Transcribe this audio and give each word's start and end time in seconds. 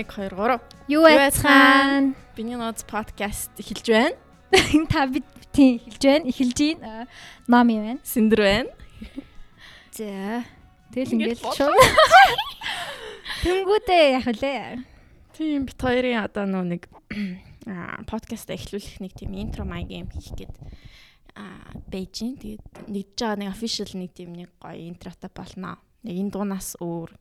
1 0.00 0.08
2 0.08 0.30
3. 0.32 0.60
Юу 0.88 1.04
айцхан? 1.04 2.14
Биний 2.32 2.56
ноц 2.56 2.80
подкаст 2.88 3.52
эхэлж 3.60 3.84
байна. 3.84 4.16
Та 4.88 5.04
бид 5.06 5.28
тийм 5.52 5.76
эхэлж 5.76 6.00
байна. 6.00 6.24
Эхэлж 6.24 6.56
гин. 6.56 6.78
Нами 7.46 7.74
байна. 7.76 8.00
Синдэр 8.00 8.40
байна. 8.40 8.70
За. 9.92 10.44
Тэгэл 10.96 11.20
ингээд 11.20 11.44
шууд. 11.44 11.76
Тэнгүүдээ 13.44 14.04
яг 14.16 14.26
үлээ. 14.32 14.80
Тийм 15.36 15.68
бит 15.68 15.76
хоёрын 15.76 16.24
одоо 16.24 16.48
нөө 16.48 16.64
нэг 16.64 16.82
подкаст 18.08 18.48
эхлүүлэх 18.48 19.04
нэг 19.04 19.12
тийм 19.20 19.36
интро 19.36 19.68
маягийн 19.68 20.08
хийх 20.08 20.32
гээд 20.32 20.56
аа 21.36 21.76
Бээжин 21.92 22.40
тэгээд 22.40 22.88
нэгж 22.88 23.20
байгаа 23.20 23.36
нэг 23.36 23.52
official 23.52 23.92
нэг 24.00 24.16
тийм 24.16 24.32
нэг 24.32 24.48
гоё 24.56 24.80
интротой 24.80 25.28
болно. 25.28 25.76
Нэг 26.08 26.16
энэ 26.24 26.32
дуунаас 26.32 26.80
өөр 26.80 27.12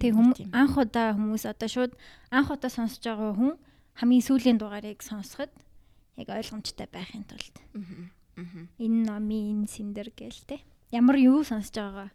Тэг 0.00 0.14
хүм 0.14 0.32
анх 0.52 0.74
удаа 0.78 1.12
хүмүүс 1.16 1.44
одоо 1.48 1.68
шууд 1.68 1.92
анх 2.30 2.48
удаа 2.52 2.70
сонсож 2.70 3.02
байгаа 3.04 3.34
хүн 3.36 3.52
хамгийн 3.98 4.24
сүүлийн 4.24 4.58
дугаарыг 4.58 5.02
сонсоход 5.02 5.52
яг 6.16 6.28
ойлгомжтой 6.28 6.88
байхын 6.88 7.24
тулд. 7.28 7.54
Энэ 8.80 9.00
номын 9.04 9.68
синдер 9.68 10.08
гээл 10.16 10.40
те. 10.48 10.60
Ямар 10.92 11.16
юу 11.20 11.44
сонсож 11.44 11.76
байгаагаа 11.76 12.10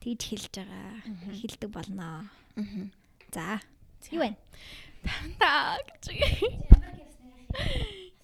тэгж 0.00 0.22
хэлж 0.32 0.54
байгаа. 0.56 1.04
Хэлдэг 1.36 1.70
болноо. 1.70 2.24
За. 3.32 3.60
Юу 4.10 4.24
вэ? 4.24 4.36
Та 5.36 5.76
гэж. 5.84 6.04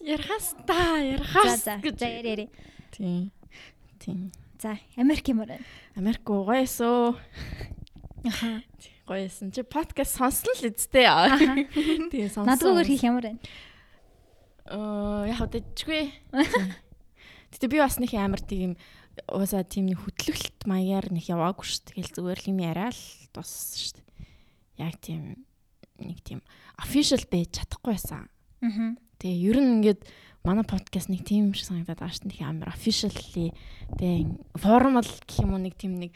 Ярахас 0.00 0.56
та 0.66 1.00
ярахас 1.04 1.64
гэж. 1.84 1.98
За 2.00 2.08
яри 2.08 2.28
яри. 2.32 2.46
Тийм. 2.92 3.30
Тийм. 4.00 4.32
За 4.60 4.78
Америк 4.96 5.28
юм 5.28 5.44
байна. 5.44 5.60
Америк 5.94 6.22
гоёсоо. 6.24 7.16
Аха. 8.26 8.62
Гоёсэн. 9.06 9.54
Чи 9.54 9.62
подкаст 9.62 10.18
сонсон 10.18 10.50
л 10.58 10.66
үсттэй. 10.74 11.06
Тэгээ 12.10 12.34
сонсон. 12.34 12.50
Надгүйгээр 12.50 12.90
хийх 12.90 13.06
ямар 13.06 13.24
байна? 13.30 13.40
Аа 14.66 15.30
яг 15.30 15.46
дэжгүй. 15.46 16.10
Гэтэ 17.54 17.70
би 17.70 17.78
бас 17.78 18.02
нэг 18.02 18.10
амар 18.18 18.42
тийм 18.42 18.74
уусаа 19.30 19.62
тийм 19.62 19.86
нэг 19.86 20.02
хөтлөлт 20.02 20.66
маягаар 20.66 21.14
нэг 21.14 21.30
яваагүй 21.30 21.64
шүү 21.64 21.80
дээ. 21.86 21.94
Тэгэл 21.94 22.16
зүгээр 22.18 22.40
л 22.42 22.50
юм 22.50 22.58
яриа 22.66 22.90
л 22.90 23.02
дууссан 23.30 23.78
шүү 23.78 23.94
дээ. 24.02 24.06
Яг 24.82 24.94
тийм 24.98 25.22
нэг 26.02 26.18
тийм 26.26 26.40
official 26.82 27.22
байж 27.30 27.62
чадахгүй 27.62 27.94
байсан. 27.94 28.26
Аа. 28.60 28.98
Тэгээ 29.22 29.38
ер 29.46 29.58
нь 29.62 29.72
ингээд 29.80 30.02
манай 30.42 30.66
подкаст 30.66 31.10
нэг 31.10 31.22
тийм 31.22 31.54
шиг 31.54 31.70
санагдаад 31.70 32.02
байгаа 32.02 32.14
шүү 32.18 32.30
дээ. 32.30 32.46
Амар 32.46 32.74
officially 32.74 33.54
тэгээ 33.96 34.58
formal 34.58 35.06
гэх 35.06 35.42
юм 35.42 35.54
уу 35.56 35.62
нэг 35.62 35.78
тийм 35.78 35.96
нэг 35.98 36.12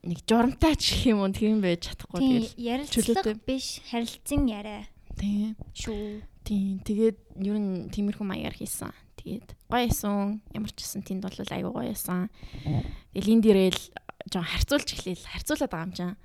нэг 0.00 0.18
журамтай 0.24 0.74
ч 0.80 0.96
гэх 0.96 1.12
юм 1.12 1.20
уу 1.20 1.32
тийм 1.32 1.60
байж 1.60 1.92
чадахгүй 1.92 2.20
тэгэл 2.24 2.52
ярилцлага 2.56 3.36
биш 3.44 3.84
харилцан 3.92 4.48
яриа. 4.48 4.88
Тийм 5.20 5.52
шүү. 5.76 6.24
Тийм 6.40 6.80
тэгээд 6.80 7.18
ер 7.44 7.58
нь 7.60 7.92
тиймэрхүү 7.92 8.24
маягаар 8.24 8.56
хийсэн. 8.56 8.96
Тэгээд 9.20 9.48
гоёсэн 9.68 10.40
ямар 10.56 10.72
ч 10.72 10.80
гэсэн 10.80 11.04
тэнд 11.04 11.28
бол 11.28 11.36
аюу 11.36 11.72
гоёсэн. 11.76 12.32
Тэгэл 13.12 13.32
энэ 13.36 13.44
дээрэл 13.44 13.82
жоо 14.32 14.44
харьцуулж 14.44 14.88
эхлээл 14.88 15.28
харьцуулаад 15.28 15.68
байгаа 15.68 15.86
юм 15.86 15.92
чинь. 15.92 16.16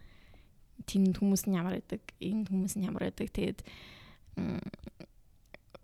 Тэнд 0.88 1.16
хүмүүс 1.20 1.44
нь 1.52 1.60
ямар 1.60 1.76
байдаг, 1.76 2.04
энэ 2.23 2.48
хүмүүс 2.48 2.73
нь 2.80 2.88
ямар 2.88 3.12
байдаг. 3.12 3.28
Тэгээд 3.28 3.60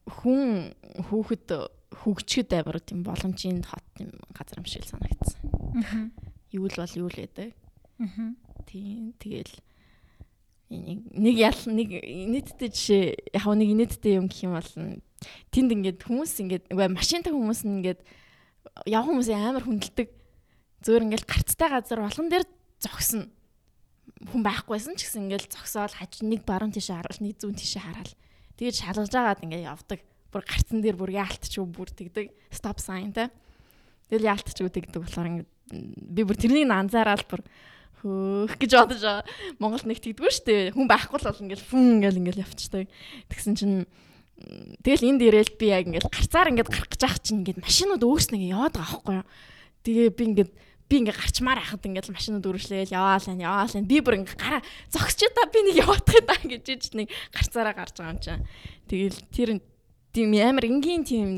хүн 0.07 0.71
хүүхэд 1.11 1.47
хөгжихэд 1.91 2.51
амар 2.55 2.79
тийм 2.79 3.03
боломжийн 3.03 3.67
хот 3.67 3.83
тийм 3.99 4.15
газар 4.31 4.63
юм 4.63 4.67
шиг 4.67 4.87
санагдсан. 4.87 5.43
Аа 5.75 6.30
юу 6.51 6.67
л 6.67 6.77
бол 6.77 6.93
юу 6.99 7.09
л 7.09 7.17
байдаг. 7.19 7.55
Аа. 7.99 8.35
Тийм 8.67 9.13
тэгэл 9.19 9.55
нэг 10.71 11.35
ял 11.35 11.59
нэг 11.67 11.89
нийтдээ 11.99 12.69
жишээ 12.71 13.03
яг 13.35 13.45
нэг 13.51 13.69
нийтдээ 13.75 14.19
юм 14.19 14.31
гэх 14.31 14.47
юм 14.47 14.55
бол 14.55 14.71
тэнд 15.51 15.69
ингээд 15.75 15.99
хүмүүс 16.07 16.33
ингээд 16.39 16.65
үгүй 16.71 16.87
машинтай 16.87 17.31
хүмүүс 17.35 17.61
нь 17.67 17.75
ингээд 17.83 18.01
яг 18.87 19.03
хүмүүсийн 19.03 19.51
амар 19.51 19.67
хүндэлдэг. 19.67 20.09
Зөөр 20.81 21.05
ингээд 21.11 21.27
гарцтай 21.27 21.67
газар 21.67 21.99
болгон 22.07 22.31
дээр 22.31 22.47
зогсно 22.79 23.27
хүн 24.31 24.41
байхгүйсэн 24.47 24.95
ч 24.95 25.11
гэсэн 25.11 25.27
ингээд 25.27 25.51
зогсоол 25.51 25.91
хаж 25.91 26.23
нэг 26.23 26.47
баруун 26.47 26.71
тишээ 26.71 27.03
харуул 27.03 27.19
нэг 27.19 27.35
зүүн 27.35 27.59
тишээ 27.59 27.83
хараал 27.83 28.13
тэгээд 28.55 28.79
шалгаж 28.79 29.13
агаад 29.13 29.43
ингээд 29.43 29.67
явдаг. 29.67 29.99
Бүр 30.31 30.43
гарцсан 30.47 30.79
дээр 30.79 30.95
бүр 30.95 31.11
яалтч 31.11 31.59
юу 31.59 31.67
бүр 31.67 31.91
тэгдэг. 31.91 32.31
Stop 32.47 32.79
sign 32.79 33.11
та 33.11 33.27
тэгэл 34.07 34.31
яалтч 34.31 34.55
юу 34.63 34.71
тэгдэг 34.71 35.03
болохоор 35.03 35.27
ингээд 35.35 35.50
би 35.71 36.21
бүр 36.27 36.37
тэрнийг 36.37 36.69
анзаараад 36.69 37.25
бүр 37.27 37.41
хөөх 38.01 38.57
гэж 38.57 38.71
бодож. 38.75 39.03
Монголд 39.61 39.85
нэг 39.85 40.01
тэгдэггүй 40.01 40.31
шүү 40.33 40.45
дээ. 40.45 40.73
Хүн 40.73 40.87
байхгүй 40.89 41.17
л 41.21 41.27
бол 41.29 41.43
ингээл 41.45 41.69
фүн 41.69 41.85
ингээл 42.01 42.19
ингээл 42.21 42.43
явчихдаг. 42.43 42.89
Тэгсэн 43.29 43.53
чинь 43.55 43.85
тэгэл 44.81 45.07
энд 45.15 45.21
ирээл 45.21 45.53
би 45.55 45.69
яг 45.69 45.85
ингээл 45.85 46.09
гарцаар 46.09 46.49
ингээд 46.49 46.69
гарах 46.69 46.89
гэж 46.89 47.01
ах 47.05 47.17
чинь 47.21 47.45
ингээд 47.45 47.61
машинууд 47.61 48.01
өөрснөө 48.01 48.37
ингээд 48.41 48.55
яваад 48.57 48.73
байгаа 48.73 48.89
байхгүй 48.89 49.15
юу. 49.21 49.27
Тэгээ 49.85 50.09
би 50.17 50.23
ингээд 50.33 50.51
би 50.89 50.95
ингээ 50.97 51.15
гарчмаар 51.15 51.59
байхад 51.61 51.85
ингээл 51.85 52.15
машинууд 52.15 52.47
үргэлжлээл 52.49 52.95
яваал 52.97 53.27
энэ 53.29 53.45
яваал 53.45 53.77
энэ 53.77 53.87
би 53.87 53.97
бүр 54.01 54.17
ингээ 54.19 54.35
гараа 54.41 54.61
зогсч 54.89 55.29
та 55.29 55.45
би 55.47 55.59
нэг 55.61 55.77
яваадах 55.85 56.17
юм 56.17 56.25
даа 56.25 56.41
гэж 56.41 56.65
иж 56.73 56.83
нэг 56.97 57.07
гарцаараа 57.31 57.75
гарч 57.77 57.95
байгаа 58.01 58.13
юм 58.17 58.19
чинь. 58.19 58.43
Тэгэл 58.89 59.19
тэр 59.29 59.49
тийм 60.11 60.35
амар 60.35 60.65
энгийн 60.67 61.07
тийм 61.07 61.29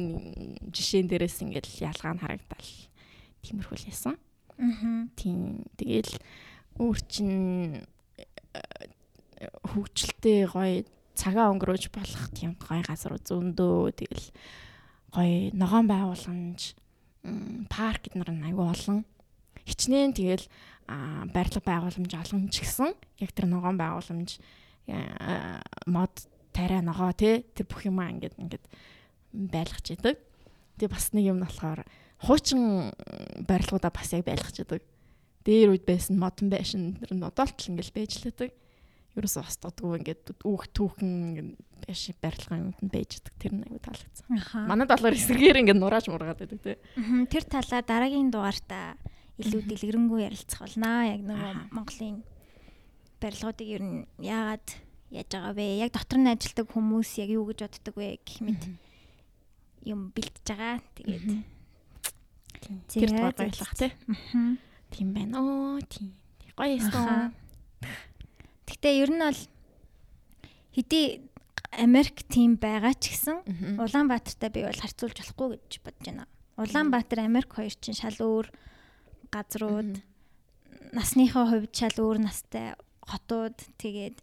жишээн 0.74 1.12
дээрээс 1.12 1.44
ингээл 1.46 1.86
ялгаа 1.86 2.18
нь 2.18 2.24
харагдал. 2.24 2.72
Тиймэрхүү 3.44 3.78
л 3.78 3.90
ясан. 3.92 4.16
Аа. 4.58 5.08
Тийм. 5.20 5.68
Тэгэл 5.78 6.16
өөр 6.80 6.98
чин 7.06 7.32
э, 8.56 8.62
хөгжилтэй 9.68 10.48
гоё 10.50 10.84
цагаа 11.14 11.52
өнгөрөөж 11.54 11.94
болох 11.94 12.24
тийм 12.34 12.58
гоё 12.58 12.82
газар 12.82 13.14
зөндөө 13.22 13.94
тэгэл 13.94 14.28
гоё 15.14 15.54
ногоон 15.54 15.86
байгууламж 15.86 16.74
парк 17.70 18.10
эднэр 18.10 18.34
аягүй 18.34 18.66
олон 18.66 19.06
хичнээн 19.70 20.12
тэгэл 20.18 20.46
барилга 21.32 21.62
байгууламж 21.62 22.12
олон 22.12 22.50
ч 22.50 22.66
гэсэн 22.66 22.92
яг 23.22 23.32
тэр 23.32 23.48
ногоон 23.48 23.78
байгууламж 23.78 24.42
э, 24.90 25.62
мод 25.86 26.28
тариа 26.52 26.82
ногоо 26.82 27.14
тий 27.14 27.46
тэр 27.54 27.66
бүх 27.70 27.86
юмаа 27.86 28.10
ингээд 28.12 28.36
ингээд 28.42 28.66
байлгаж 29.34 29.86
идэг. 29.94 30.18
Тэгээ 30.78 30.92
бас 30.92 31.14
нэг 31.14 31.26
юм 31.30 31.40
болохоор 31.42 31.86
хуучин 32.24 32.92
барилгуудаа 33.48 33.92
бас 33.92 34.14
яг 34.16 34.26
байлгаж 34.26 34.56
байдаг. 34.64 34.84
Дээр 35.44 35.76
үед 35.76 35.86
байсан 35.86 36.18
модон 36.18 36.48
байшин 36.48 36.96
тэр 37.04 37.20
нь 37.20 37.24
одоолтол 37.24 37.70
ингээл 37.76 37.94
байж 37.96 38.18
л 38.18 38.28
байдаг. 38.32 38.52
Ерөөсөө 39.14 39.44
бас 39.44 39.58
дутггүй 39.60 40.00
ингээд 40.00 40.24
үүх 40.42 40.64
түүхэн 40.74 41.12
байшин 41.84 42.16
барилга 42.24 42.56
юмд 42.58 42.80
нь 42.80 42.90
байж 42.90 43.20
байдаг. 43.20 43.34
Тэр 43.38 43.54
нь 43.54 43.66
аюу 43.68 43.82
таалагдсан. 43.84 44.26
Манай 44.66 44.88
доллар 44.88 45.14
эсрэгээр 45.14 45.62
ингээд 45.62 45.80
нурааж 45.84 46.08
мургаад 46.08 46.40
байдаг 46.40 46.60
тий. 46.64 46.78
Тэр 47.28 47.44
талаа 47.44 47.84
дараагийн 47.84 48.32
дугаартаа 48.32 48.96
илүү 49.38 49.62
дэлгэрэнгүй 49.68 50.20
ярилцах 50.24 50.64
болнаа. 50.64 51.12
Яг 51.12 51.22
нөгөө 51.28 51.52
Монголын 51.76 52.24
барилгуудыг 53.20 53.68
ер 53.68 53.84
нь 53.84 54.08
яагаад 54.24 54.68
яаж 55.12 55.30
байгаа 55.30 55.54
вэ? 55.54 55.66
Яг 55.84 55.92
дотор 55.94 56.20
нь 56.24 56.32
ажилладаг 56.32 56.68
хүмүүс 56.72 57.10
яг 57.22 57.30
юу 57.36 57.46
гэж 57.52 57.60
боддог 57.68 57.96
вэ 58.00 58.18
гэх 58.24 58.40
мэт 58.42 58.64
юм 59.86 60.10
бэлтэж 60.16 60.46
байгаа. 60.48 60.82
Тэгээд 60.98 61.26
Тэр 62.88 63.10
дугаар 63.10 63.36
баярлах 63.38 63.74
тий. 63.76 63.92
Тийм 64.92 65.14
байна. 65.14 65.40
Оо 65.40 65.80
тийм. 65.88 66.14
Гоё 66.58 66.78
ёстой. 66.78 67.34
Гэтэ 68.68 68.90
ер 69.02 69.12
нь 69.12 69.24
бол 69.24 69.42
хэдий 70.76 71.06
Америк 71.74 72.22
тийм 72.30 72.62
байгаа 72.62 72.94
ч 72.94 73.14
гэсэн 73.14 73.82
Улаанбаатартай 73.82 74.50
би 74.54 74.62
бол 74.62 74.78
харьцуулж 74.78 75.18
болохгүй 75.18 75.48
гэж 75.58 75.72
бодож 75.82 76.06
байна. 76.06 76.26
Улаанбаатар 76.58 77.26
Америк 77.26 77.58
хоёр 77.58 77.74
чинь 77.74 77.98
шал 77.98 78.14
өөр 78.22 78.48
газрууд 79.34 79.98
насныхаа 80.94 81.50
хувьд 81.50 81.74
шал 81.74 81.98
өөр 81.98 82.22
настай 82.22 82.78
хотууд 83.02 83.58
тэгээд 83.82 84.22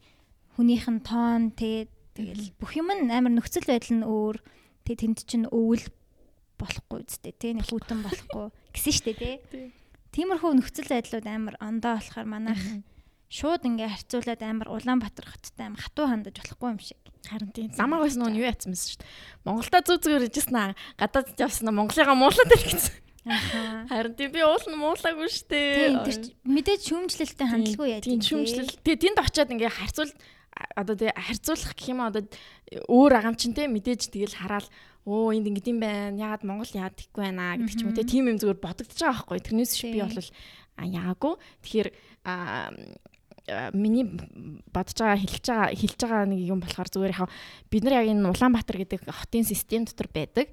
хүнийх 0.55 0.87
нь 0.87 1.03
тоон 1.03 1.51
тэгээд 1.51 1.91
тэгэл 2.15 2.45
бүх 2.63 2.79
юм 2.79 2.95
амар 2.95 3.35
нөхцөл 3.35 3.67
байдал 3.67 3.95
нь 3.99 4.07
өөр 4.07 4.37
тэгээд 4.87 5.03
тэнд 5.03 5.19
чинь 5.27 5.51
өвөл 5.51 5.85
болохгүй 6.61 6.99
үстэй 7.09 7.33
тий 7.33 7.53
нэг 7.57 7.67
хүүтэн 7.67 8.05
болохгүй 8.05 8.47
гэсэн 8.77 8.95
штэ 8.95 9.13
тий. 9.17 9.35
Тиймэрхүү 10.13 10.53
нөхцөл 10.61 10.93
байдлууд 10.93 11.27
амар 11.27 11.57
ондоо 11.65 11.97
болохоор 11.97 12.29
манайх 12.29 12.61
шууд 13.31 13.63
ингээ 13.63 13.89
харьцуулаад 13.95 14.43
амар 14.43 14.69
Улаанбаатар 14.75 15.27
хоттой 15.27 15.65
амар 15.71 15.81
хатуу 15.81 16.07
хандаж 16.11 16.35
болохгүй 16.35 16.69
юм 16.69 16.81
шиг. 16.83 16.99
Харин 17.31 17.55
тийм. 17.55 17.71
Намаг 17.79 18.03
байсан 18.03 18.27
нь 18.27 18.43
юу 18.43 18.51
яатсан 18.51 18.75
мэс 18.75 18.91
шүү 18.91 19.01
дээ. 19.07 19.11
Монголда 19.47 19.79
зүг 19.87 20.03
зүгээр 20.03 20.27
ижсэн 20.27 20.57
аа. 20.59 20.75
Гадаад 20.99 21.39
явсан 21.39 21.71
нь 21.71 21.77
Монголыгаа 21.79 22.17
муулаад 22.19 22.51
ирчихсэн. 22.59 22.95
Аха. 23.31 23.87
Харин 23.87 24.15
тийм 24.19 24.35
би 24.35 24.43
уул 24.43 24.67
нь 24.67 24.81
муулаагүй 24.83 25.31
шүү 25.31 25.47
дээ. 25.47 25.79
Тийм 25.79 25.99
тэр 26.03 26.19
мэдээж 26.43 26.81
шүүмжлэлтэй 26.91 27.47
хандлаггүй 27.47 27.89
яаж 27.95 28.05
тийм 28.11 28.19
шүүмжлэл. 28.19 28.83
Тэгээ 28.83 29.03
тэнд 29.07 29.19
очиод 29.23 29.53
ингээ 29.55 29.79
харьцуул 29.79 30.13
одоо 30.75 30.95
тэгээ 30.99 31.15
харьцуулах 31.15 31.73
гэх 31.79 31.89
юм 31.93 32.01
одоо 32.03 32.23
өөр 32.91 33.13
агамчинтэй 33.15 33.71
мэдээж 33.71 34.11
тэгэл 34.11 34.41
хараал 34.41 34.67
оо 35.07 35.33
энд 35.33 35.47
ингэдэм 35.49 35.79
байна. 35.81 36.19
Яагаад 36.19 36.45
Монгол 36.45 36.73
яад 36.77 36.97
гэхгүй 36.97 37.23
байна 37.25 37.57
гэдэг 37.57 37.77
ч 37.77 37.81
юм 37.83 37.89
уу 37.91 37.97
те. 37.97 38.05
Тим 38.05 38.29
юм 38.29 38.39
зүгээр 38.41 38.61
бодогдож 38.61 39.01
байгаа 39.01 39.17
байхгүй. 39.25 39.41
Тэрнээс 39.41 39.73
биш 39.77 39.85
би 39.89 40.01
бол 40.01 40.29
яагаагүй. 40.81 41.35
Тэгэхээр 41.65 41.89
миний 43.73 44.05
бодож 44.71 44.97
байгаа 45.01 45.19
хэлж 45.19 45.47
байгаа 45.49 45.75
хэлж 45.75 46.01
байгаа 46.05 46.25
нэг 46.29 46.41
юм 46.45 46.61
болохоор 46.61 46.89
зүгээр 46.93 47.15
яхаа 47.17 47.29
бид 47.73 47.83
нар 47.85 48.05
яг 48.05 48.09
энэ 48.13 48.29
Улаанбаатар 48.29 48.77
гэдэг 48.79 49.01
хотын 49.09 49.45
систем 49.45 49.85
дотор 49.89 50.09
байдаг. 50.13 50.47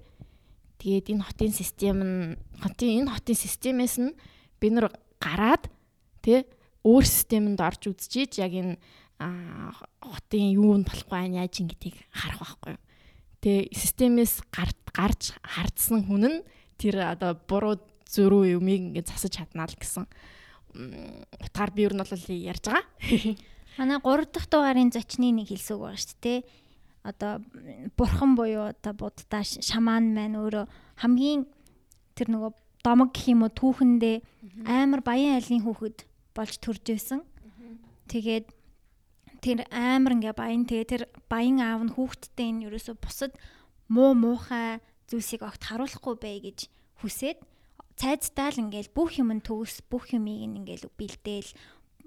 Тэгээд 0.79 1.11
энэ 1.13 1.25
хотын 1.27 1.51
систем 1.53 1.97
нь 2.01 2.37
хотын 2.63 3.03
энэ 3.03 3.11
хотын 3.11 3.37
системээс 3.37 3.95
нь 4.01 4.15
бид 4.61 4.73
нар 4.73 4.87
гараад 5.19 5.69
тий 6.23 6.47
өөр 6.87 7.05
системэнд 7.05 7.59
орж 7.59 7.91
үзчихийж 7.91 8.39
яг 8.41 8.53
энэ 8.55 8.73
хотын 9.19 10.45
юу 10.55 10.77
нь 10.77 10.87
болохгүй 10.87 11.35
яаж 11.35 11.59
ингэдгийг 11.61 11.97
харах 12.13 12.41
байхгүй 12.41 12.71
юу. 12.77 12.81
Тэгээ 13.41 13.69
системээс 13.73 14.33
гарч 14.49 15.37
хардсан 15.45 16.05
хүн 16.07 16.25
нь 16.25 16.37
тэр 16.77 17.13
одоо 17.13 17.37
буруу 17.37 17.77
зөрүү 18.09 18.57
юмыг 18.57 18.97
ингээд 18.97 19.11
засаж 19.13 19.37
чаднаа 19.37 19.67
л 19.67 19.77
гэсэн 19.77 20.05
утгаар 21.41 21.71
би 21.73 21.85
ер 21.85 21.93
нь 21.93 22.01
бол 22.01 22.25
ярьж 22.29 22.63
байгаа. 22.65 22.85
Манай 23.77 23.99
3 24.01 24.25
дахь 24.33 24.49
дугаарын 24.49 24.89
зочны 24.89 25.29
нэг 25.33 25.53
хэлсэг 25.53 25.77
байгаа 25.77 26.01
шүү 26.01 26.17
дээ. 26.21 26.39
Одоо 27.05 27.33
бурхан 27.97 28.33
буюу 28.33 28.73
одоо 28.73 28.93
буддаа 28.93 29.43
шаман 29.45 30.17
маань 30.17 30.37
өөрөө 30.37 30.65
хамгийн 31.01 31.45
тэр 32.17 32.27
нөгөө 32.33 32.51
домог 32.81 33.13
гэх 33.13 33.31
юм 33.31 33.45
уу 33.45 33.53
түүхэндээ 33.53 34.17
амар 34.65 35.01
баян 35.05 35.37
айлын 35.37 35.61
хүүхэд 35.61 36.09
болж 36.33 36.53
төрж 36.57 36.83
байсан. 36.89 37.21
Тэгээд 38.09 38.49
тэр 39.47 39.63
амар 39.71 40.19
ингээ 40.19 40.35
баян 40.35 40.67
тэгээ 40.67 40.91
тэр 40.91 41.03
баян 41.31 41.63
аав 41.63 41.81
нь 41.87 41.95
хүүхэдтэй 41.95 42.47
энэ 42.51 42.67
ерөөсө 42.67 42.99
бусад 42.99 43.31
муу 43.87 44.11
муухай 44.11 44.83
зүйлсийг 45.07 45.47
огт 45.47 45.63
харуулахгүй 45.63 46.15
бай 46.19 46.43
гэж 46.43 46.67
хүсээд 46.99 47.39
цайцтай 47.95 48.51
л 48.51 48.67
ингээл 48.67 48.91
бүх 48.91 49.15
юм 49.15 49.31
төгс 49.39 49.87
бүх 49.87 50.11
юмыг 50.11 50.51
ингээл 50.51 50.91
бэлдээл 50.99 51.55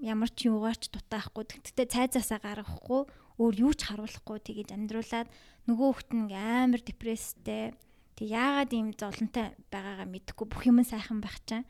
ямар 0.05 0.29
ч 0.29 0.53
юугаарч 0.53 0.93
дутаахгүй. 0.93 1.49
Тэгтээ 1.49 2.13
цайзаасаа 2.13 2.39
гаргахгүй 2.45 3.09
өөр 3.41 3.53
юу 3.57 3.73
ч 3.73 3.89
харуулахгүй 3.89 4.37
тэгэж 4.37 4.77
амьдруулад 4.77 5.27
нөгөө 5.65 5.87
хүүхэд 5.89 6.11
нь 6.13 6.29
амар 6.37 6.81
депресстэй. 6.85 7.73
Тэг 8.21 8.27
яагаад 8.29 8.69
ийм 8.69 8.93
золонтой 8.93 9.57
байгаагаа 9.73 10.05
мэдэхгүй 10.05 10.45
бүх 10.45 10.61
юм 10.69 10.85
сайхан 10.85 11.25
байх 11.25 11.41
чам 11.49 11.65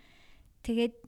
тэгээд 0.68 1.00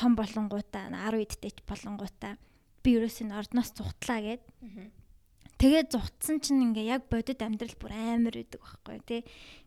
том 0.00 0.16
болонгуудаа 0.16 0.88
10 0.92 1.28
идтэй 1.28 1.52
ч 1.52 1.60
болонгуудаа 1.68 2.40
би 2.86 2.94
ерөөсөө 3.02 3.34
ордноос 3.34 3.74
цухтлаа 3.74 4.20
гэд 4.22 4.42
тэгээд 5.58 5.88
зугтсан 5.90 6.38
чинь 6.38 6.62
ингээ 6.70 6.94
яг 6.94 7.10
бодит 7.10 7.42
амьдрал 7.42 7.74
бүр 7.82 7.92
амар 7.92 8.38
байдаг 8.38 8.62
байхгүй 8.62 8.98
тий 9.02 9.20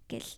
ингээл 0.07 0.31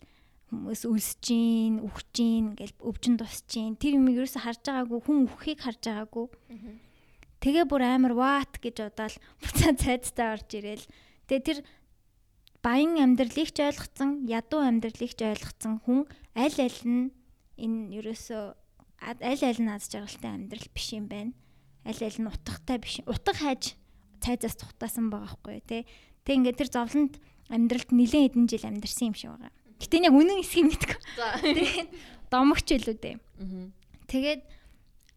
хүмүүс 0.52 0.84
үлсэж 0.84 1.24
гин, 1.24 1.74
үхэж 1.80 2.08
гин, 2.12 2.44
ингээл 2.52 2.76
өвчин 2.84 3.16
тусч 3.16 3.48
гин. 3.48 3.72
Тэр 3.80 3.96
юм 3.96 4.04
ерөөсө 4.12 4.44
харж 4.44 4.60
байгаагүй, 4.68 5.00
хүн 5.00 5.18
үххийг 5.24 5.64
харж 5.64 5.80
байгаагүй. 5.88 6.28
Тэгээ 7.40 7.64
бүр 7.72 7.82
амар 7.88 8.12
ваат 8.12 8.60
гэж 8.60 8.76
бодоод 8.84 9.16
буцаа 9.40 9.72
цайдтай 9.72 10.28
орж 10.36 10.50
ирэл. 10.52 10.84
Тэгээ 11.24 11.46
тэр 11.48 11.58
баян 12.60 13.00
амьдралыг 13.00 13.48
ч 13.48 13.64
ойлгоцсон, 13.64 14.28
ядуу 14.28 14.60
амьдралыг 14.60 15.12
ч 15.16 15.20
ойлгоцсон 15.24 15.80
хүн 15.88 16.04
аль 16.36 16.58
аль 16.60 16.82
нь 16.84 17.10
энэ 17.56 17.96
ерөөсөө 17.96 18.44
аль 19.02 19.42
аль 19.48 19.62
нь 19.64 19.72
аз 19.72 19.88
жаргалтай 19.88 20.30
амьдрал 20.36 20.68
биш 20.70 20.92
юм 20.92 21.08
байна. 21.08 21.32
Аль 21.86 22.02
аль 22.02 22.20
нь 22.20 22.30
утгатай 22.30 22.78
биш. 22.78 23.00
Утга 23.06 23.32
хайж 23.34 23.74
цайзаас 24.22 24.56
тухтаасан 24.56 25.10
байгаа 25.10 25.34
хгүй 25.34 25.62
тий. 25.66 25.82
Тэг 26.22 26.34
ингээд 26.38 26.58
тэр 26.62 26.70
зовлонд 26.70 27.18
амьдралд 27.50 27.90
нэлээд 27.90 28.38
хэдэн 28.38 28.46
жил 28.46 28.68
амьдэрсэн 28.68 29.10
юм 29.10 29.16
шиг 29.18 29.30
байгаа. 29.34 29.52
Гэтэ 29.82 30.06
яг 30.06 30.14
үнэн 30.14 30.42
эсхийг 30.46 30.66
мэдгүй. 30.70 30.98
Тэгээд 31.42 31.90
домогч 32.30 32.66
илүү 32.70 32.96
дээ. 33.02 33.16
Тэгээд 34.06 34.42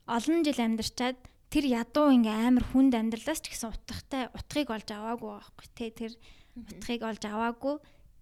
олон 0.09 0.41
жил 0.41 0.59
амьдарчаад 0.61 1.17
тэр 1.49 1.65
ядуу 1.71 2.11
ингээ 2.11 2.51
амар 2.51 2.65
хүнд 2.67 2.93
амьдралаас 2.93 3.39
ч 3.41 3.53
гэсэн 3.53 3.71
утгатай 3.71 4.27
утгыг 4.33 4.69
олж 4.69 4.89
аваагүй 4.91 5.31
байхгүй 5.39 5.67
те 5.71 5.85
тэр 5.93 6.11
утгыг 6.57 7.01
олж 7.05 7.23
аваагүй 7.25 7.75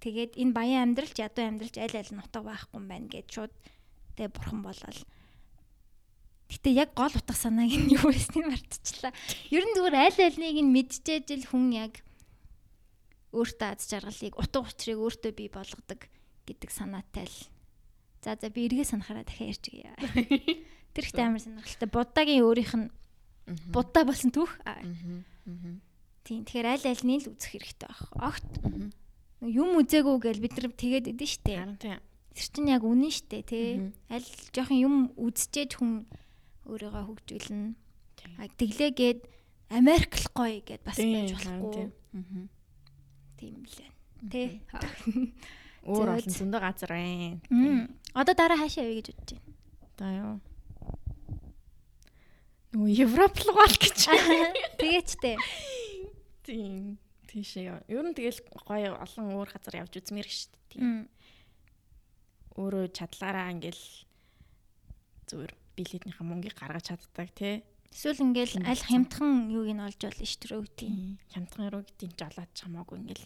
тэгээд 0.04 0.38
энэ 0.38 0.54
баян 0.54 0.82
амьдралч 0.94 1.18
ядуу 1.18 1.44
амьдралч 1.48 1.76
аль 1.82 1.98
аль 1.98 2.12
нь 2.14 2.22
утга 2.22 2.46
байхгүй 2.46 2.78
юм 2.78 2.88
байна 2.88 3.08
гэж 3.10 3.28
шууд 3.34 3.54
тэг 4.16 4.32
бурхан 4.38 4.62
болол 4.62 5.00
Гэтэ 6.54 6.70
яг 6.70 6.94
гол 6.94 7.14
утга 7.18 7.34
санааг 7.34 7.74
нь 7.74 7.98
юу 7.98 8.14
байсныг 8.14 8.46
мартчихлаа. 8.46 9.14
Ер 9.50 9.66
нь 9.66 9.74
зүгээр 9.74 9.98
аль 9.98 10.22
альнийг 10.22 10.58
нь 10.62 10.74
мэдчихэж 10.74 11.28
л 11.42 11.50
хүн 11.50 11.74
яг 11.74 12.06
өөртөө 13.34 13.70
аз 13.74 13.90
жаргалыг 13.90 14.38
утга 14.38 14.62
учирыг 14.62 15.02
өөртөө 15.02 15.32
бий 15.34 15.50
болгодог 15.50 16.06
гэдэг 16.46 16.70
санаатай 16.70 17.26
л. 17.26 17.40
За 18.22 18.38
за 18.38 18.54
би 18.54 18.70
эргээ 18.70 18.86
санахаараа 18.86 19.26
дахиад 19.26 19.50
ярьж 19.50 19.66
гээ. 19.74 19.98
Тэр 20.94 21.04
ихтэй 21.10 21.26
амар 21.26 21.42
сонирхолтой. 21.42 21.90
Буддагийн 21.90 22.46
өөрийнх 22.46 22.76
нь 22.78 22.88
Будда 23.46 24.06
болсон 24.08 24.32
түүх. 24.32 24.56
Тийм. 26.24 26.48
Тэгэхээр 26.48 26.68
аль 26.70 26.88
альнийг 26.88 27.28
л 27.28 27.36
үзэх 27.36 27.60
хэрэгтэй 27.60 27.88
байх. 27.92 28.04
Огт 28.16 28.48
юм 29.44 29.76
үзээгүй 29.84 30.16
гэж 30.24 30.38
бид 30.40 30.56
нар 30.56 30.72
тэгээд 30.72 31.12
идэв 31.12 31.28
штэ. 31.28 31.60
Харин 31.60 31.76
тийм. 31.76 32.00
Тэр 32.32 32.48
чинь 32.48 32.72
яг 32.72 32.88
үнэн 32.88 33.12
штэ 33.12 33.44
тий. 33.44 33.92
Аль 34.08 34.24
жоохон 34.56 34.80
юм 34.80 34.96
үзчихэж 35.20 35.76
хүн 35.76 36.08
өөрийгөө 36.68 37.04
хөгжүүлнэ. 37.08 37.76
А 38.40 38.48
тэглээгээд 38.48 39.20
Америк 39.74 40.14
л 40.22 40.28
гоё 40.32 40.60
гэд 40.62 40.82
бас 40.86 40.98
байж 41.02 41.34
болохгүй. 41.34 41.90
Тийм 43.42 43.66
лээ. 43.66 43.92
Тэ. 44.30 44.62
Өөр 45.90 46.16
олон 46.16 46.32
зөндөө 46.32 46.62
газар 46.64 46.92
байна. 46.96 47.42
Одоо 48.16 48.34
дараа 48.38 48.58
хаашаа 48.62 48.88
явъя 48.88 49.02
гэж 49.02 49.08
бодож 49.12 49.30
байна. 49.36 49.52
Одоо 49.94 50.12
юу? 50.14 50.36
Нөө 52.74 52.90
Европ 53.04 53.36
руу 53.44 53.56
гал 53.58 53.76
гэж. 53.76 54.00
Тэгээч 54.80 55.10
тээ. 55.20 55.38
Тийм. 56.48 56.98
Тийшээ 57.28 57.66
яа. 57.68 57.82
Ер 57.90 58.06
нь 58.06 58.14
тэгэл 58.14 58.40
гоё 58.64 58.94
олон 58.94 59.26
өөр 59.34 59.50
газар 59.58 59.82
явж 59.84 59.98
үзмээр 59.98 60.30
шүү 60.30 60.50
дээ. 60.54 60.64
Тийм. 60.78 61.10
Өөрөө 62.56 62.94
чадлаараа 62.94 63.50
ингээл 63.52 63.84
зүгээр 65.28 65.54
билетийнхаа 65.78 66.26
мөнгийг 66.26 66.56
гаргаж 66.58 66.94
чаддаг 66.94 67.30
тий. 67.36 67.64
Эсвэл 67.94 68.26
ингээл 68.26 68.66
аль 68.66 68.86
хямдхан 68.90 69.54
юуг 69.54 69.70
нь 69.70 69.84
олж 69.86 70.02
болно 70.02 70.26
ш 70.26 70.36
тэр 70.42 70.58
өвдийн. 70.62 71.22
Хямдхан 71.34 71.70
руу 71.70 71.86
гэдгийг 71.86 72.14
ч 72.18 72.22
олоод 72.26 72.52
чамаагүй 72.58 72.98
ингээл 73.02 73.26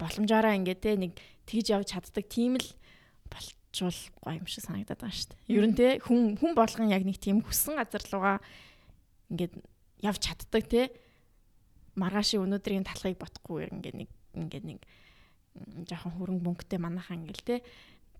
боломжоор 0.00 0.46
ингээ 0.56 0.78
те 0.80 0.96
нэг 0.96 1.12
тэгж 1.44 1.66
явж 1.76 1.88
чаддаг 1.92 2.24
тийм 2.24 2.56
л 2.56 2.68
болчвол 3.28 4.00
гоё 4.24 4.40
юм 4.40 4.48
шиг 4.48 4.64
санагдаад 4.64 5.00
байгаа 5.04 5.12
шүү 5.12 5.28
дээ. 5.36 5.52
Ер 5.52 5.66
нь 5.68 5.76
те 5.76 5.86
хүн 6.00 6.40
хүн 6.40 6.52
болгон 6.56 6.88
яг 6.88 7.04
нэг 7.04 7.20
тийм 7.20 7.44
хүссэн 7.44 7.76
газар 7.76 8.00
руугаа 8.08 8.36
ингээд 9.28 9.54
явж 10.00 10.20
чаддаг 10.24 10.64
те 10.64 10.88
маргааши 12.00 12.40
өнөөдрийн 12.40 12.88
талхыг 12.88 13.20
ботхгүй 13.20 13.68
ингээ 13.68 13.94
нэг 14.00 14.10
ингээ 14.32 14.62
нэг 14.64 14.80
жоохон 15.84 16.16
хөрөнгө 16.16 16.44
мөнгөтэй 16.46 16.78
манайхаа 16.80 17.20
ингээл 17.20 17.44
те 17.44 17.56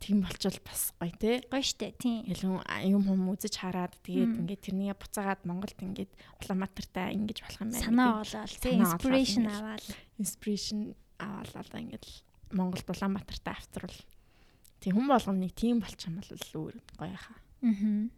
тийм 0.01 0.25
болчвол 0.25 0.59
бас 0.65 0.91
гоё 0.97 1.13
те 1.21 1.45
гоё 1.53 1.63
штэ 1.63 1.93
тийм 2.01 2.25
ялан 2.25 2.65
юм 2.89 3.05
хүм 3.05 3.31
үзэж 3.37 3.55
хараад 3.61 3.95
тэгээд 4.01 4.41
ингээд 4.41 4.65
тэрнийг 4.65 4.97
буцаагаад 4.97 5.45
Монголд 5.45 5.77
ингээд 5.77 6.13
Улаанбаатартай 6.41 7.13
ингэж 7.21 7.39
болох 7.45 7.61
юм 7.61 7.71
байна 7.71 7.85
санаа 7.85 8.13
болоод 8.25 8.53
тийм 8.65 8.81
inspiration 8.81 9.45
аваад 9.47 9.85
inspiration 10.17 10.79
аваад 11.21 11.53
одоо 11.53 11.79
ингээд 11.85 12.07
Монголд 12.57 12.89
Улаанбаатартай 12.89 13.55
авцрал 13.55 13.99
тийм 14.81 14.97
хүн 14.97 15.09
болгоно 15.13 15.45
нэг 15.45 15.53
тийм 15.53 15.85
болчих 15.85 16.09
юм 16.09 16.17
бол 16.19 16.33
өөр 16.33 16.77
гоё 16.97 17.17
хаа. 17.21 17.39
Аа. 17.61 18.09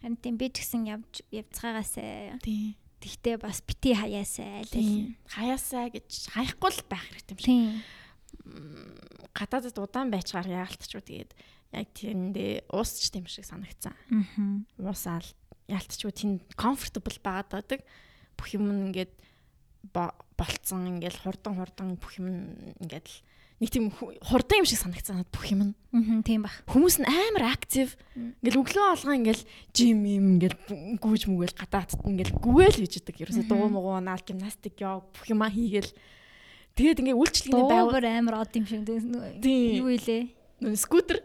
Харин 0.00 0.16
тийм 0.16 0.34
би 0.40 0.48
ч 0.48 0.64
гэсэн 0.64 0.88
явж 0.88 1.20
явцгаагаасаа. 1.28 2.40
Тийм. 2.40 2.74
Тэгтээ 3.04 3.36
бас 3.36 3.60
бити 3.60 3.92
хаяасаа 3.94 4.64
айл 4.64 4.72
л 4.72 5.14
хаяасаа 5.28 5.92
гэж 5.92 6.32
хаяхгүй 6.32 6.70
л 6.72 6.82
байх 6.88 7.06
хэрэгтэй 7.12 7.36
юм 7.36 7.40
шиг. 7.44 7.52
Гадаадд 9.32 9.78
удаан 9.78 10.10
байчаар 10.12 10.48
яалтчгүй 10.50 11.02
тэгээд 11.02 11.32
яг 11.72 11.88
тэрэндээ 11.96 12.68
уусч 12.68 13.08
тийм 13.08 13.26
шиг 13.26 13.48
санагцсан. 13.48 13.96
Аа. 14.12 14.92
Уусаал 14.92 15.26
яалтчгүй 15.70 16.12
тэнд 16.12 16.40
comfortable 16.58 17.16
байгаад 17.22 17.48
байдаг. 17.48 17.80
Бүх 18.36 18.52
юм 18.52 18.68
ингээд 18.92 19.12
болцсон 19.92 20.86
ингээл 20.90 21.22
хурдан 21.24 21.56
хурдан 21.56 21.96
бүх 21.96 22.20
юм 22.20 22.28
ингээд 22.82 23.08
нэг 23.62 23.70
тийм 23.70 23.88
хурдан 23.94 24.62
юм 24.62 24.68
шиг 24.68 24.82
санагцсан 24.82 25.24
бүх 25.30 25.46
юм. 25.48 25.72
Аа 25.94 26.20
тийм 26.26 26.44
баг. 26.44 26.54
Хүмүүс 26.68 27.00
нь 27.00 27.08
амар 27.08 27.54
актив. 27.54 27.94
Ингээл 28.14 28.60
өглөө 28.60 28.86
алгаа 28.92 29.16
ингээл 29.16 29.44
жим 29.72 30.02
юм 30.02 30.26
ингээл 30.36 30.98
гүүж 30.98 31.22
мүгээл 31.30 31.56
гадаадд 31.56 32.04
ингээл 32.04 32.36
гүгээл 32.36 32.78
хийж 32.82 33.00
идэг. 33.00 33.22
Ерөөсө 33.22 33.46
дуу 33.46 33.70
муугаа 33.70 34.02
наал 34.02 34.22
гимнастик 34.22 34.82
яа 34.82 35.00
бүх 35.00 35.30
юмаа 35.30 35.48
хийгээл 35.48 35.94
тэгээд 36.76 37.00
ингээ 37.04 37.16
үйлчлэгний 37.16 37.66
байгуур 37.68 38.04
амар 38.06 38.34
од 38.42 38.52
юм 38.56 38.66
шиг 38.66 38.88
юу 38.88 39.88
илээ. 39.92 40.32
Скутер. 40.78 41.20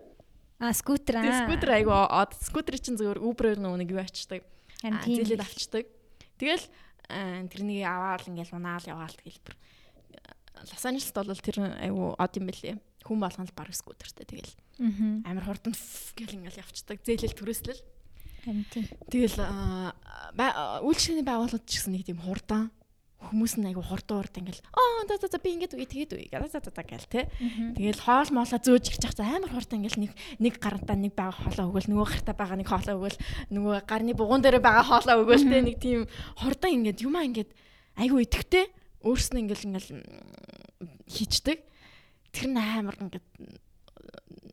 А 0.57 0.73
скутер 0.73 1.21
аа. 1.21 1.45
Скутер 1.45 1.69
айгу 1.77 1.93
од. 1.93 2.33
Скутер 2.41 2.81
чинь 2.81 2.97
зөвөр 2.97 3.21
Uber-ээр 3.21 3.61
нэг 3.61 3.89
юу 3.93 4.01
ачдаг. 4.01 4.41
Зээлээд 4.81 5.41
авчдаг. 5.41 5.85
Тэгэл 6.41 6.65
тэрнийг 7.07 7.85
аваад 7.85 8.25
ингээл 8.27 8.57
унаал 8.57 8.85
яваал 8.85 9.13
хэлбэр. 9.13 9.55
Лос 10.57 10.85
Анжелест 10.85 11.13
бол 11.13 11.37
тэр 11.37 11.61
айгу 11.77 12.17
од 12.17 12.33
юм 12.35 12.49
бэлээ. 12.49 12.75
Хүн 13.05 13.21
болгоно 13.21 13.45
л 13.47 13.53
баг 13.53 13.69
скутертэй 13.71 14.25
тэгэл. 14.25 14.53
Амар 15.23 15.45
хурдан 15.45 15.77
гэл 16.17 16.37
ингээл 16.41 16.65
явцдаг. 16.65 16.97
Зээлэл 17.05 17.37
төрөслөл. 17.37 17.81
Тэгэл 19.13 19.37
үйлчлэгийн 20.81 21.27
байгууллагууд 21.27 21.65
ч 21.69 21.77
гэсэн 21.77 21.93
нэг 21.93 22.09
тийм 22.09 22.19
хурдан 22.25 22.73
хүмүүс 23.17 23.57
нь 23.57 23.67
айгу 23.67 23.81
хурдан 23.81 24.21
урд 24.21 24.37
ингээл 24.37 24.61
аа 24.61 25.09
за 25.09 25.17
за 25.17 25.27
за 25.33 25.39
би 25.41 25.57
ингээд 25.57 25.73
үе 25.73 25.89
тэгээд 25.89 26.11
үе 26.13 26.29
за 26.29 26.61
за 26.61 26.69
за 26.69 26.83
гэл 26.85 27.09
те. 27.09 27.25
Тэгэл 27.73 28.05
хоол 28.05 28.29
моолоо 28.29 28.61
зөөж 28.61 28.93
ирчих 28.93 29.01
чах 29.01 29.17
амар 29.17 29.49
хурдан 29.49 29.81
ингээл 29.81 30.05
нэг 30.05 30.11
нэг 30.37 30.53
гарантаа 30.61 30.95
нэг 30.95 31.17
бага 31.17 31.33
хоолоо 31.33 31.73
өгөөл 31.73 31.89
нөгөө 31.89 32.07
гартаа 32.13 32.35
байгаа 32.37 32.57
нэг 32.61 32.69
хоолоо 32.69 32.95
өгөөл 33.01 33.17
нөгөө 33.57 33.75
гарны 33.89 34.13
бугуун 34.13 34.41
дээр 34.45 34.61
байгаа 34.61 34.85
хоолоо 34.85 35.25
өгөөл 35.25 35.49
те 35.49 35.59
нэг 35.65 35.77
тийм 35.81 36.05
хурдан 36.37 36.77
ингээд 36.77 37.01
юмаа 37.01 37.25
ингээд 37.25 37.49
айгу 37.97 38.21
идэхтэй 38.21 38.69
өөрснөө 39.01 39.41
ингээл 39.41 39.65
ингээл 39.65 39.89
хийчдэг. 41.09 41.57
Тэр 42.31 42.45
нь 42.53 42.61
амар 42.61 43.01
ингээд 43.01 43.25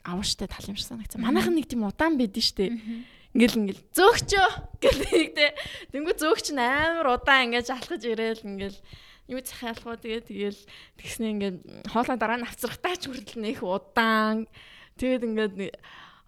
авууштай 0.04 0.48
тал 0.48 0.68
юм 0.68 0.76
шиг 0.76 0.88
санагцсан. 0.88 1.20
Манайхан 1.20 1.52
нэг 1.52 1.68
тийм 1.68 1.84
удаан 1.84 2.16
байдэн 2.16 2.44
штэ. 2.44 2.72
Ингээл 3.34 3.58
ингээл 3.66 3.82
зөөгчөө 3.90 4.48
гэдэг 4.78 5.28
те. 5.34 5.46
Тэнгүү 5.90 6.14
зөөгч 6.22 6.54
нь 6.54 6.62
амар 6.62 7.18
удаан 7.18 7.50
ингээд 7.50 7.66
алхаж 7.66 8.02
ирээл 8.06 8.46
ингээл 8.46 8.78
юу 9.26 9.40
захиалах 9.42 9.86
уу 9.90 9.98
тэгээ 9.98 10.22
тэгэл 10.30 10.60
тэгснэ 11.02 11.26
ингээд 11.34 11.56
хоолой 11.90 12.14
дараа 12.14 12.38
нь 12.38 12.46
авцрахтаа 12.46 12.94
ч 12.94 13.10
хүртэл 13.10 13.42
нэх 13.42 13.66
удаан. 13.66 14.46
Тэгээд 15.02 15.26
ингээд 15.26 15.54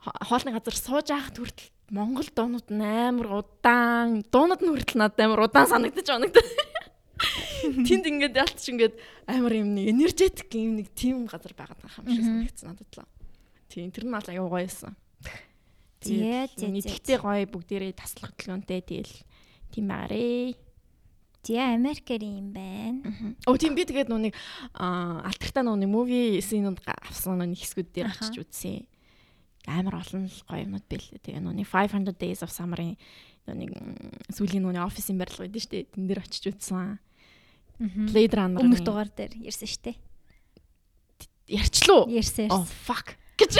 хоолны 0.02 0.50
газар 0.50 0.74
сууж 0.74 1.06
байхад 1.14 1.38
хүртэл 1.38 1.70
Монгол 1.94 2.26
дуунууд 2.26 2.68
нь 2.74 2.82
амар 2.82 3.46
удаан. 3.46 4.26
Дуунууд 4.26 4.66
нь 4.66 4.70
хүртэл 4.74 4.98
надад 4.98 5.22
амар 5.22 5.46
удаан 5.46 5.70
санагдаж 5.70 6.10
гэдэг. 6.10 6.46
Тэнд 7.86 8.04
ингээд 8.10 8.34
ялч 8.34 8.66
ингээд 8.66 8.94
амар 9.30 9.54
юм 9.54 9.78
нэг 9.78 9.94
энержетик 9.94 10.50
юм 10.58 10.82
нэг 10.82 10.90
тийм 10.90 11.30
газар 11.30 11.54
байгаад 11.54 11.78
байгаа 11.78 12.02
юм 12.02 12.18
шиг 12.18 12.26
санагдсан 12.26 12.66
надад 12.74 12.90
л. 12.98 13.06
Тийм 13.70 13.94
тэр 13.94 14.10
нь 14.10 14.14
бол 14.18 14.26
аюу 14.26 14.50
гоёсэн. 14.50 14.90
Тэгээд 16.00 16.60
нэгтэй 16.60 17.18
гоё 17.18 17.48
бүгдээрээ 17.48 17.96
таслах 17.96 18.36
хөдөлгөөнтэй 18.36 18.80
тэгэл 18.84 19.16
тийм 19.72 19.88
байгаарэ. 19.88 20.54
Зя 21.46 21.72
Америкэр 21.72 22.22
юм 22.26 22.52
байна. 22.52 23.00
Оо 23.46 23.56
тийм 23.56 23.72
би 23.78 23.86
тэгээд 23.86 24.10
нүг 24.10 24.34
алтартаа 24.76 25.64
нүг 25.64 25.88
муви 25.88 26.42
синууд 26.42 26.82
авсан 26.84 27.40
нүг 27.40 27.56
хэсгүүд 27.56 27.88
дээр 27.94 28.10
очиж 28.12 28.36
үзсэн. 28.44 28.84
Амар 29.66 30.02
олон 30.02 30.28
л 30.28 30.42
гоё 30.44 30.66
юмнууд 30.66 30.86
байлээ. 30.86 31.22
Тэгээ 31.22 31.40
нүг 31.40 31.64
500 31.64 32.18
Days 32.18 32.42
of 32.44 32.52
Summer-ын 32.52 32.98
нүг 33.48 33.72
сүүлийн 34.34 34.66
нүг 34.66 34.78
офисын 34.84 35.16
барилга 35.16 35.48
байдсан 35.48 35.62
шүү 35.64 35.72
дээ. 35.72 35.90
Тэн 35.94 36.04
дээр 36.10 36.20
очиж 36.22 36.44
үзсэн. 36.50 36.98
Blade 38.10 38.34
Runner 38.36 38.60
өмнөх 38.60 38.82
дугаар 38.82 39.08
дээр 39.08 39.38
ярьсан 39.38 39.70
дээ. 39.70 39.96
Ярьчлуу. 41.46 42.10
Ярьсан. 42.10 42.50
Oh 42.50 42.66
fuck 42.66 43.14
гэж. 43.36 43.52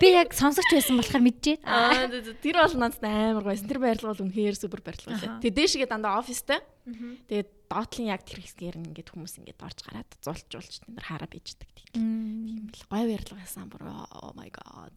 Би 0.00 0.08
яг 0.14 0.32
сонсогч 0.36 0.70
байсан 0.70 0.98
болохоор 0.98 1.24
мэдчихээн. 1.26 1.66
Аа 1.66 2.06
тэр 2.40 2.56
бол 2.62 2.76
надад 2.78 3.04
амар 3.04 3.44
гойсон. 3.46 3.68
Тэр 3.68 3.80
барилга 3.82 4.10
бол 4.14 4.24
үнэхээр 4.26 4.56
супер 4.56 4.80
барилга 4.86 5.12
байлаа. 5.12 5.40
Тэгээ 5.42 5.58
дээшгээ 5.58 5.90
дандаа 5.90 6.22
офистай. 6.22 6.62
Тэгээд 6.86 7.50
доотлын 7.66 8.10
яг 8.14 8.22
тэр 8.22 8.40
хэсгээр 8.46 8.78
ингээд 8.78 9.10
хүмүүс 9.10 9.42
ингээд 9.42 9.60
орж 9.66 9.78
гараад 9.82 10.10
зулжуулж 10.22 10.86
тэр 10.86 11.02
хараа 11.02 11.26
бийждэг 11.26 11.66
тийм 11.74 12.70
л 12.70 12.82
гой 12.86 13.04
барилга 13.10 13.34
байсан 13.34 13.66
бүр 13.66 13.82
oh 13.90 14.32
my 14.38 14.48
god. 14.54 14.94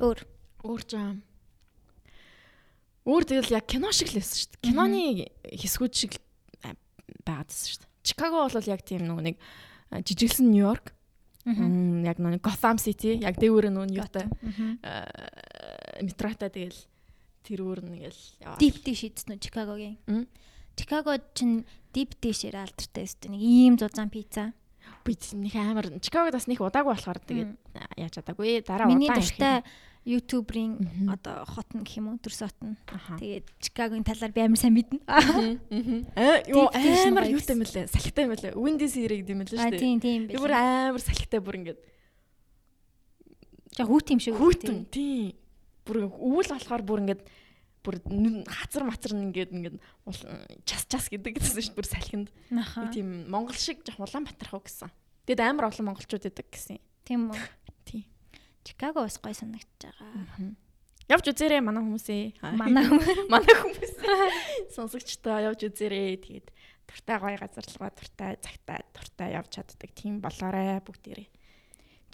Өөр 0.00 0.18
өөр 0.64 0.82
жаа. 0.88 1.12
Өөр 3.04 3.24
тэгэл 3.28 3.56
яг 3.60 3.68
кино 3.68 3.92
шиг 3.92 4.08
л 4.08 4.18
байсан 4.18 4.36
шүү 4.40 4.50
дээ. 4.56 4.64
Киноны 4.64 5.02
хэсгүүд 5.44 5.94
шиг 5.94 6.16
байгаадсэн 7.28 7.68
шүү 7.68 7.80
дээ. 7.84 7.92
Чикаго 8.04 8.48
бол 8.48 8.72
яг 8.72 8.80
тийм 8.84 9.04
нэг 9.04 9.20
нэг 9.20 9.36
жижиглсэн 10.02 10.50
Нью-Йорк. 10.50 10.90
Яг 11.44 12.18
нэг 12.18 12.40
Gotham 12.40 12.80
City 12.80 13.20
яг 13.20 13.36
дээгүүр 13.36 13.68
нь 13.68 13.94
юутай 13.94 14.26
метротой 16.00 16.48
тэгэл 16.48 16.80
тэр 17.44 17.60
өөр 17.60 17.84
нэгэл 17.84 18.20
яваа. 18.40 18.56
Deep 18.56 18.80
dish 18.80 19.04
идсэн 19.04 19.36
үү 19.36 19.44
Чикагогийн? 19.44 20.00
Чикаго 20.74 21.20
чинь 21.36 21.68
deep 21.92 22.16
dish-ээр 22.18 22.56
алдартай 22.64 23.04
өстэй 23.04 23.28
нэг 23.28 23.42
ийм 23.44 23.76
зузаан 23.76 24.08
пицца. 24.08 24.56
Би 25.04 25.12
нэг 25.36 25.54
амар 25.60 26.00
Чикагод 26.00 26.32
бас 26.32 26.48
нэг 26.48 26.64
удаагүй 26.64 26.96
болохоор 26.96 27.20
тэгээд 27.20 27.52
яаж 28.00 28.12
чадаагүй. 28.16 28.64
Дараа 28.64 28.88
удаа. 28.88 28.96
Миний 28.96 29.12
дуртай 29.12 29.60
ютуберийн 30.04 31.08
одоо 31.08 31.48
хотн 31.48 31.80
гэх 31.80 31.96
юм 31.96 32.12
уу 32.12 32.20
төрсөт 32.20 32.56
нь. 32.60 32.76
Тэгээд 33.16 33.46
Чикагогийн 33.56 34.04
талаар 34.04 34.32
би 34.36 34.40
амар 34.44 34.60
сайн 34.60 34.76
мэднэ. 34.76 35.00
Аа 35.08 36.44
юу 36.44 36.68
амар 37.08 37.24
юутай 37.24 37.56
юм 37.56 37.64
лээ. 37.64 37.88
Салхитай 37.88 38.28
юм 38.28 38.36
лээ. 38.36 38.52
Windy 38.52 38.84
City 38.84 39.24
гэдэг 39.24 39.32
юм 39.32 39.42
лээ 39.48 39.56
шүү 39.56 39.72
дээ. 39.72 39.80
Тийм 39.80 39.98
тийм 40.04 40.20
би. 40.28 40.36
Бүр 40.36 40.52
амар 40.52 41.00
салхитай 41.00 41.40
бүр 41.40 41.56
ингээд. 41.64 41.80
За 43.72 43.88
хүүт 43.88 44.12
юм 44.12 44.20
шиг 44.20 44.36
хүүт. 44.36 44.92
Тийм. 44.92 45.32
Бүр 45.88 46.12
өвөл 46.12 46.52
болохоор 46.52 46.84
бүр 46.84 47.00
ингээд 47.08 47.24
бүр 47.84 48.00
хазар 48.44 48.84
мацар 48.84 49.16
ингээд 49.16 49.56
ингээд 49.56 49.76
час 50.68 50.84
час 50.84 51.08
гэдэг 51.08 51.40
гэсэн 51.40 51.64
шүү 51.64 51.72
дээ 51.72 51.76
бүр 51.80 51.88
салхинд. 51.88 52.28
Тийм 52.92 53.28
монгол 53.32 53.56
шиг 53.56 53.80
жоох 53.84 54.04
Улаанбаатар 54.04 54.52
хөө 54.52 54.68
гэсэн. 54.68 54.92
Тэгэд 55.24 55.40
амар 55.44 55.72
олон 55.72 55.92
монголчууд 55.92 56.28
идэг 56.28 56.48
гэсэн. 56.52 56.80
Тийм 57.04 57.32
үү. 57.32 57.40
Чикаго 58.64 59.04
бас 59.04 59.20
гой 59.20 59.34
санагдаж 59.36 59.68
байгаа. 59.78 60.56
Явж 61.04 61.24
үзээрэй 61.28 61.60
манай 61.60 61.84
хүмүүсээ. 61.84 62.24
Манай 62.56 62.84
хүмүүс. 62.88 63.28
Манай 63.28 63.54
хүмүүс. 63.60 63.92
Сонсогчтой 64.72 65.44
явж 65.44 65.68
үзээрэй. 65.68 66.16
Тэгээд 66.16 66.48
туртай 66.88 67.16
гоё 67.20 67.36
газарлага, 67.36 67.92
туртай 67.92 68.40
цагтаа, 68.40 68.80
туртай 68.96 69.36
явж 69.36 69.52
чаддаг 69.52 69.90
тийм 69.92 70.24
болоорой 70.24 70.80
бүгдээрээ. 70.80 71.28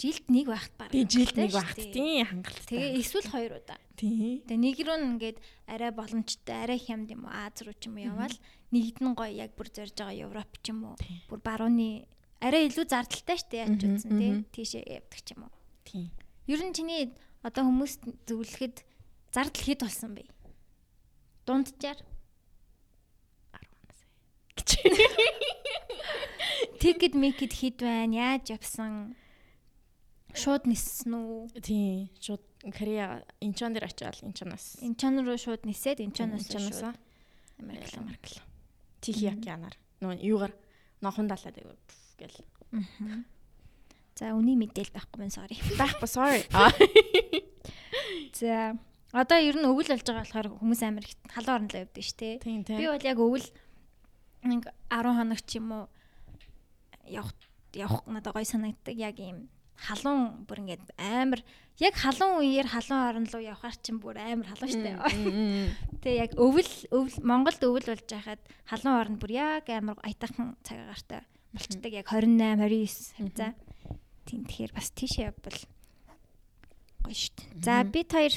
Жилд 0.01 0.25
нэг 0.33 0.49
байхт 0.49 0.73
баг. 0.75 0.89
Тийм 0.89 1.07
жилд 1.07 1.35
нэг 1.37 1.51
байхт 1.53 1.77
тийм 1.77 2.25
хангалттай. 2.25 2.67
Тэгээ 2.73 2.99
эсвэл 2.99 3.29
хоёр 3.29 3.51
удаа. 3.61 3.77
Тийм. 3.93 4.41
Тэгээ 4.49 4.59
нэг 4.65 4.77
рүү 4.81 4.97
ингээд 4.97 5.37
арай 5.69 5.91
боломжтой, 5.93 6.57
арай 6.57 6.79
хямд 6.81 7.13
юм 7.13 7.29
уу, 7.29 7.31
Аз 7.31 7.61
руу 7.61 7.77
ч 7.77 7.85
юм 7.85 8.01
уу 8.01 8.09
яваал 8.09 8.33
нэгд 8.73 8.97
нь 8.97 9.13
гоё 9.13 9.29
яг 9.29 9.53
бүр 9.53 9.69
зорж 9.69 9.93
байгаа 9.93 10.25
Европ 10.25 10.51
ч 10.65 10.73
юм 10.73 10.89
уу. 10.89 10.95
Бүр 11.29 11.39
барууны 11.45 12.09
арай 12.41 12.65
илүү 12.65 12.85
зардалтай 12.89 13.37
штэ 13.37 13.61
яаж 13.61 13.77
үзсэн 13.77 14.11
тий. 14.17 14.31
Тийшээ 14.49 14.83
явдаг 14.89 15.21
ч 15.21 15.37
юм 15.37 15.45
уу. 15.45 15.53
Тийм. 15.85 16.09
Ер 16.47 16.61
нь 16.65 16.73
чиний 16.73 17.13
одоо 17.45 17.65
хүмүүс 17.65 18.01
зөвлөхөд 18.25 18.81
зардал 19.33 19.65
хэд 19.65 19.81
болсон 19.85 20.15
бэ? 20.17 20.25
Дунджаар 21.45 21.99
10 23.53 23.61
сая. 23.93 24.09
Ticket 26.81 27.13
Make-д 27.13 27.53
хэд 27.53 27.77
байна? 27.85 28.37
Яаж 28.37 28.49
явсан? 28.57 29.13
Шууд 30.33 30.65
ниссэн 30.65 31.13
үү? 31.13 31.61
Тийм, 31.61 32.09
шууд 32.17 32.41
Корея 32.73 33.25
Инчон 33.43 33.73
дээр 33.73 33.85
очиад 33.91 34.23
Инчоноос. 34.23 34.79
Инчон 34.81 35.21
руу 35.21 35.37
шууд 35.37 35.65
нисээд 35.67 36.01
Инчоноос 36.01 36.47
Инчоноос 36.47 36.95
Америк 37.59 37.93
Америк. 37.97 38.25
Тихий 39.01 39.29
океанаар. 39.29 39.75
Нөө 40.01 40.17
юугаар 40.23 40.53
нохон 41.01 41.27
далаад 41.27 41.57
гэл. 42.17 42.37
Аа. 42.73 43.25
За 44.21 44.35
үний 44.37 44.53
мэдээл 44.53 44.93
байхгүй 44.93 45.17
байна 45.17 45.33
sorry. 45.33 45.57
Байхгүй 45.81 46.05
sorry. 46.05 46.45
За 48.37 48.77
одоо 49.17 49.37
ер 49.41 49.57
нь 49.57 49.65
өвөл 49.65 49.89
болж 49.89 50.05
байгаа 50.05 50.21
болохоор 50.21 50.47
хүмүүс 50.61 50.81
амар 50.85 51.09
их 51.09 51.17
халуун 51.33 51.65
орнолоо 51.65 51.81
явдаг 51.81 52.05
шүү 52.05 52.17
дээ. 52.21 52.35
Би 52.69 52.85
бол 52.85 53.01
яг 53.01 53.17
өвөл 53.17 53.47
нэг 54.45 54.69
10 54.93 55.17
хоног 55.17 55.41
ч 55.41 55.57
юм 55.57 55.73
уу 55.73 55.85
явах 57.09 57.33
явах 57.73 58.05
надад 58.05 58.37
гой 58.37 58.45
санагддаг 58.45 58.93
яг 58.93 59.17
ийм 59.17 59.49
халуун 59.89 60.45
бүр 60.45 60.69
ингээд 60.69 60.93
амар 61.01 61.41
яг 61.81 61.97
халуун 61.97 62.45
үеэр 62.45 62.69
халуун 62.69 63.01
орн 63.01 63.25
руу 63.25 63.41
явхаар 63.41 63.77
чинь 63.81 63.97
бүр 63.97 64.21
амар 64.21 64.53
халуун 64.53 64.69
штэ. 64.69 65.01
Тэгээ 66.05 66.21
яг 66.29 66.31
өвөл 66.37 66.71
өвөл 66.93 67.17
Монголд 67.25 67.57
өвөл 67.65 67.89
болж 67.89 68.05
байхад 68.05 68.41
халуун 68.69 69.01
орн 69.01 69.17
бүр 69.17 69.33
яг 69.33 69.65
амар 69.73 69.97
аятайхан 70.05 70.53
цагаагаартай 70.61 71.25
болчдаг 71.57 71.91
яг 71.91 72.05
28 72.05 72.69
29 72.69 73.17
хавцаа. 73.17 73.51
Тийм 74.25 74.45
тэгэхээр 74.45 74.73
бас 74.73 74.91
тийшээ 74.93 75.29
явбал 75.31 75.59
гоё 77.05 77.15
шүү 77.15 77.33
дээ. 77.37 77.65
За 77.65 77.83
бид 77.83 78.09
хоёр 78.13 78.33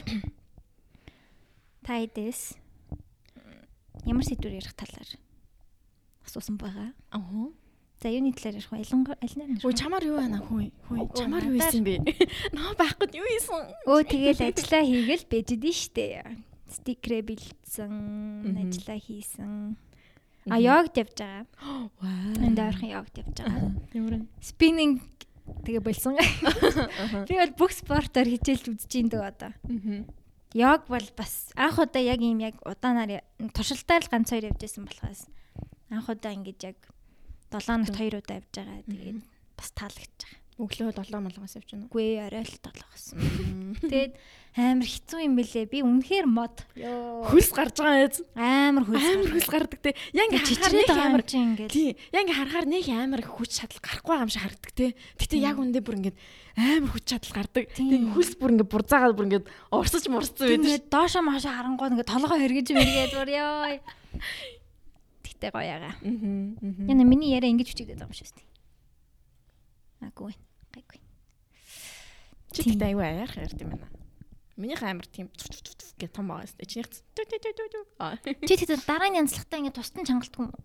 тайдэс 1.85 2.57
ямар 4.09 4.25
сэдвэр 4.25 4.59
ярих 4.61 4.75
талаар 4.75 5.11
асуусан 6.25 6.57
байгаа. 6.57 6.93
Аа. 7.13 7.53
За 8.01 8.09
юуны 8.09 8.33
талаар 8.33 8.59
ярих 8.59 8.73
вэ? 8.73 8.85
Ялангуяа 8.85 9.19
аль 9.21 9.37
нэг. 9.37 9.65
Өө 9.65 9.73
чамаар 9.77 10.05
юу 10.05 10.17
байна 10.19 10.41
хүү? 10.41 10.73
Хүү 10.89 11.09
чамаар 11.17 11.45
юу 11.49 11.57
хийсэн 11.61 11.85
бэ? 11.85 11.95
Наа 12.57 12.75
байхгүй 12.77 13.17
юу 13.17 13.29
хийсэн? 13.29 13.65
Өө 13.89 14.01
тэгэл 14.09 14.45
ажиллаа 14.49 14.85
хийгээл 14.85 15.25
бэжэдэн 15.31 15.73
штэ. 15.73 16.07
Стикерэ 16.75 17.23
бэлдсэн, 17.23 17.95
ажиллаа 18.61 18.99
хийсэн. 18.99 19.77
А 20.51 20.61
йогт 20.61 20.97
явж 21.01 21.17
байгаа. 21.17 21.47
Вау. 22.01 22.33
Энд 22.45 22.59
ойрхон 22.61 22.91
йогт 22.93 23.15
явж 23.21 23.37
байгаа. 23.41 23.73
Ямар 23.97 24.29
спиннинг 24.45 25.01
тэгээ 25.65 25.83
болсон. 25.85 26.17
Би 27.29 27.35
бол 27.37 27.55
бүх 27.59 27.73
спортоор 27.73 28.29
хичээлж 28.29 28.65
үзэж 28.73 28.93
индөө 29.05 29.23
одоо. 29.25 29.53
Яг 30.55 30.87
бол 30.87 31.09
бас 31.19 31.51
анх 31.59 31.83
удаа 31.83 32.03
яг 32.03 32.21
ийм 32.23 32.39
яг 32.41 32.57
удаанаар 32.63 33.27
туршилтаар 33.53 34.07
л 34.07 34.13
ганц 34.13 34.31
хоёр 34.31 34.55
явж 34.55 34.63
исэн 34.65 34.87
болохоос 34.87 35.27
анх 35.91 36.07
удаа 36.09 36.33
ингэж 36.33 36.61
яг 36.71 36.79
7 37.51 37.83
нот 37.83 37.97
хоёр 37.97 38.23
удаа 38.23 38.39
явж 38.39 38.51
байгаа. 38.55 38.83
Тэгээд 38.87 39.19
бас 39.59 39.71
таалагдж 39.75 40.21
байгаа. 40.23 40.44
Өглөө 40.55 40.95
7 40.95 41.19
малгаас 41.19 41.57
явж 41.59 41.73
байна 41.75 41.83
уу? 41.83 41.91
Үгүй 41.91 42.15
орой 42.23 42.47
л 42.47 42.53
7 42.63 42.79
гэсэн. 42.95 43.19
Тэгээд 43.91 44.13
амар 44.55 44.87
хэцүү 44.87 45.21
юм 45.27 45.35
бэлээ. 45.35 45.67
Би 45.67 45.83
үнэхээр 45.83 46.27
мод. 46.31 46.63
Хөлс 46.79 47.51
гарч 47.51 47.83
байгаа 47.83 48.07
эз. 48.07 48.23
Амар 48.39 48.87
хөлс. 48.87 49.03
Амар 49.03 49.31
хөлс 49.35 49.51
гардаг 49.51 49.81
те. 49.83 49.99
Яг 50.15 50.31
ингээ 50.31 50.47
чичрээд 50.47 50.95
байгаа 50.95 51.11
юм 51.11 51.27
чи 51.27 51.37
ингээл. 51.43 51.75
Тий. 51.75 51.91
Яг 52.15 52.23
ингээ 52.23 52.39
харахаар 52.39 52.67
нэг 52.71 52.87
амар 52.87 53.23
хүч 53.27 53.51
чадал 53.51 53.83
гарахгүй 53.83 54.15
юм 54.15 54.31
шиг 54.31 54.43
харагддаг 54.47 54.73
те. 54.79 54.87
Гэтэ 55.19 55.43
яг 55.43 55.59
үндэ 55.59 55.83
бүр 55.83 55.99
ингээ 55.99 56.15
амар 56.55 56.91
хүч 56.95 57.03
чадал 57.03 57.35
гардаг. 57.35 57.65
Тэгээ 57.75 58.15
хөлс 58.15 58.33
бүр 58.39 58.51
ингээ 58.55 58.71
бурзаагаад 58.71 59.17
бүр 59.19 59.27
ингээ 59.27 59.43
урсаж 59.75 60.07
мурцсан 60.07 60.47
байдаг. 60.55 60.71
Ингээ 60.71 60.87
доошо 60.87 61.19
моошо 61.19 61.51
харангууд 61.51 61.99
ингээ 61.99 62.07
толгой 62.15 62.39
хэргэж 62.47 62.67
мэргээд 62.79 63.13
бүр 63.19 63.31
ёо. 63.43 63.83
Тэгтээ 65.27 65.51
гоё 65.51 65.67
ягаа. 65.67 65.99
Аа. 65.99 66.95
Яна 66.95 67.03
миний 67.03 67.35
яриа 67.35 67.51
ингэж 67.51 67.75
хүчигдээд 67.75 67.99
байгаа 67.99 68.15
юм 68.15 68.23
шүү 68.23 68.39
дээ. 68.39 68.54
Аггүй. 70.05 70.35
Гайгүй. 70.75 71.01
Чи 72.53 72.61
тэгтээ 72.69 72.93
аюу 72.93 73.03
аяах 73.03 73.35
ярьд 73.41 73.59
юм 73.59 73.75
байна. 73.75 73.89
Минийх 74.55 74.83
амар 74.85 75.09
тийм 75.09 75.33
гэ 75.99 76.07
том 76.13 76.31
байгаа 76.31 76.47
сте. 76.47 76.69
Чинийх. 76.69 76.91
Чи 76.91 78.55
тэгтээ 78.55 78.85
дараа 78.87 79.11
нь 79.11 79.19
янзлахтаа 79.19 79.59
ингэ 79.59 79.75
тусдан 79.75 80.07
чангалдаг 80.07 80.39
юм 80.39 80.53
уу? 80.53 80.63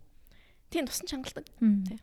Тийм 0.70 0.86
тусдан 0.86 1.08
чангалдаг. 1.10 1.46
Тийм. 1.58 1.98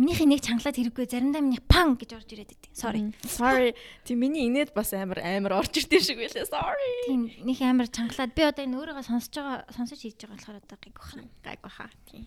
Минийхээ 0.00 0.32
нэг 0.32 0.40
чангалаад 0.40 0.76
хэрэггүй 0.80 1.04
заримдаа 1.12 1.44
минийх 1.44 1.60
пан 1.68 2.00
гэж 2.00 2.16
орж 2.16 2.32
ирээд 2.32 2.56
идэв. 2.56 2.72
Sorry. 2.72 3.12
Sorry. 3.28 3.76
Тийм 4.08 4.24
миний 4.24 4.48
инээд 4.48 4.72
бас 4.72 4.96
амар 4.96 5.20
амар 5.20 5.60
орж 5.60 5.76
ирдээ 5.76 6.00
шиг 6.00 6.16
байлаа. 6.16 6.48
Sorry. 6.48 6.92
Тийм 7.04 7.20
нэг 7.44 7.60
амар 7.60 7.92
чангалаад 7.92 8.32
би 8.32 8.40
одоо 8.48 8.64
энэ 8.64 8.80
өөрийгөө 8.80 9.04
сонсож 9.04 9.36
байгаа 9.36 9.68
сонсож 9.76 10.00
хийж 10.00 10.24
байгаа 10.24 10.40
болохоор 10.40 10.56
одоо 10.64 10.78
гайг 10.80 10.96
баха. 10.96 11.20
Гайг 11.44 11.60
баха. 11.60 11.84
Тийм. 12.08 12.24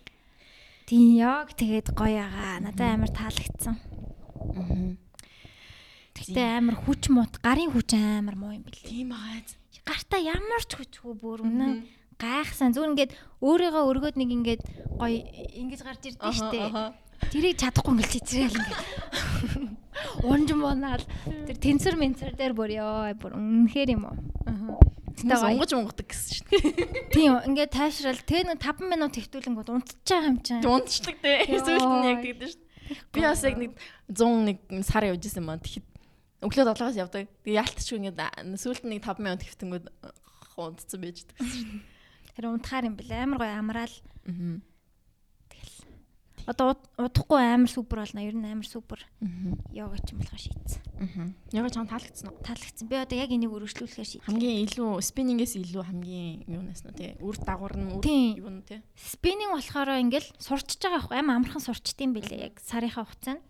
Тийм 0.84 1.16
яг 1.16 1.56
тэгээд 1.56 1.96
гоё 1.96 2.20
агаа. 2.28 2.60
Надад 2.60 2.84
амар 2.84 3.10
таалагдсан. 3.12 3.76
Аа. 4.54 4.96
Гэтэ 6.14 6.40
амар 6.60 6.76
хүч 6.76 7.08
мут, 7.08 7.40
гарын 7.40 7.72
хүч 7.72 7.96
амар 7.96 8.36
муу 8.36 8.52
юм 8.52 8.68
бэл. 8.68 8.84
Тийм 8.84 9.16
байгаа. 9.16 9.44
Гартаа 9.84 10.20
ямар 10.20 10.62
ч 10.64 10.76
хүчгүй 10.76 11.14
бүр 11.16 11.44
үнэн 11.44 11.88
гайхсан. 12.20 12.72
Зүгээр 12.72 12.92
ингээд 12.92 13.12
өөрийгөө 13.40 13.84
өргөөд 13.90 14.16
нэг 14.16 14.30
ингээд 14.32 14.62
гоё 14.96 15.20
ингэж 15.60 15.80
гарч 15.84 16.02
ирдэ 16.12 16.32
штэ. 16.32 16.92
Тэрийг 17.32 17.56
чадахгүй 17.60 17.92
ингээл 17.96 18.14
чичрээл 18.14 18.58
ингээд. 18.60 18.80
Унжин 20.24 20.60
бонаад 20.60 21.04
тэр 21.46 21.56
тэнцэр 21.58 21.94
менцэр 21.98 22.34
дээр 22.34 22.54
бүр 22.54 22.70
ёо 22.74 23.14
бүр 23.18 23.38
үнэхээр 23.38 23.94
юм 23.94 24.10
уу. 24.10 24.16
Аа. 24.48 24.78
Тэгтээ 25.14 25.46
онгож 25.54 25.70
онгодог 25.74 26.06
гэсэн 26.10 26.42
дээ. 26.50 27.14
Тийм 27.14 27.38
ингээд 27.46 27.70
тайшрал 27.70 28.18
тэр 28.26 28.50
нэг 28.50 28.58
5 28.58 28.82
минут 28.82 29.14
хэвтүүлэнгүүд 29.14 29.70
унтчих 29.70 30.26
юм 30.26 30.38
чинь. 30.42 30.66
Унтчихдаг 30.66 31.16
те. 31.22 31.46
Эсвэл 31.46 31.86
нь 31.86 32.08
яг 32.10 32.18
тэгдэж 32.26 32.50
шүү 32.50 32.60
дээ. 32.60 32.98
Би 33.14 33.20
бас 33.22 33.42
яг 33.46 33.56
нэг 33.56 33.72
101 34.10 34.82
сар 34.82 35.06
явж 35.06 35.22
исэн 35.22 35.46
маа. 35.46 35.62
Тэгэхэд 35.62 35.86
өглөө 36.42 36.64
7-аас 36.74 36.98
явдаг. 36.98 37.30
Тэгээ 37.46 37.60
яалтч 37.62 37.88
ингээд 37.94 38.18
сүүлд 38.58 38.84
нэг 38.90 39.00
5 39.06 39.22
минут 39.22 39.42
хэвтэнгүүд 39.46 39.86
унтцсан 40.58 40.98
байж 40.98 41.22
дээ. 41.30 41.46
Тэр 42.34 42.50
унтахаар 42.50 42.90
юм 42.90 42.98
бэл 42.98 43.14
амар 43.14 43.38
гоё 43.38 43.54
амраал. 43.54 43.94
Аа 44.26 44.58
Одоо 46.44 46.76
удахгүй 47.00 47.40
амар 47.40 47.70
супер 47.72 48.04
болно. 48.04 48.20
Ер 48.20 48.36
нь 48.36 48.44
амар 48.44 48.68
супер. 48.68 49.00
Йога 49.72 49.96
ч 50.04 50.12
юм 50.12 50.20
болохоор 50.20 50.42
шийдсэн. 50.44 51.34
Йога 51.52 51.70
чам 51.72 51.88
таалагдсан 51.88 52.28
уу? 52.28 52.42
Таалагдсан. 52.44 52.88
Би 52.88 52.96
одоо 53.00 53.16
яг 53.16 53.32
энийг 53.32 53.52
өргөжлүүлэхээр 53.52 54.08
шийд. 54.08 54.24
Хамгийн 54.28 54.68
илүү 54.68 55.00
спиннингээс 55.00 55.56
илүү 55.56 55.84
хамгийн 55.88 56.44
юунаас 56.44 56.84
нь 56.84 56.96
тий 56.96 57.16
үр 57.24 57.36
дагавар 57.40 57.74
нь 57.80 57.96
үр 57.96 58.04
юу 58.04 58.50
нь 58.52 58.64
тий. 58.64 58.84
Спиннинг 58.92 59.56
болохоор 59.56 59.96
ингээл 60.04 60.28
сурчж 60.36 60.80
байгаа 60.84 61.00
байхгүй 61.00 61.16
амар 61.16 61.36
амархан 61.40 61.64
сурчдсан 61.64 62.12
билээ 62.12 62.52
яг 62.52 62.60
сарынхаа 62.60 63.08
хугацаанд. 63.08 63.44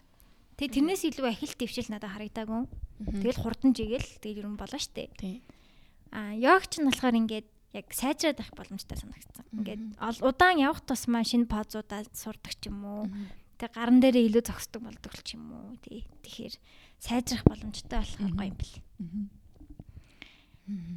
Тэгээ 0.54 0.74
тэрнээс 0.78 1.02
илүү 1.10 1.26
ахил 1.26 1.54
дэвшил 1.58 1.90
надад 1.90 2.14
харагдаагүй. 2.14 2.62
Тэгэл 3.26 3.42
хурдан 3.42 3.74
жигээл 3.74 4.10
тэгэл 4.22 4.46
ер 4.46 4.48
нь 4.54 4.60
болоо 4.60 4.78
штэ. 4.78 5.10
Тий. 5.18 5.42
А 6.14 6.30
йогч 6.30 6.78
нь 6.78 6.86
болохоор 6.86 7.18
ингээд 7.18 7.46
яг 7.74 7.90
сайжраад 7.90 8.38
байх 8.38 8.54
боломжтой 8.54 8.96
санагдсан. 8.96 9.44
Ингээд 9.50 9.82
удаан 10.22 10.62
явах 10.62 10.80
тусмаа 10.86 11.26
шинэ 11.26 11.50
позуудаа 11.50 12.06
сурдаг 12.14 12.54
ч 12.54 12.70
юм 12.70 12.86
уу. 12.86 13.04
Тэг 13.58 13.74
гаран 13.74 13.98
дээрээ 13.98 14.30
илүү 14.30 14.42
зогсдог 14.46 14.86
болдог 14.86 15.14
ч 15.26 15.34
юм 15.34 15.50
уу. 15.50 15.74
Тий. 15.82 16.06
Тэгэхээр 16.22 16.54
сайжрах 17.02 17.42
боломжтой 17.42 17.98
болох 17.98 18.18
гоё 18.22 18.54
юм 18.54 18.56
бэл. 18.56 18.74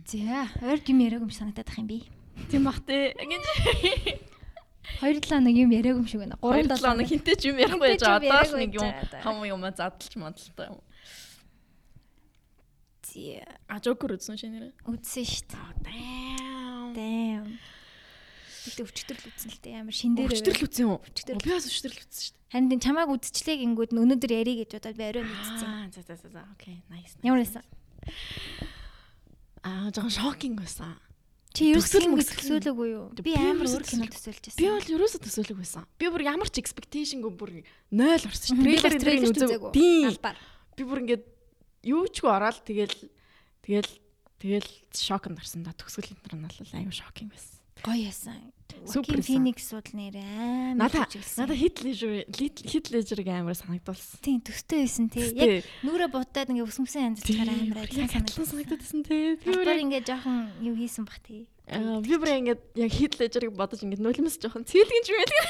За, 0.05 0.47
ойр 0.61 0.79
юм 0.85 0.99
яриаг 1.01 1.25
юм 1.25 1.33
санагдаад 1.33 1.67
ах 1.67 1.81
юм 1.81 1.89
би. 1.89 2.05
Тийм 2.53 2.63
бах 2.69 2.79
тий. 2.85 3.11
Ингээд 3.17 4.21
2 5.01 5.19
7 5.19 5.27
хоног 5.27 5.53
юм 5.57 5.71
яриаг 5.73 5.97
юм 5.97 6.07
шиг 6.07 6.21
байна. 6.21 6.37
3 6.39 6.69
7 6.69 6.77
хоног 6.77 7.07
хинтээ 7.09 7.35
ч 7.35 7.43
юм 7.49 7.57
ярихгүй 7.57 7.97
байж 7.97 8.03
одоос 8.05 8.53
нэг 8.53 8.71
юм 8.77 8.89
хам 9.25 9.43
юм 9.43 9.61
задлж 9.73 10.13
мадалтай 10.15 10.69
юм. 10.71 10.79
Тий. 13.01 13.43
А 13.67 13.81
жокер 13.83 14.15
үзсэн 14.15 14.37
шинээр. 14.39 14.71
Үзсэн 14.87 15.25
шүү 15.25 15.83
дээ. 15.83 16.66
Damn. 16.97 17.61
Гэтэ 18.67 18.83
өчтөрл 18.83 19.25
үтсэн 19.29 19.49
л 19.53 19.59
дээ 19.61 19.75
амар 19.85 19.93
шин 19.93 20.17
дээр. 20.17 20.33
Өчтөрл 20.33 20.65
үтсэн 20.65 20.83
юм 20.83 20.97
уу? 20.97 21.01
Өчтөрл. 21.05 21.45
Би 21.45 21.51
бас 21.53 21.69
өчтөрл 21.69 22.01
үтсэн 22.01 22.21
шүү 22.25 22.33
дээ. 22.33 22.51
Харин 22.57 22.81
чамааг 22.81 23.09
үдчихлээ 23.13 23.57
гингүүд 23.61 23.91
өнөөдөр 23.93 24.31
ярих 24.33 24.57
гэж 24.65 24.71
бодоод 24.81 24.97
би 24.97 25.05
орой 25.05 25.23
мэдсэн. 25.29 25.69
Аа 25.69 25.87
за 25.93 26.01
за 26.03 26.15
за. 26.17 26.41
Окей. 26.57 26.81
Nice. 26.89 27.13
Ямар 27.21 27.45
байсан? 27.45 27.63
Аа 29.61 29.93
жоохон 29.93 30.11
шокинг 30.11 30.57
байсан. 30.65 30.97
Чи 31.53 31.71
ерөөсөө 31.73 32.17
төсөөлөөгүй 32.17 32.89
юу? 32.91 33.05
Би 33.21 33.33
амар 33.37 33.69
өөр 33.69 33.85
кино 33.87 34.09
төсөөлж 34.09 34.41
байсан. 34.49 34.59
Би 34.59 34.67
бол 34.67 34.89
ерөөсөө 34.97 35.21
төсөөлөг 35.25 35.57
байсан. 35.61 35.85
Би 35.97 36.05
бүр 36.11 36.23
ямар 36.27 36.49
ч 36.51 36.61
expectationгүй 36.61 37.31
бүр 37.33 37.51
0 37.93 38.27
орсон 38.29 38.57
шүү. 38.57 38.65
Трейлер 38.67 38.97
трейлер 39.01 39.31
үзээгүй. 39.31 39.71
Би 40.77 40.83
бүр 40.85 41.01
ингээд 41.05 41.25
юу 41.87 42.03
ч 42.11 42.21
гоо 42.21 42.35
ороод 42.35 42.61
тэгэл 42.67 42.93
тэгэл 43.65 43.89
Тэгэл 44.37 44.69
шокнд 44.93 45.39
орсон 45.41 45.65
да 45.65 45.73
төгсгөл 45.73 46.13
энэ 46.13 46.21
нар 46.21 46.35
нь 46.37 46.45
бол 46.45 46.77
аюу 46.77 46.93
шокинг 46.93 47.33
байсан. 47.33 47.57
Гоё 47.83 48.09
ясан. 48.09 48.53
Супер 48.85 49.21
Феникс 49.21 49.71
бол 49.73 49.89
нэр 49.93 50.17
амар 50.21 50.77
надаа 50.77 51.07
надаа 51.37 51.57
хит 51.57 51.81
лежер 51.81 52.25
хит 52.29 52.91
лежерг 52.91 53.27
амар 53.27 53.55
санагдуулсан. 53.55 54.21
Тийм 54.21 54.41
төстэй 54.41 54.85
байсан 54.85 55.09
тий. 55.09 55.33
Яг 55.33 55.65
нүрэ 55.81 56.07
бутаад 56.11 56.51
ингээ 56.53 56.67
өсмөсөн 56.67 57.17
янзлахаар 57.17 57.49
амар 57.53 57.77
адилхан 57.85 58.45
санагдсан 58.45 59.01
тий. 59.01 59.37
Би 59.41 59.51
бүр 59.57 59.73
ингээ 59.73 60.05
жоохон 60.05 60.53
юу 60.61 60.75
хийсэн 60.77 61.05
бах 61.05 61.19
тий. 61.25 61.47
Би 61.65 62.13
бүр 62.17 62.29
ингээ 62.37 62.57
яг 62.77 62.91
хит 62.93 63.17
лежерг 63.17 63.57
бодож 63.57 63.81
ингээ 63.81 64.01
нулимс 64.01 64.37
жоохон 64.37 64.65
цээлгэн 64.65 65.05
юм 65.09 65.17
байдаг. 65.17 65.41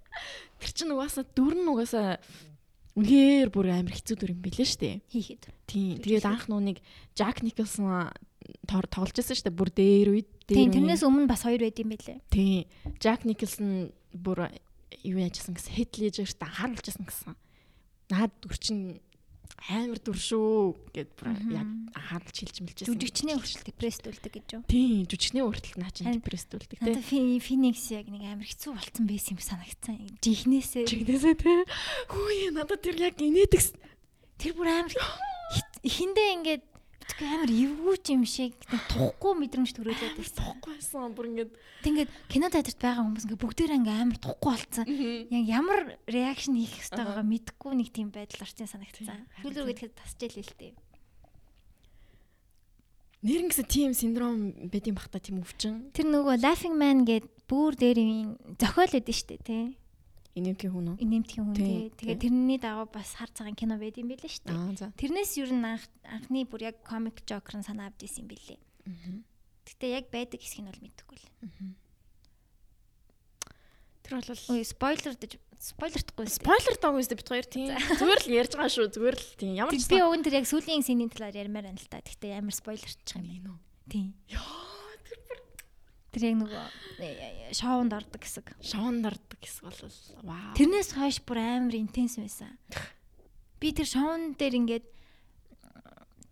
Тэр 0.60 0.70
чинь 0.72 0.92
угаасаа 0.92 1.24
дүр 1.24 1.54
нь 1.56 1.68
угаасаа 1.68 2.20
үнээр 2.96 3.52
бүр 3.52 3.72
амар 3.76 3.92
хэцүү 3.92 4.16
дүр 4.16 4.32
юм 4.32 4.40
билээ 4.40 4.68
штэ. 4.68 5.00
Хийхэд. 5.12 5.52
Тийм. 5.68 6.00
Тэгээд 6.00 6.24
анх 6.24 6.48
нууник 6.48 6.80
Жак 7.12 7.44
Николсон 7.44 8.08
тоглож 8.66 9.16
байсан 9.16 9.36
шүү 9.36 9.46
дээ. 9.48 9.58
Бүр 9.58 9.70
дээр 9.72 10.08
үед. 10.14 10.28
Тийм, 10.46 10.70
тэрнээс 10.72 11.02
өмнө 11.06 11.30
бас 11.30 11.42
хоёр 11.42 11.62
байд 11.66 11.80
юм 11.82 11.90
байлээ. 11.94 12.18
Тийм. 12.30 12.66
Жак 13.02 13.26
Николсон 13.26 13.90
бүр 14.14 14.48
юу 15.02 15.18
яажсан 15.18 15.54
гэсэн 15.56 15.74
Heath 15.74 15.98
Ledger-т 15.98 16.42
анхааруулжсэн 16.42 17.06
гэсэн. 17.06 17.34
Наад 18.10 18.34
үрчин 18.46 19.02
амар 19.66 19.98
дүр 19.98 20.18
шүү 20.18 20.76
гэд 20.94 21.10
бүр 21.18 21.32
яг 21.50 21.68
анхааруулж 21.96 22.36
хэлж 22.38 22.56
мэлжсэн. 22.62 22.86
Жүжигчний 22.86 23.34
хүртэл 23.34 23.66
депресд 23.66 24.06
үлдэг 24.06 24.32
гэж 24.36 24.46
юу? 24.54 24.62
Тийм, 24.70 25.06
жүжигчний 25.10 25.42
хүртэл 25.42 25.80
наа 25.80 25.90
чин 25.90 26.12
депресд 26.14 26.50
үлдэг 26.54 26.78
тийм. 26.78 27.40
Феникс 27.42 27.90
яг 27.90 28.06
нэг 28.10 28.22
амар 28.26 28.46
хэцүү 28.46 28.72
болцсон 28.76 29.06
байсан 29.10 29.34
юм 29.34 29.42
санагдсан. 29.42 29.96
Жихнээсээ. 30.22 30.86
Жихнээсээ 30.86 31.34
тийм. 31.40 31.62
Хөөе 32.10 32.48
надад 32.54 32.82
тэр 32.84 32.96
яг 33.00 33.18
инээдэгс. 33.18 33.74
Тэр 34.38 34.52
бүр 34.54 34.70
амар 34.70 34.94
хиндээ 35.82 36.28
ингээд 36.38 36.64
битгий 37.06 37.28
амар 37.30 37.50
эвгүй 37.50 37.96
юм 38.10 38.24
шиг 38.26 38.52
тухгүй 38.90 39.32
мэдрэмж 39.38 39.70
төрүүлээд 39.78 40.18
байсан. 40.18 40.42
Тухгүй 40.42 40.72
байсан 40.74 41.14
бүр 41.14 41.26
ингээд 41.30 41.52
тэгээд 41.86 42.10
кино 42.28 42.50
театрт 42.50 42.78
байгаа 42.82 43.02
хүмүүс 43.06 43.24
ингээд 43.30 43.42
бүгдээрээ 43.46 43.78
ингээд 43.78 44.02
амар 44.02 44.18
тухгүй 44.18 44.50
болцсон. 44.50 44.84
Яг 45.30 45.44
ямар 45.46 45.80
реакшн 46.10 46.58
хийх 46.58 46.82
ёстой 46.82 47.06
байгааг 47.06 47.30
мэдэхгүй 47.30 47.72
нэг 47.78 47.88
тийм 47.94 48.08
байдал 48.10 48.42
орчин 48.42 48.66
санагдсан. 48.66 49.22
Хүлэр 49.46 49.70
гэхэд 49.70 49.94
тасчихэл 49.94 50.42
л 50.42 50.58
тээ. 50.58 50.74
Нэрэн 53.22 53.48
гэсэн 53.50 53.66
тийм 53.70 53.90
синдром 53.94 54.52
байд 54.68 54.86
юм 54.90 54.98
бах 54.98 55.08
та 55.08 55.22
тийм 55.22 55.40
өвчин. 55.40 55.90
Тэр 55.94 56.10
нөгөө 56.10 56.42
laughing 56.42 56.76
man 56.76 57.06
гэд 57.06 57.26
бүр 57.46 57.78
дээр 57.78 57.98
юм 58.02 58.38
зохиол 58.58 58.92
өгдөн 58.98 59.14
штэ 59.14 59.38
тий 59.40 59.78
Инэмтгийн 60.36 60.72
хүн 60.72 60.86
үү? 60.92 60.96
Инэмтгийн 61.00 61.44
хүн 61.48 61.56
тий. 61.56 61.88
Тэгээ 61.96 62.20
тэрний 62.20 62.60
дагуу 62.60 62.92
бас 62.92 63.16
хар 63.16 63.32
цагаан 63.32 63.56
кино 63.56 63.80
байд 63.80 63.96
юм 63.96 64.12
билээ 64.12 64.28
шүү 64.28 64.44
дээ. 64.76 64.92
Тэрнээс 65.00 65.32
юу 65.40 65.48
н 65.48 65.80
анхны 66.04 66.44
бүр 66.44 66.68
яг 66.68 66.84
комик 66.84 67.24
жокер 67.24 67.56
нь 67.56 67.64
санаа 67.64 67.88
авд 67.88 68.04
исэн 68.04 68.28
юм 68.28 68.36
билээ. 68.36 68.60
Гэтэ 69.64 69.86
яг 69.96 70.12
байдаг 70.12 70.36
хэсэг 70.44 70.60
нь 70.60 70.68
бол 70.68 70.84
мэдэхгүй 70.84 71.16
л. 71.16 71.26
Тэр 74.04 74.12
бол 74.20 74.28
ой 74.52 74.62
спойлер 74.62 75.14
дэж 75.16 75.40
спойлердахгүй 75.56 76.28
спойлер 76.28 76.76
даагүй 76.76 77.00
шүү 77.00 77.16
бит 77.16 77.32
хоёр 77.32 77.46
тийм 77.48 77.72
зүгээр 77.96 78.20
л 78.28 78.36
ярьж 78.36 78.52
байгаа 78.54 78.72
шүү 78.76 78.92
зүгээр 78.92 79.16
л 79.16 79.28
тийм 79.40 79.52
ямар 79.56 79.72
ч 79.72 79.88
би 79.88 79.96
нь 79.96 80.24
тэр 80.28 80.36
яг 80.44 80.46
сүүлийн 80.46 80.84
сценийн 80.84 81.08
талаар 81.08 81.32
ярмаар 81.32 81.72
байна 81.72 81.80
л 81.80 81.88
та. 81.88 82.04
Гэтээ 82.04 82.36
ямар 82.36 82.52
спойлерчих 82.52 83.16
юм. 83.16 83.56
Бэ 83.88 83.88
тийм 83.88 84.12
яа 84.28 84.75
Тэр 86.16 86.32
яг 86.32 86.36
нөгөө 86.40 86.64
э, 87.04 87.52
шоунд 87.52 87.92
ордог 87.92 88.24
хэсэг. 88.24 88.56
Шоунд 88.64 89.04
ордог 89.04 89.36
хэсэг 89.36 89.68
бол 89.68 89.80
вау. 90.24 90.56
Тэрнээс 90.56 90.96
хойш 90.96 91.20
бүр 91.28 91.44
амар 91.44 91.76
интенс 91.76 92.16
байсан. 92.16 92.56
би 93.60 93.68
тэр 93.76 93.84
шоун 93.84 94.32
дээр 94.32 94.56
ингээд 94.64 94.86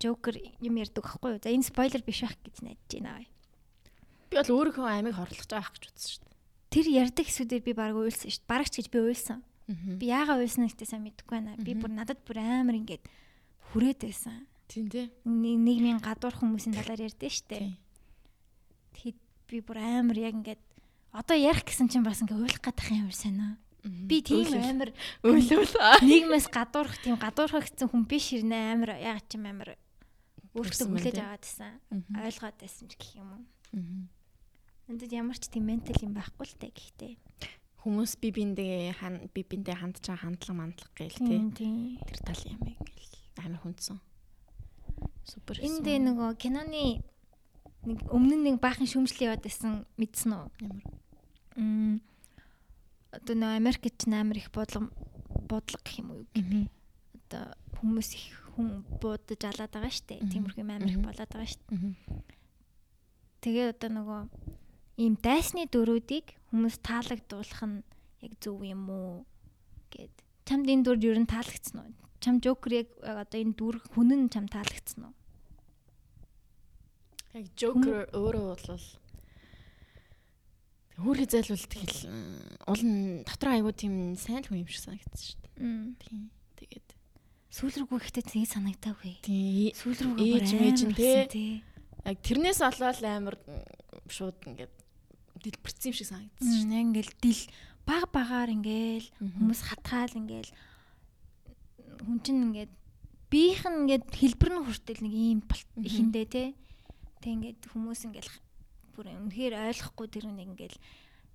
Joker 0.00 0.40
юм 0.64 0.80
ярьдаг 0.80 1.04
байхгүй 1.04 1.36
юу? 1.36 1.40
За 1.44 1.52
энэ 1.52 1.68
спойлер 1.68 2.00
биш 2.00 2.24
байх 2.24 2.32
гэж 2.40 2.64
найдаж 2.64 2.92
байна. 2.96 3.28
Би 4.32 4.40
бол 4.40 4.56
өөрийнхөө 4.56 4.88
амийг 4.88 5.20
хорлох 5.20 5.44
байгаа 5.52 5.68
гэж 5.68 5.84
үзсэн 5.92 6.08
шүү 6.16 6.24
дээ. 6.24 6.40
Тэр 6.72 6.86
ярьдаг 7.04 7.26
хэсүүдээр 7.28 7.62
би 7.68 7.72
баг 7.76 7.92
уйлсан 7.92 8.32
шүү 8.32 8.40
дээ. 8.40 8.48
Барагч 8.48 8.74
гэж 8.80 8.88
би 8.88 8.98
уйлсан. 9.04 9.44
Би 9.68 10.08
яагаад 10.08 10.40
уйлсан 10.40 10.64
гэхдээ 10.64 10.88
сайн 10.88 11.04
мэдэхгүй 11.04 11.36
байна. 11.36 11.60
Би 11.60 11.76
бүр 11.76 11.92
надад 11.92 12.24
бүр 12.24 12.40
амар 12.40 12.80
ингээд 12.80 13.04
хүрээд 13.68 14.00
байсан. 14.00 14.48
Тийм 14.64 14.88
тий. 14.88 15.12
Нийгмийн 15.28 16.00
гадуур 16.00 16.32
хүмүүсийн 16.40 16.72
талаар 16.72 17.04
ярьдээ 17.04 17.32
шүү 17.32 17.48
дээ. 17.52 17.83
Би 19.48 19.60
бүр 19.60 19.78
амар 19.80 20.18
яг 20.18 20.34
ингээд 20.34 20.62
одоо 21.12 21.36
ярих 21.36 21.64
гэсэн 21.64 21.88
чинь 21.92 22.06
бас 22.06 22.22
ингээд 22.22 22.40
уйлах 22.40 22.62
гадах 22.64 22.90
юм 22.90 23.12
сайн 23.14 23.38
аа. 23.40 23.54
Би 23.84 24.24
тийм 24.24 24.48
амар 24.56 24.90
өөлөөл 25.20 25.74
нийгмээс 26.08 26.48
гадуурх 26.48 26.96
тийм 27.04 27.20
гадуурхах 27.20 27.68
гэсэн 27.68 27.92
хүн 27.92 28.04
биш 28.08 28.32
ирнэ 28.32 28.74
амар 28.74 28.96
яг 28.96 29.22
ч 29.28 29.36
юм 29.36 29.46
амар 29.46 29.76
өөртөө 30.56 30.88
хүлээж 30.88 31.18
аваад 31.20 31.44
байсан. 31.44 31.72
Ойлгоод 32.16 32.56
байсан 32.58 32.86
ч 32.88 32.92
гэх 32.96 33.20
юм 33.20 33.28
уу. 33.28 33.44
Энд 34.88 35.04
ямар 35.12 35.36
ч 35.36 35.52
тийм 35.52 35.68
ментал 35.68 36.00
юм 36.00 36.16
байхгүй 36.16 36.44
л 36.48 36.56
тэ 36.56 36.72
гэхдээ 36.72 37.12
хүмүүс 37.84 38.16
би 38.16 38.32
биндээ 38.32 38.96
би 39.36 39.40
биндээ 39.44 39.76
хандж 39.76 40.08
байгаа 40.08 40.24
хандлага 40.24 40.56
мандлага 40.56 40.96
гээл 40.96 41.20
тий. 41.52 42.00
Тэр 42.00 42.18
тал 42.24 42.42
юм 42.48 42.60
ингээл 42.64 43.44
амар 43.44 43.60
хүндсэн. 43.60 44.00
Супер. 45.28 45.60
Энд 45.60 45.84
нөгөө 45.84 46.32
киноны 46.40 47.04
нэг 47.84 47.98
өмнө 48.08 48.36
нь 48.40 48.44
нэг 48.48 48.56
баахан 48.60 48.88
шүмжлэл 48.88 49.32
яваад 49.32 49.44
байсан 49.44 49.84
мэдсэн 50.00 50.30
үү? 50.32 50.46
Ямар? 50.64 50.84
Мм 51.56 52.00
одоо 53.14 53.34
нөгөө 53.38 53.58
Америкт 53.60 54.04
амар 54.10 54.38
их 54.38 54.50
бодлого 54.50 54.90
бодлого 55.46 55.82
гэх 55.84 55.98
юм 56.02 56.08
уу 56.10 56.22
юм. 56.34 56.68
Одоо 57.30 57.54
хүмүүс 57.78 58.10
их 58.18 58.26
хүн 58.54 58.82
буудаж 58.98 59.40
алаад 59.44 59.70
байгаа 59.70 59.92
штэ. 59.92 60.24
Тиймэрхүү 60.32 60.64
амар 60.64 60.90
их 60.90 60.98
болоод 60.98 61.30
байгаа 61.30 61.50
штэ. 61.50 61.94
Тэгээ 63.44 63.76
одоо 63.76 63.90
нөгөө 63.92 64.20
ийм 65.04 65.14
дайсны 65.20 65.66
дөрүүдийг 65.68 66.34
хүмүүс 66.50 66.80
таалагдуулах 66.82 67.62
нь 67.66 67.82
яг 68.24 68.32
зөв 68.40 68.62
юм 68.64 68.88
уу 68.90 69.26
гэд. 69.90 70.14
Чамд 70.48 70.70
энэ 70.70 70.84
дүр 70.86 70.98
ер 71.02 71.18
нь 71.20 71.30
таалагдсан 71.30 71.76
уу? 71.82 71.92
Чам 72.22 72.40
Жокер 72.40 72.86
яг 72.86 72.88
одоо 73.02 73.38
энэ 73.38 73.58
дүр 73.58 73.76
хүн 73.92 74.10
нь 74.14 74.32
чам 74.32 74.48
таалагдсан 74.48 75.10
уу? 75.10 75.14
Яг 77.34 77.46
Жокер 77.58 78.06
өөрөө 78.14 78.44
бол 78.54 78.84
Хөөрхий 80.94 81.26
зайлуулт 81.26 81.74
хэл 81.74 81.98
уул 82.70 82.82
нь 82.86 83.26
дотор 83.26 83.58
аягүй 83.58 83.74
тийм 83.74 83.94
сайн 84.14 84.46
л 84.46 84.46
хүн 84.46 84.62
юм 84.62 84.70
шиг 84.70 84.86
санагдсан 84.86 85.18
шүү 85.18 85.38
дээ. 85.42 85.54
Тийм. 85.98 86.30
Тэгээд 86.54 86.88
сүүл 87.50 87.76
рүү 87.82 87.98
гэхдээ 87.98 88.24
тийг 88.30 88.46
санагдаагүй. 88.46 89.14
Тийм. 89.26 89.74
Сүүл 89.74 90.14
рүү 90.14 90.16
ээж 90.22 90.48
мэж 90.54 90.78
нь 90.86 90.94
тий. 90.94 91.66
Яг 92.06 92.22
тэрнээс 92.22 92.62
олоод 92.62 93.02
амар 93.02 93.36
шууд 94.06 94.38
ингээд 94.46 94.74
дэлбэрсэн 95.42 95.90
юм 95.90 95.98
шиг 95.98 96.08
санагдсан 96.14 96.46
шүү 96.54 96.70
дээ. 96.70 96.84
Ингээл 96.86 97.12
дил 97.18 97.42
баг 97.82 98.06
багаар 98.14 98.54
ингээл 98.54 99.08
хүмүүс 99.18 99.60
хатгаал 99.66 100.14
ингээл 100.14 100.52
хүн 102.06 102.18
чинь 102.22 102.54
ингээд 102.54 102.72
биеийнх 103.34 103.66
нь 103.66 103.78
ингээд 103.82 104.06
хэлбэр 104.14 104.52
нь 104.54 104.62
хүртэл 104.62 105.02
нэг 105.02 105.14
ийм 105.18 105.40
ихэндээ 105.82 106.26
тий. 106.30 106.48
Тэг 107.24 107.40
ингээд 107.40 107.60
хүмүүс 107.72 108.04
ингээл 108.04 108.32
бүр 108.92 109.06
үнэхээр 109.16 109.54
ойлгохгүй 109.56 110.06
тэр 110.12 110.28
нэг 110.28 110.52
ингээл 110.52 110.76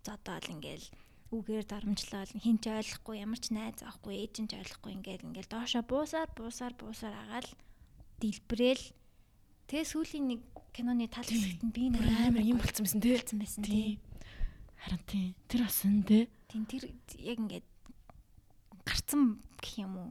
зодоол 0.05 0.47
ингээл 0.53 0.85
үгээр 1.33 1.65
дарамжлал 1.65 2.29
хин 2.29 2.61
ч 2.61 2.69
ойлгохгүй 2.69 3.25
ямар 3.25 3.41
ч 3.41 3.49
найз 3.49 3.81
авахгүй 3.81 4.21
ээж 4.21 4.35
нь 4.45 4.49
ч 4.49 4.57
ойлгохгүй 4.57 4.91
ингээл 5.01 5.27
ингээл 5.33 5.49
доошо 5.49 5.81
буусаар 5.81 6.29
буусаар 6.37 6.73
буусаар 6.77 7.13
агаал 7.13 7.49
дэлбрээл 8.21 8.85
тэгээ 9.65 9.85
сүүлийн 9.89 10.25
нэг 10.29 10.41
киноны 10.73 11.05
тал 11.09 11.25
хэсэгт 11.25 11.65
нь 11.65 11.73
би 11.73 11.89
нэг 11.89 12.05
амар 12.05 12.45
юм 12.45 12.57
болцсон 12.61 12.85
байсан 12.85 13.01
тий. 13.01 13.13
болцсон 13.13 13.39
байсан 13.41 13.63
тий. 13.65 13.97
Харин 14.77 15.01
тий 15.09 15.25
тэр 15.49 15.61
бас 15.65 15.79
энэ 15.85 16.05
тий. 16.05 16.23
Тий 16.49 16.61
тэр 16.69 16.83
яг 17.17 17.37
ингээд 17.41 17.67
гарцсан 18.85 19.41
гэх 19.61 19.85
юм 19.85 19.93
уу? 19.97 20.09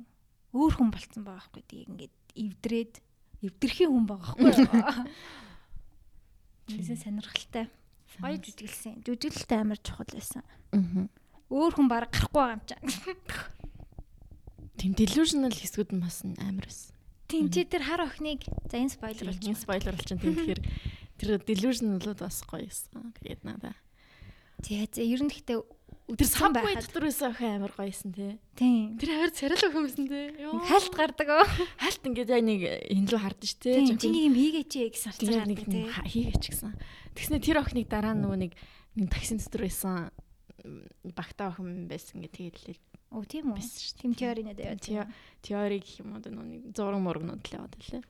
Өөр 0.54 0.74
хүн 0.74 0.90
болцсон 0.90 1.22
байгаа 1.26 1.50
байхгүй 1.50 1.62
тий. 1.66 1.82
Ингээд 1.86 2.14
эвдрээд 2.34 2.94
эвдэрхийн 3.46 3.90
хүн 3.90 4.06
байгаа 4.06 4.34
байхгүй 4.38 5.06
Тэрсэн 6.68 6.98
сонирхолтой. 7.00 7.66
Гоё 8.20 8.36
жүжиглсэн. 8.36 9.02
Жүжиглэлтэй 9.04 9.58
амар 9.58 9.80
чухал 9.80 10.08
байсан. 10.12 10.44
Аа. 10.72 11.08
Өөр 11.48 11.72
хүн 11.74 11.88
баг 11.88 12.12
гарахгүй 12.12 12.36
байгаа 12.36 12.56
юм 12.56 12.64
чам. 12.68 12.82
Тэм 14.76 14.92
delusional 14.94 15.54
хэсгүүд 15.54 15.96
нь 15.96 16.02
бас 16.04 16.20
амар 16.22 16.68
байсан. 16.68 16.92
Тийм 17.28 17.48
чи 17.52 17.64
тэр 17.64 17.84
хар 17.84 18.04
охиныг 18.04 18.44
за 18.68 18.80
энэ 18.80 18.92
спойлер 18.92 19.28
болж 19.32 19.44
энэ 19.44 19.60
спойлер 19.60 19.94
болж 19.96 20.08
чинь 20.08 20.20
тэгэхээр 20.24 20.60
тэр 21.20 21.28
delusional-ууд 21.44 22.20
бас 22.20 22.40
гоё 22.44 22.64
байсан. 22.64 23.12
Тэгээд 23.20 23.42
надаа. 23.44 23.76
Тэгээ 24.64 25.08
ер 25.08 25.22
нь 25.24 25.32
гэхдээ 25.32 25.58
Тэр 26.08 26.24
сабвей 26.24 26.72
дотор 26.80 27.04
байсан 27.04 27.36
охин 27.36 27.60
амар 27.60 27.72
гоёсэн 27.76 28.12
тий. 28.16 28.40
Тийм. 28.56 28.96
Тэр 28.96 29.12
амар 29.12 29.28
охин 29.36 29.84
байсан 29.84 30.08
тий. 30.08 30.32
Хальт 30.40 30.94
гардаг 30.96 31.28
оо. 31.28 31.44
Хальт 31.76 32.00
ингээд 32.00 32.32
яг 32.32 32.42
нэг 32.48 32.60
энэ 32.64 33.08
лөө 33.12 33.20
хардж 33.20 33.52
тий. 33.60 33.84
Чи 33.92 34.08
нэг 34.08 34.32
юм 34.32 34.36
хийгээч 34.40 34.72
гэсэн 34.88 35.12
алцаар 35.12 35.44
нэг 35.44 35.68
хийгээч 36.08 36.44
гэсэн. 36.48 36.72
Тэгснэ 37.12 37.44
тэр 37.44 37.60
охиныг 37.60 37.92
дараа 37.92 38.16
нөгөө 38.16 38.40
нэг 38.40 38.52
нэг 38.96 39.08
таксин 39.12 39.36
дотор 39.36 39.68
байсан 39.68 40.08
багтаа 41.12 41.52
охин 41.52 41.84
байсан 41.92 42.24
ингээд 42.24 42.56
тэгэлээ. 42.56 42.78
Оо 43.12 43.24
тийм 43.28 43.52
үү. 43.52 43.60
Тийм 44.00 44.12
теори 44.16 44.48
нэдэ 44.48 44.64
яа. 44.64 45.04
Теори 45.44 45.84
гэх 45.84 46.00
юм 46.00 46.16
уу 46.16 46.24
нэг 46.24 46.72
зураг 46.72 47.04
мургнууд 47.04 47.44
л 47.44 47.52
яваад 47.52 47.76
байлаа. 47.76 48.04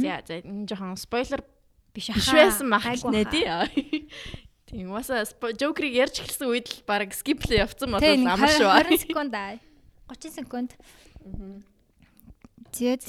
За 0.00 0.24
за 0.24 0.40
энэ 0.40 0.64
жоохон 0.64 0.96
спойлер 0.96 1.44
биш 1.92 2.08
байсан 2.08 2.72
мах 2.72 2.88
тий. 2.88 3.44
Тийм 4.72 4.88
уусаа 4.88 5.28
Joker-ыг 5.28 5.92
ярьж 5.92 6.24
эхэлсэн 6.24 6.48
үед 6.48 6.66
л 6.72 6.80
баг 6.88 7.12
скиплээ 7.12 7.60
явцсан 7.60 7.92
болов 7.92 8.08
амар 8.08 8.48
шүү. 8.48 8.72
20 8.72 8.96
секунд 9.04 9.32
аа. 9.36 9.60
30 10.08 10.32
секунд. 10.32 10.70
Тэгээд 12.72 13.04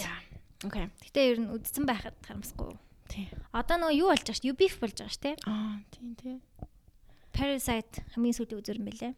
Окей. 0.67 0.87
Гэтэ 1.07 1.19
ер 1.23 1.39
нь 1.39 1.51
үдцэн 1.51 1.87
байхад 1.87 2.15
харамсахгүй. 2.23 2.75
Тийм. 3.11 3.27
Одоо 3.51 3.79
нөгөө 3.79 3.99
юу 3.99 4.11
болж 4.11 4.23
байгаа 4.23 4.39
ш? 4.39 4.47
UBF 4.47 4.75
болж 4.79 4.95
байгаа 4.95 5.11
ш, 5.11 5.19
тий? 5.19 5.35
Аа, 5.47 5.79
тийм 5.91 6.15
тий. 6.19 6.35
Parasite 7.35 8.03
хамгийн 8.15 8.35
сүүлийн 8.35 8.59
үзэр 8.59 8.79
юм 8.79 8.87
бэлээ. 8.87 9.13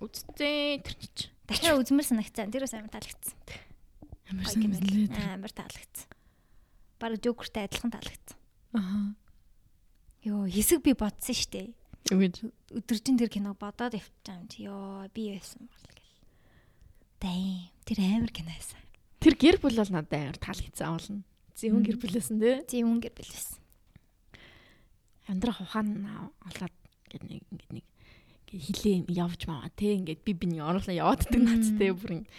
Үдцээ 0.00 0.84
тэр 0.84 0.94
чиж. 1.00 1.32
Дахиад 1.48 1.80
үзмэр 1.80 2.04
санагцсан. 2.04 2.52
Тэр 2.52 2.64
бас 2.68 2.76
амар 2.76 2.92
таалагдсан. 2.92 3.36
Амар 4.28 4.46
санагдлаа. 4.48 5.36
Амар 5.40 5.52
таалагдсан. 5.52 6.08
Бараг 7.00 7.20
Joker-тай 7.24 7.64
адилхан 7.68 7.92
таалагдсан. 7.96 8.36
Аа. 8.76 9.16
Йоо, 10.22 10.46
хэсэг 10.46 10.86
би 10.86 10.94
бодсон 10.94 11.34
штэ. 11.34 11.74
Үгүй. 12.14 12.30
Өдөржин 12.70 13.18
тэр 13.18 13.26
киног 13.26 13.58
бодоод 13.58 13.98
явчихсан 13.98 14.46
юм 14.46 14.46
чи. 14.46 14.66
Йоо, 14.70 15.10
би 15.10 15.34
байсан 15.34 15.66
бол 15.66 15.86
гэл. 15.90 16.18
Дай, 17.18 17.42
тэр 17.82 17.98
амар 18.06 18.30
кино 18.30 18.54
байсан. 18.54 18.78
Тэр 19.18 19.34
гэр 19.34 19.58
бүл 19.58 19.82
бол 19.82 19.90
надад 19.90 20.14
амар 20.14 20.38
таалагдсан 20.38 20.86
авална. 20.86 21.26
Зэвэн 21.58 21.82
гэр 21.82 21.98
бүлээсэн 21.98 22.38
тий. 22.38 22.54
Зэвэн 22.70 23.02
гэр 23.02 23.14
бүл 23.18 23.30
байсан. 23.34 23.58
Амьдрах 25.26 25.58
ухаан 25.58 26.06
олоод 26.46 26.74
ингээд 27.10 27.26
нэг 27.26 27.42
ингээд 27.50 27.72
нэг 27.82 27.86
хилээ 28.52 29.10
явж 29.10 29.46
маа 29.50 29.70
тий 29.74 29.98
ингээд 29.98 30.22
би 30.22 30.32
биний 30.38 30.62
орлоо 30.62 30.94
явааддаг 30.94 31.38
нацтай 31.38 31.90
бүр 31.90 32.22
ингэ. 32.22 32.30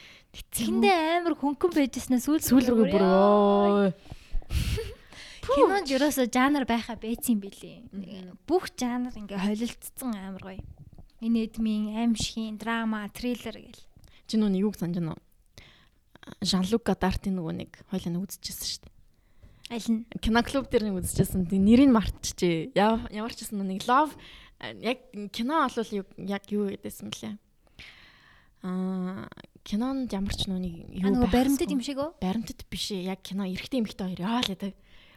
Тэхэндээ 0.56 1.24
амар 1.24 1.36
хөнгөн 1.36 1.72
байжснаа 1.72 2.19
сүүл 2.19 2.43
сүүл 2.43 2.67
рүү 2.67 2.86
бүр 2.91 3.04
өө 3.04 3.91
Кинонд 5.43 5.91
ерөөсө 5.91 6.27
жанр 6.32 6.63
байха 6.63 6.95
бэцсэн 6.95 7.39
билий. 7.43 7.84
Бүх 8.47 8.71
жанр 8.79 9.12
ингээ 9.12 9.43
холилдсон 9.43 10.15
амар 10.15 10.43
гоё. 10.43 10.63
Энэ 11.19 11.47
эдмийн 11.47 11.99
аимшигын 11.99 12.56
драма, 12.58 13.08
триллер 13.12 13.60
гэл. 13.60 13.84
Чи 14.27 14.39
нүг 14.39 14.56
юуг 14.56 14.79
санаж 14.79 14.99
байна 14.99 15.15
уу? 15.15 15.23
Жан-Люк 16.39 16.88
Гадартын 16.88 17.36
нөгөө 17.36 17.53
нэг 17.60 17.71
хойлоо 17.91 18.23
үзчихсэн 18.23 18.67
шүү 18.67 18.82
дээ. 18.88 18.93
Аль 19.75 19.89
нь? 19.91 20.01
Киноклуб 20.23 20.71
дээр 20.71 20.88
нэг 20.88 21.03
үзчихсэн. 21.03 21.47
Тэг 21.51 21.60
нэрийг 21.60 21.91
мартчихжээ. 21.91 22.75
Ямар 22.75 23.36
ч 23.36 23.43
гэсэн 23.43 23.60
нэг 23.60 23.84
love 23.84 24.15
яг 24.79 25.03
кино 25.36 25.67
олвол 25.67 26.03
яг 26.23 26.43
юу 26.47 26.71
гэдээсэн 26.71 27.12
мөлий. 27.12 27.36
Аа 28.63 29.27
кинонд 29.67 30.12
ямар 30.15 30.36
ч 30.36 30.47
нүг 30.47 30.63
юу 30.63 31.19
байх. 31.19 31.32
Баримтат 31.32 31.67
юм 31.67 31.84
шиг 31.84 31.99
үү? 31.99 32.15
Баримтат 32.23 32.63
биш 32.71 32.95
ээ. 32.95 33.12
Яг 33.12 33.19
кино 33.23 33.43
эрэгтэй 33.43 33.84
эмэгтэй 33.84 34.08
хоёр 34.15 34.21
яа 34.23 34.39
л 34.39 34.51
гэдэг 34.51 34.71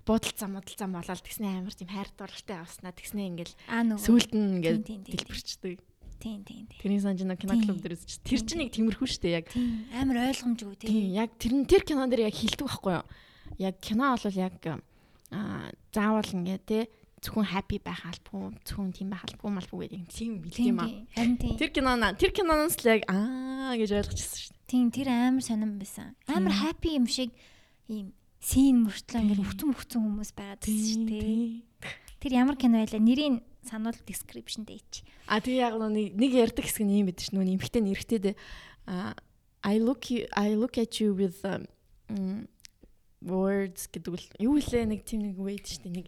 буудалцаа 0.07 0.49
муудалцаа 0.49 0.89
болоод 0.89 1.23
тэгснэ 1.27 1.47
амар 1.51 1.75
тийм 1.75 1.91
хайр 1.91 2.09
дурлалтай 2.15 2.59
авснаа 2.63 2.95
тэгснэ 2.95 3.23
ингээл 3.27 3.55
сүулт 3.99 4.33
нь 4.33 4.63
ингээл 4.63 4.87
дэлбэрчдэг. 4.87 5.83
Тийм 6.23 6.47
тийм 6.47 6.65
тийм. 6.71 6.81
Тэрний 6.81 7.03
санаж 7.03 7.21
нэг 7.27 7.43
кино 7.43 7.61
клуб 7.61 7.83
дээр 7.83 7.99
үзчих. 7.99 8.23
Тэр 8.25 8.41
чинь 8.41 8.61
нэг 8.65 8.71
тиймэрхүү 8.73 9.05
шүү 9.05 9.23
дээ 9.27 9.37
яг. 9.37 9.47
Амар 9.93 10.33
ойлгомжгүй 10.33 10.77
тийм. 10.81 11.13
Яг 11.13 11.37
тэр 11.37 11.53
нь 11.59 11.69
тэр 11.69 11.83
кинон 11.85 12.09
дээр 12.09 12.31
яг 12.31 12.37
хилдэг 12.39 12.65
байхгүй 12.65 12.95
юу? 12.97 13.05
Яг 13.61 13.75
кино 13.85 14.17
бол 14.17 14.39
яг 14.39 14.57
аа 14.65 15.69
заавал 15.93 16.31
ингээ 16.33 16.61
те 16.65 16.79
зөвхөн 17.21 17.51
happy 17.51 17.83
байх 17.83 18.01
албагүй 18.07 18.55
зөвхөн 18.65 18.93
тийм 18.95 19.09
байх 19.13 19.25
албагүй 19.27 19.53
малбгүй 19.53 19.79
гэдэг 19.91 20.09
тийм 20.09 20.33
бэлт 20.41 20.61
юм 20.63 20.81
аа. 20.81 20.91
Харин 21.17 21.37
тийм. 21.37 21.57
Тэр 21.59 21.71
кино 21.75 21.93
тэр 22.15 22.33
киноноос 22.33 22.77
л 22.81 22.91
яг 22.95 23.03
аа 23.11 23.75
гэж 23.77 23.91
ойлгочихсон 23.93 24.41
шүү 24.41 24.55
дээ. 24.55 24.71
Тийм 24.71 24.87
тэр 24.95 25.09
амар 25.11 25.45
сонирн 25.45 25.77
байсан. 25.77 26.15
Амар 26.31 26.55
happy 26.55 26.97
юм 26.97 27.07
шиг 27.11 27.35
ийм 27.91 28.15
син 28.47 28.87
мөртлөө 28.87 29.21
ингээд 29.27 29.43
өвцөн 29.43 29.75
өвцөн 29.75 30.03
хүмүүс 30.07 30.31
байгаад 30.39 30.63
байсан 30.63 30.87
шүү 30.87 31.05
дээ. 31.11 31.91
Тэр 32.23 32.33
ямар 32.39 32.55
кино 32.55 32.79
байлаа? 32.79 33.03
Нэрийг 33.03 33.43
сануул 33.67 33.99
description 34.07 34.63
дээр 34.63 34.79
ич. 34.79 35.03
А 35.27 35.43
тэгээ 35.43 35.67
яг 35.67 35.75
нэг 35.91 36.31
ярьдаг 36.31 36.63
хэсэг 36.63 36.87
нь 36.87 37.03
юм 37.03 37.11
байдаг 37.11 37.27
ш 37.27 37.35
нь 37.35 37.43
нэмхтэй 37.43 37.83
нэрхтэй 37.83 38.21
дээ. 38.23 38.37
I 39.67 39.83
look 39.83 40.07
you 40.15 40.31
I 40.31 40.55
look 40.55 40.79
at 40.79 41.03
you 41.03 41.11
with 41.11 41.43
um, 41.43 41.67
words 43.27 43.91
гэдэг 43.91 44.15
үл 44.15 44.27
юу 44.39 44.55
хэлээ 44.63 44.87
нэг 44.95 45.03
тийм 45.03 45.27
нэг 45.27 45.37
үе 45.43 45.59
дээ 45.59 45.91
нэг 45.91 46.07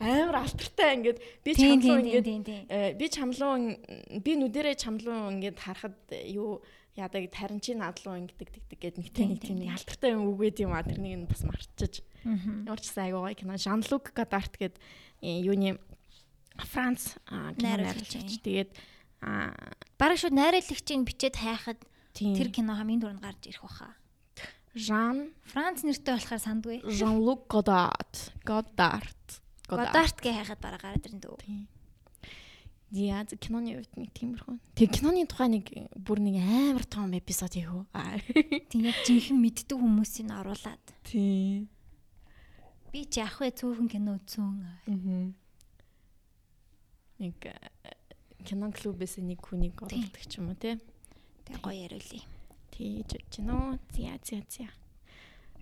амар 0.00 0.40
алтартай 0.40 0.96
ингээд 0.96 1.18
би 1.44 1.50
чамлуу 1.52 2.00
ингээд 2.00 2.28
э, 2.72 2.96
би 2.96 3.06
чамлуу 3.12 3.76
би 4.24 4.32
нүдэрээ 4.40 4.76
чамлуу 4.80 5.30
ингээд 5.36 5.58
харахад 5.60 5.98
юу 6.32 6.64
яадаг 6.94 7.26
тарин 7.34 7.58
чи 7.58 7.74
надлуу 7.74 8.14
ингэдэг 8.14 8.48
тэгдэг 8.54 8.78
гэд 8.78 8.96
нэг 9.02 9.08
тийм 9.10 9.28
нэг 9.34 9.40
тийм 9.42 9.58
нэг 9.58 9.70
алтартай 9.74 10.14
юм 10.14 10.30
үгээд 10.30 10.62
юм 10.62 10.72
а 10.74 10.86
тэрнийг 10.86 11.26
нь 11.26 11.30
бас 11.30 11.42
марчиж 11.42 12.06
ямар 12.22 12.78
ч 12.78 12.86
сайн 12.90 13.10
аягаа 13.18 13.34
кино 13.34 13.58
Жан-Люк 13.58 14.14
Гадарт 14.14 14.54
гэд 14.54 14.78
э, 15.22 15.42
юуны 15.42 15.82
Франц 16.54 17.18
найруулагч 17.58 18.38
тэгээд 18.46 18.70
бараг 19.98 20.18
шууд 20.22 20.38
найруулагчийг 20.38 21.02
бичээд 21.02 21.36
хайхад 21.36 21.82
тэр 22.14 22.48
кино 22.54 22.78
хамгийн 22.78 23.02
түрүүнд 23.02 23.22
гарч 23.24 23.50
ирэх 23.50 23.66
баха. 23.66 23.90
Жан 24.74 25.34
Франц 25.50 25.82
нэртэй 25.82 26.14
болохоор 26.14 26.42
сандгүй. 26.42 26.78
Жан-Люк 26.86 27.50
Годарт. 27.50 28.34
Годарт. 28.46 29.42
Годарт 29.66 30.18
гэ 30.22 30.30
хайхад 30.30 30.60
бараг 30.62 30.82
гараад 30.82 31.06
ирэн 31.06 31.20
дөө. 31.22 31.38
Яа, 32.94 33.26
киноны 33.26 33.74
үед 33.74 33.90
нэг 33.98 34.14
тиймэрхүү. 34.14 34.54
Тэг 34.78 34.94
киноны 34.94 35.26
тухай 35.26 35.50
нэг 35.50 35.66
бүр 35.98 36.22
нэг 36.22 36.38
амар 36.38 36.86
том 36.86 37.10
эпизод 37.10 37.58
хийв. 37.58 37.82
Тэг 38.70 38.80
яг 38.86 38.98
жинхэнэ 39.02 39.40
мэддэг 39.42 39.74
хүмүүсийг 39.74 40.30
оруулаад. 40.30 40.84
Тий. 41.02 41.66
Би 42.94 43.02
ч 43.10 43.18
яг 43.18 43.34
хөө 43.34 43.50
цөөхөн 43.50 43.90
кино 43.90 44.14
үзсэн. 44.22 44.62
Аа. 44.86 45.34
Нэг 47.18 47.36
э, 47.50 47.58
кино 48.46 48.70
клубээс 48.70 49.18
нэг 49.18 49.42
хүнийг 49.42 49.74
оруулдаг 49.82 50.22
ч 50.22 50.38
юм 50.38 50.54
уу 50.54 50.58
тий. 50.58 50.78
Тэг 51.42 51.58
гоё 51.58 51.90
яриулъя 51.90 52.22
Тэгж 52.74 53.06
бодож 53.06 53.38
байна 53.38 53.54
уу? 53.54 53.78
Зя 53.94 54.18
зя 54.22 54.42
зя. 54.50 54.66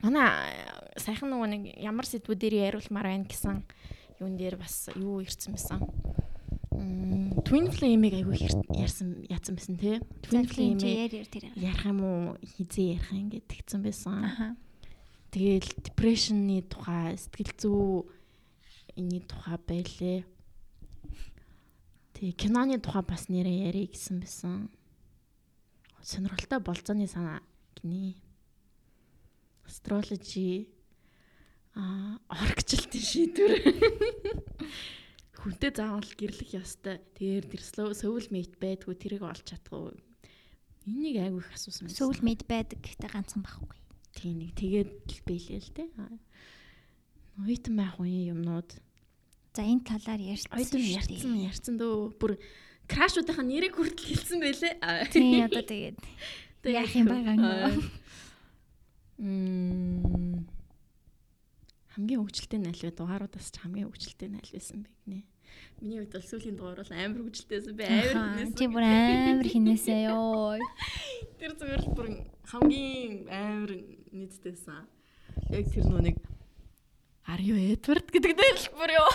Манай 0.01 0.65
сайхан 0.97 1.29
нөгөө 1.29 1.49
нэг 1.53 1.63
ямар 1.77 2.09
сэдвүүдээр 2.09 2.73
яриулмаар 2.73 3.13
байна 3.13 3.29
гэсэн 3.29 3.61
юун 4.17 4.37
дээр 4.41 4.57
бас 4.57 4.89
юу 4.97 5.21
ирсэн 5.21 5.53
байсан. 5.53 5.85
Twin 7.43 7.69
Flame-ыг 7.73 8.15
айгүй 8.21 8.37
ярьсан 8.79 9.27
яатсан 9.29 9.57
байсан 9.57 9.77
тий. 9.77 10.01
Twin 10.25 10.47
Flame-ийг 10.47 11.29
ярих 11.57 11.85
юм 11.85 12.01
уу? 12.05 12.37
Хизээ 12.41 12.97
ярих 12.97 13.11
юм 13.13 13.29
гэд 13.29 13.47
тэгсэн 13.49 13.83
байсан. 13.83 14.57
Тэгэл 15.33 15.69
depression-ы 15.81 16.61
тухай, 16.69 17.17
сэтгэл 17.17 17.53
зүй 17.57 18.05
энэ 19.01 19.25
тухай 19.25 19.57
байлээ. 19.57 20.21
Тэгээ 22.13 22.37
киноны 22.37 22.77
тухай 22.79 23.03
бас 23.03 23.33
нэрээ 23.33 23.73
ярих 23.73 23.97
гэсэн 23.97 24.21
байсан 24.21 24.69
сонирхолтой 26.03 26.61
болцооны 26.61 27.07
санаа 27.07 27.41
гинэ. 27.79 28.15
Astrology 29.67 30.69
а 31.75 32.19
оргчлтын 32.29 33.01
шийдвэр. 33.01 33.53
Хүнтэй 35.33 35.73
заавал 35.73 36.13
гэрлэх 36.13 36.51
ёстой. 36.61 37.01
Тэгэхээр 37.17 37.47
тэр 37.49 37.63
soul 37.97 38.27
mate 38.29 38.57
байдгүй 38.61 38.95
тэрийг 39.01 39.25
олж 39.25 39.49
чадахгүй. 39.49 39.97
Энийг 40.85 41.17
айгүй 41.25 41.41
их 41.41 41.51
асуусан 41.57 41.89
байсан. 41.89 41.97
Soul 41.97 42.19
mate 42.21 42.45
байдаг 42.45 42.79
гэхдээ 42.85 43.11
ганцхан 43.11 43.43
байхгүй. 43.43 43.79
Тийм 44.13 44.35
нэг 44.45 44.53
тэгээд 44.53 44.91
л 44.93 45.21
бэлээ 45.25 45.61
л 45.65 45.73
дээ. 45.73 45.89
Ойтон 47.49 47.75
байх 47.81 47.97
үеийн 47.97 48.37
юмнууд. 48.37 48.71
За 49.57 49.65
энэ 49.65 49.89
талаар 49.89 50.21
ярьсан. 50.21 50.53
Ойтон 50.53 50.85
ярьсан 50.85 51.33
ярьсан 51.41 51.75
дөө. 51.81 52.13
Бүр 52.21 52.37
крашуудынхаа 52.93 53.47
нэрийг 53.49 53.81
хүртэл 53.81 54.13
хэлсэн 54.13 54.39
байлээ. 54.41 54.75
Тийм 55.09 55.49
одоо 55.49 55.65
тэгээд 55.65 55.97
яах 56.69 56.93
юм 56.93 57.09
байгаа 57.09 57.35
юм. 57.73 57.81
Мм 59.17 60.52
хамгийн 61.95 62.21
хөвгчлөлтэй 62.25 62.61
аль 62.65 62.83
вэ? 62.83 62.91
Дугааруудаас 62.97 63.49
ч 63.53 63.57
хамгийн 63.61 63.87
хөвгчлөлтэй 63.89 64.29
аль 64.33 64.53
байсан 64.53 64.79
бэ 64.83 64.91
гинэ. 65.05 65.21
Миний 65.83 65.99
хувьд 65.99 66.15
бол 66.15 66.29
сүүлийн 66.31 66.57
дугаар 66.57 66.79
бол 66.79 66.93
амар 66.95 67.21
хөвгчлөлтэйсэн 67.27 67.75
би 67.77 67.85
амар 67.85 68.15
хинээсэн. 68.15 68.55
Чи 68.57 68.67
бүр 68.71 68.85
амар 68.87 69.49
хинээсээ 69.51 70.01
ёо. 70.15 70.57
Тэр 71.39 71.53
зүгээр 71.59 71.83
л 71.83 71.95
бүр 71.97 72.09
хамгийн 72.47 73.13
амар 73.29 73.73
нийтдээсэн. 74.15 74.81
Яг 75.51 75.67
тэр 75.75 75.85
нөө 75.91 76.03
нэг 76.07 76.17
Are 77.27 77.43
you 77.43 77.55
Edward 77.55 78.07
гэдэг 78.11 78.33
дээр 78.35 78.57
л 78.63 78.69
бүр 78.79 78.91
ёо. 78.95 79.11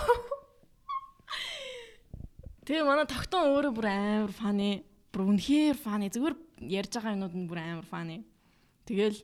Тэгээ 2.68 2.84
манай 2.84 3.08
тогтон 3.08 3.48
өөрөө 3.48 3.72
бүр 3.72 3.88
амар 3.88 4.34
фаны. 4.36 4.84
Бүр 5.16 5.24
үнэхээр 5.32 5.78
фаны. 5.80 6.12
Зүгээр 6.12 6.36
ярьж 6.68 6.92
байгаа 7.00 7.16
юмуд 7.16 7.36
нь 7.36 7.48
бүр 7.48 7.60
амар 7.63 7.88
фаны. 7.88 8.28
Тэгэл 8.84 9.24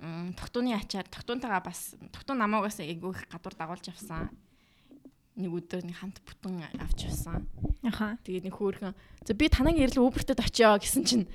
тогтооны 0.00 0.72
ачаар 0.72 1.04
тогтоонтойгоо 1.08 1.60
бас 1.60 1.94
тогтоон 2.12 2.40
намаагаас 2.40 2.80
айгүй 2.80 3.12
их 3.12 3.28
гадуур 3.28 3.54
дагуулж 3.54 3.86
авсан. 3.92 4.32
Нэг 5.36 5.52
өдөр 5.52 5.84
нэг 5.84 5.96
хамт 6.00 6.24
бүтэн 6.24 6.64
авч 6.80 7.04
явсан. 7.04 7.44
Аха. 7.84 8.16
Тэгээд 8.24 8.48
нэг 8.48 8.56
хөөрхөн 8.56 8.96
за 9.24 9.32
би 9.36 9.48
танаагийн 9.52 9.88
ирэл 9.92 10.08
Uber-т 10.08 10.32
очиё 10.32 10.80
гэсэн 10.80 11.04
чинь 11.04 11.26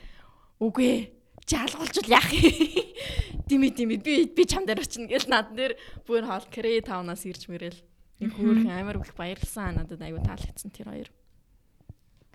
үгүй 0.58 1.14
чи 1.46 1.56
алгуулжул 1.56 2.10
яах 2.10 2.34
юм. 2.34 2.58
Дими 3.48 3.70
дими 3.70 4.02
би 4.02 4.26
би 4.26 4.44
чам 4.50 4.66
дээр 4.66 4.82
очино 4.82 5.06
гэж 5.06 5.30
над 5.30 5.54
дээр 5.54 5.78
бүр 6.10 6.26
хоол 6.26 6.46
крэ 6.50 6.82
тавнаас 6.82 7.22
ирж 7.30 7.46
мэрэл. 7.46 7.78
Нэг 8.18 8.34
хөөрхөн 8.34 8.74
амар 8.74 8.98
их 8.98 9.14
баярлсан 9.14 9.78
надад 9.78 10.02
айгүй 10.02 10.26
таалагдсан 10.26 10.74
тэр 10.74 10.90
хоёр 10.90 11.10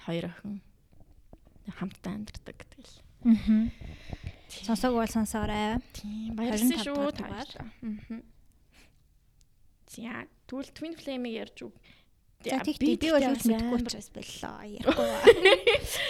хоёр 0.07 0.25
охин 0.31 0.63
хамтдаа 1.67 2.15
амьдардаг 2.15 2.59
тэгэл. 2.71 2.95
Аа. 3.27 3.71
Сонсог 4.51 4.93
бол 4.99 5.11
сонсоорой. 5.11 5.79
Тийм 5.95 6.35
баярлалаа 6.35 6.83
шүү 6.83 7.11
таашаа. 7.15 7.67
Аа. 7.71 8.21
За 9.91 10.27
тэгвэл 10.51 10.71
Twin 10.75 10.95
Flame-ийг 10.99 11.35
ярьж 11.47 11.59
үг. 11.71 11.75
За 12.43 12.59
тийм 12.65 12.79
би 12.79 13.11
бол 13.11 13.21
үл 13.21 13.37
мэдэхгүй 13.37 13.79
учраас 13.79 14.09
боллоо. 14.11 14.59
Ярихгүй. 14.67 15.09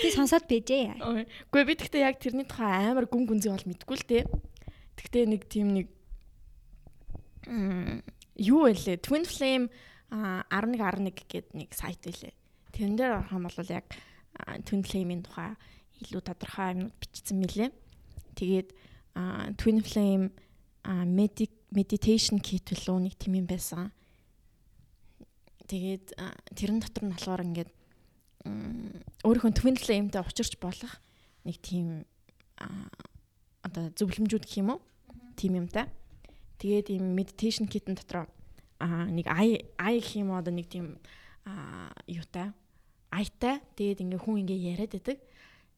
Би 0.04 0.08
сонсоод 0.14 0.44
бэжээ. 0.48 1.00
Үгүй 1.50 1.62
би 1.68 1.74
тэгтээ 1.76 2.06
яг 2.06 2.16
тэрний 2.22 2.46
тухай 2.48 2.90
амар 2.92 3.08
гүн 3.10 3.28
гүнзгий 3.28 3.52
бол 3.52 3.68
мэдэхгүй 3.68 3.96
л 3.98 4.08
дээ. 4.08 4.24
Тэгтээ 5.00 5.24
нэг 5.28 5.42
тийм 5.50 5.68
нэг 5.76 5.86
юу 8.40 8.68
вэ? 8.68 9.00
Twin 9.00 9.24
Flame 9.28 9.68
11 10.10 10.80
11 10.80 11.12
гэдэг 11.14 11.54
нэг 11.54 11.70
сайт 11.74 12.00
байлээ. 12.02 12.34
Тэрэн 12.74 12.96
дээр 12.96 13.12
орох 13.20 13.34
юм 13.34 13.46
бол 13.46 13.70
яг 13.70 13.86
twin 14.66 14.82
flame-ийн 14.82 15.22
тухай 15.22 15.54
илүү 16.02 16.22
тодорхой 16.22 16.74
юмнууд 16.74 16.96
бичсэн 16.98 17.38
мэлээ. 17.38 17.70
Тэгээд 18.40 18.72
twin 19.60 19.84
flame 19.84 20.32
meditation 21.70 22.40
kit 22.40 22.72
билүү 22.72 22.96
нэг 23.04 23.14
тийм 23.20 23.36
юм 23.36 23.46
байсан. 23.46 23.92
Тэгээд 25.68 26.16
тэрэн 26.56 26.80
дотор 26.80 27.04
нь 27.04 27.12
болохоор 27.12 27.44
ингээд 27.44 27.70
өөрийнхөө 29.28 29.52
twin 29.52 29.76
flame-тэй 29.76 30.24
учирч 30.24 30.56
болох 30.56 30.96
нэг 31.44 31.60
тийм 31.60 32.08
одоо 33.60 33.92
зөвлөмжүүд 33.92 34.44
гэх 34.48 34.64
юм 34.64 34.72
уу? 34.74 34.80
Тийм 35.36 35.60
юмтай. 35.60 35.86
Тэгээд 36.58 36.96
ийм 36.96 37.12
meditation 37.12 37.68
kit-ын 37.68 37.94
дотор 37.94 38.26
аа 38.80 39.04
нэг 39.04 39.28
ай 39.28 39.68
ай 39.76 40.00
гэх 40.00 40.16
юм 40.16 40.32
одоо 40.32 40.50
нэг 40.56 40.72
тийм 40.72 40.96
аа 41.44 41.92
юутай 42.08 42.56
аятай. 43.12 43.60
Тэгээд 43.76 44.00
ингээ 44.00 44.20
хүн 44.24 44.40
ингээ 44.48 44.60
яриад 44.74 44.92
байдаг. 44.96 45.18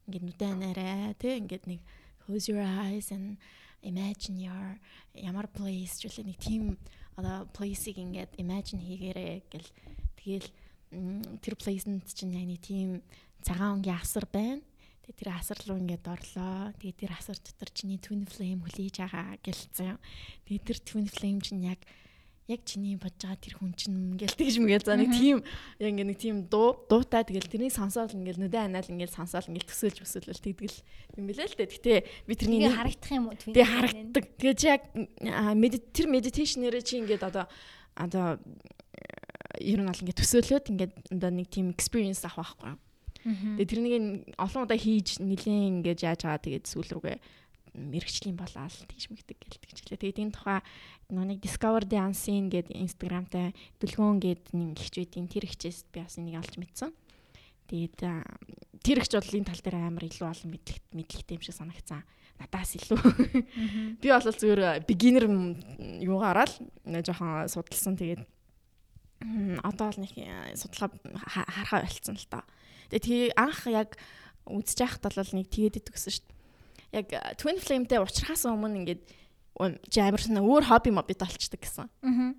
Ингээ 0.06 0.22
нүдэ 0.22 0.46
анаарай 0.46 1.14
тий 1.18 1.36
ингээд 1.42 1.64
нэг 1.66 1.80
close 2.22 2.46
your 2.48 2.62
eyes 2.62 3.10
and 3.10 3.36
imagine 3.82 4.38
your 4.38 4.78
ямар 5.18 5.50
place 5.50 5.98
жилээ 5.98 6.30
нэг 6.30 6.38
тийм 6.38 6.78
одоо 7.18 7.44
place-ийг 7.52 7.98
ингээд 7.98 8.38
imagine 8.38 8.80
хийгээрэй 8.80 9.42
гэл 9.50 9.70
тэгэл 10.16 10.48
тэр 11.42 11.54
place-нд 11.56 12.06
чинь 12.08 12.36
яг 12.36 12.46
нэг 12.46 12.60
тийм 12.62 12.88
цагаан 13.42 13.82
өнгийн 13.82 13.98
асар 13.98 14.24
байна. 14.30 14.62
Тэгээ 15.02 15.18
тэр 15.18 15.30
асар 15.34 15.58
руу 15.66 15.80
ингээд 15.82 16.06
орлоо. 16.06 16.70
Тэгээ 16.78 17.00
тэр 17.00 17.12
асар 17.16 17.36
дотор 17.42 17.70
чиний 17.74 17.98
twin 17.98 18.22
flame 18.28 18.62
хүлээж 18.62 19.02
байгаа 19.02 19.36
гэлцэн. 19.42 19.98
Тэгээ 20.46 20.62
тэр 20.62 20.78
twin 20.84 21.06
flame 21.10 21.40
чинь 21.42 21.66
яг 21.66 21.80
яг 22.50 22.60
чиний 22.66 22.98
бодож 22.98 23.22
байгаа 23.22 23.38
тэр 23.38 23.54
хүн 23.54 23.72
чинь 23.78 24.18
ингээл 24.18 24.34
тэгж 24.34 24.56
мгээл 24.58 24.86
за 24.86 24.98
нэг 24.98 25.14
тийм 25.14 25.38
яг 25.78 25.88
ингээ 25.94 26.08
нэг 26.10 26.18
тийм 26.18 26.36
дуу 26.50 26.74
дуутай 26.90 27.22
тэгэл 27.22 27.46
тэрний 27.46 27.70
сонсоол 27.70 28.10
ингээл 28.10 28.42
нүдэ 28.42 28.58
анаал 28.66 28.90
ингээл 28.90 29.14
сонсоол 29.14 29.46
ингээл 29.46 29.70
төсөөлж 29.70 29.98
өсөөлөл 30.02 30.42
тэгдэл 30.42 30.78
юм 31.22 31.24
билээ 31.30 31.46
л 31.46 31.56
дээ. 31.56 31.70
Гэтэ 31.70 31.94
би 32.26 32.34
тэрний 32.34 32.58
ингээ 32.66 32.74
харагдах 32.74 33.12
юм 33.14 33.24
уу 33.30 33.38
тэгээ 33.38 33.68
харагддаг. 33.70 34.24
Тэгээ 34.42 34.58
чи 34.58 34.66
яг 34.66 34.82
тэр 35.94 36.06
медитейшнэрээ 36.10 36.82
чи 36.82 36.94
ингээд 36.98 37.22
одоо 37.22 37.46
одоо 37.94 38.42
ер 39.62 39.78
нь 39.78 39.86
бол 39.86 40.02
ингээ 40.02 40.18
төсөөлөөд 40.18 40.66
ингээд 40.74 40.92
одоо 41.14 41.30
нэг 41.30 41.46
тийм 41.46 41.70
experience 41.70 42.26
авах 42.26 42.58
байхгүй. 42.58 42.74
Тэгээ 43.22 43.70
тэрнийг 43.70 44.34
олон 44.34 44.66
удаа 44.66 44.78
хийж 44.78 45.22
нилээн 45.22 45.78
ингээд 45.78 46.02
яаж 46.02 46.26
байгаа 46.26 46.42
тэгээд 46.42 46.66
сүүл 46.66 46.90
рүүгээ 46.98 47.18
мэрэгчлийн 47.72 48.36
болоод 48.36 48.84
тэгж 48.84 49.08
мэгдэг 49.08 49.38
гэлдэг 49.40 49.70
гэлээ. 49.72 50.00
Тэгээд 50.04 50.22
энэ 50.28 50.34
тухай 50.36 50.60
нэг 51.08 51.40
Discover 51.40 51.88
the 51.88 51.96
Unseen 51.96 52.52
гэдэг 52.52 52.76
Instagramтай 52.76 53.56
дүлгөөн 53.80 54.20
гэдэг 54.20 54.52
нэг 54.52 54.76
байдгийн 54.76 55.28
тэр 55.32 55.48
ихчээс 55.48 55.88
би 55.88 56.04
бас 56.04 56.20
энийг 56.20 56.36
олж 56.36 56.60
мэдсэн. 56.60 56.92
Тэгээд 57.72 57.96
тэр 58.84 58.98
ихч 59.00 59.12
бол 59.16 59.36
энэ 59.40 59.48
тал 59.48 59.64
дээр 59.64 59.76
амар 59.80 60.04
илүү 60.04 60.28
олон 60.28 60.50
мэдлэг 60.52 60.84
мэдлэгтэй 60.92 61.36
юм 61.40 61.44
шиг 61.44 61.56
санагцсан. 61.56 62.04
Надаас 62.36 62.76
илүү. 62.76 63.00
Би 64.04 64.08
бол 64.12 64.20
зүгээр 64.20 64.84
beginner 64.84 65.24
юугаараа 66.04 66.44
л 66.44 66.56
жоохон 67.00 67.48
судалсан. 67.48 67.96
Тэгээд 67.96 68.20
одоо 69.64 69.88
бол 69.88 70.00
нэг 70.04 70.12
судалгаа 70.60 70.92
харахаа 71.24 71.88
болцсон 71.88 72.20
л 72.20 72.28
таа. 72.28 72.44
Тэгээд 72.92 73.32
анх 73.40 73.64
яг 73.72 73.96
үзэж 74.44 74.78
байхад 74.84 75.08
бол 75.08 75.32
нэг 75.32 75.48
тэгээд 75.48 75.80
идэгсэн 75.80 76.12
шүү 76.12 76.24
дээ 76.28 76.41
яг 76.92 77.08
Twin 77.40 77.58
Flame-тэй 77.58 77.98
уулзрахаас 77.98 78.44
өмнө 78.46 78.84
ингээд 78.84 79.02
жамарсан 79.88 80.40
өөр 80.40 80.68
хобби 80.68 80.92
мобит 80.92 81.24
олчдаг 81.24 81.60
гэсэн. 81.60 81.88
Аа. 81.88 82.32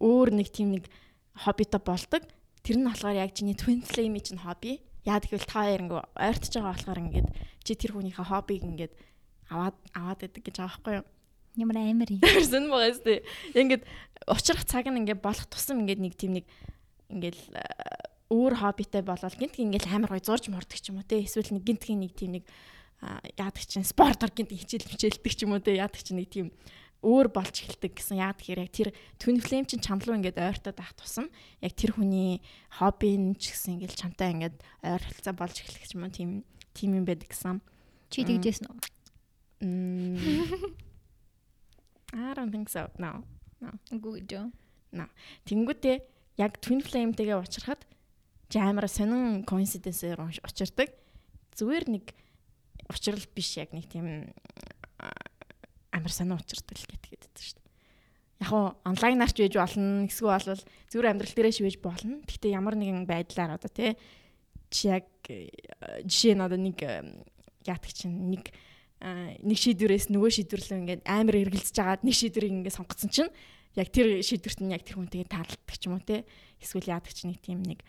Өөр 0.00 0.34
нэг 0.40 0.48
тийм 0.48 0.72
нэг 0.76 0.88
хоббитой 1.36 1.80
болдог. 1.80 2.24
Тэр 2.64 2.80
нь 2.80 2.88
болохоор 2.88 3.16
яг 3.20 3.36
чиний 3.36 3.56
Twin 3.56 3.84
Flame-ийн 3.84 4.24
чинь 4.24 4.40
хобби. 4.40 4.80
Яг 5.04 5.28
тэгвэл 5.28 5.44
та 5.44 5.68
хоёр 5.68 5.84
ингээ 5.84 6.02
ойртож 6.16 6.52
байгаа 6.56 6.72
болохоор 6.72 7.00
ингээд 7.04 7.28
чи 7.60 7.72
тэр 7.76 7.92
хүнийхээ 7.92 8.24
хоббиг 8.24 8.62
ингээд 8.64 8.92
аваад 9.52 9.76
аваад 9.92 10.18
байдаг 10.24 10.42
гэж 10.42 10.56
байгаа 10.56 10.72
байхгүй 10.72 10.94
юу? 10.96 11.06
Ямар 11.60 11.76
амар 11.84 12.08
юм.Эрсэн 12.08 12.64
байгаа 12.72 12.92
зү. 12.96 13.20
Ингээд 13.52 13.84
уучрах 14.24 14.64
цаг 14.64 14.88
нь 14.88 15.04
ингээд 15.04 15.20
болох 15.20 15.44
тусам 15.52 15.84
ингээд 15.84 16.00
нэг 16.00 16.14
тийм 16.16 16.40
нэг 16.40 16.48
ингээд 17.12 17.36
өөр 18.32 18.54
хоббитэй 18.58 19.02
болол 19.04 19.36
гинт 19.36 19.60
ингээд 19.60 19.92
амар 19.92 20.16
гой 20.16 20.22
зурж 20.24 20.48
мордог 20.48 20.80
ч 20.80 20.88
юм 20.88 20.98
уу 20.98 21.06
те 21.06 21.20
эсвэл 21.20 21.52
нэг 21.52 21.64
гинтгийн 21.68 22.00
нэг 22.00 22.12
тийм 22.16 22.40
нэг 22.40 22.44
яадаг 23.36 23.64
чинь 23.64 23.84
спортоор 23.84 24.32
гинт 24.32 24.52
хичээл 24.52 24.88
хичээлдэг 24.88 25.32
ч 25.32 25.44
юм 25.44 25.54
уу 25.56 25.62
те 25.62 25.76
яадаг 25.78 26.00
чинь 26.00 26.18
нэг 26.20 26.30
тийм 26.32 26.48
өөр 27.04 27.28
болж 27.28 27.52
эхэлдэг 27.52 28.00
гэсэн 28.00 28.16
яа 28.16 28.32
тэгэхээр 28.32 28.64
яг 28.64 28.72
тэр 28.72 28.90
flame 29.44 29.68
чинь 29.68 29.84
чамлуу 29.84 30.16
ингээд 30.16 30.40
ойртоод 30.40 30.80
авах 30.80 30.96
тусам 30.96 31.28
яг 31.60 31.72
тэр 31.76 31.92
хүний 32.00 32.40
хобби 32.72 33.12
нь 33.20 33.36
ч 33.36 33.52
гэсэн 33.52 33.76
ингээд 33.76 33.92
чамтай 33.92 34.32
ингээд 34.32 34.56
ойр 34.80 35.02
харилцаа 35.04 35.36
болж 35.36 35.56
эхлэх 35.60 35.84
юм 35.92 36.08
тийм 36.08 36.30
тийм 36.72 36.96
юм 36.96 37.04
байдаг 37.04 37.28
гэсэн. 37.28 37.60
Чи 38.08 38.24
тэгжсэн 38.24 38.72
үү? 38.72 38.80
I 42.14 42.32
don't 42.34 42.50
think 42.50 42.68
so. 42.68 42.88
No. 42.98 43.24
No. 43.60 43.70
Good 43.90 44.26
job. 44.28 44.50
No. 44.92 45.06
Тэнгүүтээ 45.44 45.96
яг 46.40 46.58
twin 46.64 46.80
flame-тэйгээ 46.80 47.36
уулзрахад 47.36 47.84
жамара 48.48 48.88
сонин 48.88 49.44
coincidence-ээр 49.44 50.20
учирдаг. 50.20 50.90
Зүгээр 51.54 51.84
нэг 51.90 52.14
учрал 52.90 53.24
биш 53.34 53.56
яг 53.56 53.72
нэг 53.72 53.88
тийм 53.88 54.32
амар 55.94 56.12
санаа 56.12 56.38
учирдаг 56.40 56.76
л 56.76 56.88
гэдэг 56.90 57.10
гэдэг 57.14 57.32
шүү 57.38 57.56
дээ. 57.58 57.68
Яг 58.44 58.50
нь 58.50 58.72
онлайнаар 58.84 59.32
ч 59.32 59.46
байж 59.46 59.54
болно, 59.54 60.04
эсвэл 60.10 60.34
бол 60.34 60.62
зүгээр 60.90 61.10
амьдрал 61.10 61.34
дээрээ 61.34 61.54
шивэж 61.54 61.76
болно. 61.80 62.20
Гэхдээ 62.26 62.56
ямар 62.56 62.74
нэгэн 62.74 63.06
байдлаар 63.06 63.56
одоо 63.56 63.70
тий 63.70 63.94
чи 64.74 64.90
яг 64.90 65.06
жишээ 66.02 66.34
нь 66.34 66.44
одоо 66.44 66.58
нэг 66.58 66.78
яадаг 67.62 67.92
чинь 67.94 68.34
нэг 68.34 68.50
нэг 69.04 69.58
шийдвэрээс 69.60 70.10
нөгөө 70.10 70.30
шийдвэрлөө 70.34 70.78
ингээд 70.82 71.02
амар 71.06 71.36
эргэлзэж 71.46 71.76
агаад 71.78 72.02
нэг 72.02 72.14
шийдвэрийг 72.16 72.54
ингээд 72.64 72.78
сонгоцсон 72.80 73.10
чинь 73.12 73.32
яг 73.78 73.88
тэр 73.94 74.18
шийдвэрт 74.24 74.60
нь 74.64 74.74
яг 74.74 74.82
тэр 74.82 74.98
хүнтэйгээ 74.98 75.30
таарладаг 75.30 75.76
ч 75.76 75.82
юм 75.86 75.94
уу 75.94 76.02
те 76.02 76.24
эсвэл 76.58 76.90
яадаг 76.90 77.12
чинь 77.12 77.30
нэг 77.30 77.40
тийм 77.44 77.60
нэг 77.62 77.84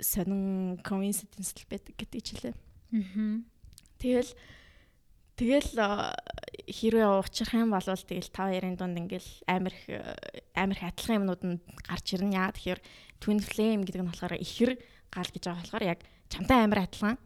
сонин 0.00 0.80
coincidence 0.80 1.52
л 1.54 1.68
байдаг 1.68 1.94
гэдэг 1.94 2.20
чилээ. 2.24 2.54
Аа. 2.92 3.42
Тэгэл 3.98 4.30
тэгэл 5.36 5.70
хэрвээ 6.66 7.06
уучрах 7.06 7.52
юм 7.54 7.70
бол 7.72 7.82
тэгэл 7.82 8.30
та 8.32 8.50
хоёрын 8.50 8.76
дунд 8.76 8.96
ингээл 8.98 9.30
амар 9.46 9.74
амар 10.54 10.78
адилхан 10.80 11.18
юмнууд 11.24 11.42
нь 11.44 11.60
гарч 11.86 12.06
ирнэ. 12.16 12.36
Яа 12.36 12.52
тэгэхээр 12.52 12.80
twin 13.20 13.40
flame 13.40 13.84
гэдэг 13.84 14.02
нь 14.02 14.10
болохоор 14.10 14.34
ихэр 14.40 14.76
гал 15.12 15.30
гэж 15.30 15.42
байгаа 15.44 15.62
болохоор 15.62 15.84
яг 15.84 16.00
чамтай 16.28 16.58
амар 16.64 16.88
адилхан. 16.88 17.16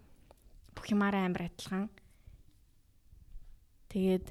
Бүх 0.74 0.86
юмараа 0.90 1.26
амар 1.26 1.50
адилхан. 1.50 1.90
Тэгээд 3.90 4.26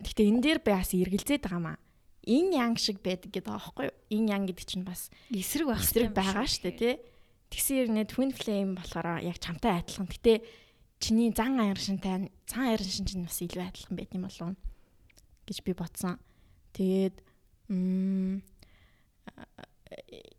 гэхдээ 0.00 0.26
энэ 0.32 0.42
дээр 0.42 0.60
бас 0.64 0.92
эргэлзээд 0.92 1.42
байгаа 1.44 1.62
маа. 1.62 1.78
Ин 2.26 2.50
янг 2.50 2.80
шиг 2.82 2.98
байдаг 3.04 3.30
гэдэг 3.30 3.46
байхгүй 3.46 3.86
юу? 3.86 3.96
Ин 4.10 4.24
янг 4.32 4.50
гэдэг 4.50 4.66
чинь 4.66 4.82
бас 4.86 5.12
эсрэг 5.30 5.70
байх 5.70 5.84
эсрэг 5.84 6.10
байгаа 6.10 6.42
шүү 6.42 6.62
дээ, 6.72 6.76
тий. 6.76 6.94
Тэгсэн 7.50 7.76
хэрнээ 7.86 8.06
twin 8.10 8.32
flame 8.34 8.74
болохоор 8.74 9.22
яг 9.22 9.38
чамтай 9.38 9.78
адилхан. 9.78 10.10
Гэтэ 10.10 10.42
чиний 10.98 11.30
зан 11.30 11.60
аяр 11.60 11.78
шинтэй 11.78 12.30
цан 12.46 12.62
аяр 12.72 12.82
шин 12.82 13.06
чинь 13.06 13.26
бас 13.26 13.38
илүү 13.38 13.62
адилхан 13.62 13.96
байт 13.96 14.14
юм 14.16 14.26
болов 14.26 14.56
гэж 15.46 15.58
би 15.62 15.72
бодсон. 15.76 16.18
Тэгээд 16.74 17.16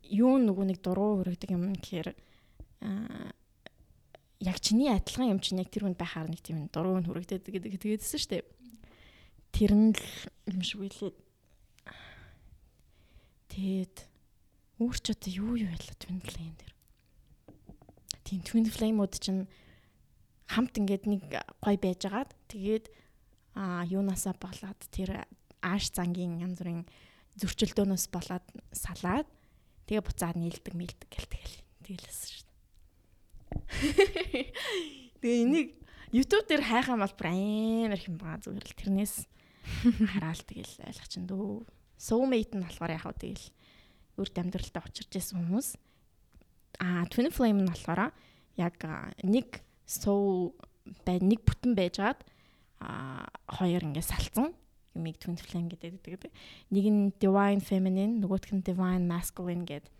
юу 0.08 0.34
нөгөө 0.40 0.64
нэг 0.68 0.78
дуруу 0.84 1.22
хүрэгдэг 1.22 1.50
юм 1.54 1.72
гэхээр 1.78 2.12
яг 4.44 4.56
чиний 4.60 4.90
адилхан 4.92 5.32
юм 5.32 5.40
чинь 5.40 5.62
яг 5.62 5.70
тэр 5.72 5.88
хүнд 5.88 5.98
байхаар 5.98 6.28
нэг 6.28 6.42
тийм 6.44 6.68
дуруу 6.68 7.00
хүрэгдэдэг 7.02 7.52
гэдэг 7.54 7.72
тэгээдсэн 7.80 8.20
шүү 8.20 8.32
дээ. 8.36 8.44
Тэр 9.54 9.72
нь 9.74 9.92
л 9.96 10.04
юм 10.52 10.62
шиг 10.62 10.84
үлээ. 10.84 11.14
Тэгээд 13.48 13.96
өөрч 14.78 15.04
одоо 15.10 15.30
юу 15.32 15.58
юу 15.58 15.70
байлаа 15.72 15.96
twin 15.98 16.22
flame 16.22 16.54
дээр 16.54 16.77
тийм 18.28 18.44
twin 18.44 18.68
flame-ууд 18.68 19.16
чинь 19.16 19.48
хамт 20.52 20.76
ингээд 20.76 21.04
нэг 21.08 21.22
гой 21.64 21.76
байжгаад 21.80 22.36
тэгээд 22.52 22.92
а 23.56 23.88
юунасаа 23.88 24.36
болоод 24.36 24.80
тэр 24.92 25.24
ааш 25.64 25.96
зангийн 25.96 26.36
янз 26.44 26.60
бүрийн 26.60 26.84
зөрчилдөөнөөс 27.40 28.06
болоод 28.12 28.44
салаад 28.76 29.28
тэгээ 29.88 30.04
буцаад 30.04 30.36
нийлдэг 30.36 30.74
мэлдэг 30.76 31.08
гэл 31.08 31.32
тэгэл 31.32 31.56
тэгэлсэн 31.88 32.28
шүү 32.28 32.44
дээ. 32.44 32.56
Тэгээ 35.24 35.42
энийг 35.42 35.68
YouTube 36.12 36.46
дээр 36.46 36.64
хайхаа 36.68 37.00
бол 37.00 37.14
бүр 37.16 37.28
амар 37.32 37.96
их 37.96 38.06
юм 38.06 38.20
байгаа 38.20 38.44
зүгээр 38.44 38.66
л 38.68 38.78
тэрнээс 38.78 39.14
хараал 40.12 40.42
тэгэл 40.44 40.84
ойлгох 40.84 41.08
чинь 41.08 41.28
дөө. 41.28 41.64
Soulmate 41.96 42.54
нь 42.54 42.62
болохоор 42.62 42.92
яг 42.92 43.02
хөө 43.08 43.16
тэгэл 43.16 43.46
үрд 44.20 44.34
амьдралтай 44.38 44.82
учирч 44.84 45.10
байсан 45.10 45.42
хүмүүс 45.42 45.68
а 46.78 47.04
twin 47.10 47.30
flame 47.30 47.62
нь 47.62 47.70
болохоор 47.70 48.10
яг 48.56 48.74
нэг 49.22 49.62
суу 49.86 50.54
бай 51.04 51.18
нэг 51.22 51.42
бүтэн 51.42 51.74
байжгаад 51.74 52.22
а 52.80 53.26
хоёр 53.46 53.82
ингэ 53.82 54.02
салцсан 54.02 54.54
юмыг 54.98 55.18
twin 55.18 55.38
flame 55.38 55.70
гэдэг 55.70 56.02
гэдэг. 56.02 56.32
Нэг 56.74 56.84
нь 56.90 57.02
divine 57.18 57.62
feminine, 57.62 58.18
нөгөөх 58.18 58.50
нь 58.50 58.66
divine 58.66 59.06
masculine 59.06 59.62
гэдэг. 59.62 59.92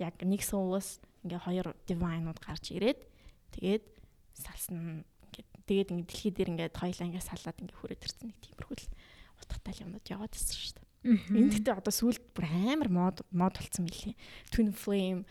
Яг 0.00 0.16
нэг 0.20 0.44
суулаас 0.44 1.00
ингээ 1.24 1.40
хоёр 1.40 1.66
divine-ууд 1.88 2.40
гарч 2.40 2.76
ирээд 2.76 3.00
тэгээд 3.56 3.84
салсан 4.36 5.04
ингээд 5.32 5.48
тэгээд 5.68 5.92
ингээ 5.92 6.08
дэлхий 6.08 6.32
дээр 6.32 6.50
ингээ 6.52 6.76
хоёлаа 6.76 7.08
ингээ 7.08 7.24
салаад 7.24 7.60
ингээ 7.60 7.78
хүрээд 7.80 8.04
ирсэн 8.04 8.26
нэг 8.28 8.38
тиймэрхүү 8.44 8.76
л 8.76 8.88
утгатай 9.40 9.74
юмнууд 9.84 10.06
яваад 10.08 10.32
ирсэн 10.36 10.56
шүү 10.56 10.74
дээ. 10.76 10.88
Энд 11.02 11.52
гэдэг 11.58 11.74
одоо 11.82 11.92
сүүлд 11.94 12.22
бүр 12.34 12.46
амар 12.46 12.90
мод 12.90 13.16
мод 13.34 13.54
болсон 13.58 13.86
мөлий. 13.86 14.14
Twin 14.50 14.70
flame 14.74 15.22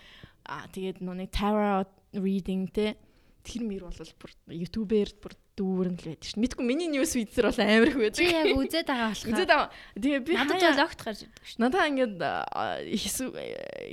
Аа 0.46 0.66
тэгээд 0.72 1.02
нүг 1.06 1.30
tarot 1.34 1.92
reading 2.14 2.68
те 2.72 2.98
тэр 3.42 3.66
мэр 3.66 3.90
бол 3.90 4.14
бүр 4.22 4.32
ютубээр 4.54 5.10
бүр 5.18 5.34
дүүрэн 5.58 5.96
л 5.98 6.06
байдаг 6.08 6.28
шин. 6.30 6.42
Мэдгүй 6.42 6.66
миний 6.66 6.90
news 6.90 7.14
feed-сэр 7.18 7.50
бол 7.50 7.60
амар 7.62 7.90
их 7.90 7.98
байдаг. 7.98 8.22
Би 8.22 8.30
яг 8.30 8.54
үзээд 8.54 8.88
байгаа 8.88 9.10
болохоор. 9.12 9.34
Үзээд 9.34 9.52
байгаа. 9.52 9.70
Тэгээ 9.98 10.22
би 10.26 10.34
надад 10.38 10.62
л 10.62 10.86
огт 10.86 11.02
гарч 11.02 11.20
ирдэг 11.26 11.46
шин. 11.46 11.60
Надаа 11.62 11.84
ингээд 11.90 12.16
хэсэг 12.22 13.28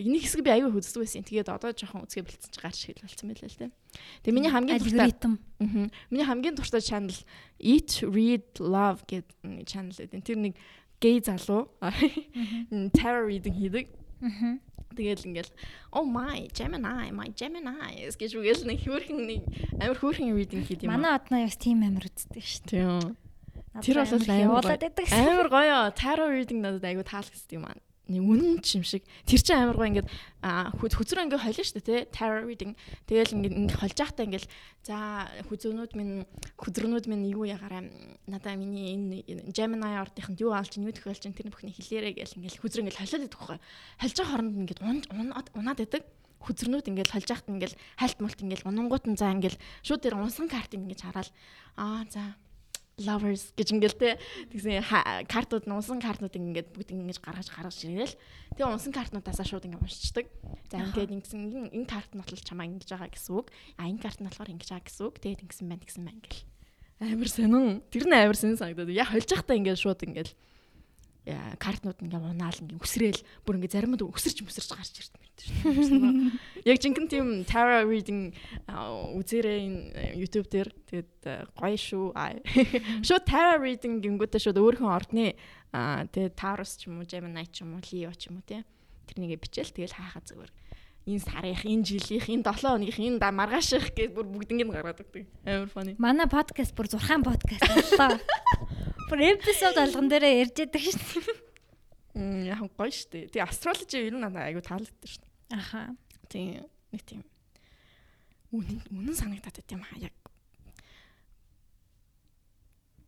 энийг 0.04 0.22
хэсэг 0.24 0.40
би 0.44 0.50
аягүй 0.52 0.78
үздэг 0.78 1.00
байсан. 1.02 1.24
Тэгээд 1.24 1.48
одоо 1.48 1.70
жоохон 1.72 2.04
үзгээ 2.06 2.24
бэлдсэн 2.28 2.52
чи 2.52 2.60
гарч 2.60 2.78
ирэл 2.92 3.04
болсон 3.08 3.28
байлаа 3.32 3.48
л 3.48 3.58
те. 3.58 3.66
Тэгээ 4.22 4.36
миний 4.36 4.52
хамгийн 4.52 4.76
алгоритм. 4.78 5.34
Аа. 5.58 5.88
Миний 6.12 6.26
хамгийн 6.28 6.54
дуртай 6.56 6.82
channel 6.84 7.16
Eat 7.58 7.90
Read 8.04 8.48
Love 8.60 9.02
гэдэг 9.08 9.64
channel 9.66 9.96
гэдэг. 9.96 10.24
Тэр 10.24 10.38
нэг 10.38 10.54
гей 11.00 11.18
залуу 11.24 11.72
tarot 11.80 13.26
reading 13.26 13.56
хийдэг. 13.56 13.86
Аа 14.22 14.58
Тэгэл 14.98 15.30
ингээл 15.30 15.52
oh 15.94 16.02
my 16.02 16.50
Gemini 16.50 17.12
my 17.14 17.30
Gemini 17.36 18.08
гэж 18.18 18.34
үгээл 18.34 18.66
нэг 18.66 18.78
хөөрхөн 18.82 19.20
нэг 19.30 19.42
амар 19.78 19.98
хөөрхөн 20.00 20.34
reading 20.34 20.64
хийд 20.66 20.82
юм. 20.82 20.90
Манай 20.90 21.14
одноо 21.14 21.44
яг 21.44 21.54
тийм 21.54 21.86
амар 21.86 22.08
үздэг 22.08 22.42
шүү 22.42 22.64
дээ. 22.66 22.82
Тийм. 22.82 23.84
Тэр 23.84 23.96
бол 24.02 24.26
амар 24.26 24.74
амар 25.14 25.48
гоё. 25.52 25.78
Tarot 25.94 26.32
reading 26.34 26.64
надад 26.64 26.82
айгу 26.88 27.06
таалагдсан 27.06 27.62
юм 27.62 27.70
аа 27.70 27.78
үнэн 28.16 28.64
ч 28.64 28.80
юм 28.80 28.84
шиг. 28.88 29.04
Тэр 29.28 29.40
чинь 29.44 29.60
амар 29.60 29.76
гоо 29.76 29.88
ингээд 29.92 30.08
хүзрөө 30.40 31.28
ингээд 31.28 31.44
холно 31.44 31.60
шүү 31.60 31.76
дээ 31.84 31.84
тий 31.84 32.00
tarot 32.08 32.48
reading. 32.48 32.72
Тэгэл 33.04 33.36
ингээд 33.36 33.56
ингээд 33.60 33.80
холж 33.84 33.96
байхдаа 34.00 34.24
ингээд 34.24 34.46
за 34.80 34.96
хүзрнүүд 35.52 35.92
минь 35.92 36.24
хүзрнүүд 36.56 37.06
минь 37.12 37.28
юу 37.28 37.44
ягаараа 37.44 37.84
надаа 38.24 38.56
миний 38.56 38.96
энэ 38.96 39.52
Gemini 39.52 40.00
ордынханд 40.00 40.40
юу 40.40 40.56
аалч 40.56 40.80
юу 40.80 40.88
тохиолч 40.88 41.28
тэр 41.28 41.52
бүхний 41.52 41.76
хэлээрээ 41.76 42.16
гэл 42.16 42.36
ингээд 42.40 42.60
хүзрөө 42.64 42.82
ингээд 42.88 43.00
холиод 43.04 43.26
идэх 43.28 43.36
байхгүй. 43.36 43.60
Холж 44.00 44.14
байгаа 44.16 44.32
хооронд 44.32 44.56
ингээд 44.56 44.80
унаад 45.52 45.78
байдаг. 45.84 46.02
Хүзрнүүд 46.38 46.86
ингээл 46.88 47.12
холж 47.12 47.28
яхад 47.28 47.50
ингээл 47.50 47.76
хальт 47.98 48.18
мулт 48.22 48.38
ингээл 48.40 48.68
унгангууд 48.70 49.04
нь 49.10 49.18
за 49.18 49.34
ингээл 49.34 49.58
шууд 49.82 50.00
тэр 50.06 50.16
унсан 50.16 50.46
карт 50.46 50.70
ингэж 50.70 51.02
хараад 51.02 51.28
аа 51.74 52.06
за 52.06 52.38
lovers 53.02 53.54
гэж 53.54 53.68
ингээл 53.78 53.98
те 53.98 54.10
тэгсэн 54.50 54.82
картууд 55.30 55.66
нь 55.66 55.74
унсан 55.74 56.02
картууд 56.02 56.34
ингээд 56.34 56.74
бүгд 56.74 56.90
ингэж 56.94 57.18
гаргаж 57.22 57.48
гаргаж 57.50 57.78
ирээл 57.86 58.14
тэгээ 58.58 58.66
унсан 58.66 58.92
картнуудаас 58.92 59.38
шууд 59.46 59.66
ингээд 59.66 59.82
уншчихдаг. 59.82 60.26
За 60.70 60.82
ингээд 60.82 61.14
ингэсэн 61.14 61.70
энэ 61.70 61.86
карт 61.86 62.10
нь 62.12 62.20
бол 62.20 62.42
чамаа 62.42 62.66
ингэж 62.66 62.90
байгаа 62.90 63.10
гэсэн 63.14 63.32
үг. 63.38 63.46
А 63.78 63.86
энэ 63.86 64.02
карт 64.02 64.18
нь 64.18 64.26
болохоор 64.26 64.52
ингэж 64.52 64.68
байгаа 64.74 64.86
гэсэн 64.86 65.04
үг. 65.06 65.16
Тэгээд 65.22 65.42
ингэсэн 65.46 65.66
байна 65.70 65.84
гэсэн 65.86 66.04
байна 66.04 66.20
гэл. 66.26 66.42
Амар 66.98 67.30
сонин. 67.30 67.66
Тэр 67.94 68.04
нь 68.10 68.14
амар 68.18 68.38
сонин 68.38 68.58
санагдаад. 68.58 68.90
Яг 68.90 69.08
холж 69.14 69.28
явахдаа 69.30 69.54
ингээд 69.54 69.78
шууд 69.78 70.02
ингээд 70.02 70.30
картнууд 71.60 71.98
ингээ 72.00 72.20
унаал 72.20 72.58
ингээ 72.62 72.80
үсрээл 72.80 73.20
бүр 73.44 73.56
ингээ 73.60 73.74
заримд 73.74 74.00
өсөрч 74.00 74.38
өсөрч 74.48 74.70
гарч 74.72 74.94
ирдэг 74.96 75.22
юм 75.22 75.76
шүү. 75.84 76.32
Яг 76.64 76.78
жинхэнэ 76.80 77.10
тийм 77.12 77.26
tarot 77.44 77.84
reading 77.84 78.32
үзээрэй 78.68 79.60
энэ 79.68 79.78
YouTube 80.16 80.48
дээр 80.48 80.72
тэгээд 80.88 81.12
гоё 81.52 81.76
шүү. 81.76 82.06
Шууд 83.04 83.24
tarot 83.28 83.60
reading 83.60 84.00
гингүүтээ 84.00 84.40
шууд 84.40 84.56
өөрийнхөө 84.56 84.88
ордны 84.88 85.36
тэгээд 85.72 86.34
Taurus 86.38 86.80
ч 86.80 86.88
юм 86.88 87.00
уу 87.02 87.08
Gemini 87.08 87.44
ч 87.52 87.60
юм 87.60 87.76
уу 87.76 87.84
Leo 87.84 88.12
ч 88.16 88.32
юм 88.32 88.40
уу 88.40 88.46
тий 88.48 88.64
тэрнийгээ 89.08 89.40
бичээл 89.40 89.72
тэгэл 89.72 89.96
хаахаа 89.96 90.24
зүгээр 90.24 90.52
энэ 91.08 91.24
сарынх, 91.24 91.64
энэ 91.64 91.84
жилийнх, 91.88 92.28
энэ 92.28 92.44
7 92.44 92.52
хоногийнх, 92.60 93.00
энэ 93.00 93.18
да 93.20 93.32
маргааших 93.32 93.96
гэж 93.96 94.12
бүр 94.12 94.28
бүгднийг 94.28 94.68
гаргаад 94.68 95.00
өгдөг. 95.00 95.24
Амар 95.48 95.72
funny. 95.72 95.96
Манай 95.96 96.28
подкаст 96.28 96.76
бүр 96.76 96.84
6 96.92 97.24
подкаст 97.24 97.64
боллоо. 97.64 98.20
Бүр 99.08 99.24
эпизод 99.24 99.72
болгон 99.80 100.08
дээрээ 100.12 100.40
ярьж 100.44 100.56
байдаг 100.60 100.82
шүү 100.84 101.00
дээ. 101.00 101.36
Мм 102.20 102.40
яг 102.44 102.60
гоё 102.76 102.92
шүү 102.92 103.08
дээ. 103.08 103.30
Тэгээ 103.32 103.48
астрологи 103.48 103.96
ер 103.96 104.14
нь 104.20 104.28
айгу 104.28 104.60
таалагддаг 104.60 105.08
шүү 105.08 105.22
дээ. 105.24 105.32
Аха. 105.56 105.96
Тийм 106.28 106.68
нэг 106.92 107.02
тийм 107.08 107.24
үнэн 108.52 108.84
үнэн 108.92 109.16
санагдаад 109.16 109.56
байт 109.56 109.72
юм 109.72 109.80
аа 109.80 109.96
яг. 109.96 110.16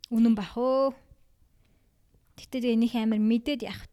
Үнэн 0.08 0.32
бах 0.32 0.56
өө. 0.56 0.96
Гэтэ 2.40 2.64
тэгээ 2.64 2.76
энийх 2.80 2.96
амар 2.96 3.20
мэдээд 3.20 3.68
явах 3.68 3.84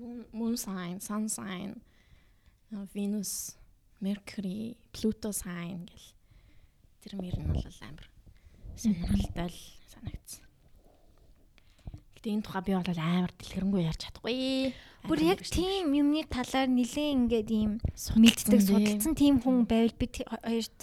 moon, 0.00 0.24
moon 0.32 0.56
sign, 0.56 1.00
sun 1.00 1.28
sign, 1.28 1.82
Venus, 2.94 3.56
Mercury, 4.00 4.76
Pluto 4.92 5.32
sign 5.32 5.84
гэл 5.90 6.19
тэр 7.00 7.16
мөр 7.16 7.36
нь 7.40 7.48
бол 7.48 7.64
амар 7.64 8.06
сонирхолтой 8.76 9.48
л 9.48 9.60
санагдсан. 9.88 10.44
Гэтэ 12.20 12.28
энэ 12.36 12.44
тухай 12.44 12.62
би 12.68 12.72
бол 12.76 13.00
амар 13.00 13.32
дэлгэрэнгүй 13.32 13.82
ярьж 13.88 14.00
чадахгүй. 14.04 14.72
Бүр 15.08 15.20
яг 15.24 15.40
тийм 15.40 15.96
юмны 15.96 16.28
талаар 16.28 16.68
нилээн 16.68 17.32
ингээд 17.32 17.48
ийм 17.48 17.80
мэддэг 18.20 18.60
судалсан 18.60 19.16
тийм 19.16 19.40
хүн 19.40 19.64
байвал 19.64 19.96
би 19.96 20.06
хоёрт 20.28 20.78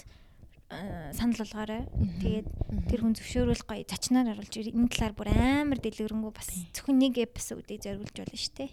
санал 1.14 1.38
болгоорой. 1.38 1.86
Тэгээд 2.18 2.48
тэр 2.90 3.00
хүн 3.06 3.14
зөвшөөрөл 3.14 3.64
гоё 3.64 3.86
зочноор 3.86 4.34
оруулж 4.34 4.54
энэ 4.58 4.90
талаар 4.90 5.14
бүр 5.14 5.28
амар 5.30 5.78
дэлгэрэнгүй 5.78 6.32
бас 6.34 6.50
зөвхөн 6.74 6.98
нэг 6.98 7.14
эпизодыг 7.22 7.80
зориулж 7.86 8.12
болно 8.18 8.36
шүү 8.36 8.54
дээ. 8.58 8.70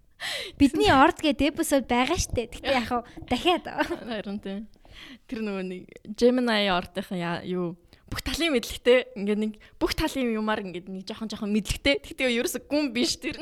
Бидний 0.58 0.90
орд 0.90 1.20
гэдэг 1.22 1.60
эпизод 1.60 1.86
байгаа 1.86 2.18
штэ. 2.18 2.50
Гэтэ 2.50 2.72
яг 2.80 2.90
дахиад. 3.28 3.68
Харин 3.68 4.40
тийм. 4.42 4.66
Тэр 5.28 5.44
нөгөө 5.44 5.64
нэг 5.68 5.82
Gemini 6.16 6.68
ордынхан 6.72 7.44
юу 7.48 7.76
бүх 8.08 8.24
талын 8.24 8.56
мэдлэгтэй 8.56 9.12
ингээд 9.20 9.40
нэг 9.40 9.52
бүх 9.76 9.92
талын 9.92 10.32
юмар 10.32 10.64
ингээд 10.64 10.88
нэг 10.88 11.04
жоохон 11.04 11.28
жоохон 11.28 11.52
мэдлэгтэй. 11.52 12.00
Тэгтээ 12.00 12.40
ерөөсө 12.40 12.64
гүн 12.64 12.88
биш 12.96 13.20
тэр. 13.20 13.36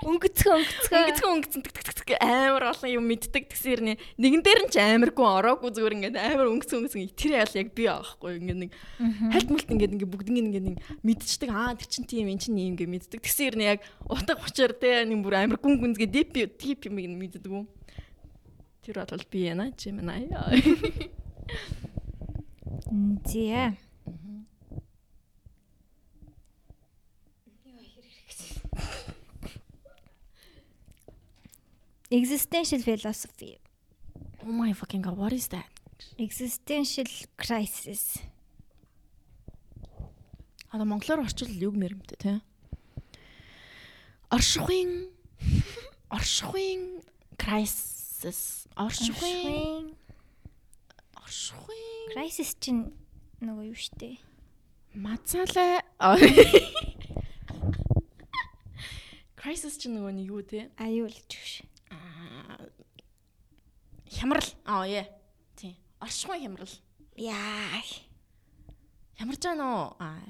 Өнгөцгөн 0.00 0.64
өнгөцгөн 0.64 1.30
өнгөцгөн 1.30 1.60
өнгөцгөн 1.60 2.18
амар 2.18 2.64
олон 2.74 2.90
юм 2.90 3.04
мэддэг. 3.06 3.52
Тэгсэр 3.52 3.80
нэ 3.84 3.92
нэгэн 4.18 4.42
дээр 4.42 4.60
нь 4.66 4.72
ч 4.72 4.82
амар 4.82 5.14
гүн 5.14 5.30
ороогүй 5.30 5.70
зүгээр 5.70 5.96
ингээд 6.00 6.16
амар 6.18 6.48
өнгөцгөн 6.50 6.78
өнгөцгөн 6.88 7.14
тэр 7.14 7.32
ял 7.38 7.54
яг 7.54 7.68
би 7.76 7.84
аахгүй. 7.86 8.30
Ингээд 8.40 8.60
нэг 8.64 8.70
хальт 9.30 9.48
мулт 9.52 9.68
ингээд 9.70 9.94
ингээд 9.94 10.10
бүгднийг 10.10 10.46
ингээд 10.50 10.66
нэг 10.72 10.78
мэдчихдэг. 11.06 11.50
Аа 11.52 11.76
тэр 11.78 11.88
чин 11.92 12.08
тийм 12.08 12.32
эн 12.32 12.40
чин 12.40 12.56
юм 12.56 12.74
ингээд 12.74 12.90
мэддэг. 12.90 13.20
Тэгсэр 13.22 13.54
нэ 13.60 13.78
яг 13.78 13.80
утга 14.08 14.40
учир 14.40 14.72
те 14.74 15.04
нэг 15.04 15.20
бүр 15.20 15.36
амар 15.36 15.60
гүн 15.60 15.78
гүнзгээ 15.78 16.08
дип 16.10 16.32
дип 16.34 16.88
юм 16.88 16.96
мэддэг 16.96 17.46
үү 17.46 17.62
Тэр 18.80 19.04
бол 19.04 19.24
би 19.30 19.44
яна 19.44 19.70
Gemini. 19.76 20.28
Зэ. 23.28 23.76
Existential 32.10 32.82
philosophy. 32.82 33.58
Oh 34.42 34.50
my 34.50 34.72
fucking 34.72 35.02
god, 35.02 35.16
what 35.16 35.32
is 35.32 35.46
that? 35.48 35.70
Existential 36.18 37.06
crisis. 37.36 38.18
Аа 40.72 40.84
монголоор 40.84 41.26
орчвол 41.26 41.50
юг 41.50 41.74
нэрмтэй 41.76 42.16
тий. 42.18 42.38
Оршихуйн 44.30 45.10
оршихуйн 46.10 47.02
crisis. 47.38 48.59
Оршихуйн 48.80 49.92
оршихуйн 51.20 52.12
crisis 52.14 52.56
чинь 52.60 52.90
нөгөө 53.44 53.64
юу 53.70 53.76
штэ. 53.76 54.16
Мацаалаа 54.96 55.84
Crisis 59.40 59.78
чинь 59.80 59.96
нөгөө 59.96 60.12
нэг 60.16 60.28
юу 60.28 60.42
те? 60.44 60.68
Аюулж 60.76 61.24
гэж. 61.32 61.64
Хямрал. 64.12 64.48
Аа 64.68 64.84
яа. 64.84 65.08
Тийм. 65.56 65.76
Оршихуй 66.00 66.40
хямрал. 66.44 66.72
Яа. 67.16 67.80
Хямарж 69.16 69.40
байгаа 69.40 69.56
нөө. 69.56 69.96
Аа. 69.96 70.20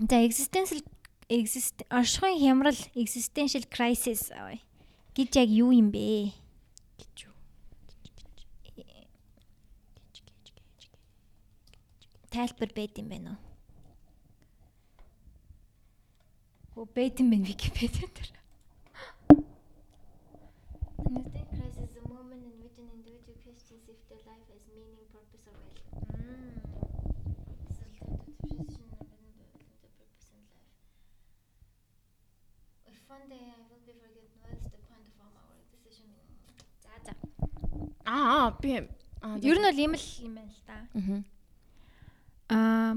За 0.00 0.16
existential 0.24 0.80
exist 1.28 1.84
оршихуй 1.88 2.40
хямрал 2.40 2.78
existential 2.94 3.64
crisis 3.68 4.32
гэж 5.16 5.30
яг 5.36 5.48
юу 5.50 5.70
юм 5.72 5.90
бэ? 5.92 6.32
гэж 6.98 7.14
юу? 7.26 7.34
Тайлбар 12.32 12.70
байд 12.72 12.96
юм 12.96 13.08
байна 13.12 13.30
уу? 13.36 13.52
Оо 16.80 16.86
бэйтэн 16.88 17.28
байна 17.28 17.44
Википедиа 17.44 18.08
дээр. 18.08 18.30
Understand 21.04 21.48
crisis 21.52 21.92
is 21.92 21.96
a 22.00 22.08
moment 22.08 22.40
in 22.48 22.56
which 22.64 22.78
an 22.80 22.88
individual 22.96 23.36
questions 23.44 23.84
if 23.92 24.00
their 24.08 24.22
life 24.24 24.46
has 24.48 24.62
meaning, 24.72 25.04
purpose 25.12 25.44
or 25.44 25.52
value. 25.60 25.92
If 32.88 32.98
one 33.12 33.28
day 33.28 33.44
I 33.52 33.60
will 33.68 33.84
be 33.84 33.92
forgotten, 34.00 34.32
what 34.40 34.56
is 34.56 34.64
the 34.72 34.80
point 34.88 35.04
of 35.04 35.16
all 35.20 35.34
our 35.36 35.60
decision? 35.68 36.08
За 36.80 36.96
за. 37.04 37.12
Аа 38.32 38.48
би 38.56 38.72
ер 39.44 39.58
нь 39.60 39.66
бол 39.68 39.76
ийм 39.84 39.92
л 39.92 40.06
юм 40.24 40.32
байна 40.40 40.52
л 40.56 40.62
да. 40.64 40.76
Аа 42.48 42.92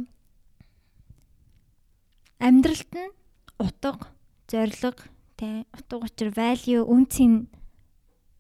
амьдралд 2.39 2.91
нь 2.95 3.11
утга, 3.59 4.07
зориг, 4.47 4.99
тэ 5.35 5.67
утга 5.75 6.07
учир 6.07 6.31
value 6.31 6.87
үнцийн 6.87 7.51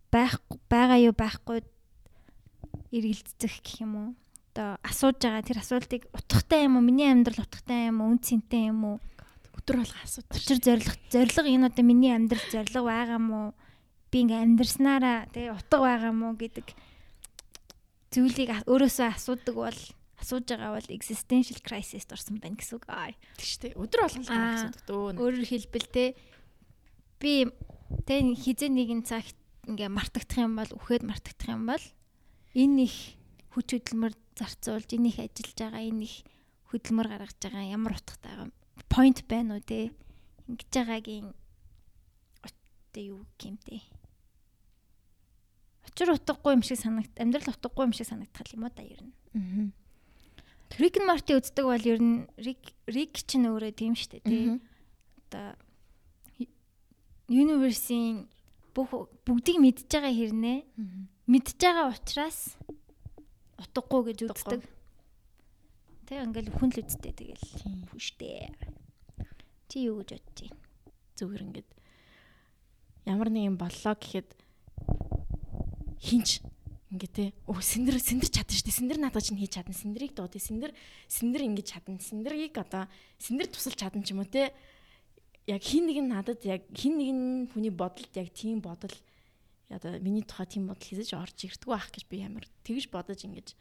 байх 0.07 0.39
байгаа 0.71 1.11
юу 1.11 1.11
байхгүй 1.11 1.59
эргэлцэх 2.95 3.59
гэх 3.59 3.83
юм 3.83 3.93
уу? 3.99 4.09
Одоо 4.55 4.79
асууж 4.79 5.19
байгаа 5.19 5.43
тэр 5.43 5.59
асуултыг 5.59 6.07
утгатай 6.15 6.63
юм 6.63 6.79
уу? 6.79 6.87
Миний 6.87 7.11
амьдрал 7.11 7.43
утгатай 7.43 7.91
юм 7.91 7.99
уу? 7.99 8.15
Үнцэнтэй 8.15 8.71
юм 8.71 8.79
уу? 8.87 8.97
Өдөр 9.59 9.83
болго 9.83 9.99
асууж. 9.99 10.31
Учир 10.31 10.59
зориг, 10.63 10.87
зориг 11.11 11.35
энэ 11.35 11.67
одоо 11.67 11.83
миний 11.83 12.15
амьдрал 12.15 12.47
зориг 12.47 12.71
байгаа 12.71 13.19
юм 13.19 13.27
уу? 13.35 13.49
Би 14.15 14.23
ингээ 14.23 14.47
амьдрснараа 14.47 15.27
тэ 15.27 15.51
утга 15.51 15.83
байгаа 15.83 16.15
юм 16.15 16.23
уу 16.23 16.39
гэдэг 16.39 16.71
зүйлийг 18.15 18.63
өөрөөсөө 18.63 19.11
асуудаг 19.11 19.55
бол 19.59 19.79
асууж 20.23 20.47
байгаа 20.47 20.79
бол 20.79 20.87
existential 20.87 21.59
crisis 21.59 22.07
орсон 22.07 22.39
байна 22.39 22.55
гэсэн 22.55 22.79
үг. 22.79 22.87
Тэг 22.87 23.43
штэ. 23.43 23.75
Өдөр 23.75 24.07
болгон 24.07 24.23
асуудаг 24.23 24.83
дөө. 24.87 25.19
Өөрөөр 25.19 25.43
хэлбэл 25.51 25.87
те 25.91 26.15
би 27.19 27.51
тэ 28.07 28.23
хизээ 28.23 28.71
нэгэн 28.71 29.03
цагт 29.03 29.35
ингээ 29.67 29.91
мартагдах 29.91 30.39
юм 30.39 30.55
бол 30.55 30.71
үхээд 30.79 31.03
мартагдах 31.03 31.51
юм 31.51 31.67
бол 31.67 31.85
энэ 32.55 32.87
их 32.87 33.19
хүч 33.51 33.67
хөдөлмөр 33.83 34.13
зарцуулж 34.39 34.89
энэ 34.95 35.09
их 35.11 35.19
ажиллаж 35.19 35.57
байгаа 35.59 35.83
энэ 35.83 36.03
их 36.07 36.15
хөдөлмөр 36.71 37.07
гаргаж 37.11 37.37
байгаа 37.43 37.67
ямар 37.67 37.99
утгатай 37.99 38.31
байгаа 38.31 38.49
point 38.87 39.19
байна 39.27 39.59
уу 39.59 39.63
те 39.65 39.91
ингэж 40.47 40.71
байгаагийн 40.71 41.27
одоо 42.45 43.03
юу 43.03 43.21
гэмтэй 43.35 43.81
учир 45.87 46.13
утгагүй 46.15 46.57
юм 46.57 46.63
шиг 46.65 46.79
санагд 46.81 47.13
амьдрал 47.17 47.53
утгагүй 47.53 47.85
юм 47.87 47.93
шиг 47.93 48.07
санагдах 48.09 48.49
юм 48.53 48.65
уу 48.65 48.73
да 48.73 48.83
ер 48.83 49.01
нь 49.01 49.13
аа 49.35 49.73
Рик 50.79 50.97
Марти 50.99 51.37
үздэг 51.37 51.63
бол 51.63 51.85
ер 51.87 52.01
нь 52.01 52.27
Рик 52.35 52.73
Рик 52.89 53.15
ч 53.23 53.39
нөөрэ 53.39 53.71
тийм 53.71 53.95
штэ 53.95 54.19
тий. 54.19 54.59
Одоо 55.29 55.55
universe-ийн 57.31 58.27
бүх 58.75 58.91
бүгдийг 59.23 59.57
мэдж 59.63 59.87
байгаа 59.87 60.11
хэрнээ 60.11 60.59
мэдж 61.31 61.57
байгаа 61.63 61.95
учраас 61.95 62.59
утгагүй 63.55 64.11
гэж 64.11 64.19
үздэг. 64.27 64.61
Тэг 66.11 66.17
ингээл 66.27 66.51
хүн 66.51 66.69
л 66.75 66.81
үздэй 66.83 67.13
тэгэл 67.15 67.45
хүштэй. 67.95 68.51
Чи 69.71 69.87
юу 69.87 70.03
гэж 70.03 70.19
бодож 70.19 70.37
байна? 70.43 70.59
Зүгээр 71.15 71.45
ингээд 71.45 71.69
ямар 73.07 73.29
нэг 73.31 73.47
юм 73.47 73.57
боллоо 73.57 73.95
гэхэд 73.95 74.29
хинч 75.99 76.41
ингээ 76.95 77.11
те 77.11 77.25
өө 77.49 77.59
сэндэр 77.59 77.97
сэндэр 77.99 78.29
чадна 78.31 78.55
штэ 78.55 78.71
сэндэр 78.71 78.99
надад 79.01 79.25
чинь 79.25 79.39
хийж 79.41 79.57
чадна 79.59 79.75
сэндэрийг 79.75 80.13
дуудъя 80.15 80.39
сэндэр 80.39 80.71
сэндэр 81.09 81.41
ингэж 81.49 81.65
чадна 81.65 81.99
сэндэрийг 81.99 82.55
одоо 82.55 82.87
сэндэр 83.19 83.47
тусалж 83.51 83.75
чадна 83.75 84.05
ч 84.05 84.15
юм 84.15 84.23
уу 84.23 84.29
те 84.29 84.53
яг 85.45 85.61
хин 85.61 85.85
нэг 85.89 85.97
нь 86.01 86.11
надад 86.13 86.41
яг 86.45 86.65
хин 86.73 86.97
нэг 86.97 87.09
нь 87.11 87.49
хүний 87.51 87.73
бодолд 87.73 88.13
яг 88.15 88.29
тийм 88.31 88.61
бодол 88.61 88.93
одоо 89.69 89.99
миний 89.99 90.23
тухай 90.23 90.45
тийм 90.45 90.69
бодол 90.69 90.85
хийж 90.85 91.13
орж 91.13 91.37
ирдгүү 91.45 91.73
ах 91.73 91.89
гэж 91.89 92.05
би 92.09 92.21
амар 92.21 92.45
тэгж 92.65 92.89
бодож 92.93 93.25
ингэж 93.25 93.57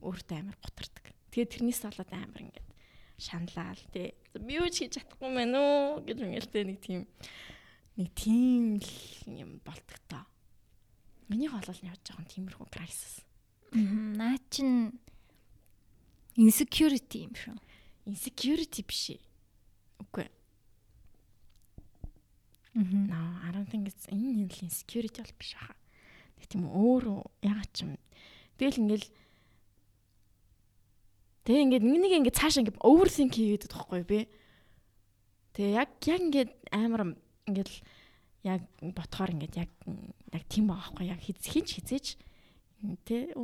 өөртөө 0.00 0.36
амар 0.36 0.56
гутардаг. 0.60 1.12
Тэгээ 1.32 1.52
тэрнээс 1.52 1.80
болоод 1.84 2.12
амар 2.12 2.40
ингээд 2.44 2.68
шаналал 3.20 3.84
тий. 3.92 4.16
Би 4.36 4.60
юу 4.60 4.68
ч 4.72 4.84
хийж 4.84 5.00
чадахгүй 5.00 5.28
мэн 5.28 5.52
үү 5.56 6.08
гэж 6.08 6.18
ингээл 6.24 6.68
нэг 6.68 6.78
тийм 6.80 7.00
нэг 8.00 8.08
тийм 8.16 8.64
л 8.80 8.92
юм 9.28 9.60
болдог 9.64 10.00
тоо. 10.08 10.24
Миний 11.30 11.46
хоолол 11.46 11.78
нь 11.78 11.90
явж 11.90 12.02
байгаа 12.10 12.26
тиймэрхүү 12.26 12.66
crisis. 12.74 13.22
Наа 14.18 14.34
чин 14.50 14.98
insecurity 16.34 17.30
юм 17.30 17.34
шүү. 17.38 17.54
Insecurity 18.10 18.82
биш 18.82 19.14
ээ. 19.14 19.22
Үгүй 20.02 20.26
Наа, 22.74 23.46
I 23.46 23.54
don't 23.54 23.70
think 23.70 23.86
it's 23.90 24.06
энэ 24.10 24.46
л 24.46 24.62
insecurity 24.66 25.22
бол 25.22 25.38
биш 25.38 25.54
баха. 25.54 25.74
Тэг 26.38 26.46
тийм 26.50 26.66
өөр 26.66 27.22
ягаад 27.46 27.70
ч 27.74 27.86
юм. 27.86 27.94
Тэгэл 28.58 28.82
ингээл 28.82 29.08
Тэг 31.46 31.56
ингээд 31.56 31.82
нэг 31.82 31.98
нэг 32.04 32.12
ингээд 32.20 32.38
цаашаа 32.38 32.62
ингээд 32.62 32.78
overthink 32.78 33.32
хийгээд 33.34 33.66
байгаа 33.66 33.78
байхгүй 33.90 34.02
би. 34.06 34.20
Тэгээ 35.58 35.78
яг 35.78 35.90
яг 36.06 36.20
ингээд 36.20 36.50
амар 36.70 37.02
ингээд 37.50 37.70
яг 38.46 38.60
ботхоор 38.78 39.34
ингээд 39.34 39.54
яг 39.58 39.70
яг 40.32 40.44
тийм 40.48 40.70
байгаа 40.70 40.94
байхгүй 40.94 41.06
яг 41.10 41.20
хинч 41.20 41.70
хизээч 41.78 42.06
тэ 43.04 43.34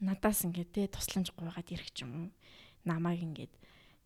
надаас 0.00 0.46
ингээд 0.46 0.70
тэ 0.72 0.92
тусламж 0.94 1.34
гуйгаад 1.34 1.68
ирэх 1.74 1.90
ч 1.90 2.06
юм 2.06 2.12
уу 2.14 2.28
намайг 2.86 3.22
ингээд 3.22 3.54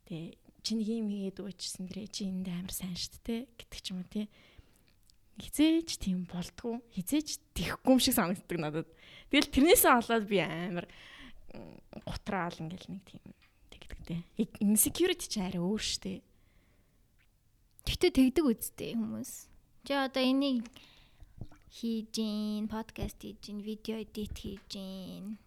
тэ 0.09 0.37
чи 0.65 0.73
нэг 0.79 0.89
юм 0.89 1.09
хийгээд 1.13 1.39
өгчсэн 1.43 1.85
дэрэ 1.89 2.09
чи 2.09 2.29
энд 2.29 2.49
амар 2.49 2.73
сайн 2.73 2.97
штт 2.97 3.21
те 3.25 3.45
гэдэг 3.61 3.81
ч 3.83 3.87
юм 3.93 4.01
уу 4.01 4.09
те 4.09 4.29
хизээч 5.37 6.01
тийм 6.01 6.25
болдгоо 6.29 6.81
хизээч 6.97 7.41
тэхгүй 7.57 7.93
юм 7.93 8.01
шиг 8.01 8.15
санагддаг 8.17 8.59
надад. 8.61 8.89
Тэгэл 9.29 9.53
тэрнээсээ 9.53 9.93
болоод 9.93 10.27
би 10.29 10.39
амар 10.41 10.87
гутраал 12.05 12.57
ингээл 12.57 12.89
нэг 12.89 13.03
тийм 13.05 13.23
тэгдэг 13.69 14.01
те 14.09 14.17
insecurity 14.65 15.27
ч 15.29 15.41
арай 15.43 15.61
өөр 15.61 15.83
штэ 15.83 16.23
Гэтэ 17.83 18.15
тэгдэг 18.15 18.47
үсттэй 18.47 18.95
хүмүүс. 18.95 19.33
Чи 19.83 19.93
одоо 19.99 20.23
энийг 20.23 20.71
хийж 21.73 22.13
гин 22.13 22.69
подкаст 22.69 23.17
хийж 23.25 23.41
гин 23.41 23.65
видео 23.65 23.97
эдит 24.05 24.37
хийж 24.37 24.61
гин 24.69 25.39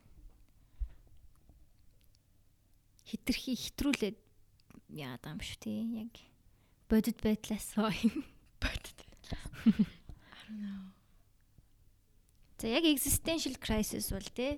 хитрхи 3.06 3.54
хитрүүлээд 3.54 4.18
яагаад 4.90 5.30
юм 5.30 5.40
шүү 5.46 5.60
тий 5.62 5.82
яг 6.02 6.14
бодит 6.90 7.22
байдлаас 7.22 7.68
бодит 7.78 8.98
байдлаас. 9.06 9.46
За 12.58 12.68
яг 12.74 12.84
existential 12.90 13.54
crisis 13.62 14.10
бол 14.10 14.26
тий 14.34 14.58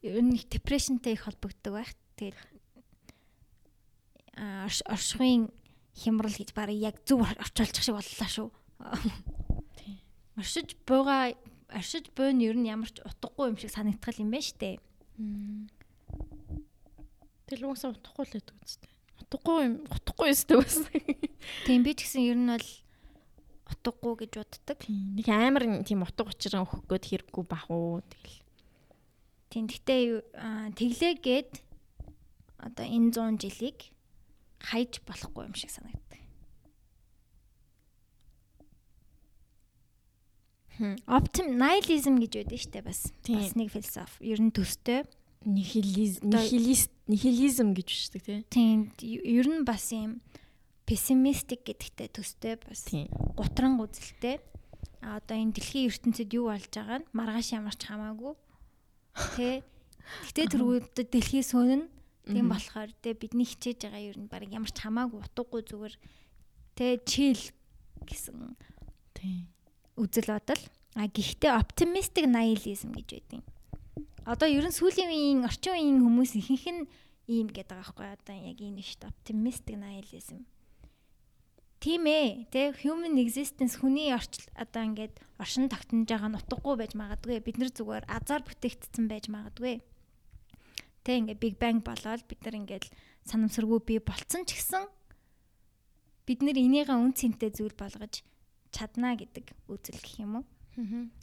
ер 0.00 0.22
нь 0.24 0.40
depressionтэй 0.48 1.12
их 1.20 1.28
холбогддог 1.28 1.76
байх. 1.76 1.92
Тэгээд 2.16 2.40
оршихуйн 4.88 5.52
хямрал 5.92 6.32
гэж 6.32 6.56
баг 6.56 6.72
яг 6.72 6.96
зөв 7.04 7.28
орчуулчих 7.28 7.84
шиг 7.84 8.00
боллоо 8.00 8.28
шүү. 8.32 8.48
Оршиж 10.38 10.78
бууга 10.86 11.34
оршиж 11.68 12.08
буйн 12.14 12.38
ер 12.46 12.56
нь 12.56 12.70
ямар 12.70 12.88
ч 12.88 13.02
утгагүй 13.02 13.50
юм 13.50 13.58
шиг 13.58 13.74
санагдтал 13.74 14.22
юм 14.22 14.30
байна 14.30 14.46
штэ. 14.46 14.78
Тэгэл 17.50 17.66
уусаа 17.66 17.90
утгагүй 17.92 18.24
л 18.24 18.34
гэдэг 18.38 18.56
үстэй 18.62 18.92
утгагүй 19.28 19.64
юм 19.68 19.74
утгагүй 19.92 20.32
өстэй 20.32 20.56
бас. 20.56 20.80
Тийм 21.68 21.84
би 21.84 21.92
ч 21.92 22.08
гэсэн 22.08 22.24
ер 22.24 22.38
нь 22.40 22.48
бол 22.48 22.68
утгагүй 23.68 24.14
гэж 24.24 24.32
боддог. 24.40 24.78
Нэг 24.88 25.28
амар 25.28 25.84
тийм 25.84 26.00
утга 26.00 26.24
учраа 26.24 26.64
өгөх 26.64 26.88
гээд 26.88 27.28
хэрэггүй 27.28 27.44
бах 27.44 27.68
уу 27.68 28.00
тэгэл. 28.00 28.40
Тийм 29.52 29.68
гэхдээ 29.68 30.72
тэглээгээд 30.80 31.52
одоо 32.64 32.86
энэ 32.88 33.12
100 33.12 33.36
жилийг 33.36 33.78
хайж 34.64 35.04
болохгүй 35.04 35.44
юм 35.44 35.54
шиг 35.54 35.68
санагддаг. 35.68 36.07
Оптим 41.06 41.58
найлизм 41.58 42.18
гэж 42.22 42.32
байдаг 42.42 42.60
штэ 42.62 42.82
бас. 42.82 43.10
Бас 43.26 43.54
нэг 43.58 43.72
философи. 43.74 44.22
Ер 44.22 44.40
нь 44.42 44.54
төстэй 44.54 45.04
нихилизм 45.44 46.30
нихилизм 47.06 47.74
гэж 47.74 47.86
бичдэг 47.86 48.22
тий. 48.22 48.40
Тийм 48.50 48.90
ер 49.02 49.46
нь 49.46 49.64
бас 49.64 49.90
юм 49.92 50.20
пессимистик 50.86 51.66
гэдэгтэй 51.66 52.08
төстэй 52.10 52.58
бас 52.62 52.86
гутран 53.36 53.78
үзэлтэй. 53.78 54.40
А 55.02 55.18
одоо 55.22 55.38
энэ 55.38 55.54
дэлхийн 55.54 55.90
ертөнцид 55.90 56.34
юу 56.34 56.50
болж 56.50 56.70
байгаа 56.74 57.02
нь 57.02 57.10
маргааш 57.14 57.54
ямарч 57.54 57.80
хамаагүй. 57.86 58.34
Тэ. 59.38 59.62
Гэтэ 60.30 60.42
тэр 60.50 61.06
дэлхийн 61.06 61.46
сөнн 61.46 61.82
тийм 62.26 62.48
болохоор 62.50 62.90
тэ 63.00 63.14
бидний 63.14 63.46
хичээж 63.46 63.88
байгаа 63.88 64.02
ер 64.04 64.18
нь 64.18 64.28
баг 64.28 64.48
ямарч 64.50 64.76
хамаагүй 64.76 65.22
утгагүй 65.22 65.62
зүгээр 65.64 65.94
тэ 66.76 67.00
чил 67.06 67.40
гэсэн 68.04 68.56
тийм 69.16 69.48
үзэл 69.98 70.30
бодол. 70.30 70.62
А 70.94 71.10
гэхдээ 71.10 71.52
оптимистик 71.52 72.26
наилизм 72.26 72.94
гэж 72.94 73.08
байдیں۔ 73.12 73.42
одоо 74.28 74.44
ер 74.44 74.68
нь 74.68 74.76
сүүлийн 74.76 75.08
үеийн 75.08 75.40
орчин 75.48 75.72
үеийн 75.72 76.04
хүмүүс 76.04 76.32
ихэнх 76.36 76.66
нь 76.68 76.84
ийм 77.32 77.48
гэдэг 77.48 77.80
байгаа 77.80 77.96
байхгүй 77.96 78.08
одоо 78.12 78.36
яг 78.36 78.58
энэ 78.60 78.84
шүү 78.84 79.00
дээ 79.00 79.12
оптимистик 79.16 79.76
nihilism 79.80 80.44
тийм 81.80 82.04
ээ 82.04 82.52
тэ 82.52 82.76
human 82.84 83.16
existence 83.16 83.80
хүний 83.80 84.12
орчил 84.12 84.44
одоо 84.52 84.84
ингээд 84.84 85.16
оршин 85.40 85.72
тогтнож 85.72 86.04
байгаа 86.12 86.28
нь 86.28 86.38
утгагүй 86.44 86.74
байж 86.76 86.92
магадгүй 86.92 87.40
бид 87.40 87.56
нар 87.56 87.72
зүгээр 87.72 88.04
азар 88.04 88.44
бүтээгдсэн 88.44 89.04
байж 89.08 89.24
магадгүй 89.32 89.80
тэ 91.08 91.12
ингээд 91.24 91.40
big 91.40 91.56
bang 91.56 91.80
болоод 91.80 92.20
бид 92.28 92.40
нар 92.44 92.56
ингээд 92.60 92.84
санамсаргүй 93.24 93.80
бий 93.80 94.00
болцсон 94.04 94.44
ч 94.44 94.60
гэсэн 94.60 94.84
бид 96.28 96.44
нар 96.44 96.56
энийгээ 96.60 97.00
үн 97.00 97.16
цэнтэй 97.16 97.48
зүйл 97.48 97.72
болгож 97.72 98.20
чадна 98.70 99.16
гэдэг 99.16 99.52
үзэл 99.68 100.00
гэх 100.00 100.16
юм 100.22 100.42
уу 100.42 100.44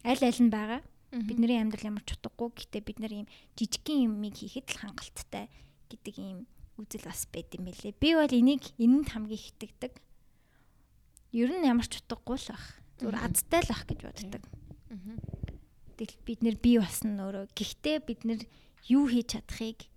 аль 0.03 0.23
аль 0.25 0.41
нь 0.41 0.51
байгаа 0.51 0.81
Бидний 1.15 1.55
амьдрал 1.55 1.95
ямар 1.95 2.03
ч 2.03 2.19
утгагүй 2.19 2.51
гэхдээ 2.51 2.83
бид 2.83 2.99
нар 2.99 3.13
ийм 3.15 3.27
жижигхэн 3.55 4.11
юмыг 4.11 4.35
хийхэд 4.35 4.67
л 4.67 4.81
хангалттай 4.83 5.47
гэдэг 5.87 6.15
ийм 6.19 6.39
үзэл 6.75 7.07
бас 7.07 7.23
байд 7.31 7.55
юм 7.55 7.71
байлээ. 7.71 7.95
Би 7.95 8.19
бол 8.19 8.27
энийг 8.27 8.75
энэнд 8.75 9.15
хамгийн 9.15 9.39
хитэгдэг. 9.39 9.93
Ер 11.31 11.49
нь 11.55 11.63
ямар 11.63 11.87
ч 11.87 12.03
утгагүй 12.03 12.35
л 12.35 12.51
бах. 12.51 12.67
Зүгээр 12.99 13.15
азтай 13.15 13.61
л 13.63 13.71
бах 13.71 13.83
гэж 13.87 13.99
боддог. 14.03 14.43
Тэгэл 15.95 16.19
бид 16.27 16.39
нэр 16.43 16.57
бий 16.59 16.75
болсон 16.83 17.15
өөрөө. 17.15 17.47
Гэхдээ 17.55 17.97
бид 18.03 18.21
нэр 18.27 18.41
юу 18.91 19.07
хийж 19.07 19.39
чадахыг 19.39 19.87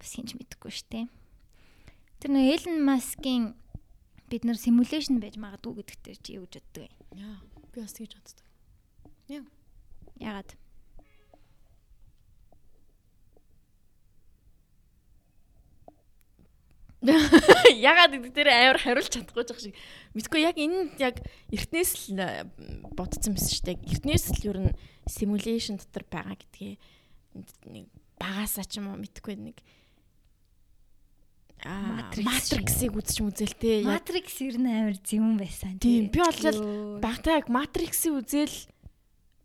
бас 0.00 0.10
хинж 0.16 0.40
мэдэхгүй 0.40 0.72
штэ. 0.72 1.12
Тэр 2.16 2.30
нөө 2.32 2.48
Элен 2.48 2.80
Маскийн 2.80 3.52
бид 4.32 4.48
нар 4.48 4.56
симуляшн 4.56 5.20
байж 5.20 5.36
магадгүй 5.36 5.84
гэдэгтэр 5.84 6.16
чи 6.24 6.40
юу 6.40 6.48
гэж 6.48 6.64
боддог 6.64 6.88
вэ? 6.88 7.20
Яа, 7.20 7.36
би 7.68 7.84
бас 7.84 7.92
тэгж 7.92 8.16
боддог. 8.16 8.46
Яа. 9.28 9.44
Ягаад? 10.16 10.56
Ягаад 17.76 18.14
гэдэг 18.14 18.32
дээр 18.32 18.48
амар 18.54 18.78
хариулж 18.78 19.10
чадахгүй 19.10 19.44
жах 19.44 19.58
шиг. 19.60 19.76
Мэдгүй 20.14 20.46
яг 20.46 20.56
энэ 20.56 20.96
яг 21.02 21.18
эртнээс 21.50 22.14
л 22.14 22.22
бодсон 22.94 23.34
байсан 23.34 23.52
шүү 23.52 23.66
дээ. 23.68 23.84
Эртнээс 23.90 24.26
л 24.38 24.46
ер 24.48 24.58
нь 24.70 24.76
simulation 25.10 25.82
дотор 25.82 26.06
байгаа 26.06 26.38
гэдгээ 26.38 26.78
нэг 27.74 27.90
багасаа 28.22 28.62
ч 28.62 28.78
юм 28.78 28.94
уу 28.94 29.02
мэдгүй 29.02 29.34
нэг 29.34 29.58
Матриксыг 31.62 32.92
үзэж 32.98 33.18
мүзэлтэй. 33.22 33.86
Матрикс 33.86 34.36
ер 34.42 34.58
нь 34.58 34.66
амар 34.66 34.98
зэвүүн 34.98 35.38
байсан 35.38 35.78
тийм. 35.78 36.10
Би 36.10 36.18
бол 36.18 36.98
багтаа 36.98 37.38
яг 37.38 37.46
Матриксыг 37.46 38.18
үзэл 38.18 38.56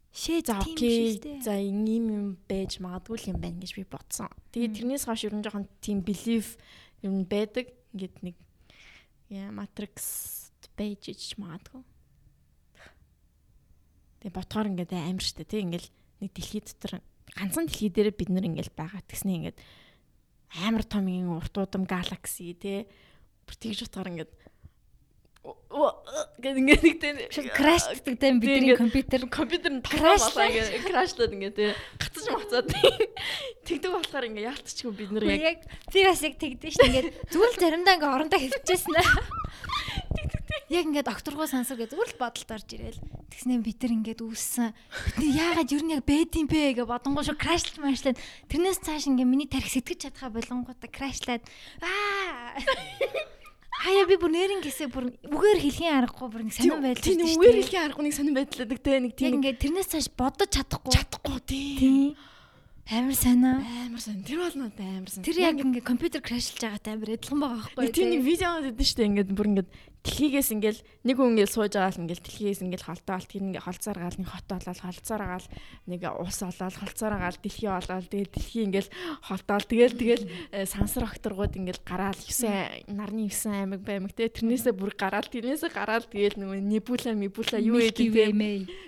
шээ 0.10 0.42
за 0.42 0.58
окей. 0.58 1.22
За 1.46 1.62
ийм 1.62 2.10
юм 2.10 2.26
байж 2.50 2.82
магадгүй 2.82 3.30
юм 3.30 3.38
байна 3.38 3.62
гэж 3.62 3.78
би 3.78 3.86
бодсон. 3.86 4.34
Тэгээд 4.50 4.74
тэрнээс 4.82 5.06
хойш 5.06 5.30
ер 5.30 5.38
нь 5.38 5.46
жоохон 5.46 5.70
тийм 5.78 6.02
belief 6.02 6.58
юм 7.06 7.22
байдаг. 7.30 7.70
Ингээд 7.94 8.18
нэг 8.26 8.36
яа 9.30 9.54
Matrix 9.54 10.50
байж 10.74 11.14
ич 11.14 11.38
магадгүй. 11.38 11.86
Тэгээ 14.26 14.34
ботхоор 14.34 14.74
ингээд 14.74 14.94
амар 14.98 15.22
штэ 15.22 15.46
тий 15.46 15.62
ингээл 15.62 15.90
нэг 16.26 16.32
дэлхий 16.34 16.66
дотор 16.66 17.06
ганцхан 17.38 17.70
дэлхий 17.70 17.94
дээр 17.94 18.10
бид 18.10 18.30
нар 18.34 18.50
ингээл 18.50 18.74
байгаа 18.74 19.06
тэгснэ 19.06 19.54
ингээд 19.54 19.58
амар 20.64 20.84
том 20.88 21.08
юм 21.08 21.36
урт 21.38 21.58
удам 21.58 21.84
галакси 21.84 22.54
тий 22.56 22.88
бүр 23.48 23.56
тэгж 23.60 23.88
утгаар 23.88 24.12
ингээд 24.12 24.32
гэдэг 26.44 26.60
ингээд 26.60 26.84
нэг 26.84 26.96
тийм 27.00 27.48
краш 27.56 27.84
гэдэг 27.92 28.16
тийм 28.20 28.40
бидний 28.44 28.76
компьютер 28.76 29.28
компьютер 29.32 29.72
нь 29.80 29.84
крашлаа 29.84 30.48
ингээд 30.52 30.88
крашлаад 30.92 31.32
ингээд 31.36 31.56
тий 31.56 31.72
гацж 32.00 32.26
мацаад. 32.32 32.68
Тэгдэг 33.64 33.92
болохоор 33.92 34.28
ингээд 34.28 34.48
яалтчгүй 34.52 34.92
бид 34.92 35.12
нар 35.16 35.24
яг 35.24 35.64
би 35.92 36.00
бас 36.04 36.20
яг 36.24 36.36
тэгдэж 36.36 36.74
шин 36.76 36.88
ингээд 36.92 37.08
зүгээр 37.32 37.56
заримдаа 37.64 37.96
ингээд 37.96 38.16
орондоо 38.16 38.40
хөвчээсэн 38.40 38.96
яг 40.68 40.84
ингээд 40.84 41.08
докторгоо 41.08 41.48
сансар 41.48 41.80
гэж 41.80 41.96
зүгээр 41.96 42.12
л 42.12 42.22
бодолд 42.22 42.52
орж 42.52 42.68
ирээл 42.76 43.00
тэгснээр 43.32 43.64
бид 43.64 43.80
нар 43.80 43.94
ингээд 43.96 44.20
үүссэн 44.20 44.70
бид 45.16 45.32
яагаад 45.32 45.72
ер 45.72 45.84
нь 45.84 45.94
яг 45.96 46.04
бэдин 46.04 46.48
бэ 46.52 46.76
гэж 46.76 46.88
бодонгоо 46.88 47.24
шүү 47.24 47.40
крашлж 47.40 47.80
машлаад 47.80 48.20
тэрнээс 48.52 48.84
цааш 48.84 49.08
ингээд 49.08 49.32
миний 49.32 49.48
тарих 49.48 49.72
сэтгэж 49.72 50.12
чадхаа 50.12 50.28
болонгуудаа 50.36 50.92
крашлаад 50.92 51.44
аа 51.80 52.60
Хаяа 53.78 54.10
би 54.10 54.18
бүр 54.18 54.34
нэрэн 54.34 54.66
гэсээ 54.66 54.90
бүр 54.90 55.14
үгээр 55.22 55.60
хэлхийн 55.62 55.96
аргагүй 56.02 56.28
бүр 56.34 56.44
нэг 56.50 56.56
сонирн 56.58 56.82
байдал 56.82 57.06
тийм 57.06 57.30
үгээр 57.30 57.58
хэлхийн 57.62 57.86
аргагүй 57.86 58.04
нэг 58.10 58.16
сонирн 58.18 58.38
байдал 58.42 58.62
гэдэг 58.66 58.80
те 58.82 58.98
нэг 58.98 59.14
тийм 59.14 59.38
ингээд 59.38 59.62
тэрнээс 59.62 59.90
цааш 59.94 60.08
бодож 60.18 60.50
чадахгүй 60.50 60.92
чадахгүй 60.98 61.38
тийм 61.46 62.18
Амар 62.88 63.16
санаа. 63.20 63.60
Амар 63.84 64.00
сан. 64.00 64.24
Тэр 64.24 64.40
бол 64.40 64.56
надад 64.56 64.80
амар 64.80 65.12
сан. 65.12 65.20
Тэр 65.20 65.44
яг 65.44 65.60
ингээ 65.60 65.84
компьютер 65.84 66.24
крашлж 66.24 66.56
байгаатай 66.56 66.96
амар 66.96 67.20
эдлэн 67.20 67.40
байгаа 67.44 67.60
байхгүй. 67.76 67.92
Тийм 67.92 68.16
нэг 68.16 68.24
видео 68.24 68.64
гэдэг 68.64 68.80
нь 68.80 68.88
шүү 68.88 68.96
дээ. 68.96 69.10
Ингээд 69.12 69.32
бүр 69.36 69.48
ингээд 69.52 69.70
дэлхийгээс 70.06 70.50
ингээл 70.54 70.82
нэг 71.06 71.16
хүн 71.18 71.34
ингээл 71.34 71.56
сууж 71.56 71.74
байгаа 71.74 71.94
л 71.94 72.02
ингээл 72.06 72.26
дэлхийгээс 72.26 72.62
ингээл 72.64 72.88
холтоо 72.88 73.14
болт 73.18 73.30
тэр 73.32 73.44
ингээ 73.48 73.66
холцоор 73.66 73.98
гаал 73.98 74.18
нэг 74.18 74.30
хот 74.30 74.48
болоод 74.48 74.80
холцоор 74.82 75.24
гаал 75.26 75.48
нэг 75.90 76.02
ус 76.06 76.40
олоод 76.44 76.76
холцоор 76.78 77.14
гаал 77.18 77.38
дэлхий 77.42 77.70
олоод 77.70 78.08
тэгээд 78.08 78.32
дэлхий 78.34 78.64
ингээл 78.68 78.90
холтоол. 79.26 79.66
Тэгэл 79.68 79.96
тэгэл 79.98 80.26
э, 80.54 80.66
сансар 80.66 81.04
окторгууд 81.10 81.54
ингээл 81.58 81.82
гараал. 81.84 82.18
9 82.18 82.88
нарны 82.88 83.28
9 83.30 83.52
аймаг 83.52 83.82
баймаг 83.82 84.14
те. 84.14 84.30
Тэрнээсээ 84.30 84.74
бүр 84.74 84.94
гараал 84.94 85.28
тэрнээсээ 85.28 85.72
гараал. 85.74 86.06
Тэгэл 86.08 86.40
нөгөө 86.40 86.60
небула 86.62 87.12
мебула 87.18 87.58
юу 87.58 87.82
гэдэг 87.82 88.08
те 88.14 88.32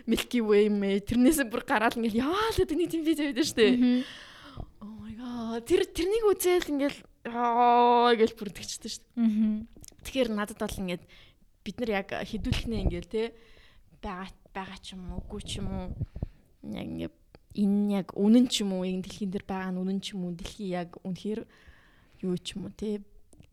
Milky 0.08 0.40
Way 0.40 0.70
мэ 0.70 1.04
тэрнээсээ 1.04 1.48
бүр 1.50 1.64
гараал 1.68 1.98
ингээл 1.98 2.24
яа 2.24 2.48
л 2.54 2.58
гэдэг 2.58 2.78
нэг 2.78 2.90
тийм 2.90 3.04
видео 3.04 3.26
байдаг 3.30 3.46
шүү 3.46 3.58
дээ. 3.60 3.74
Oh 4.80 4.96
my 5.04 5.14
god. 5.20 5.68
Тэр 5.68 5.84
тэрнийг 5.86 6.26
үзэл 6.32 6.72
ингээл 6.72 7.00
аа 7.28 8.16
гэж 8.16 8.32
бүр 8.38 8.50
тэгчтэй 8.54 8.92
шүү 8.92 9.04
дээ. 9.18 9.68
Тэгэхээр 10.06 10.30
надад 10.32 10.60
бол 10.60 10.80
ингээд 10.80 11.04
бид 11.66 11.76
нар 11.84 11.92
яг 12.06 12.10
хідүүлэхнээ 12.16 12.84
ингээл 12.88 13.12
те 13.12 13.24
байгаа 14.00 14.32
байгаа 14.56 14.80
ч 14.80 14.96
юм 14.96 15.12
уу 15.12 15.20
үгүй 15.28 15.42
ч 15.44 15.60
юм 15.60 15.68
уу 15.68 15.86
яг 16.72 16.88
ингээд 16.88 17.16
энэ 17.60 17.92
яг 18.00 18.08
үнэн 18.16 18.46
ч 18.48 18.64
юм 18.64 18.80
уу 18.80 18.88
энэ 18.88 19.04
дэлхийн 19.04 19.32
дээр 19.36 19.46
байгаа 19.46 19.72
нь 19.76 19.82
үнэн 19.84 20.00
ч 20.00 20.16
юм 20.16 20.22
уу 20.30 20.34
дэлхий 20.40 20.72
яг 20.72 20.96
үнэхээр 21.04 21.42
юу 22.24 22.36
ч 22.40 22.56
юм 22.56 22.72
уу 22.72 22.74
те 22.74 23.04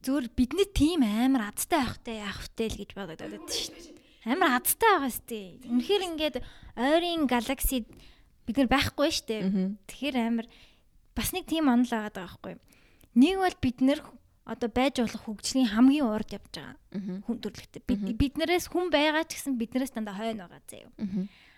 зүгээр 0.06 0.26
бидний 0.38 0.68
тим 0.70 1.02
амар 1.02 1.50
азтай 1.50 1.82
байхтай 1.82 2.22
яах 2.22 2.40
втэй 2.46 2.68
л 2.70 2.78
гэж 2.78 2.90
бодоод 2.94 3.18
байдаг 3.18 3.50
шүү 3.50 3.74
дээ. 3.74 3.96
Амар 4.26 4.62
азтай 4.62 4.90
байгаа 4.94 5.10
сте. 5.10 5.38
Үнэхээр 5.66 6.02
ингээд 6.14 6.36
ойрын 6.78 7.26
галакси 7.26 7.86
бид 8.46 8.56
нар 8.58 8.70
байхгүй 8.70 9.10
шүү 9.10 9.26
дээ. 9.26 9.42
Тэгэхээр 9.90 10.16
амар 10.22 10.46
бас 11.14 11.34
нэг 11.34 11.50
тим 11.50 11.66
онол 11.66 11.90
байгаа 11.90 12.14
байхгүй. 12.14 12.54
Нэг 13.16 13.40
бол 13.40 13.56
бид 13.64 13.80
нэр 13.80 14.00
одоо 14.46 14.70
байж 14.70 15.00
болох 15.00 15.24
хөгжлийн 15.26 15.72
хамгийн 15.72 16.06
урд 16.06 16.30
явж 16.36 16.52
байгаа. 16.52 16.76
Хүн 17.26 17.38
төрлөختөй. 17.42 17.82
Бид 17.82 18.04
биднээс 18.14 18.70
хүн 18.70 18.92
байгаа 18.92 19.24
ч 19.26 19.40
гэсэн 19.40 19.56
биднээс 19.58 19.96
дандаа 19.96 20.14
хойно 20.14 20.46
байгаа 20.46 20.62
заяа. 20.68 20.90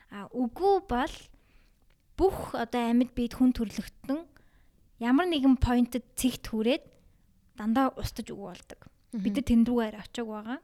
А 0.08 0.30
үгүй 0.32 0.86
бол 0.88 1.14
бүх 2.16 2.54
одоо 2.56 2.82
амьд 2.88 3.12
бид 3.12 3.36
хүн 3.36 3.52
төрлөختөн 3.52 4.24
ямар 5.04 5.26
нэгэн 5.28 5.60
поинтэд 5.60 6.06
цэгт 6.16 6.48
хүрээд 6.48 6.84
дандаа 7.60 7.92
устж 7.98 8.32
өгөө 8.32 8.48
болдог. 8.54 8.80
Бид 9.12 9.34
нар 9.36 9.46
тэнд 9.46 9.66
рүү 9.68 9.80
арай 9.84 10.00
очиаг 10.00 10.26
байгаа. 10.26 10.58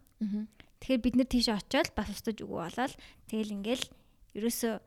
Тэгэхээр 0.81 1.05
бид 1.05 1.17
нар 1.21 1.29
тийш 1.29 1.49
очиод 1.53 1.91
бас 1.93 2.09
устж 2.09 2.39
өгөө 2.41 2.61
болоод 2.71 2.93
тэгэл 3.29 3.55
ингээл 3.61 3.85
ерөөсө 4.35 4.81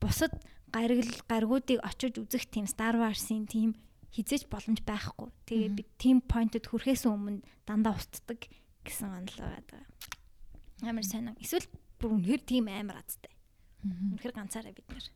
бусад 0.00 0.32
гаргил 0.72 1.12
гаргуудыг 1.28 1.78
очиж 1.84 2.18
үзэх 2.18 2.48
тийм 2.48 2.66
Star 2.66 2.96
Wars-ийн 2.96 3.46
тийм 3.48 3.76
хизээч 4.14 4.48
боломж 4.48 4.80
байхгүй. 4.84 5.28
Тэгээ 5.48 5.70
би 5.76 5.82
team 6.00 6.18
point-д 6.24 6.64
хүрэхээс 6.64 7.04
өмнө 7.08 7.44
дандаа 7.68 7.96
устдаг 7.96 8.48
гэсэн 8.84 9.12
онол 9.12 9.38
байгаа. 9.38 9.84
Амар 10.84 11.04
сайн. 11.04 11.36
Эсвэл 11.36 11.68
бүр 12.00 12.16
үнэхээр 12.16 12.42
team 12.46 12.72
амар 12.72 13.02
азтай. 13.04 13.32
Үнэхээр 13.84 14.34
ганцаараа 14.34 14.72
бид 14.72 14.88
нар. 14.88 15.06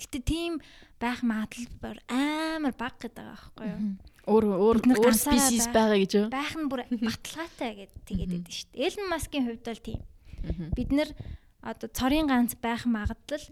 Гэтэ 0.00 0.18
team 0.24 0.52
байх 0.96 1.20
магадлал 1.20 2.00
амар 2.08 2.72
бага 2.72 2.96
гэдэг 3.04 3.20
байхгүй 3.20 3.66
юу? 3.68 3.80
Өөр 4.24 4.44
өөр 4.56 4.78
өөр 4.96 5.16
species 5.16 5.68
байгаа 5.68 5.98
гэж 6.00 6.12
юу? 6.16 6.26
Байх 6.32 6.56
нь 6.56 6.68
бүр 6.72 6.88
баталгаатай 6.88 7.72
гэдэг 7.84 8.00
тэгээд 8.08 8.30
байдаг 8.32 8.54
шүү 8.56 8.68
дээ. 8.72 8.84
Elon 8.88 9.08
Musk-ийн 9.12 9.44
хувьд 9.44 9.64
бол 9.68 9.84
тийм. 9.84 10.00
Бид 10.72 10.90
нар 10.96 11.10
одоо 11.60 11.88
цорын 11.92 12.28
ганц 12.32 12.56
байх 12.56 12.88
магадлал 12.88 13.44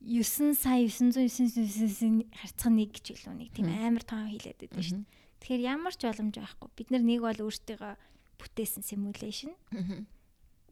9 0.00 0.54
сая 0.54 0.86
999 0.86 2.28
харьцах 2.30 2.72
нэг 2.72 2.90
гэж 2.94 3.06
илүү 3.16 3.34
нэг 3.36 3.50
тийм 3.56 3.72
амар 3.72 4.04
тоон 4.04 4.28
хэлээд 4.30 4.60
байдаг 4.60 4.82
шүү 4.84 5.00
дээ. 5.00 5.08
Тэгэхээр 5.40 5.62
ямар 5.66 5.94
ч 5.96 6.02
боломж 6.04 6.34
байхгүй. 6.36 6.68
Бид 6.76 6.88
нар 6.92 7.02
нэг 7.02 7.20
бол 7.24 7.40
өөртөө 7.46 7.96
бүтээсэн 8.36 8.82
simulation. 8.84 9.52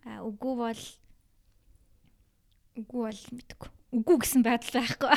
Аа 0.04 0.20
үгүй 0.22 0.54
бол 0.60 0.82
үгүй 2.76 3.00
бол 3.08 3.22
мэдгүй. 3.32 3.68
Үгүй 3.96 4.16
гэсэн 4.20 4.42
байдал 4.44 4.72
байхгүй. 4.82 5.10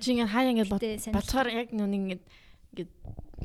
Чи 0.00 0.12
ингээ 0.16 0.32
хаяа 0.32 0.52
ингээ 0.52 0.68
бодохоор 1.12 1.48
яг 1.48 1.68
нүг 1.72 1.92
ингээ 1.92 2.20
ингээ 2.72 2.88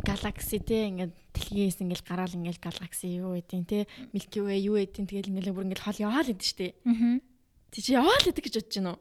галакси 0.04 0.60
те 0.60 0.92
ингээ 0.92 1.10
дэлхийгээс 1.36 1.80
ингээл 1.84 2.06
гараал 2.08 2.36
ингээл 2.36 2.64
галакси 2.64 3.16
юу 3.16 3.36
гэдэг 3.40 3.64
те 3.68 3.80
Milky 4.12 4.40
Way 4.44 4.60
юу 4.68 4.80
гэдэг 4.80 5.08
тэгэл 5.08 5.32
ингээл 5.32 5.56
бүр 5.56 5.68
ингээл 5.72 5.86
хол 5.88 6.04
яваал 6.04 6.30
гэдэг. 6.32 6.72
Аа. 6.84 7.20
Тий 7.72 7.82
чи 7.84 7.92
яваал 7.96 8.24
гэдэг 8.24 8.44
гэж 8.44 8.56
бодож 8.60 8.76
байна 8.76 8.92
уу? 8.96 9.00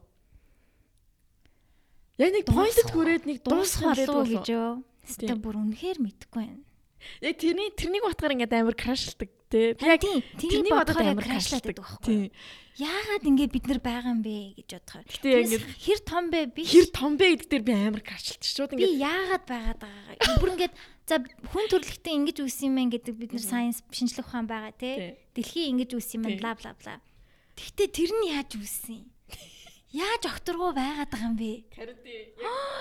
Яг 2.15 2.31
нэг 2.31 2.45
поинтэд 2.47 2.89
хүрээд 2.95 3.23
нэг 3.27 3.37
дуусах 3.43 3.91
болов 3.91 4.27
гэж 4.29 4.47
юу? 4.55 4.83
Эсвэл 5.03 5.35
бүр 5.35 5.59
үнэхээр 5.59 5.99
мэдэхгүй 5.99 6.43
байна. 6.47 6.63
Яг 7.21 7.35
тэрний 7.37 7.69
тэрнийг 7.75 8.03
батгаар 8.07 8.33
ингээд 8.39 8.55
амар 8.55 8.75
крашлдаг 8.75 9.29
тий. 9.51 9.75
Яг 9.77 10.01
тэрнийг 10.01 10.73
бодохоор 10.73 11.11
амар 11.11 11.27
крашлдаг 11.27 11.75
байхгүй. 11.77 12.31
Яагаад 12.75 13.23
ингэ 13.23 13.45
бид 13.51 13.65
нар 13.71 13.79
байгаа 13.79 14.11
юм 14.11 14.21
бэ 14.25 14.57
гэж 14.59 14.69
бодохоор. 14.79 15.05
Гэтэ 15.07 15.27
яг 15.31 15.45
ингэ 15.47 15.59
хэр 15.85 15.99
том 16.03 16.23
бэ 16.31 16.39
би 16.51 16.61
хэр 16.65 16.87
том 16.91 17.11
бэ 17.15 17.25
гэдэг 17.35 17.49
дээр 17.51 17.63
би 17.63 17.73
амар 17.75 18.03
крашлчих 18.03 18.51
шууд 18.51 18.73
ингэ. 18.75 18.83
Би 18.83 18.99
яагаад 18.99 19.43
байгаад 19.47 19.79
байгаа. 19.79 20.39
Бүр 20.41 20.51
ингэ 20.55 20.67
за 21.07 21.15
хүн 21.23 21.65
төрөлхтөө 21.71 22.13
ингэж 22.19 22.37
үүсэн 22.43 22.67
юм 22.67 22.75
байна 22.75 22.93
гэдэг 22.99 23.15
бид 23.15 23.31
нар 23.31 23.45
сайенс 23.45 23.79
шинжлэх 23.95 24.27
ухаан 24.27 24.47
байгаа 24.49 24.73
тий. 24.75 25.15
Дэлхий 25.31 25.71
ингэж 25.71 25.95
үүсэн 25.95 26.19
юм 26.19 26.35
бла 26.41 26.51
бла 26.57 26.75
бла. 26.75 26.99
Тэгтээ 27.55 27.87
тэр 27.95 28.11
нь 28.11 28.27
яаж 28.35 28.51
үүсэн 28.59 28.95
юм? 28.99 29.14
Яаж 29.93 30.23
окторгоо 30.25 30.73
байгаад 30.73 31.09
байгаа 31.11 31.29
юм 31.29 31.37
бэ? 31.37 31.51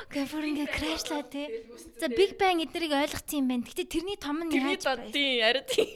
Гэвэр 0.09 0.44
ингээ 0.50 0.68
крашлаа 0.72 1.22
тий. 1.26 1.68
За 2.00 2.09
Big 2.09 2.38
Bang 2.40 2.62
эднэрийг 2.64 2.94
ойлгоцсон 2.94 3.44
юм 3.44 3.48
байна. 3.48 3.66
Гэтэ 3.68 3.84
тэрний 3.90 4.16
том 4.16 4.40
нь 4.40 4.55
яаж 4.55 4.84
байна? 4.84 5.12
Тий, 5.12 5.42
ари 5.42 5.62
тий. 5.68 5.90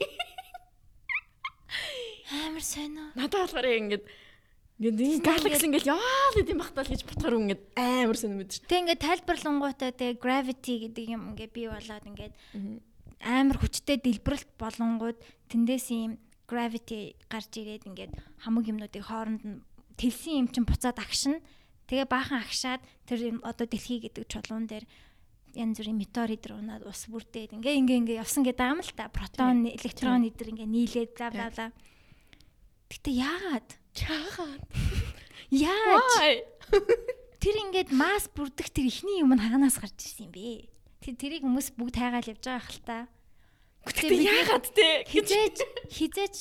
Амар 2.29 2.63
сонио. 2.63 3.09
Надад 3.17 3.49
болохоор 3.49 3.67
ингээд 3.67 4.05
Ингээд 4.79 5.27
галакс 5.27 5.59
ингээд 5.59 5.91
яа 5.91 6.31
гэдэг 6.39 6.55
юм 6.55 6.63
бахтал 6.63 6.87
гэж 6.87 7.03
бодохоор 7.03 7.35
ингээд 7.43 7.63
амар 7.75 8.15
сонир 8.15 8.47
мэдэж. 8.47 8.63
Тэг 8.63 8.79
ингээд 8.87 9.03
тайлбарлангуудаа 9.03 9.91
тэг 9.91 10.23
gravity 10.23 10.87
гэдэг 10.87 11.05
юм 11.19 11.35
ингээд 11.35 11.51
бий 11.51 11.67
болоод 11.67 12.07
ингээд 12.07 12.33
амар 13.19 13.57
хүчтэй 13.59 13.99
дэлбэрэлт 13.99 14.55
болонгууд 14.55 15.19
тэндээс 15.51 15.91
юм 15.91 16.15
gravity 16.47 17.19
гарч 17.27 17.51
ирээд 17.59 17.91
ингээд 17.91 18.15
хамаг 18.39 18.71
юмнуудыг 18.71 19.03
хооронд 19.03 19.43
нь 19.43 19.59
тэлсэн 19.99 20.33
юм 20.39 20.47
чинь 20.47 20.63
буцаад 20.63 20.95
агшина. 21.03 21.43
Тэгээ 21.91 22.07
баахан 22.07 22.39
агшаад 22.39 22.79
тэр 23.03 23.43
одоо 23.43 23.67
дэлхий 23.67 23.99
гэдэг 23.99 24.23
чулуун 24.31 24.71
дээр 24.71 24.87
янз 25.57 25.81
бүрийн 25.81 25.99
метеорит 25.99 26.45
руу 26.47 26.63
ус 26.87 27.09
бүрдээд 27.11 27.57
ингээ 27.59 27.75
ингээ 27.83 27.99
ингээ 28.05 28.21
явсан 28.23 28.47
гэдэг 28.47 28.67
юм 28.69 28.79
л 28.79 28.93
та. 28.95 29.11
Протон, 29.11 29.67
электрон 29.67 30.23
эдэр 30.23 30.55
ингээ 30.55 30.69
нийлээд 30.69 31.11
бла 31.17 31.29
бла 31.33 31.47
бла. 31.51 31.67
Гэтэ 32.89 33.11
яагаад? 33.11 33.69
Яагаад? 33.99 34.63
Яаж? 35.49 36.13
Тэр 37.41 37.55
ингээд 37.65 37.89
масс 37.95 38.29
бүрдэх 38.29 38.69
тэр 38.69 38.91
ихний 38.91 39.23
юм 39.23 39.33
нь 39.33 39.41
хаганаас 39.41 39.79
гарч 39.79 39.97
ирсэн 40.05 40.29
юм 40.29 40.33
бэ? 40.35 40.69
Тэр 40.99 41.15
тэрийг 41.15 41.43
хүмүүс 41.47 41.73
бүгд 41.73 41.95
хайгаал 41.95 42.29
явж 42.35 42.43
байгаа 42.43 42.65
хэл 42.67 42.83
та. 42.83 42.97
Гэтэ 43.87 44.15
яагаад 44.19 44.65
те? 44.75 44.89
Хизээж 45.07 45.57
хизээж 45.87 46.35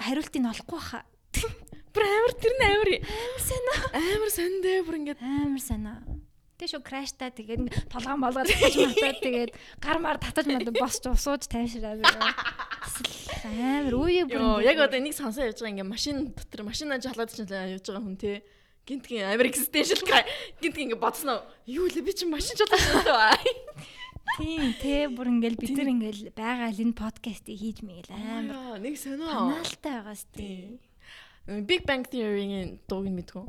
хариултыг 0.00 0.42
олохгүй 0.42 0.80
хаа. 0.80 1.04
Бүр 1.92 2.04
амар 2.08 2.32
тэр 2.40 2.54
нь 2.56 2.64
амар 2.64 2.90
амар 3.04 3.42
санаа. 3.44 3.78
Амар 3.92 4.30
сандээ 4.32 4.80
бүр 4.84 4.96
ингээд 5.00 5.20
амар 5.20 5.62
санаа. 5.62 5.98
Тэ 6.56 6.70
шүү 6.72 6.82
крашта 6.84 7.28
тэгээд 7.28 7.92
толгоо 7.92 8.16
молгоо 8.16 8.44
татаж 8.48 8.74
матаад 8.80 9.18
тэгээд 9.20 9.50
гар 9.82 9.98
мар 10.00 10.16
татаж 10.16 10.46
матад 10.48 10.72
босч 10.72 11.04
усууж 11.04 11.44
тайшраа. 11.52 12.00
Амар 13.44 13.94
үе 13.98 14.24
бүр. 14.24 14.64
Яг 14.64 14.80
одоо 14.80 14.96
энийг 14.96 15.12
сонсоо 15.12 15.44
явж 15.44 15.60
байгаа 15.60 15.74
ингээд 15.76 15.92
машин 15.92 16.16
дотор 16.32 16.64
машинаа 16.64 17.02
жалаад 17.02 17.28
ч 17.34 17.44
явж 17.44 17.84
байгаа 17.84 18.04
хүн 18.04 18.16
те. 18.16 18.40
гинтгийн 18.86 19.30
амар 19.30 19.46
existential 19.46 20.02
гинтгийн 20.60 20.90
ингээ 20.90 20.98
бодсноо. 20.98 21.46
Юу 21.66 21.86
лээ 21.86 22.02
би 22.02 22.12
чи 22.14 22.26
машин 22.26 22.58
чадсан. 22.58 22.78
Тийм 24.38 24.74
те 24.82 25.06
бүр 25.06 25.30
ингээл 25.30 25.60
бид 25.60 25.74
нар 25.78 25.90
ингээл 25.92 26.34
байгаа 26.34 26.70
л 26.74 26.82
энэ 26.82 26.98
подкастыг 26.98 27.58
хийж 27.58 27.78
мэйл 27.86 28.10
амар 28.10 28.82
нэг 28.82 28.98
сонио. 28.98 29.30
Каналтай 29.30 29.92
байгаас 30.02 30.26
тийм. 30.34 30.82
Big 31.46 31.82
Bang 31.86 32.06
Theory-ийн 32.06 32.78
дууг 32.86 33.06
нь 33.10 33.16
мэдгүй. 33.18 33.46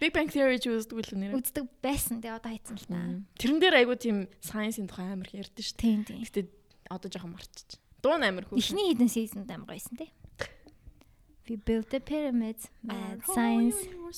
Big 0.00 0.12
Bang 0.12 0.28
Theory 0.28 0.60
ч 0.60 0.68
үздэг 0.68 1.12
л 1.12 1.16
нэр. 1.16 1.36
Үздэг 1.36 1.64
байсан 1.80 2.20
те 2.20 2.32
одоо 2.32 2.52
хайцсан 2.52 2.76
л 2.76 2.88
та. 2.88 3.00
Тэрэн 3.40 3.60
дээр 3.60 3.76
айгу 3.84 3.96
тийм 3.96 4.28
science-ийн 4.40 4.88
тухай 4.88 5.12
амар 5.12 5.28
их 5.28 5.48
ярьдэн 5.48 5.64
шүү. 5.64 5.76
Тийм 5.76 6.00
тийм. 6.04 6.24
Гэтэ 6.24 6.48
одоо 6.88 7.08
жоохон 7.08 7.36
марччих. 7.36 7.80
Дуу 8.00 8.16
нь 8.16 8.24
амар 8.24 8.44
хөө. 8.48 8.60
Эхний 8.60 8.92
хэдэн 8.92 9.08
season 9.12 9.44
амар 9.48 9.76
гоёсэн 9.76 9.96
те. 9.96 10.08
We 11.49 11.57
built 11.57 11.91
the 11.91 11.99
pyramids, 11.99 12.69
mad 12.81 13.21
science. 13.23 13.75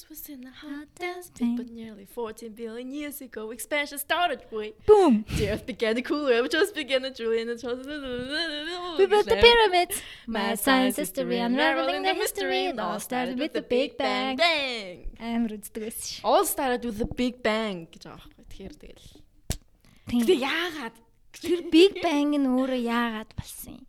was 0.09 0.29
in 0.29 0.47
a 0.47 0.51
hot 0.51 0.87
dance 0.97 1.29
pit, 1.29 1.57
but 1.57 1.69
nearly 1.69 2.05
14 2.05 2.53
billion 2.53 2.89
years 2.93 3.19
ago, 3.19 3.51
expansion 3.51 3.97
started. 3.97 4.49
Boy. 4.49 4.73
Boom! 4.85 5.25
The 5.35 5.49
earth 5.49 5.65
began 5.65 5.95
to 5.95 6.01
cool, 6.01 6.27
it 6.27 6.49
just 6.49 6.73
began 6.73 7.01
to 7.01 7.11
drool 7.11 7.33
in 7.33 7.47
the 7.47 8.95
We 8.97 9.05
built 9.07 9.25
the 9.25 9.35
pyramids, 9.35 10.01
mad 10.25 10.57
science 10.57 10.95
history, 10.95 11.39
unraveling 11.39 12.03
the 12.03 12.13
history. 12.13 12.67
It 12.67 12.79
all 12.79 12.99
started 13.01 13.37
with 13.37 13.51
the 13.51 13.61
Big 13.61 13.97
Bang. 13.97 14.37
Bang! 14.37 15.11
Амар 15.19 15.57
үздэг 15.57 15.83
байсан 15.83 16.07
ш. 16.07 16.23
All 16.23 16.45
started 16.45 16.85
with 16.87 16.97
the 17.03 17.09
Big 17.11 17.43
Bang 17.43 17.91
гэж 17.91 18.07
байгаа 18.07 18.23
байхгүй. 18.23 18.45
Тэгэхээр 18.47 18.75
тэгэл. 18.79 19.07
Гэтэ 20.15 20.35
яагаад? 20.47 20.95
Тэр 21.43 21.59
Big 21.75 21.99
Bang 21.99 22.31
нь 22.39 22.47
өөрөө 22.47 22.79
яагаад 22.87 23.35
болсон 23.35 23.83
юм? 23.83 23.85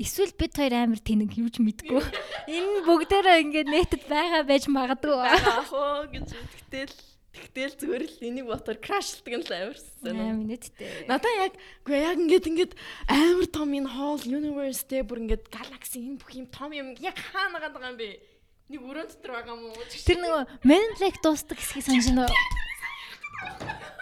Эсвэл 0.00 0.32
бид 0.32 0.56
хоёр 0.56 0.72
амар 0.72 0.96
тэнэг 0.96 1.36
юу 1.36 1.52
ч 1.52 1.60
мэдгүй. 1.60 2.00
Энэ 2.48 2.88
бүгдээрээ 2.88 3.44
ингээд 3.44 3.68
нэтэд 3.68 4.02
байгаа 4.08 4.48
байж 4.48 4.64
магадгүй. 4.64 5.12
Аах 5.12 5.68
уу 5.76 6.08
гэж 6.08 6.32
тэгтэл 6.72 6.96
тэгтэл 7.36 7.76
зүгээр 7.76 8.04
л 8.08 8.24
энийг 8.24 8.46
ботор 8.48 8.80
крашлдаг 8.80 9.34
нь 9.36 9.44
л 9.44 9.52
амарсан. 9.52 10.16
Аа 10.16 10.32
минуттэй. 10.40 11.04
Надаа 11.04 11.32
яг 11.44 11.52
үгүй 11.84 12.00
яг 12.00 12.16
ингээд 12.16 12.48
ингээд 12.48 12.72
амар 13.12 13.48
том 13.52 13.76
энэ 13.76 13.92
whole 13.92 14.24
universe 14.24 14.88
дээр 14.88 15.04
бүр 15.04 15.20
ингээд 15.28 15.52
galaxy 15.52 16.00
энэ 16.00 16.16
бүх 16.16 16.32
юм 16.32 16.48
том 16.48 16.72
юм 16.72 16.96
яг 16.96 17.20
хаана 17.20 17.60
байгаа 17.60 17.92
юм 17.92 18.00
бэ? 18.00 18.24
Нэг 18.72 18.80
өрөөнд 18.80 19.20
дотор 19.20 19.36
байгаа 19.36 19.52
юм 19.52 19.68
уу? 19.68 19.84
Тэр 19.84 20.16
нөгөө 20.16 20.64
Men 20.64 20.80
in 20.80 20.96
Black 20.96 21.20
дуустдаг 21.20 21.60
хэсгийг 21.60 21.84
санаж 21.84 22.08
байна 22.08 22.24
уу? 22.24 23.99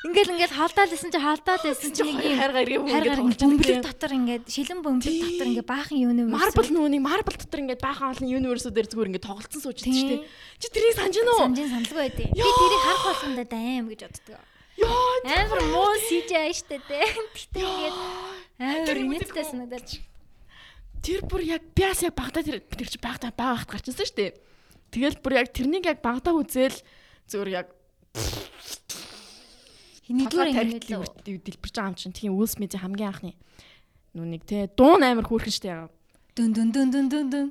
Ингээл 0.00 0.32
ингээл 0.32 0.56
халдаал 0.56 0.92
исэн 0.96 1.12
чи 1.12 1.20
халдаал 1.20 1.60
исэн 1.60 1.92
чи 1.92 2.00
нэг 2.08 2.24
хайр 2.24 2.52
гаргийн 2.56 2.88
ингээд 2.88 3.20
бөмбөлөг 3.20 3.84
дотор 3.84 4.12
ингээд 4.16 4.44
шилэн 4.48 4.80
бөмбөлөг 4.80 5.16
дотор 5.28 5.48
ингээд 5.52 5.68
баахан 5.68 5.98
universe 6.00 6.40
марбл 6.40 6.70
нүуний 6.72 7.02
марбл 7.04 7.36
дотор 7.36 7.60
ингээд 7.60 7.84
баахан 7.84 8.16
олон 8.16 8.32
universe-уудээр 8.32 8.88
зүгээр 8.88 9.10
ингээд 9.12 9.28
тоглолцсон 9.28 9.60
сууж 9.60 9.84
дээ. 9.84 10.24
Чи 10.56 10.68
тэрийг 10.72 10.96
санаж 10.96 11.20
уу? 11.20 11.44
Санаж 11.44 11.68
саналгүй 11.68 12.00
байдیں۔ 12.00 12.32
Би 12.32 12.48
тэрийг 12.48 12.80
харах 12.80 13.04
болгонда 13.12 13.44
дайм 13.44 13.84
гэж 13.92 14.00
боддог. 14.08 14.40
Йоо 14.80 15.04
амар 15.36 15.60
муу 15.68 15.92
CGI 16.08 16.52
штэ 16.56 16.80
тэ. 16.80 17.00
Гэтэ 17.36 17.60
ингээд 17.60 17.96
амар 18.56 18.96
инээдтэй 19.04 19.44
санагдаад. 19.52 19.88
Тэр 21.04 21.20
бүр 21.28 21.44
яг 21.44 21.62
биас 21.76 22.00
яг 22.00 22.16
багтаа 22.16 22.40
тэр 22.40 22.64
тэр 22.64 22.88
чи 22.88 22.96
багтаа 22.96 23.36
бага 23.36 23.68
хат 23.68 23.84
гарчсан 23.84 24.00
дээ. 24.16 24.32
Тэгэл 24.96 25.20
бүр 25.20 25.44
яг 25.44 25.52
тэрнийг 25.52 25.84
яг 25.84 26.00
багтаа 26.00 26.32
үзэл 26.32 26.80
зүгээр 27.28 27.52
яг 27.52 27.68
Нэгдүгээр 30.10 30.50
л 30.66 31.06
дэлбэрч 31.22 31.74
байгаа 31.74 31.90
юм 31.90 31.96
чинь 31.96 32.12
тийм 32.12 32.34
Will 32.34 32.50
Smith-ийн 32.50 32.82
хамгийн 32.82 33.10
анхны 33.14 33.32
нүуник 34.14 34.42
те 34.44 34.66
дуун 34.76 35.02
амар 35.06 35.26
хөөрхөн 35.26 35.54
штэ 35.54 35.68
яа. 35.70 35.86
Дүн 36.34 36.50
дүн 36.50 36.68
дүн 36.74 36.88
дүн 36.90 37.06
дүн 37.10 37.26
дүн. 37.30 37.46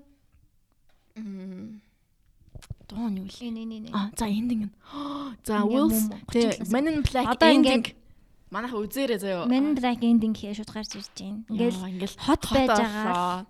Дуун 2.89 3.13
юу 3.15 3.27
л. 3.27 3.39
Энэ 3.39 3.63
энэ 3.63 3.75
энэ. 3.79 3.89
А 3.95 4.11
за 4.17 4.27
эндинг. 4.27 4.71
За 5.47 5.63
Will 5.63 5.91
те 6.31 6.59
Man 6.67 6.87
in 6.91 6.99
Black 7.03 7.39
ending. 7.39 7.95
Манайха 8.51 8.75
үзээрэй 8.81 9.19
заяа. 9.23 9.45
Man 9.47 9.71
in 9.71 9.75
Black 9.79 10.03
ending 10.03 10.35
хийе 10.35 10.53
шууд 10.57 10.71
гарч 10.73 10.99
ирж 10.99 11.07
байна. 11.15 11.45
Ингээл 11.47 12.15
хот 12.19 12.43
байж 12.51 12.67
байгаа. 12.67 13.45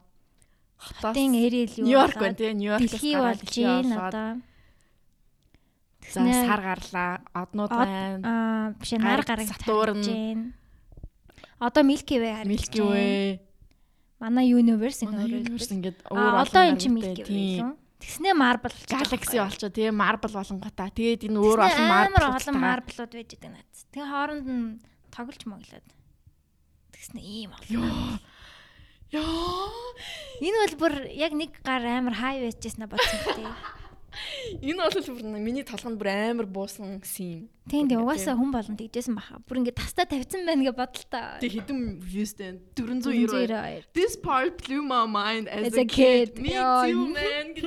Хотын 0.79 1.33
area 1.33 1.65
л 1.65 1.75
юу. 1.81 1.85
Нью-Йорк 1.87 2.15
байна 2.19 2.37
те 2.37 2.53
Нью-Йоркээс 2.53 2.91
Дэлхий 2.93 3.15
болж 3.17 3.41
байна 3.57 3.95
одоо. 4.05 4.29
За 6.13 6.21
сар 6.21 6.61
гарлаа. 6.61 7.21
Однууд 7.33 7.69
байна. 7.69 8.19
Аа 8.23 8.73
биш 8.79 8.91
нар 8.97 9.21
гарагч 9.23 9.53
Сатурн. 9.53 10.53
Одоо 11.59 11.83
Milky 11.83 12.17
Way 12.17 12.33
харагдаж 12.33 12.45
байна. 12.45 12.49
Milky 12.49 12.81
Way. 12.81 13.39
Манай 14.19 14.51
universe 14.51 15.05
энэ 15.05 15.47
ингээд 15.47 15.99
өөр 16.11 16.33
одоо 16.43 16.63
эн 16.67 16.77
чинь 16.79 16.95
Milky 16.97 17.23
Way 17.23 17.61
юм. 17.61 17.77
Тэгснээ 17.99 18.31
Marble. 18.31 18.71
Galaxy 18.87 19.37
болчоо 19.43 19.69
тэгээ 19.69 19.91
Marble 19.91 20.31
болонгота. 20.31 20.87
Тэгээд 20.87 21.27
энэ 21.27 21.39
өөр 21.39 21.59
олон 21.67 21.87
Marble 21.91 22.25
олон 22.31 22.55
Marble-ууд 22.63 23.11
байж 23.11 23.31
байгаа 23.35 23.51
наад. 23.59 23.71
Тэгээ 23.91 24.07
хооронд 24.07 24.47
нь 24.47 24.67
тоглож 25.11 25.43
моглоод. 25.43 25.87
Тэгснээ 26.95 27.23
ийм 27.27 27.51
болоо. 27.51 28.19
Яа. 29.11 29.67
Энэ 30.39 30.57
бол 30.63 30.75
бүр 30.79 30.93
яг 31.11 31.33
нэг 31.35 31.59
гар 31.59 31.83
амар 31.83 32.15
хай 32.15 32.39
байжсэн 32.39 32.87
бодсон 32.87 33.19
тий. 33.35 33.47
Энэ 34.61 34.81
бол 34.81 35.15
бүр 35.15 35.39
миний 35.39 35.63
толгонд 35.63 35.99
бүр 35.99 36.09
амар 36.09 36.47
буусан 36.49 36.99
юм. 36.99 37.49
Тийм 37.69 37.87
тийм 37.87 38.01
угаасаа 38.01 38.33
хүн 38.33 38.51
болон 38.51 38.77
тэгжсэн 38.77 39.15
баха. 39.15 39.37
Бүр 39.45 39.57
ингээд 39.61 39.77
тастаа 39.77 40.05
тавьсан 40.09 40.45
байна 40.45 40.63
гэж 40.65 40.75
бодлоо. 40.75 41.39
Тэг 41.39 41.53
хэдэн 41.53 42.01
viewsтэй 42.01 42.59
492. 42.73 43.85
This 43.93 44.17
part 44.17 44.57
blew 44.65 44.81
my 44.81 45.05
mind 45.05 45.47
as, 45.47 45.73
as 45.73 45.77
a, 45.77 45.81
a 45.81 45.85
kid. 45.85 46.35
kid. 46.35 46.41
Me 46.41 46.49
too 46.57 47.07
man. 47.13 47.53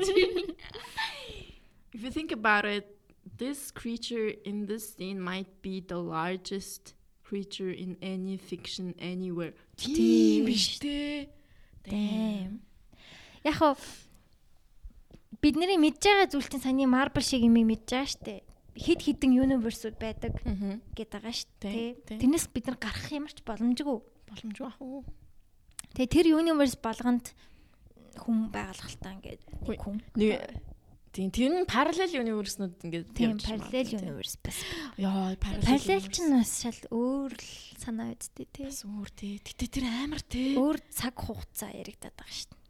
If 1.94 2.02
you 2.02 2.10
think 2.10 2.32
about 2.32 2.64
it, 2.64 2.88
this 3.36 3.70
creature 3.70 4.32
in 4.44 4.66
this 4.66 4.94
scene 4.94 5.20
might 5.20 5.62
be 5.62 5.80
the 5.80 5.98
largest 5.98 6.94
creature 7.22 7.70
in 7.70 7.96
any 8.02 8.36
fiction 8.36 8.94
anywhere. 8.98 9.54
Тийм 9.76 10.46
биш 10.46 10.80
үү? 10.82 11.28
Damn. 11.84 12.60
Яг 13.44 13.54
хоо 13.58 13.76
бидний 15.42 15.74
мэдж 15.74 16.06
байгаа 16.06 16.30
зүйлтийн 16.30 16.62
саяны 16.62 16.86
Marvel 16.86 17.24
шиг 17.26 17.42
юм 17.42 17.58
мэдж 17.58 17.90
байгаа 17.90 18.06
штэ. 18.06 18.46
Хид 18.78 19.02
хідэн 19.02 19.34
universe-ууд 19.34 19.98
байдаг 19.98 20.38
гэдэг 20.94 21.10
байгаа 21.18 21.34
штэ. 21.34 21.98
Тэрнээс 22.06 22.46
бид 22.54 22.70
нар 22.70 22.78
гарах 22.78 23.10
юмарч 23.10 23.42
боломжгүй. 23.42 23.98
Боломжгүй 24.30 24.66
ах 24.70 24.78
уу. 24.78 25.02
Тэгээ 25.98 26.14
тэр 26.14 26.26
universe 26.38 26.78
болгонд 26.78 27.34
хүн 28.22 28.54
байгуулалтаа 28.54 29.12
ингээд 29.18 29.42
хүн 29.66 29.98
нэг 30.14 30.62
Тийм 31.12 31.28
тэр 31.28 31.52
нь 31.52 31.68
параллел 31.68 32.08
universe-нууд 32.08 32.80
ингээд 32.88 33.12
тийм 33.12 33.36
параллел 33.36 33.92
universe 34.00 34.40
бас. 34.40 34.56
Яа, 34.96 35.36
параллел 35.36 36.08
ч 36.08 36.24
нь 36.24 36.32
бас 36.32 36.64
шал 36.64 36.80
өөр 36.88 37.36
л 37.36 37.52
санаа 37.76 38.16
үсттэй 38.16 38.48
тий. 38.48 38.64
Бас 38.64 38.80
өөр 38.88 39.10
тий. 39.12 39.36
Гэтэ 39.44 39.68
тэр 39.68 39.84
амар 39.92 40.24
тий. 40.24 40.56
Өөр 40.56 40.80
цаг 40.88 41.12
хугацаа 41.20 41.68
яригадаад 41.68 42.16
байгаа 42.16 42.32
шүү 42.32 42.56
дээ 42.56 42.61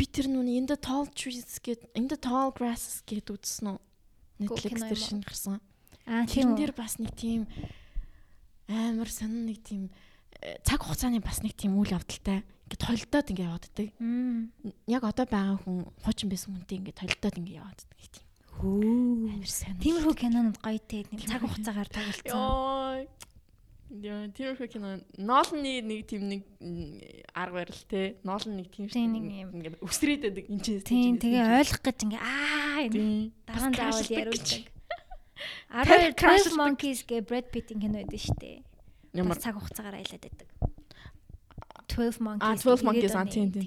би 0.00 0.08
тэр 0.08 0.32
нүн 0.32 0.48
in 0.48 0.64
the 0.64 0.80
tall 0.80 1.04
trees 1.12 1.60
гэд 1.60 1.92
in 1.92 2.08
the 2.08 2.16
tall 2.16 2.48
grasses 2.56 3.04
гэд 3.04 3.28
үзсэн 3.28 3.76
үү? 3.76 3.78
Netflix 4.40 4.80
дээр 4.80 4.96
шинэ 4.96 5.24
гарсан. 5.28 5.60
Аа 6.08 6.24
тийм 6.24 6.56
дээр 6.56 6.72
бас 6.72 6.96
нэг 6.96 7.12
тийм 7.12 7.44
амар 8.64 9.12
сонин 9.12 9.44
нэг 9.44 9.60
тийм 9.60 9.92
э, 10.40 10.56
цаг 10.64 10.80
хугацааны 10.80 11.20
бас 11.20 11.44
нэг 11.44 11.52
тийм 11.52 11.76
үйл 11.76 11.92
явдалтай 11.92 12.40
ингээд 12.40 12.80
толдоод 12.80 13.28
ингээд 13.28 13.48
явааддаг. 13.52 13.88
Яг 14.88 15.02
одоо 15.04 15.26
байгаа 15.28 15.60
хүн 15.60 15.84
хуучин 16.00 16.32
байсан 16.32 16.56
хүнтэй 16.56 16.80
ингээд 16.80 17.00
толдоод 17.04 17.36
ингээд 17.36 17.60
явааддаг 17.60 17.98
тийм. 18.08 18.26
Хөө. 18.56 19.36
Амар 19.36 19.50
сонин. 19.52 19.82
Тиймэрхүү 19.84 20.14
кинонод 20.16 20.58
гоё 20.64 20.80
те 20.80 21.04
цаг 21.28 21.44
хугацаагаар 21.44 21.90
тоглолцсон. 21.92 23.04
Яа, 23.90 24.28
тиймэрхүү 24.30 24.68
кино. 24.70 24.90
Ноолны 25.18 25.80
нэг 25.82 26.06
тийм 26.06 26.30
нэг 26.30 26.44
арга 27.34 27.58
барил 27.58 27.80
те. 27.90 28.14
Ноолн 28.22 28.62
нэг 28.62 28.70
тийм 28.70 28.86
ингээд 28.86 29.82
өсрээд 29.82 30.30
байдаг 30.30 30.46
энэ 30.46 30.62
чинь. 30.62 30.78
Тийм, 30.86 31.18
тэгээ 31.18 31.58
ойлгох 31.58 31.82
гэж 31.82 31.98
ингээ 32.06 32.22
аа 32.22 32.86
дараа 32.86 33.66
нь 33.66 33.74
заавал 33.74 34.06
яриулдаг. 34.14 34.62
12 35.74 36.54
Monkeys 36.60 37.02
гэ 37.02 37.26
Brad 37.26 37.50
Pitt-ийн 37.50 37.82
кино 37.82 37.98
байдаг 37.98 38.22
шүү 38.22 38.38
дээ. 38.38 38.62
Ямар 39.18 39.42
цаг 39.42 39.58
хугацаагаар 39.58 39.98
аялаад 39.98 40.22
байдаг. 40.22 40.48
12 41.90 42.22
Monkeys. 42.22 42.46
А 42.46 42.54
12 42.54 42.86
Monkeys 42.86 43.14
аа 43.18 43.26
тийм 43.26 43.50
тийм 43.50 43.66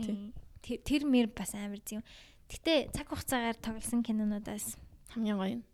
тийм. 0.64 0.80
Тэр 0.88 1.04
мэр 1.04 1.28
бас 1.36 1.52
амар 1.52 1.84
зэм. 1.84 2.00
Гэтэ 2.48 2.96
цаг 2.96 3.12
хугацаагаар 3.12 3.60
тоглосон 3.60 4.00
кинонуудаас 4.08 4.80
хамгийн 5.12 5.36
гоё 5.36 5.56
нь. 5.60 5.66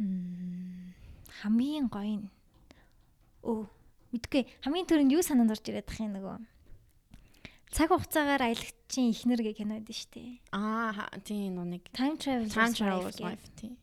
Хм 0.00 0.89
хамгийн 1.40 1.88
гоё 1.88 2.16
нь 2.20 2.28
өө 3.44 3.64
мэдгүй 4.12 4.42
хамгийн 4.64 4.88
түрүүнд 4.88 5.14
юу 5.16 5.22
санаанд 5.24 5.54
орж 5.54 5.64
ирээд 5.64 5.88
тах 5.88 6.00
юм 6.04 6.14
нөгөө 6.16 6.36
цаг 7.70 7.88
хугацаагаар 7.94 8.42
аялагчийн 8.50 9.14
ихнэр 9.14 9.40
гэх 9.46 9.62
кино 9.62 9.78
байдаг 9.78 9.94
шүү 9.94 10.10
дээ. 10.10 10.30
Аа 10.50 11.06
тийм 11.22 11.54
нэг 11.70 11.86
time 11.94 12.18
travel 12.18 12.50
time 12.50 12.74
travel 12.74 13.14
wife 13.22 13.46
тийм. 13.54 13.78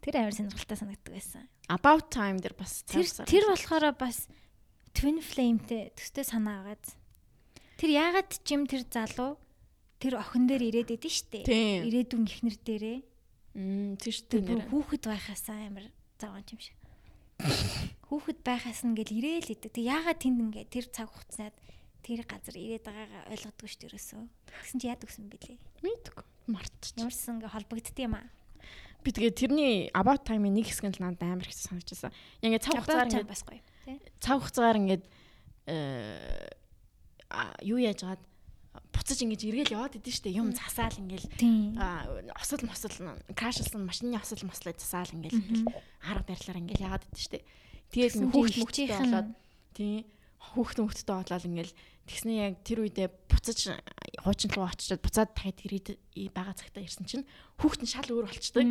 Тэр 0.00 0.16
амар 0.16 0.32
сонирхолтой 0.32 0.78
санагддаг 0.80 1.12
байсан. 1.12 1.44
About 1.68 2.08
time 2.08 2.40
дээр 2.40 2.56
бас 2.56 2.80
тэр 2.88 3.04
тэр 3.28 3.44
болохоор 3.52 3.92
бас 4.00 4.32
twin 4.96 5.20
flame-тэй 5.20 5.92
төстэй 5.92 6.24
санаа 6.24 6.64
агаад. 6.64 6.84
Тэр 7.76 7.90
яагаад 7.92 8.32
чим 8.48 8.64
тэр 8.64 8.88
залуу 8.88 9.36
тэр 10.00 10.16
охин 10.16 10.48
дээр 10.48 10.72
ирээд 10.72 10.96
идэв 10.96 11.12
штэ. 11.12 11.44
Тийм. 11.44 11.84
Ирээдүйн 11.92 12.24
ихнэр 12.24 12.56
дээрээ. 12.64 12.98
Мм 13.60 14.00
тийш 14.00 14.24
Тэр 14.24 14.72
хүүхэд 14.72 15.04
байхасаа 15.04 15.68
амар 15.68 15.92
заван 16.22 16.46
юм 16.46 16.60
шиг. 16.62 16.78
Хүүхэд 18.06 18.38
байхаас 18.46 18.86
нь 18.86 18.94
гэл 18.94 19.18
ирээл 19.18 19.50
идэг. 19.58 19.74
Тэг 19.74 19.84
яагаад 19.90 20.22
тэнд 20.22 20.38
ингээ 20.46 20.64
тэр 20.70 20.86
цаг 20.94 21.10
хугацаанд 21.10 21.56
тэр 22.06 22.22
газар 22.22 22.54
ирээд 22.54 22.86
байгаагаа 22.86 23.22
ойлгодгүй 23.34 23.66
шүү 23.66 23.80
дээ 23.82 23.90
ерөөсөө. 23.90 24.22
Тэгсэн 24.46 24.78
чи 24.78 24.86
яад 24.86 25.02
өгсөн 25.02 25.26
бэлээ. 25.26 25.58
Мэдгүй. 25.82 26.24
Мартчих. 26.50 26.98
Ямарсан 26.98 27.42
ингээ 27.42 27.54
холбогдд 27.54 27.98
юм 27.98 28.14
аа. 28.18 28.26
Би 29.02 29.10
тэгээ 29.10 29.34
тэрний 29.34 29.74
about 29.90 30.22
time-ийн 30.22 30.54
нэг 30.54 30.70
хэсэг 30.70 30.86
нь 30.86 30.94
л 30.98 31.02
надад 31.02 31.26
амар 31.26 31.50
их 31.50 31.58
санагдчихсан. 31.58 32.14
Ингээ 32.42 32.62
цав 32.62 32.78
хугацаар 32.78 33.10
ингээ 33.10 33.26
бас 33.26 33.42
гоё. 33.42 33.62
Тэ? 33.86 33.98
цав 34.22 34.38
хугацаагаар 34.38 34.78
ингээд 34.78 35.04
э 35.66 36.46
юу 37.66 37.78
яаж 37.82 38.02
гаад 38.06 38.22
буцаж 38.92 39.18
ингэж 39.24 39.40
эргээл 39.48 39.74
яваад 39.76 39.96
идэв 39.98 40.12
штэ. 40.14 40.30
Юм 40.36 40.52
засаал 40.52 40.92
ингээл 41.00 41.26
осол 42.36 42.60
мосол 42.68 42.92
крашлсан 43.34 43.82
машины 43.88 44.16
осол 44.20 44.44
мослоо 44.46 44.72
засаал 44.76 45.10
ингээл 45.16 45.40
ингээл 45.40 45.72
арга 46.04 46.28
барилаар 46.28 46.60
ингээл 46.60 46.84
яагаад 46.86 47.04
идэв 47.08 47.20
штэ. 47.24 47.40
Тэгээд 47.92 48.14
хүүхд 48.32 48.52
чинь 48.52 48.88
хичээхэн- 48.88 49.12
болоод 49.12 49.28
тий 49.72 49.96
хүүхд 50.52 50.76
мөхтэй 50.84 51.06
болоод 51.08 51.44
ингээл 51.48 51.72
тэгснэ 52.06 52.32
яг 52.36 52.54
тэр 52.66 52.78
үедээ 52.84 53.08
буцаж 53.30 53.58
хуучин 54.22 54.50
руу 54.52 54.66
очичоод 54.68 55.00
буцаад 55.00 55.30
дахиад 55.32 55.58
ирээд 55.64 55.88
байгаа 56.34 56.54
цагтаа 56.58 56.82
ирсэн 56.84 57.06
чинь 57.08 57.24
хүүхд 57.62 57.80
нь 57.86 57.90
шал 57.90 58.08
өөр 58.10 58.26
болчтой. 58.28 58.64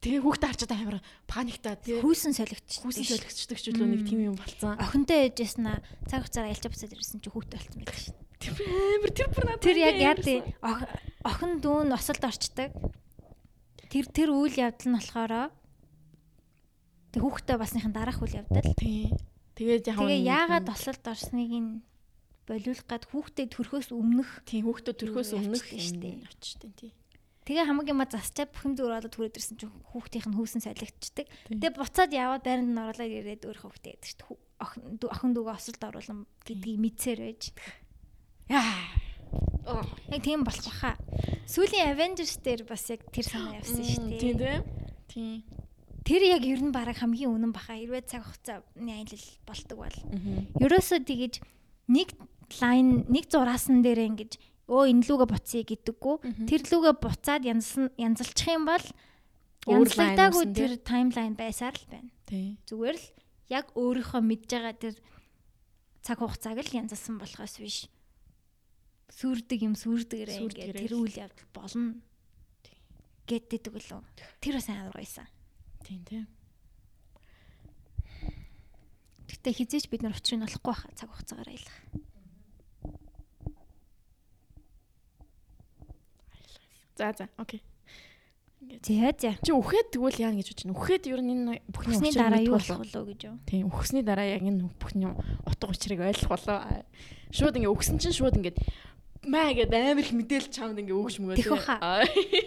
Тэгээ 0.00 0.24
хүүхдээ 0.24 0.48
харчаад 0.48 0.72
амар 0.72 0.98
паниктаа 1.28 1.76
тий. 1.76 2.00
Хүүсэн 2.00 2.32
солигдчих. 2.32 2.80
хүүсэн 2.80 3.04
солигдчихдаг 3.04 3.58
ч 3.60 3.64
үлээ 3.68 3.84
нэг 3.84 4.02
тийм 4.08 4.20
юм 4.32 4.36
болцсон. 4.40 4.80
Охинтой 4.80 5.28
ээжээс 5.28 5.60
на 5.60 5.84
цаг 6.08 6.24
хугацаараа 6.24 6.56
ялж 6.56 6.64
буцаад 6.72 6.96
ирсэн 6.96 7.20
чи 7.20 7.28
хүүхдтэй 7.28 7.58
болсон 7.60 7.84
байх 7.84 8.00
шин. 8.00 8.16
Тэр 8.40 8.56
амар 8.64 9.12
тэр 9.12 9.28
бүр 9.30 9.44
надад 9.46 9.62
Тэр 9.64 9.78
яг 9.78 9.96
яа 10.00 10.16
тий 10.16 10.40
охин 11.22 11.60
дүүн 11.60 11.92
осолд 11.92 12.24
орчдөг. 12.24 12.72
Тэр 13.92 14.06
тэр 14.08 14.30
үйл 14.32 14.56
явдал 14.56 14.88
нь 14.88 14.96
болохоор 14.96 15.52
тэг 17.12 17.20
хүүхдтэй 17.20 17.56
басныхын 17.60 17.92
дараах 17.92 18.22
үйл 18.24 18.40
явдал. 18.40 18.64
Тий. 18.80 19.10
Тэгээд 19.58 19.92
яг 19.92 19.96
Тэгээ 20.00 20.24
яагаад 20.24 20.66
осолд 20.72 21.04
орсныг 21.04 21.50
нь 21.52 21.70
болиулах 22.48 22.86
гад 22.88 23.04
хүүхдээ 23.10 23.46
төрхөөс 23.52 23.92
өмнөх 23.92 24.42
тийм 24.48 24.64
хүүхдүүд 24.66 24.96
төрхөөс 25.04 25.30
өмнөх 25.36 25.60
юм 25.76 26.24
очтой 26.24 26.70
тий. 26.78 26.90
тэгээ 27.44 27.66
хамаг 27.66 27.86
юма 27.90 28.06
засчаад 28.08 28.50
бүх 28.54 28.64
юм 28.66 28.74
зүгээр 28.78 28.94
болоод 29.04 29.14
түрээд 29.14 29.36
ирсэн 29.38 29.56
чинь 29.58 29.74
хүүхдийнх 29.90 30.26
нь 30.30 30.36
хүүсэн 30.38 30.62
солигдчихдаг. 30.64 31.26
Тэгээ 31.50 31.76
буцаад 31.76 32.10
яваад 32.14 32.42
байранд 32.46 32.70
нь 32.72 32.78
оруулаад 32.80 33.10
ирээд 33.20 33.42
өөр 33.46 33.58
хүүхдээ 33.58 33.94
чинь 34.02 34.22
хүү- 34.24 34.42
охин 34.64 34.82
охин 35.02 35.30
дүүгээ 35.34 35.56
осолд 35.58 35.82
оруулсан 35.82 36.18
гэдгийг 36.46 36.78
мэдсээр 36.78 37.20
байж. 37.26 37.42
Яа. 38.50 38.74
Яг 40.10 40.22
тийм 40.26 40.42
болох 40.42 40.66
баха. 40.66 40.98
Сүүлийн 41.46 41.94
Avengers 41.94 42.34
дээр 42.42 42.66
бас 42.66 42.90
яг 42.90 43.06
тэр 43.14 43.26
санаа 43.30 43.62
явсан 43.62 43.86
шүү 43.86 44.18
Тийм 44.18 44.36
дээ. 44.36 44.58
тийм. 44.58 44.62
Тийм. 45.06 45.60
Тэр 46.02 46.22
яг 46.26 46.42
ер 46.42 46.58
нь 46.58 46.74
бараг 46.74 46.98
хамгийн 46.98 47.30
үнэн 47.30 47.54
баха. 47.54 47.78
Хэрвээ 47.78 48.02
цаг 48.10 48.26
хугацааны 48.26 48.90
аялал 48.90 49.26
бол. 49.78 49.96
Мгм. 50.10 50.50
Ерөөсөө 50.58 51.00
тэгэж 51.06 51.34
нэг 51.94 52.08
лайн 52.58 53.06
нэг 53.06 53.30
зураасан 53.30 53.86
дээр 53.86 54.10
ингэж 54.10 54.32
өө 54.66 54.82
энэ 54.90 55.06
лүүгээ 55.06 55.28
буцъя 55.30 55.62
гэдэггүй. 55.62 56.16
Тэр 56.50 56.60
лүүгээ 56.66 56.94
буцаад 56.98 57.42
янзлсан 57.46 57.94
янзалчих 57.94 58.50
юм 58.50 58.66
бол 58.66 58.86
янзлагдаагүй 59.70 60.44
тэр 60.54 60.72
таймлайн 60.82 61.34
байсаар 61.38 61.74
л 61.78 61.86
байна. 61.86 62.10
Зүгээр 62.66 62.96
л 62.98 63.06
яг 63.50 63.70
өөрийнхөө 63.78 64.22
мэдж 64.22 64.50
байгаа 64.50 64.74
тэр 64.74 64.94
цаг 66.02 66.18
хугацааг 66.18 66.58
л 66.62 66.74
янзалсан 66.74 67.18
болохоос 67.18 67.54
биш. 67.62 67.86
Сүрдэг 69.10 69.60
юм 69.66 69.74
Сүрдгээрээ 69.74 70.38
ингээд 70.38 70.76
тэр 70.86 70.94
үйл 70.94 71.16
явдал 71.18 71.50
болно. 71.52 71.98
Гэтдэг 73.26 73.74
үлээ. 73.74 74.02
Тэр 74.38 74.54
бас 74.58 74.68
амар 74.70 74.94
гоёсан. 74.94 75.26
Тийм 75.86 76.02
тийм. 76.06 76.26
Гэтэ 79.30 79.50
хизээч 79.54 79.86
бид 79.90 80.02
нар 80.02 80.14
учрыг 80.14 80.42
олохгүй 80.42 80.70
байхаа 80.74 80.94
цаг 80.94 81.10
хугацаагаар 81.10 81.50
аялах. 81.50 81.78
За 87.00 87.14
за. 87.16 87.28
Окей. 87.38 87.62
За 88.60 89.14
за. 89.16 89.32
Чи 89.40 89.52
үхээд 89.56 89.96
тэгвэл 89.96 90.20
яа 90.20 90.36
гэж 90.36 90.52
бодож 90.52 90.62
байна? 90.68 90.76
Үхээд 90.76 91.04
ер 91.08 91.20
нь 91.24 91.32
энэ 91.32 91.64
бүхний 91.72 92.12
дараа 92.12 92.44
юу 92.44 92.60
болох 92.60 92.82
болов 92.84 93.04
гэж 93.08 93.20
юу? 93.24 93.36
Тийм 93.48 93.72
үхсний 93.72 94.04
дараа 94.04 94.28
яг 94.28 94.44
энэ 94.44 94.68
бүхний 94.76 95.08
утга 95.08 95.72
учирыг 95.72 96.04
ойлгох 96.04 96.28
болоо. 96.36 96.84
Шууд 97.32 97.56
ингээ 97.56 97.72
үхсэн 97.72 97.96
чинь 97.96 98.12
шууд 98.12 98.36
ингээ 98.36 98.58
маа 99.26 99.52
гэдэг 99.52 99.76
амар 99.76 100.04
их 100.04 100.12
мэдээлэл 100.16 100.54
чамд 100.54 100.80
ингээ 100.80 100.96
өгч 100.96 101.16
мөгөө. 101.20 101.36
Тэх 101.36 101.52
баха. 101.52 102.04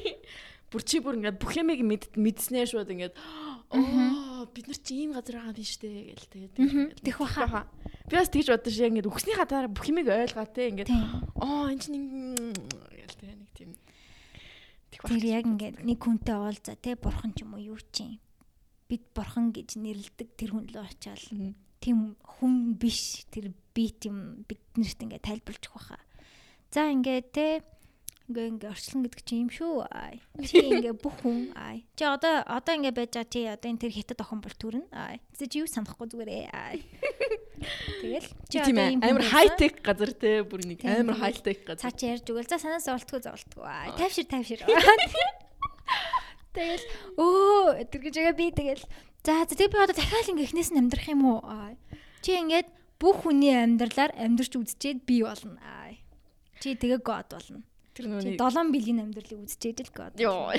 Бүр 0.74 0.82
чи 0.82 0.98
бүр 0.98 1.22
ингээ 1.22 1.38
бүх 1.38 1.54
юмыг 1.54 1.86
мэд 1.86 2.04
мэдснээр 2.18 2.66
шууд 2.66 2.90
ингээ 2.90 3.14
оо 3.14 4.50
бид 4.50 4.66
нар 4.66 4.80
чи 4.82 5.06
ийм 5.06 5.14
газар 5.14 5.38
байгаа 5.38 5.54
юм 5.54 5.58
биш 5.62 5.78
үү 5.78 6.18
гээл 6.18 6.34
тэгээд. 6.34 6.98
Тэх 7.06 7.18
баха. 7.22 7.70
Би 8.10 8.18
бас 8.18 8.34
тэгж 8.34 8.50
бодож 8.50 8.74
яг 8.82 8.90
ингээ 8.90 9.06
үхсний 9.06 9.38
хатаараа 9.38 9.70
бүх 9.70 9.86
юмыг 9.86 10.10
ойлгоо 10.10 10.50
те 10.50 10.74
ингээ 10.74 10.90
оо 11.38 11.70
эн 11.70 11.78
чинь 11.78 12.34
гээл 12.34 13.18
те 13.22 13.38
нэг 13.38 13.50
тийм. 13.54 13.78
Тэр 14.90 15.26
яг 15.30 15.46
ингээд 15.46 15.86
нэг 15.86 16.00
хүнтэй 16.02 16.38
уулзаа 16.42 16.74
те 16.82 16.98
бурхан 16.98 17.38
ч 17.38 17.46
юм 17.46 17.54
уу 17.54 17.78
юу 17.78 17.80
чинь. 17.94 18.18
Бид 18.90 19.06
бурхан 19.14 19.54
гэж 19.54 19.78
нэрлдэг 19.78 20.34
тэр 20.34 20.58
хүн 20.58 20.74
рүү 20.74 20.90
очиад 20.90 21.22
тийм 21.84 22.18
хүн 22.24 22.80
биш 22.82 23.30
тэр 23.30 23.54
би 23.78 23.94
тийм 23.94 24.42
биднэрт 24.50 25.00
ингээд 25.06 25.22
тайлбарлаж 25.22 25.70
баха. 25.70 26.02
За 26.74 26.90
ингээд 26.90 27.28
те 27.30 27.62
ингээ 28.34 28.50
ингээ 28.58 28.72
орчлон 28.74 29.06
гэдэг 29.06 29.22
чи 29.22 29.36
юм 29.46 29.50
шүү. 29.54 29.86
Аа. 29.94 30.18
Чи 30.42 30.58
ингээ 30.74 30.98
бүх 30.98 31.22
хүн 31.22 31.54
аа. 31.54 31.78
Чи 31.94 32.04
одоо 32.10 32.42
одоо 32.50 32.74
ингээ 32.82 32.98
байж 32.98 33.14
байгаа 33.14 33.30
чи 33.30 33.42
одоо 33.46 33.70
энэ 33.70 33.82
тэр 33.84 33.94
хятад 33.94 34.24
охин 34.26 34.42
бол 34.42 34.58
төрнө. 34.58 34.88
Аа. 34.90 35.22
Чи 35.38 35.46
чи 35.46 35.62
юу 35.62 35.70
санахгүй 35.70 36.10
зүгээрээ. 36.10 36.50
Аа. 36.50 36.74
Тэгэл 38.02 38.30
чи 38.50 38.58
одоо 38.58 38.74
хүн 38.90 39.06
Амар 39.06 39.26
хайтек 39.30 39.76
газар 39.86 40.12
те 40.18 40.42
бүр 40.42 40.66
нэг 40.66 40.82
амар 40.82 41.18
хайтек 41.22 41.62
газар. 41.62 41.84
цаа 41.84 41.94
чи 41.94 42.10
ярьж 42.10 42.26
өгөл. 42.26 42.50
За 42.50 42.58
санаас 42.58 42.90
зовлтгүй 42.90 43.22
зовлтгүй. 43.22 43.64
Аа. 43.70 43.94
Тайвшир 43.94 44.26
тайвшир. 44.26 44.66
Тэгэл 46.58 46.86
өө 47.22 47.86
тэр 47.86 48.02
гэж 48.02 48.14
байгаа 48.18 48.38
би 48.38 48.48
тэгэл 48.50 48.84
за 49.22 49.46
за 49.46 49.54
тэг 49.54 49.70
би 49.70 49.78
одоо 49.78 49.94
дахиад 49.94 50.32
ингээ 50.34 50.48
эхнээс 50.50 50.74
нь 50.74 50.82
амьдрах 50.82 51.06
юм 51.06 51.22
уу? 51.28 51.42
Аа. 51.46 51.78
Чи 52.26 52.34
ингээд 52.40 52.66
бүх 52.98 53.26
хүний 53.26 53.54
амьдралаар 53.54 54.14
амьдрч 54.18 54.58
үзчихэд 54.58 55.06
би 55.06 55.22
болно. 55.22 55.58
Аа. 55.62 55.98
Чи 56.64 56.80
тэгээ 56.80 57.04
god 57.04 57.28
болно. 57.28 57.60
Тэр 57.92 58.08
нүг 58.08 58.40
7 58.40 58.72
биеийн 58.72 59.04
амьдралыг 59.04 59.44
үзчихэд 59.44 59.84
л 59.84 59.92
god. 59.92 60.16
Йоо. 60.16 60.56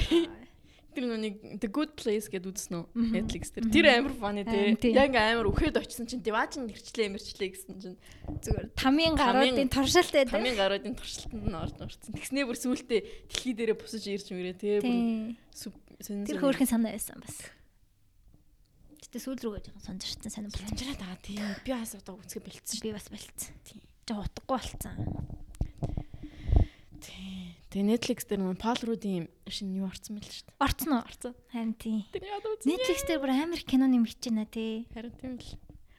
тэр 0.94 1.04
нүг 1.08 1.58
The 1.64 1.68
Good 1.72 1.96
Place 1.96 2.28
гэдээ 2.28 2.50
үзсэн 2.52 2.76
үү? 2.76 2.84
Netflix 2.92 3.50
дээр. 3.56 3.72
Тэр 3.72 3.86
амар 3.88 4.12
те. 4.44 4.76
тийм. 4.76 4.94
Яг 4.94 5.16
амар 5.16 5.48
үхээд 5.48 5.80
очсон 5.80 6.04
чинь 6.04 6.20
дивааж 6.20 6.60
нь 6.60 6.68
гэрчлээ 6.68 7.08
мэрчлээ 7.08 7.50
гэсэн 7.56 7.74
чинь 7.80 7.98
Зүгээр 8.28 8.68
тамийн 8.76 9.16
гаруудын 9.16 9.72
туршилттай 9.72 10.28
дээ. 10.28 10.36
тамийн 10.36 10.54
гаруудын 10.60 10.94
туршилтанд 10.94 11.44
нь 11.48 11.56
орж 11.56 11.76
орсон. 11.80 12.12
Тэгснээ 12.14 12.44
бүр 12.46 12.58
сүултээ 12.60 13.00
дэлхий 13.32 13.54
дээрээ 13.56 13.80
бусаж 13.80 14.04
ирж 14.06 14.28
мөрөө 14.28 14.54
сонир. 16.04 16.28
Тэр 16.28 16.38
хөөрхөн 16.38 16.68
санаа 16.68 16.94
байсан 16.94 17.18
бас. 17.18 17.48
Гэтэ 19.02 19.18
сүүл 19.18 19.40
рүүгээ 19.40 19.62
жоохон 19.72 19.84
сонжирсан 19.98 20.30
санаа 20.30 20.50
болсон. 20.52 20.68
Санжраад 20.68 21.00
байгаа 21.00 21.20
тийм. 21.24 21.42
Би 21.66 21.70
бас 21.74 21.94
одоо 21.96 22.18
үзгээ 22.22 22.44
бэлдсэн. 22.44 22.82
Би 22.82 22.90
бас 22.94 23.06
болцсон. 23.10 23.54
Тийм. 23.66 23.80
Жоо 24.04 24.22
утгагүй 24.26 24.58
болцсон. 24.58 24.94
Тийм. 27.04 27.52
Тэгээ 27.68 27.86
Netflix 27.90 28.18
дээр 28.24 28.40
нэг 28.40 28.58
Пол 28.62 28.80
Рудийн 28.80 29.28
шинэ 29.50 29.82
юу 29.84 29.90
орсон 29.92 30.16
мэл 30.16 30.24
шүү 30.30 30.46
дээ. 30.48 30.56
Орцсон 30.62 30.92
уу? 30.96 31.02
Орсон. 31.04 31.32
Харин 31.52 31.74
тийм. 31.76 32.00
Netflix 32.64 32.98
дээр 33.04 33.20
бүр 33.20 33.32
амар 33.34 33.60
кино 33.60 33.86
нэмэгч 33.90 34.24
байна 34.30 34.46
тий. 34.48 34.86
Харин 34.94 35.12
тийм 35.20 35.36
л. 35.36 35.58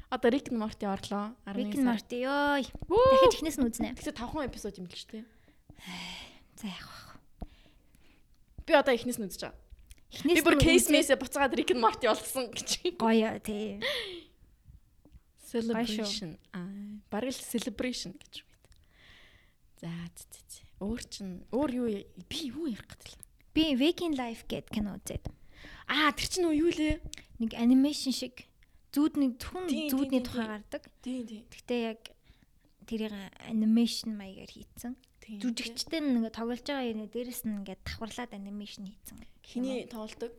Одоо 0.09 0.29
Rick 0.31 0.49
and 0.53 0.57
Morty 0.61 0.85
орлоо. 0.87 1.35
11 1.45 1.57
Rick 1.59 1.73
and. 1.77 1.85
Morty 1.85 2.17
ёо. 2.23 2.63
Вөө! 2.87 3.05
Дахиад 3.11 3.35
ихнээс 3.35 3.57
нь 3.59 3.65
үзнэ. 3.67 3.87
Тэгтээ 3.99 4.15
5 4.15 4.47
эпизод 4.49 4.75
юм 4.79 4.87
л 4.87 4.95
шүү 4.95 5.09
дээ. 5.19 5.25
За 6.55 6.65
яах 6.71 6.89
вэ? 6.89 7.47
Би 8.65 8.71
одоо 8.73 8.93
ихнээс 8.95 9.19
нь 9.19 9.25
үзэж 9.27 9.41
байгаа. 9.43 9.59
Эхнээс 10.15 10.37
Би 10.39 10.41
бүр 10.45 10.55
нь 10.55 10.63
үзээ. 10.63 10.93
мэсээ 10.95 11.17
буцаагаад 11.19 11.53
Rick 11.59 11.69
and 11.75 11.81
Morty 11.83 12.05
болсон 12.07 12.47
гэж. 12.55 12.69
гоё 12.95 13.35
тий. 13.43 13.81
Celebration. 15.45 16.37
Аа, 16.53 16.69
бараг 17.11 17.31
л 17.35 17.41
celebration 17.43 18.15
гэж 18.15 18.33
үү. 18.41 18.49
За 19.83 19.91
зэ, 20.15 20.41
зэ. 20.49 20.64
Өөр 20.86 21.01
чин 21.09 21.29
өөр 21.49 21.71
юу 21.73 21.88
би 22.29 22.39
юу 22.53 22.69
ярих 22.69 22.86
гэдэг 22.86 23.09
л. 23.09 23.21
Би 23.57 23.73
Waking 23.73 24.13
Life 24.13 24.45
гэд 24.45 24.69
кино 24.69 25.01
үзээд. 25.01 25.25
Аа, 25.89 26.13
тэр 26.13 26.27
чин 26.29 26.45
юу 26.53 26.69
лээ? 26.69 27.01
Нэг 27.41 27.57
анимашн 27.57 28.13
шиг 28.13 28.45
зүүдний 28.93 29.33
хүн 29.36 29.65
тийм, 29.65 29.89
тухай 30.21 30.47
гардаг. 30.61 30.83
Тийм 31.01 31.25
тийм. 31.25 31.43
Гэхдээ 31.49 31.81
яг 31.89 32.01
тэрийг 32.86 33.13
анимашн 33.49 34.13
маягаар 34.13 34.51
хийцэн. 34.53 34.93
Жүжигчтэй 35.25 36.05
ингээ 36.05 36.38
тоглож 36.38 36.61
байгаа 36.61 36.86
юм 36.86 37.09
дээрэс 37.09 37.49
нь 37.49 37.65
ингээ 37.65 37.81
давхарлаад 37.81 38.31
анимашн 38.38 38.86
хийцэн. 38.86 39.17
Хиний 39.41 39.89
тоглолдог? 39.89 40.38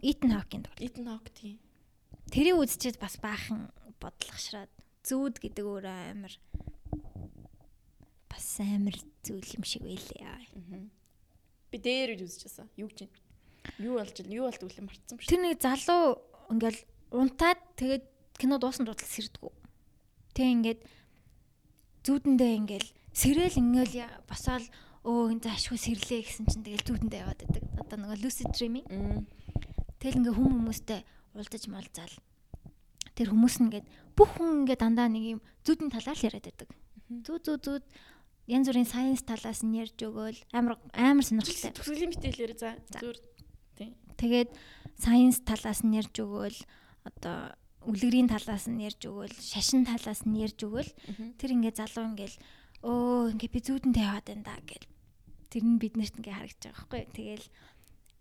Итан 0.00 0.32
Хокин 0.40 0.64
тоглож. 0.64 0.80
Ethan 0.80 1.06
Hawke 1.12 1.30
тийм. 1.36 1.58
Тэрийг 2.32 2.56
үзчихээд 2.62 2.96
бас 2.96 3.20
баахан 3.20 3.68
бодлогшраад 4.00 4.72
зүүд 5.04 5.36
гэдэг 5.42 5.64
өөр 5.66 5.84
амар 5.84 6.32
бас 8.30 8.46
амар 8.62 8.96
зүйл 9.26 9.50
юм 9.58 9.64
шиг 9.66 9.82
байлээ. 9.82 10.88
Би 11.70 11.78
дээр 11.78 12.14
үл 12.14 12.24
үзчихсэн. 12.30 12.70
Юу 12.78 12.88
гэж 12.88 13.10
Юу 13.78 14.00
болж 14.00 14.16
юу 14.24 14.48
болд 14.48 14.62
үлэн 14.64 14.86
марцсан 14.88 15.16
биш. 15.18 15.28
Тэр 15.28 15.44
нэг 15.44 15.60
залуу 15.60 16.16
ингээл 16.48 16.80
унтаад 17.12 17.60
тэгээд 17.76 18.04
кино 18.40 18.56
дуусан 18.56 18.88
дуудал 18.88 19.04
сэрдгүү. 19.04 19.52
Тэг 20.32 20.46
ингээд 20.48 20.80
зүүдэндээ 22.04 22.52
ингээл 22.64 22.88
сэрэл 23.12 23.60
ингээл 23.60 24.08
босоод 24.24 24.64
өө 25.04 25.36
энэ 25.36 25.44
заашгүй 25.44 25.78
сэрлээ 25.80 26.20
гэсэн 26.24 26.46
чинь 26.48 26.64
тэгэл 26.64 26.88
зүүдэндээ 26.88 27.20
яваад 27.20 27.40
байдаг. 27.44 27.64
Одоо 27.84 27.96
нөгөө 28.00 28.18
lucid 28.24 28.48
dreaming. 28.56 28.86
Тэгэл 30.00 30.24
ингээ 30.24 30.36
хүм 30.36 30.48
хүмүүстэй 30.64 31.00
уулзаж 31.36 31.64
малзаал. 31.68 32.16
Тэр 33.12 33.28
хүмүүс 33.32 33.60
нь 33.60 33.64
ингээд 33.68 33.86
бүх 34.16 34.40
хүн 34.40 34.64
ингээд 34.64 34.80
дандаа 34.80 35.08
нэг 35.12 35.24
юм 35.36 35.40
зүүдэн 35.68 35.92
талаар 35.92 36.16
л 36.16 36.26
яриад 36.28 36.48
байдаг. 36.48 36.68
Зүү 37.10 37.38
зүү 37.44 37.56
зүүд 37.60 37.84
янз 38.50 38.66
бүрийн 38.66 38.88
сайенс 38.90 39.22
талаас 39.22 39.62
нь 39.62 39.78
ярьж 39.78 39.98
өгөөл 40.02 40.38
амар 40.50 40.82
амар 40.90 41.22
сонирхолтой. 41.22 41.70
Төгсгөлийн 41.70 42.10
мэдээлэлээр 42.10 42.54
за 42.58 42.74
зүгээр. 42.90 43.18
Тэгээд 44.18 44.50
сайенс 44.98 45.38
талаас 45.46 45.80
нь 45.86 45.94
ярьж 45.94 46.14
өгөөл 46.18 46.58
одоо 47.06 47.54
үлгэрийн 47.86 48.28
талаас 48.28 48.66
нь 48.68 48.82
ярьж 48.82 49.06
өгөөл 49.06 49.32
шашин 49.32 49.86
талаас 49.86 50.26
нь 50.26 50.36
ярьж 50.36 50.60
өгөөл. 50.66 50.90
Тэр 51.38 51.50
ингээ 51.56 51.78
залуу 51.78 52.12
ингээл 52.12 52.36
өө 52.84 53.32
ингээ 53.38 53.54
би 53.54 53.60
зүүдэндээ 53.64 54.04
яваад 54.04 54.26
байна 54.28 54.44
да 54.44 54.56
гэл. 54.60 54.86
Тэр 55.48 55.64
нь 55.64 55.80
биднэрт 55.80 56.18
ингээ 56.20 56.36
харагдаж 56.36 56.60
байгаа 56.60 56.76
байхгүй. 56.84 57.02
Тэгэл 57.16 57.46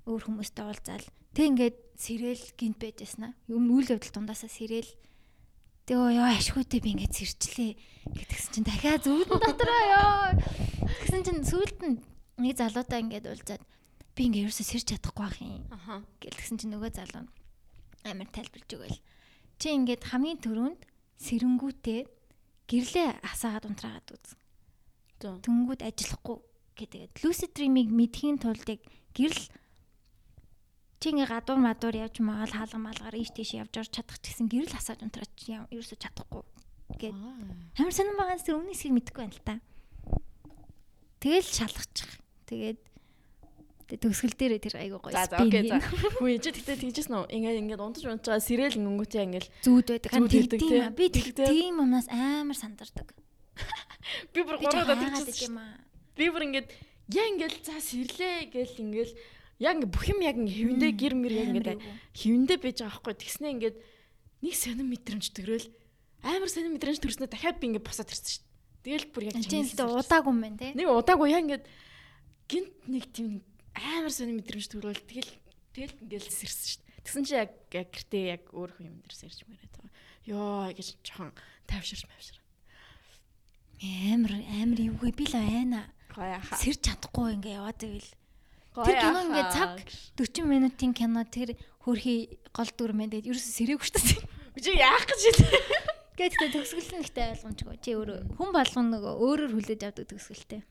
өөр 0.08 0.22
хүмүүстэй 0.24 0.64
уулзаал. 0.64 1.08
Тэг 1.36 1.46
ингээд 1.52 1.78
сэрэл 2.00 2.44
гинт 2.56 2.80
байжсна 2.80 3.36
юм 3.52 3.68
үйл 3.76 3.92
явдал 3.92 4.16
дундаасаа 4.16 4.48
сэрэл 4.48 4.90
тэгээ 5.90 6.22
ёо 6.22 6.28
ашгүйтэй 6.38 6.80
би 6.86 6.94
ингээд 6.94 7.18
сэрчлээ 7.18 7.72
гэтгсэн 8.14 8.52
чинь 8.54 8.68
дахиад 8.70 9.02
зүүдэн 9.10 9.42
дотроо 9.42 9.82
ёо 9.90 10.38
тэгсэн 11.02 11.26
чинь 11.26 11.42
сүүлд 11.42 11.80
нь 11.82 11.98
нэг 12.38 12.54
залуутай 12.62 13.02
ингээд 13.02 13.26
уулзаад 13.26 13.64
би 14.14 14.22
ингээ 14.30 14.46
ерөөсө 14.46 14.64
сэрж 14.70 14.86
чадахгүй 14.94 15.26
байх 15.26 15.42
юм. 15.42 15.66
Аха. 15.74 16.06
Гэлтгсэн 16.22 16.62
чинь 16.62 16.74
нөгөө 16.78 16.92
залуу 16.94 17.26
амар 18.06 18.30
тайлбарж 18.30 18.70
өгөөл. 18.70 19.00
Чи 19.58 19.68
ингээд 19.74 20.04
хамгийн 20.14 20.40
түрүүнд 20.46 20.82
сэрэнгүүтээ 21.26 22.02
гэрлээ 22.70 23.10
асаагаад 23.26 23.66
унтраагаад 23.66 24.08
үз. 24.14 24.38
Тэнгүүд 25.20 25.82
ажиллахгүй 25.90 26.38
гэдэг. 26.78 27.12
Lucid 27.26 27.52
dream-ийг 27.58 27.90
мэдхийн 27.90 28.38
тулд 28.40 28.64
яг 28.70 28.86
гэрэл 29.18 29.44
чи 31.00 31.16
ингээ 31.16 31.32
гадуур 31.32 31.60
мадуур 31.64 31.95
явж 31.95 32.20
маал 32.20 32.52
хаалга 32.52 32.80
маалгаар 32.80 33.16
ийш 33.16 33.32
тийш 33.32 33.56
явж 33.56 33.72
орч 33.80 33.91
чадах 33.95 34.20
гэсэн 34.20 34.52
гэрэл 34.52 34.76
асааж 34.76 35.00
унтраач 35.00 35.32
ерөөсө 35.72 35.95
чадахгүй 35.95 36.43
гэд. 37.00 37.16
Амар 37.80 37.93
сонирн 37.95 38.20
байгаа 38.20 38.39
зүр 38.43 38.60
өмнө 38.60 38.76
хэсгийг 38.76 38.95
мэдэхгүй 39.00 39.24
байна 39.24 39.38
л 39.39 39.47
та. 39.47 39.56
Тэгэл 41.24 41.47
шалгачих. 41.47 42.12
Тэгээд 42.52 42.80
төгсгөл 43.97 44.36
дээр 44.36 44.60
тэр 44.60 44.76
айгуу 44.78 45.00
гоё. 45.00 45.16
За 45.16 45.39
окей 45.39 45.66
за. 45.72 45.80
Хүү 45.80 46.28
ээж 46.36 46.45
тэгтээ 46.52 46.78
тэгжсэн 46.84 47.16
үү? 47.16 47.26
Ингээд 47.32 47.60
ингээд 47.64 47.82
унтаж 47.82 48.04
унтаж 48.06 48.28
байгаа 48.28 48.45
сэрэл 48.45 48.78
өнгөтэй 48.78 49.24
ингээд 49.26 49.47
зүүд 49.66 49.88
байдаг. 49.88 50.12
Зүүд 50.14 50.52
байдаг. 50.52 50.93
Би 51.00 51.08
тийм 51.10 51.82
юмнаас 51.82 52.08
амар 52.12 52.58
сандардаг. 52.58 53.08
Би 54.34 54.39
бүр 54.45 54.58
гурав 54.62 54.86
удаа 54.86 55.00
тэгжсэн. 55.00 55.58
Би 56.14 56.30
бүр 56.30 56.43
ингээд 56.47 56.68
яа 57.14 57.28
ингээд 57.34 57.56
за 57.66 57.82
сэрлээ 57.82 58.54
гэл 58.54 58.78
ингээд 58.78 59.12
яг 59.60 59.76
ингээд 59.76 59.93
бүх 59.93 60.05
юм 60.07 60.20
яг 60.24 60.36
ингээд 60.39 60.55
хэвэндээ 60.55 60.91
гэр 60.95 61.14
мэр 61.20 61.34
яг 61.36 61.49
ингээд 61.51 61.82
хэвэндээ 62.16 62.57
байж 62.64 62.78
байгаа 62.80 62.95
байхгүй. 62.95 63.16
Тэгснээ 63.20 63.51
ингээд 63.60 63.78
нэг 64.39 64.53
сонир 64.55 64.88
мэдрэмж 64.88 65.26
төрөөл 65.36 65.68
амар 66.24 66.49
сонир 66.49 66.72
мэдрэмж 66.76 66.99
төрснөө 67.03 67.28
дахиад 67.28 67.60
би 67.60 67.66
ингээд 67.76 67.84
босоод 67.84 68.07
ирсэн 68.07 68.39
шүү 68.39 68.43
дээ. 68.43 68.49
Тэгэл 68.80 69.07
бүр 69.12 69.24
яг 69.28 69.36
чинь 69.43 69.68
удаагүй 69.68 70.32
юм 70.32 70.39
байна 70.39 70.57
те. 70.60 70.72
Нэг 70.72 70.88
удаагүй 70.88 71.28
яа 71.36 71.43
ингээд 71.43 71.66
гинт 72.47 72.72
нэг 72.88 73.05
тийм 73.12 73.43
амар 73.76 74.12
сони 74.12 74.39
мэдрэмж 74.39 74.66
төрөөл 74.72 75.03
тэгэл 75.03 75.32
тэгэл 75.76 75.95
ингээл 76.07 76.28
сэрсэн 76.32 76.68
шүү 76.72 76.82
дээ. 76.84 77.03
Тэгсэн 77.03 77.24
чи 77.28 77.34
яг 77.36 77.51
гэртээ 77.72 78.26
яг 78.39 78.43
өөрөө 78.55 78.80
юм 78.84 78.95
дээр 79.03 79.16
сэрж 79.16 79.43
мөрөөд 79.47 79.74
байгаа. 79.76 79.91
Йоо 80.28 80.72
гэж 80.76 80.88
жоохон 81.03 81.32
тайвширч 81.68 82.03
мавшир. 82.07 82.38
Амар 83.80 84.34
амар 84.60 84.80
юугүй 84.80 85.12
би 85.16 85.26
л 85.28 85.36
байна. 85.36 85.88
Сэрж 86.60 86.80
чадахгүй 86.84 87.39
ингээ 87.39 87.60
яваад 87.60 87.80
байвал. 87.80 88.12
Тэр 88.76 88.96
кино 89.02 89.20
ингээ 89.26 89.46
цаг 89.50 89.72
40 90.18 90.46
минутын 90.46 90.92
кино 90.94 91.24
тэр 91.26 91.58
хөрхи 91.82 92.40
гол 92.54 92.72
дүр 92.78 92.94
мэн 92.94 93.10
тэгээд 93.10 93.30
ерөөсө 93.34 93.52
сэрээгүй 93.58 93.86
шүү 93.90 93.98
дээ. 93.98 94.22
Чи 94.64 94.72
яах 94.78 95.06
гэж 95.10 95.22
хэлээ. 95.40 95.64
Гэхдээ 96.20 96.50
төгсгөл 96.52 96.90
нь 97.00 97.04
ихтэй 97.08 97.26
ойлгомжгүй. 97.32 97.78
Чи 97.80 97.96
өөрөө 97.96 98.20
хүн 98.36 98.50
болгоно 98.52 98.88
нөгөө 99.00 99.14
өөрөөр 99.24 99.52
хүлээж 99.56 99.82
авдаг 99.88 100.06
төгсгөлтэй. 100.12 100.62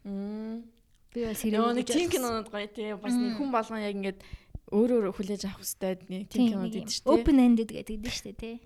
Би 1.09 1.21
бас 1.25 1.41
хэрэг 1.41 1.73
нэг 1.73 1.89
тийм 1.89 2.09
кинонод 2.13 2.49
гоё 2.53 2.69
тий 2.69 2.93
бас 2.93 3.17
нэг 3.17 3.41
хүн 3.41 3.49
болгон 3.49 3.81
яг 3.81 3.97
ингээд 3.97 4.21
өөрөөр 4.69 5.17
хүлээж 5.17 5.43
авах 5.49 5.65
хэрэгтэй 5.65 5.93
нэг 6.13 6.23
тийм 6.29 6.53
кинод 6.53 6.69
идэв 6.69 6.85
дээ. 6.85 7.09
Open 7.09 7.37
ended 7.41 7.71
гэдэг 7.73 7.97
дээ 7.97 8.13
шүү 8.13 8.27
дээ 8.29 8.37
тий. 8.37 8.57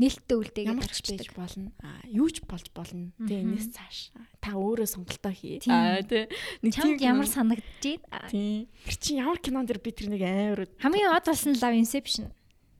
Нээлттэй 0.00 0.36
үлдээгээд 0.40 0.72
ямар 0.72 0.88
ч 0.88 1.04
байж 1.04 1.28
болно. 1.36 1.68
Аа 1.84 2.00
юу 2.08 2.28
ч 2.32 2.40
болж 2.48 2.66
болно. 2.72 3.12
Тэ 3.28 3.44
энэс 3.44 3.68
цааш 3.76 3.98
та 4.40 4.56
өөрөө 4.56 4.88
сонголтоо 4.88 5.32
хий. 5.36 5.60
Аа 5.68 6.00
тий. 6.00 6.26
Нэг 6.64 6.72
тийм 6.72 6.96
ямар 6.96 7.28
санагдчих. 7.28 8.00
Тий. 8.32 8.72
Тэр 8.88 8.96
чинь 8.96 9.20
ямар 9.20 9.38
кинон 9.38 9.68
дэр 9.68 9.78
би 9.84 9.92
тэр 9.92 10.08
нэг 10.08 10.22
амар 10.24 10.64
хамгийн 10.80 11.12
од 11.12 11.28
болсон 11.28 11.54
Love 11.60 11.76
Inception. 11.76 12.32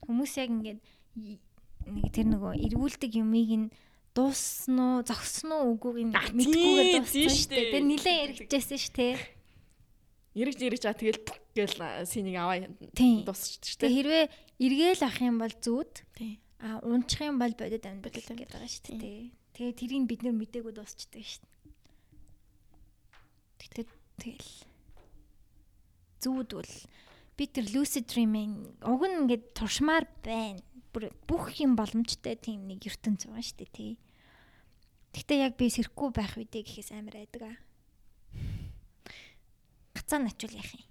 Хүмүүс 0.03 0.33
яг 0.41 0.51
ингээд 0.51 0.81
нэг 1.13 2.07
тэр 2.17 2.27
нөгөө 2.33 2.53
эргүүлдэг 2.73 3.13
юмыг 3.21 3.51
нь 3.61 3.69
дууссан 4.17 4.77
уу, 4.77 5.05
зогссон 5.05 5.53
уу 5.53 5.77
үгүйг 5.77 6.17
мэдгүйгээр 6.33 7.01
дууссан 7.01 7.33
шүү 7.33 7.49
дээ. 7.53 7.73
Тэр 7.73 7.85
нилээ 7.89 8.17
яригдчихсэн 8.25 8.81
шүү 8.81 8.95
дээ. 8.97 9.15
Яригж 10.33 10.61
яригж 10.65 10.85
аа 10.89 10.97
тэгэл 10.97 11.21
гэл 11.57 11.77
синийг 12.09 12.37
аваа 12.41 12.69
дуусчих 12.93 13.65
шүү 13.69 13.81
дээ. 13.85 13.93
Хэрвээ 14.01 14.25
эргээл 14.61 15.05
ах 15.09 15.17
юм 15.21 15.37
бол 15.41 15.55
зүуд. 15.57 15.93
А 16.63 16.79
унчих 16.87 17.27
юм 17.27 17.43
бол 17.43 17.51
бодит 17.59 17.83
амьдрал 17.83 18.23
гэдэг 18.23 18.55
байгаа 18.55 18.71
шүү 18.71 18.95
дээ. 19.03 19.35
Тэгээ 19.59 19.75
тэрийг 19.75 20.05
бид 20.07 20.23
нэр 20.23 20.39
мдээгүй 20.39 20.73
дуусчдаг 20.73 21.27
шүү 21.27 21.43
дээ. 21.43 21.75
Тэгтээ 23.59 23.87
тэгэл 24.23 24.53
зүуд 26.23 26.51
бол 26.55 26.75
би 27.35 27.45
тэр 27.51 27.67
lucid 27.75 28.07
dreaming 28.07 28.79
уг 28.87 29.03
нь 29.03 29.27
ингээд 29.27 29.59
туршмаар 29.59 30.07
байна 30.23 30.63
бүх 31.27 31.57
юм 31.59 31.75
боломжтой 31.75 32.37
тийм 32.39 32.69
нэг 32.71 32.87
ертөнц 32.87 33.27
байгаа 33.27 33.43
шүү 33.43 33.59
дээ 33.59 33.71
тий. 33.75 33.93
Гэхдээ 35.13 35.39
яг 35.43 35.59
би 35.59 35.67
сэрхгүй 35.67 36.09
байх 36.15 36.37
үедээ 36.39 36.63
гэхээс 36.63 36.95
амар 36.95 37.17
айдаг 37.27 37.43
аа. 37.43 37.57
Гацаа 39.97 40.21
начвал 40.21 40.57
яах 40.57 40.73
юм? 40.77 40.85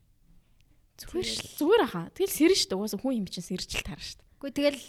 Зүгээр 1.00 1.30
зүгээр 1.58 1.84
аха. 1.86 2.10
Тэгэл 2.14 2.38
сэрэн 2.38 2.58
шүү 2.58 2.70
дээ. 2.70 2.78
Угаасаа 2.82 3.02
хүн 3.02 3.18
юм 3.22 3.28
чинь 3.30 3.46
сэржил 3.46 3.86
таарна 3.86 4.06
шүү 4.06 4.18
дээ. 4.20 4.30
Үгүй 4.42 4.52
тэгэл 4.52 4.82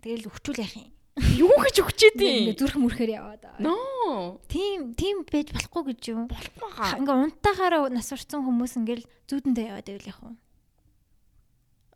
тэгэл 0.00 0.28
өвчүүл 0.32 0.62
яах 0.64 0.74
юм? 0.76 0.90
Юу 1.36 1.56
гэж 1.60 1.76
өгчээд 1.84 2.16
юм? 2.20 2.54
Зүрх 2.56 2.76
мөрхөр 2.80 3.10
яваад. 3.12 3.44
Ноо. 3.60 4.40
Тим 4.48 4.94
тим 4.96 5.24
байж 5.28 5.52
болохгүй 5.52 5.92
гэж 5.92 6.00
юу? 6.12 6.24
Болохгүй 6.30 6.70
хаа. 6.74 6.96
Ингээ 6.96 7.16
унтахаараа 7.28 7.92
нас 7.92 8.08
урцсан 8.14 8.40
хүмүүс 8.46 8.80
ингээл 8.80 9.04
зүүдэндээ 9.28 9.68
яваад 9.68 9.88
байвал 9.90 10.08
яах 10.08 10.20
вэ? 10.24 10.32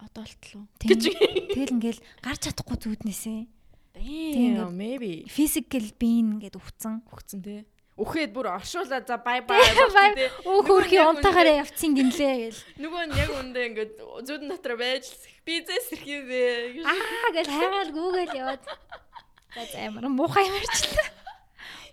одоолтлоо 0.04 0.66
гэж 0.82 1.02
тэгэл 1.54 1.74
ингээл 1.78 2.00
гарч 2.20 2.40
чадахгүй 2.48 2.78
зүуднээсээ 2.82 3.40
тийм 3.94 4.58
maybe 4.74 5.24
physical 5.30 5.84
being 5.96 6.38
ингээд 6.38 6.58
өвцөн 6.58 7.02
өвцөн 7.08 7.40
тий 7.44 7.60
Үхээд 7.94 8.34
бүр 8.34 8.50
оршуулаа 8.58 9.06
за 9.06 9.16
бай 9.22 9.38
бай 9.46 9.62
Өөх 10.42 10.66
хөрхийн 10.66 11.14
унтаагаараа 11.14 11.62
явцсан 11.62 11.94
гинлээ 11.94 12.34
гэл 12.50 12.60
Нөгөө 12.82 13.02
нь 13.06 13.14
яг 13.14 13.30
үндэ 13.30 13.60
ингээд 13.70 13.92
зүудэн 14.26 14.50
дотор 14.50 14.74
байж 14.74 15.14
бизэс 15.46 15.94
ирэхээ 15.94 16.82
аа 16.82 17.30
гэл 17.30 17.54
хайгаал 17.54 17.94
гүүгээл 17.94 18.34
яваад 18.34 18.62
за 18.66 19.78
амар 19.78 20.10
муухай 20.10 20.42
ямарчлаа 20.50 21.22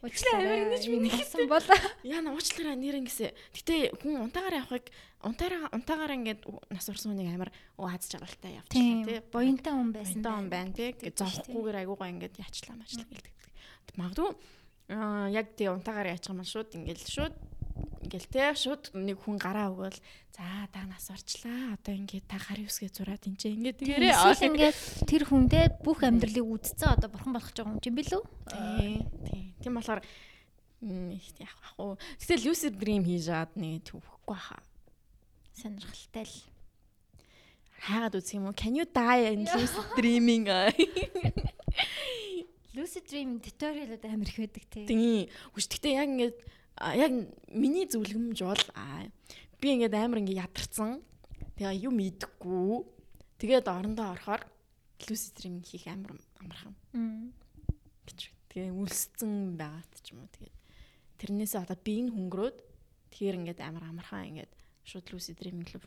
Уучлаарай 0.01 0.65
амир 0.65 0.73
гэж 0.73 0.83
миний 0.89 1.13
хэлсэн 1.13 1.45
бол 1.45 1.61
яна 2.01 2.33
уучлаарай 2.33 2.73
нэр 2.73 3.05
ингэсэ. 3.05 3.37
Гэтэ 3.53 4.01
хүн 4.01 4.25
унтаагаар 4.25 4.65
явахыг 4.65 4.89
унтаараа 5.21 5.69
унтаагаар 5.77 6.17
ингээд 6.17 6.41
нас 6.73 6.89
орсон 6.89 7.13
хүнийг 7.13 7.29
амар 7.29 7.53
аз 7.77 8.09
жаргалтай 8.09 8.57
явчихлаа 8.57 9.05
тий. 9.05 9.21
Буянтай 9.29 9.73
хүн 9.77 9.93
байсан. 9.93 10.25
Буянтай 10.25 10.33
хүн 10.33 10.49
байна 10.49 10.73
тий. 10.73 10.89
Зовхгүйгээр 11.13 11.85
айгуугаа 11.85 12.09
ингээд 12.17 12.41
яачлаа 12.41 12.81
мачлаа 12.81 13.05
гэлдэг. 13.13 13.33
Магадгүй 13.93 14.29
аа 14.91 15.31
яг 15.31 15.55
тий 15.55 15.71
унтаагаар 15.71 16.11
яачих 16.11 16.35
юм 16.35 16.43
шууд 16.43 16.75
ингээд 16.75 17.07
шууд 17.07 17.35
ингээл 18.03 18.27
те 18.27 18.51
шууд 18.51 18.91
нэг 18.91 19.17
хүн 19.23 19.39
гараа 19.39 19.71
өгөөл 19.71 19.99
за 20.35 20.67
та 20.73 20.83
нас 20.83 21.07
орчлаа 21.07 21.79
одоо 21.79 21.93
ингээд 21.95 22.27
та 22.27 22.37
гарын 22.41 22.67
үсгээ 22.67 22.91
зураад 22.91 23.23
энэ 23.23 23.39
чинь 23.39 23.55
ингээд 23.61 23.79
тэгээрээ 23.79 24.15
ингээд 24.51 24.77
тэр 25.07 25.23
хүндээ 25.31 25.65
бүх 25.79 26.03
амьдралыг 26.03 26.43
үдцсэн 26.43 26.97
одоо 26.97 27.07
бурхан 27.07 27.31
болох 27.31 27.47
гэж 27.47 27.57
байгаа 27.63 27.75
юм 27.77 27.83
чинь 27.83 27.97
билүү? 27.97 28.21
Тий 28.51 29.47
тийм 29.63 29.73
болохоор 29.79 30.01
яг 30.01 31.55
ах 31.61 31.73
уу. 31.77 31.95
Тэгэл 32.19 32.51
lucid 32.51 32.75
dream 32.75 33.05
хийж 33.05 33.29
аваад 33.29 33.53
нэг 33.55 33.85
төвөхгүй 33.85 34.37
хаа. 34.37 34.61
Сонирхолтой 35.55 36.25
л. 36.25 36.37
Хаагаад 37.85 38.17
үзэх 38.17 38.41
юм 38.41 38.49
уу? 38.49 38.57
Can 38.57 38.75
you 38.75 38.85
die 38.89 39.29
in 39.29 39.45
lucid 39.45 39.87
dreaming 39.95 40.49
lucid 42.75 43.05
dream 43.09 43.39
tutorial-ууд 43.43 44.05
амар 44.05 44.27
их 44.27 44.39
байдаг 44.39 44.65
тий 44.71 44.85
тийм 44.87 45.27
үгүй 45.51 45.63
гэхдээ 45.67 45.93
яг 45.99 46.09
ингээд 46.09 46.37
яг 46.99 47.11
миний 47.51 47.85
зөвлөмж 47.85 48.39
бол 48.41 48.63
би 49.61 49.67
ингээд 49.77 49.93
амар 49.93 50.19
ингээд 50.25 50.41
ядарсан. 50.41 51.01
Тэгээ 51.53 51.85
юм 51.85 52.01
идэхгүй. 52.01 52.81
Тэгээд 53.37 53.69
орондоо 53.69 54.17
орохоор 54.17 54.41
lucid 55.05 55.37
dreaming 55.37 55.61
хийх 55.61 55.85
амар 55.85 56.17
амархан. 56.41 56.73
гэж. 58.09 58.19
Тэгээ 58.49 58.73
үлсцэн 58.73 59.57
байгаад 59.61 59.93
ч 60.01 60.17
юм 60.17 60.25
уу. 60.25 60.33
Тэгээд 60.33 60.57
тэрнээсээ 61.21 61.61
одоо 61.61 61.77
биеийн 61.77 62.09
хөнгөрөөд 62.09 62.57
тэгэхээр 63.13 63.37
ингээд 63.45 63.59
амар 63.61 63.85
амархан 63.85 64.33
ингээд 64.33 64.53
шууд 64.81 65.07
lucid 65.13 65.37
dreaming 65.37 65.69
л 65.69 65.77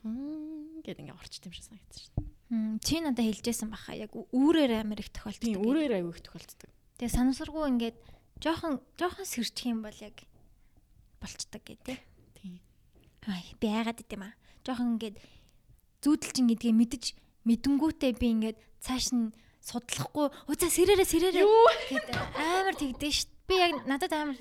гэдэг 0.79 1.03
ингээд 1.03 1.19
орчт 1.19 1.43
юм 1.43 1.51
шиг 1.51 1.67
шүү 1.67 1.75
дээ. 1.75 2.79
Чи 2.79 2.95
надад 3.03 3.27
хэлжсэн 3.27 3.69
баха 3.73 3.91
яг 3.91 4.15
үүрээр 4.15 4.79
амар 4.79 5.03
их 5.03 5.11
тохиолддог. 5.11 5.43
Тийм 5.43 5.59
үүрээр 5.59 5.99
аягүй 5.99 6.13
их 6.15 6.23
тохиолддог. 6.23 6.71
Тэгээ 6.95 7.11
санамсаргүй 7.11 7.63
ингээд 7.75 7.97
жоохон 8.39 8.79
жоохон 8.95 9.27
сэрчих 9.27 9.67
юм 9.71 9.83
бол 9.83 9.97
яг 9.99 10.15
болцдог 11.19 11.61
гэ 11.63 11.75
тээ. 11.83 11.99
Тийм. 12.39 12.59
Аа 13.27 13.43
би 13.59 13.67
яагаад 13.67 13.99
гэдэм 13.99 14.23
аа. 14.23 14.33
Жоохон 14.63 14.95
ингээд 14.95 15.19
зүүдэлчин 16.03 16.47
гэдгийг 16.51 16.75
мэдэж 16.75 17.03
мэдэнгүүтээ 17.43 18.11
би 18.15 18.27
ингээд 18.31 18.57
цааш 18.79 19.11
нь 19.11 19.35
судлахгүй 19.59 20.29
өөцөө 20.47 20.69
сэрээрээ 20.71 21.07
сэрээрээ 21.09 21.45
гэд 21.91 22.07
амар 22.37 22.75
тэгдэж 22.77 23.11
шít. 23.11 23.31
Би 23.49 23.59
яг 23.59 23.83
надад 23.89 24.13
амар 24.13 24.37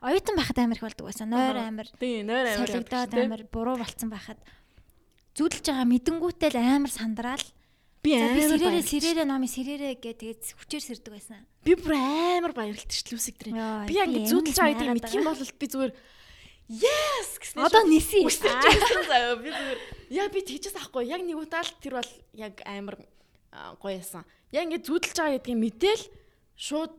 оюутан 0.00 0.36
байхад 0.40 0.58
амар 0.58 0.78
их 0.78 0.86
болдог 0.86 1.06
байсан. 1.06 1.28
Нойр 1.28 1.58
амар. 1.58 1.88
Тийм, 2.00 2.26
нойр 2.26 2.54
амар. 2.54 2.66
Солигдоод 2.70 3.12
амар 3.14 3.42
буруу 3.50 3.76
болцсон 3.76 4.08
байхад 4.08 4.38
зүудэлж 5.36 5.66
байгаа 5.68 5.86
мэдэнгүүтээ 5.86 6.50
л 6.54 6.58
амар 6.80 6.92
сандраал 6.92 7.44
Би 8.00 8.16
амар 8.16 8.40
сэрээрээ 8.56 8.84
сэрээрээ 8.88 9.26
номи 9.28 9.44
сэрээрээ 9.44 9.94
гээ 10.00 10.14
тэгээд 10.16 10.40
хүчээр 10.56 10.84
сэрдэг 10.88 11.12
байсан. 11.12 11.44
Би 11.60 11.76
бүр 11.76 11.92
амар 11.92 12.56
лүсик 12.56 13.36
дээр. 13.36 13.84
Би 13.84 13.94
яг 14.00 14.08
зүудэлж 14.08 14.56
байгаа 14.56 14.72
гэдэг 14.72 14.96
мэдх 14.96 15.12
юм 15.20 15.28
бол 15.28 15.36
би 15.36 15.66
зүгээр 15.68 15.92
yes 16.80 17.28
гэсэн. 17.36 17.60
Одоо 17.60 17.84
ниси. 17.84 18.24
Үсэрчсэн 18.24 19.04
заяа 19.04 19.36
би 19.36 19.52
зүгээр 19.52 19.80
яа 20.16 20.28
би 20.32 20.40
тэгчихсэн 20.40 20.80
ахгүй. 20.80 21.12
Яг 21.12 21.20
нэг 21.20 21.36
удаа 21.36 21.60
л 21.60 21.76
тэр 21.76 22.00
бол 22.00 22.12
яг 22.32 22.64
амар 22.64 22.96
гоёсан. 23.84 24.24
Яг 24.48 24.64
ингээд 24.64 24.88
зүудэлж 24.88 25.16
байгаа 25.20 25.36
гэдгийг 25.36 25.60
мэдээл 25.60 26.04
шууд 26.56 26.92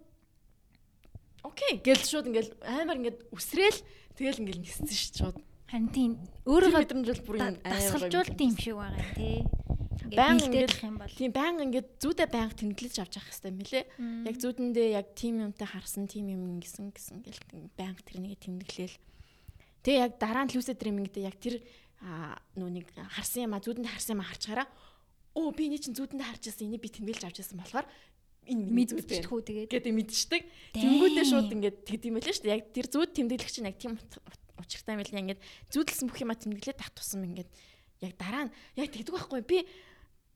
окей 1.41 1.82
гэл 1.82 2.06
шууд 2.06 2.30
ингээд 2.30 2.62
амар 2.62 3.02
ингээд 3.02 3.20
үсрээл 3.34 3.82
тэгэл 4.22 4.41
ингээд 4.45 4.62
ниссэн 4.62 4.86
ш 4.86 5.18
шууд. 5.18 5.41
Харин 5.66 5.89
тийм 5.89 6.12
өөрөө 6.45 6.72
мэдрэмжэл 6.78 7.26
бүр 7.26 7.38
юм 7.41 7.58
дасгалжуулт 7.66 8.38
юм 8.38 8.54
шиг 8.54 8.78
байгаа 8.78 9.02
юм 9.02 9.12
тий 9.18 9.41
баян 10.16 10.39
ингээд 10.39 10.74
юм 10.84 10.95
бол 10.99 11.12
тийм 11.12 11.32
баян 11.32 11.57
ингээд 11.64 11.88
зүүдэ 12.03 12.26
баян 12.32 12.51
тэмдэглэж 12.51 12.95
авч 13.01 13.14
явах 13.18 13.30
хэрэгтэй 13.32 13.53
мөлий. 13.55 13.84
Яг 14.28 14.36
зүүдэндээ 14.41 14.88
яг 14.95 15.07
тим 15.16 15.36
юмтай 15.41 15.68
харсан 15.68 16.05
тим 16.07 16.28
юм 16.30 16.59
ингэсэн 16.59 16.91
гэсэн 16.91 17.18
гэл 17.26 17.41
баян 17.76 17.97
тэрнийг 18.01 18.39
тэмдэглээл. 18.39 18.97
Тэгээ 19.82 20.03
яг 20.05 20.14
дараа 20.22 20.45
нь 20.45 20.53
лүсэ 20.53 20.78
дримингдээ 20.78 21.26
яг 21.26 21.38
тэр 21.41 21.64
нүуник 22.57 22.93
харсан 22.95 23.49
юм 23.49 23.53
а 23.55 23.64
зүүдэнд 23.64 23.89
харсан 23.89 24.18
юм 24.18 24.22
а 24.22 24.30
харчаараа 24.30 24.68
оо 25.38 25.49
би 25.55 25.70
энэ 25.70 25.80
чинь 25.80 25.97
зүүдэндээ 25.97 26.28
харж 26.28 26.43
байсан 26.49 26.66
энийг 26.68 26.82
би 26.82 26.89
тэмдэглэж 26.91 27.24
авч 27.24 27.38
байсан 27.39 27.57
болохоор 27.62 27.88
энэ 28.49 28.64
мэдчихдэг 28.74 29.30
хүү 29.30 29.41
тэгээд 29.45 29.70
гэдэг 29.70 29.93
мэдчихдэг. 29.95 30.43
Тэнгүүдээ 30.76 31.26
шууд 31.30 31.49
ингээд 31.55 31.78
тэгд 31.86 32.03
юм 32.09 32.16
байлаа 32.18 32.34
шүү 32.34 32.45
дээ. 32.49 32.55
Яг 32.57 32.64
тэр 32.74 32.88
зүүд 32.89 33.12
тэмдэглэх 33.14 33.53
чинь 33.53 33.70
яг 33.70 33.78
тийм 33.78 33.93
учиртай 34.57 34.97
юм 34.97 35.01
байлаа. 35.05 35.22
Ингээд 35.22 35.41
зүүдлсэн 35.70 36.05
бүх 36.09 36.20
юма 36.26 36.36
тэмдэглээд 36.36 36.80
тах 36.82 36.91
тусам 36.97 37.22
ингээд 37.22 37.49
яг 38.01 38.14
дараа 38.18 38.49
нь 38.49 38.53
яг 38.82 38.89
тэгдэг 38.89 39.14
байхгүй 39.14 39.41
би 39.45 39.57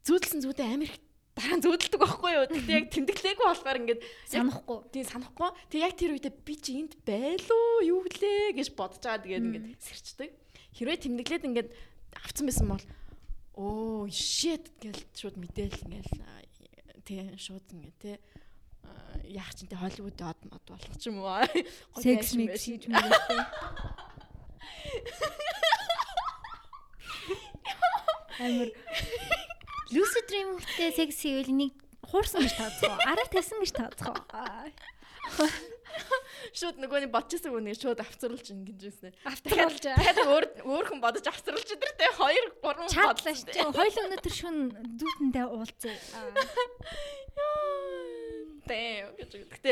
зүүдэлсэн 0.05 0.41
зүүдээ 0.45 0.69
амар 0.69 0.89
их 0.93 1.01
дараа 1.35 1.57
нь 1.59 1.65
зүүдэлдэг 1.65 1.99
байхгүй 1.99 2.31
юу. 2.31 2.45
Тэгтээ 2.47 2.77
яг 2.79 2.87
тэмдэглээгүй 2.95 3.45
болохоор 3.45 3.79
ингээд 3.83 4.01
санахгүй. 4.29 4.77
Тийм 4.93 5.03
санахгүй. 5.03 5.49
Тэг 5.67 5.79
яг 5.83 5.93
тэр 5.99 6.15
үедээ 6.15 6.33
би 6.47 6.55
чи 6.55 6.79
энд 6.79 6.93
байлуу 7.03 7.83
юу 7.83 8.07
лээ 8.07 8.55
гэж 8.55 8.71
бодож 8.71 9.03
байгаа 9.03 9.25
тэгээд 9.25 9.47
ингээд 9.49 9.83
сэрчдэг. 9.83 10.29
Хэрвээ 10.79 11.03
тэмдэглээд 11.03 11.47
ингээд 11.49 11.69
авцсан 12.15 12.45
байсан 12.47 12.67
бол 12.71 12.85
оо 13.59 14.07
shit 14.07 14.71
гэж 14.79 15.11
шууд 15.11 15.35
мэдээл 15.35 15.83
ингээд 15.89 16.07
тий 17.03 17.19
шууд 17.35 17.67
ингээд 17.67 17.99
тий 17.99 18.15
яах 19.35 19.51
чинь 19.57 19.67
тий 19.67 19.75
Холливуд 19.75 20.21
од 20.21 20.39
мод 20.47 20.63
болох 20.69 20.95
ч 20.95 21.11
юм 21.11 21.19
уу. 21.19 21.43
Секс 21.99 22.39
мэг 22.39 22.55
хийж 22.55 22.87
мэгтэй. 22.87 23.43
Амар 28.39 28.69
Lucid 29.93 30.25
Dream-тэй 30.29 30.91
секс 30.95 31.21
хийвэл 31.21 31.53
нэг 31.53 31.71
хуурсан 32.01 32.41
гэж 32.41 32.53
тооцоо. 32.57 32.93
Араа 33.05 33.27
тавьсан 33.29 33.61
гэж 33.61 33.71
тооцоо. 33.73 34.17
Шууд 36.57 36.77
нөгөөний 36.81 37.09
бодчихсан 37.09 37.53
үнийг 37.55 37.79
шууд 37.79 38.01
авцруулж 38.03 38.51
ингэж 38.51 38.79
байсан. 38.81 39.11
Авцруулж. 39.25 39.81
Тэгэхээр 39.81 40.29
өөр 40.29 40.45
өөр 40.67 40.85
хүн 40.91 41.01
бодож 41.01 41.25
авцруулж 41.29 41.65
өдр 41.65 41.91
тэ 41.97 42.09
2 42.13 42.61
3 42.61 42.61
бодлоо 42.61 42.89
шүү. 42.91 43.73
Хоёул 43.73 44.03
өнөөдөр 44.05 44.33
шүн 44.35 44.57
дүүтэндээ 45.01 45.45
уулзъя. 45.49 45.97
Тэ. 48.69 49.09
Гэтэ 49.55 49.71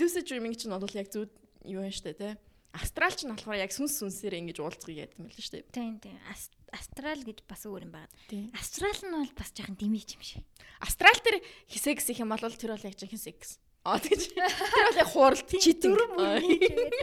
lucid 0.00 0.24
dreaming 0.28 0.56
чинь 0.56 0.74
бол 0.74 0.96
яг 0.96 1.08
зүуд 1.08 1.32
юу 1.64 1.84
юм 1.84 1.94
штэ 1.94 2.12
тэ. 2.18 2.36
Астрал 2.76 3.14
ч 3.14 3.24
нь 3.26 3.32
болохоор 3.32 3.58
яг 3.58 3.72
сүнс 3.74 3.98
сүнсээр 3.98 4.38
ингэж 4.42 4.58
уулзгыг 4.62 4.96
яд 5.08 5.12
юм 5.18 5.26
л 5.26 5.34
дээ. 5.34 5.64
Тийм 5.74 5.98
тийм. 5.98 6.18
Астрал 6.30 6.59
гэж 6.70 7.42
бас 7.48 7.66
өөр 7.66 7.82
юм 7.86 7.92
байна. 7.94 8.08
Астрал 8.54 8.98
нь 9.02 9.10
бол 9.10 9.32
бас 9.36 9.50
жоохон 9.54 9.76
димиж 9.76 10.14
юм 10.14 10.22
шиг. 10.22 10.44
Астрал 10.80 11.18
тэр 11.22 11.42
хисекс 11.68 12.08
их 12.10 12.20
юм 12.20 12.30
бол 12.30 12.38
тэр 12.38 12.74
бол 12.74 12.86
яг 12.86 12.96
жоохон 12.98 13.18
секс. 13.18 13.58
Аа 13.84 13.98
тэгж. 13.98 14.36
Тэр 14.36 14.84
бол 14.86 15.00
яг 15.00 15.08
хуурал 15.08 15.40
читинг. 15.40 15.96
Дөрөв 15.96 16.10
мөрний 16.14 16.58
тэгээд. 16.60 16.94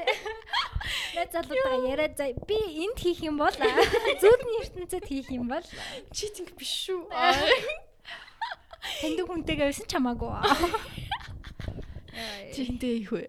Наа 1.15 1.26
залуудаа 1.34 1.78
яриа 1.89 2.13
за 2.15 2.32
би 2.45 2.57
энд 2.86 2.97
хийх 3.01 3.26
юм 3.26 3.38
бол 3.41 3.51
зүудний 3.51 4.61
ертөнцид 4.61 5.05
хийх 5.09 5.30
юм 5.34 5.49
бол 5.49 5.65
читинг 6.13 6.53
биш 6.53 6.88
шүү. 6.88 7.09
Тэнд 9.01 9.20
хүнтэйгээ 9.26 9.68
байсан 9.68 9.89
ч 9.89 9.97
хамаагүй. 9.97 10.32
Чинтэй 12.53 13.01
их 13.01 13.11
үү. 13.11 13.26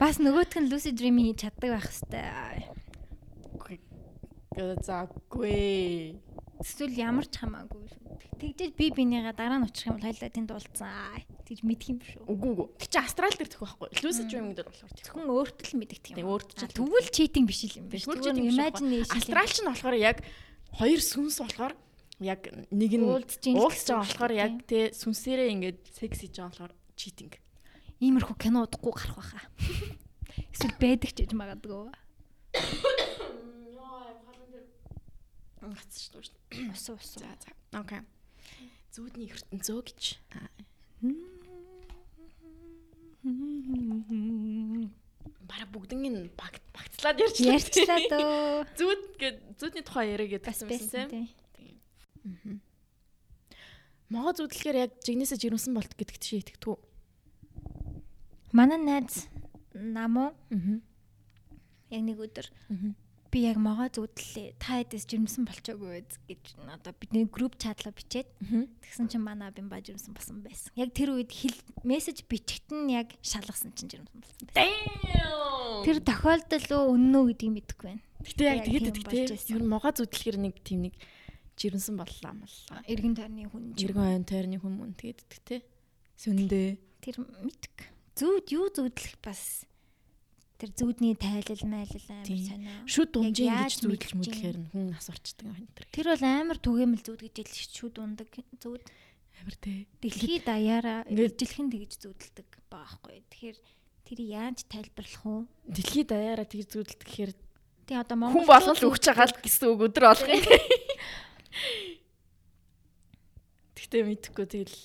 Бас 0.00 0.16
нөгөөх 0.16 0.56
нь 0.58 0.70
lucid 0.72 0.96
dreaming 0.96 1.28
хийж 1.32 1.44
чаддаг 1.44 1.76
байх 1.76 1.86
хэвээр. 1.92 2.67
Заагүй. 4.58 6.18
Эсвэл 6.58 6.94
ямар 6.98 7.26
ч 7.30 7.38
хамаагүй 7.38 7.86
шүү. 7.86 8.18
Тэгжээж 8.38 8.72
би 8.74 8.86
бинийгаа 8.90 9.34
дараа 9.34 9.62
нь 9.62 9.66
очих 9.70 9.86
юм 9.86 9.98
бол 9.98 10.10
хоёлаа 10.10 10.30
тэнд 10.30 10.50
уулзсан. 10.50 11.22
Тэгж 11.46 11.60
мэдх 11.62 11.86
юм 11.90 11.98
шүү. 12.02 12.22
Үгүй 12.26 12.50
үгүй. 12.54 12.66
Тэг 12.82 12.88
чи 12.90 12.98
астрал 12.98 13.34
дээр 13.34 13.50
тэх 13.50 13.62
байхгүй. 13.62 13.88
Lucid 14.02 14.26
dreaming 14.26 14.54
дээр 14.58 14.66
болохоор 14.66 14.92
тэгхэн 14.94 15.30
өөртөө 15.30 15.66
л 15.70 15.78
мэддэг 15.78 16.18
юм. 16.18 16.26
Өөртөө 16.26 16.56
ч 16.58 16.74
тэгвэл 16.74 17.10
cheating 17.14 17.46
биш 17.46 17.60
юм 17.78 17.86
биш. 17.86 18.06
Тэгвэл 18.06 18.50
imagination. 18.50 19.14
Астрал 19.14 19.50
ч 19.50 19.58
нь 19.62 19.70
болохоор 19.70 19.96
яг 19.98 20.18
хоёр 20.74 21.00
сүнс 21.02 21.38
болохоор 21.38 21.74
яг 22.18 22.40
нэг 22.74 22.92
нь 22.98 23.06
уулзж 23.06 23.42
байгаа 23.54 24.02
болохоор 24.02 24.32
яг 24.34 24.52
тэ 24.66 24.90
сүнсээрээ 24.94 25.54
ингээд 25.54 25.78
секс 25.94 26.26
хийж 26.26 26.34
байгаа 26.42 26.50
болохоор 26.50 26.74
cheating 26.98 27.30
иймэрхүү 27.98 28.36
кино 28.38 28.62
удахгүй 28.66 28.94
гарах 28.94 29.18
байхаа. 29.18 29.44
Эсвэл 30.54 30.78
байдаг 30.78 31.10
ч 31.10 31.26
гэж 31.26 31.34
магадгүй. 31.34 31.90
Гацч 35.62 36.10
шүү 36.10 36.22
дээ. 36.22 36.70
Усу 36.72 36.94
усу. 36.94 37.18
За 37.20 37.30
за. 37.42 37.50
Окей. 37.74 38.02
Зүудний 38.94 39.28
ертөнцөө 39.30 39.80
гэж. 39.88 40.02
Бара 45.48 45.66
бүгднийг 45.72 46.32
багт 46.38 46.62
багтлаад 46.72 47.20
ярьчлаа. 47.20 47.58
Ярьчлаа 47.58 47.98
дөө. 48.08 48.64
Зүуд 48.78 49.02
гэд 49.20 49.36
зүудний 49.58 49.84
тухай 49.84 50.14
яриа 50.14 50.38
гэдэг 50.38 50.46
байсан 50.46 51.10
тийм. 51.10 51.28
Тийм. 51.58 52.62
Могоо 54.08 54.32
зүудлэхээр 54.32 54.88
яг 54.88 54.92
жигнэсээ 55.04 55.36
жирэмсэн 55.36 55.76
болт 55.76 55.92
гэдэгт 55.92 56.22
чи 56.24 56.40
итгэдэг 56.40 56.72
үү? 56.72 56.78
Манай 58.56 58.80
найз 58.80 59.28
намуу 59.76 60.32
яг 61.92 62.02
нэг 62.02 62.16
өдөр 62.16 62.48
би 63.30 63.44
яг 63.44 63.56
могоо 63.60 63.88
зүудлээ. 63.92 64.56
Та 64.56 64.80
хэдээс 64.80 65.04
жирэмсэн 65.08 65.44
болчоогүй 65.44 66.04
гэж 66.28 66.58
одоо 66.64 66.92
бидний 66.96 67.28
групп 67.28 67.60
чатлаа 67.60 67.92
бичээд 67.92 68.28
тэгсэн 68.80 69.08
чинь 69.08 69.24
манай 69.24 69.52
бин 69.52 69.68
ба 69.68 69.80
жирэмсэн 69.80 70.12
болсон 70.16 70.40
байсан. 70.42 70.72
Яг 70.76 70.92
тэр 70.96 71.16
үед 71.16 71.32
хэл 71.32 71.56
мессеж 71.84 72.24
бичгт 72.24 72.72
нь 72.72 72.92
яг 72.96 73.12
шалгасан 73.20 73.76
чинь 73.76 73.92
жирэмсэн 73.92 74.18
болсон 74.18 74.44
байсан. 74.52 75.84
Тэр 75.84 75.98
тохиолдол 76.02 76.66
өө 76.72 76.84
үнэн 76.96 77.14
үү 77.16 77.26
гэдгийг 77.32 77.52
мэдэхгүй 77.56 77.86
байна. 77.92 78.02
Гэтэ 78.24 78.42
яг 78.48 78.60
тэгэд 78.64 78.96
тэгтээ. 78.96 79.26
Ер 79.54 79.62
нь 79.62 79.72
могоо 79.72 79.92
зүудлэхээр 79.92 80.38
нэг 80.40 80.54
тийм 80.64 80.88
нэг 80.88 80.94
жирэмсэн 81.58 81.94
боллоо 81.98 82.30
амлаа. 82.32 82.82
Иргэн 82.86 83.14
тойрны 83.14 83.46
хүн. 83.50 83.76
Иргэн 83.78 84.24
тойрны 84.24 84.56
хүн 84.58 84.74
мөн 84.74 84.92
тэгээд 84.96 85.20
тэгтээ. 85.26 85.60
Сүндээ. 86.18 86.70
Тэр 87.02 87.16
мэдг 87.22 87.76
зүүд 88.18 88.46
юу 88.50 88.66
зүүдлэх 88.74 89.22
бас 89.22 89.62
тэр 90.58 90.70
зүүдний 90.74 91.14
тайлал 91.14 91.62
майлал 91.70 92.06
амар 92.10 92.26
сонио. 92.26 92.74
Шүд 92.90 93.14
дунжин 93.14 93.54
гэж 93.54 93.78
зүүдлж 93.82 94.12
мүдлэхээр 94.18 94.58
хүн 94.74 94.90
нас 94.90 95.06
орчдөг 95.06 95.46
юм 95.46 95.70
тэр. 95.72 95.86
Тэр 95.94 96.06
бол 96.12 96.24
амар 96.26 96.58
түгээмэл 96.58 97.06
зүүд 97.06 97.20
гэж 97.30 97.46
хэлж 97.46 97.72
шүд 97.78 97.94
ундаг 98.02 98.30
зүүд 98.58 98.82
амар 99.38 99.56
тий. 99.62 99.86
Дэлхийд 100.02 100.50
даяараа 100.50 101.06
ижилхэн 101.06 101.70
тэгж 101.70 102.02
зүүдэлдэг 102.02 102.48
байгаа 102.66 102.74
байхгүй. 102.74 103.22
Тэгэхээр 103.30 103.58
Тэр 104.08 104.24
яаж 104.24 104.64
тайлбарлах 104.72 105.20
вэ? 105.20 105.44
Дэлхийд 105.68 106.08
даяараа 106.08 106.48
тэр 106.48 106.64
зүйлд 106.64 106.96
гэхээр 106.96 107.32
тий 107.84 107.92
одоо 107.92 108.16
Монгол 108.16 108.40
хүн 108.40 108.48
болол 108.48 108.88
өгч 108.88 109.04
байгаа 109.04 109.28
л 109.28 109.36
гэсэн 109.36 109.68
үг 109.68 109.84
өдөр 109.84 110.04
болох 110.08 110.28
юм. 110.32 110.48
Тэгтээ 113.76 114.02
мэдхгүй 114.08 114.46
тэгэл 114.48 114.80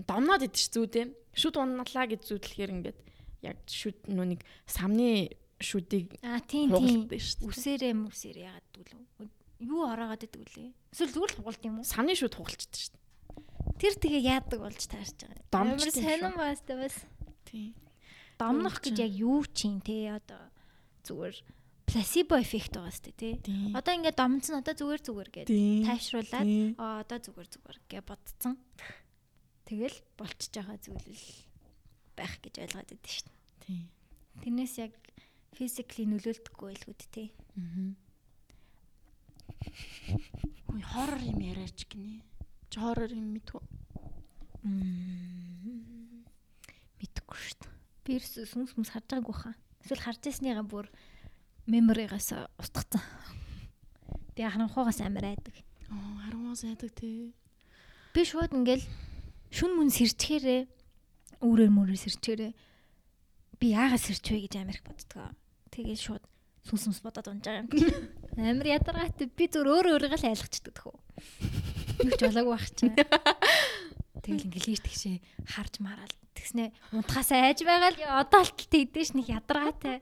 домноод 0.00 0.48
идэж 0.48 0.72
зүүдээ. 0.72 1.12
Шүд 1.36 1.60
унналаа 1.60 2.08
гэж 2.08 2.24
зүүдлэхээр 2.24 2.72
ингээд 2.80 2.98
яг 3.42 3.58
шүд 3.66 4.08
нүг 4.08 4.42
самны 4.66 5.32
шүдийг 5.60 6.16
аа 6.24 6.40
тийм 6.40 6.72
тийм 6.72 7.04
үсээрээ 7.44 7.92
мүсээр 7.92 8.38
ягаад 8.48 8.66
дүүлээ. 8.72 9.28
Юу 9.60 9.84
ороогаад 9.84 10.24
идэг 10.24 10.40
үлээ. 10.40 10.72
Эсвэл 10.92 11.12
зүгээр 11.12 11.32
л 11.32 11.38
хугалт 11.44 11.62
юм 11.68 11.76
уу? 11.80 11.84
Самны 11.84 12.16
шүд 12.16 12.32
хугалчдаг 12.32 12.80
шүү 12.80 12.96
дээ. 12.96 13.00
Тэр 13.76 13.94
тэгээ 14.00 14.22
яадаг 14.24 14.58
болж 14.64 14.82
таарч 14.88 15.18
байгаа. 15.20 15.44
Домч 15.52 15.80
сонирн 15.92 16.36
бас 16.36 16.60
тэ 16.64 16.80
бас. 16.80 16.96
Тийм. 17.44 17.76
Домнох 18.40 18.80
гэж 18.80 18.96
яг 19.04 19.12
юу 19.12 19.44
чинь 19.52 19.84
те 19.84 20.16
одоо 20.16 20.40
зүгээр 21.04 21.36
пласибо 21.84 22.40
эффект 22.40 22.72
байгаа 22.80 22.94
сте 22.94 23.12
тий. 23.12 23.34
Одоо 23.76 23.92
ингээд 24.00 24.16
домц 24.16 24.48
нь 24.48 24.56
одоо 24.56 24.72
зүгээр 24.72 25.02
зүгээр 25.04 25.30
гэдэг 25.34 25.58
тайвшруулад 25.84 26.48
аа 26.80 27.04
одоо 27.04 27.18
зүгээр 27.20 27.48
зүгээр 27.52 27.78
гэж 27.84 28.02
бодцсон. 28.08 28.54
Тэгэл 29.68 29.98
болчихж 30.16 30.54
байгаа 30.56 30.78
зүйл 30.80 31.20
байх 32.20 32.36
гэж 32.44 32.54
ойлгоод 32.60 32.88
байдаг 32.92 33.08
шүү 33.08 33.26
дээ. 33.26 33.40
Тий. 33.64 33.80
Тэрнээс 34.44 34.74
яг 34.84 34.92
физикли 35.56 36.04
нөлөөлдөггүй 36.12 36.68
байлгууд 36.68 37.02
тий. 37.08 37.28
Аа. 37.56 37.96
Хөөе 40.68 40.84
хоррор 40.92 41.22
юм 41.24 41.40
яриач 41.40 41.88
гинэ. 41.88 42.20
Чи 42.70 42.78
хоррор 42.80 43.10
юм 43.10 43.34
мэдвүү? 43.34 43.62
Мм. 44.64 46.24
Мэдгүй 47.00 47.38
шүү 47.40 47.58
дээ. 47.64 47.74
Би 48.04 48.16
ерөөс 48.20 48.34
сүнс 48.52 48.72
сүнс 48.76 48.92
харж 48.94 49.06
байгаагүй 49.10 49.36
хаа. 49.36 49.54
Эсвэл 49.82 50.04
харж 50.04 50.20
ясныгаа 50.30 50.64
бүр 50.64 50.86
меморигаас 51.66 52.32
устгацсан. 52.60 53.02
Би 54.36 54.46
харанхуугаас 54.46 55.00
амар 55.02 55.34
айдаг. 55.34 55.56
Аа, 55.90 56.28
харанхуус 56.28 56.64
айдаг 56.64 56.94
тий. 56.94 57.34
Би 58.14 58.24
шууд 58.24 58.54
ингээл 58.54 58.86
шүн 59.50 59.74
мөн 59.74 59.90
сэрчгээрээ 59.90 60.79
өөрөөр 61.40 61.70
мөрөөр 61.72 62.00
сэрчгээрээ 62.00 62.52
би 63.60 63.66
яагаад 63.76 64.00
сэрчвэ 64.00 64.48
гэж 64.48 64.54
амар 64.56 64.76
их 64.76 64.84
боддгоо. 64.88 65.28
Тэгээд 65.68 66.00
шууд 66.00 66.24
сүнс 66.64 66.82
сүнс 66.88 67.00
бодоод 67.04 67.28
унж 67.28 67.44
байгаа 67.44 67.64
юм. 67.64 67.68
Амар 68.40 68.68
ядаргаатай 68.68 69.28
би 69.28 69.44
зүр 69.52 69.68
өөр 69.68 70.00
өөрийгөө 70.00 70.20
л 70.20 70.28
айлгчдаг 70.32 70.72
тхүү. 70.80 70.96
Юу 72.08 72.16
ч 72.16 72.20
болоогүй 72.24 72.52
байх 72.56 72.68
чинь. 72.72 72.96
Тэгэл 74.24 74.46
ингээл 74.48 74.72
ийш 74.72 74.80
тэгшээ 74.80 75.16
харж 75.56 75.74
мараал. 75.84 76.14
Тэгснэ 76.32 76.72
унтахаас 76.96 77.30
айж 77.36 77.64
байгаа 77.68 77.92
л 77.92 78.00
одоо 78.24 78.42
л 78.44 78.52
тэгдэж 78.56 79.16
нэг 79.16 79.28
ядаргаатай. 79.28 80.00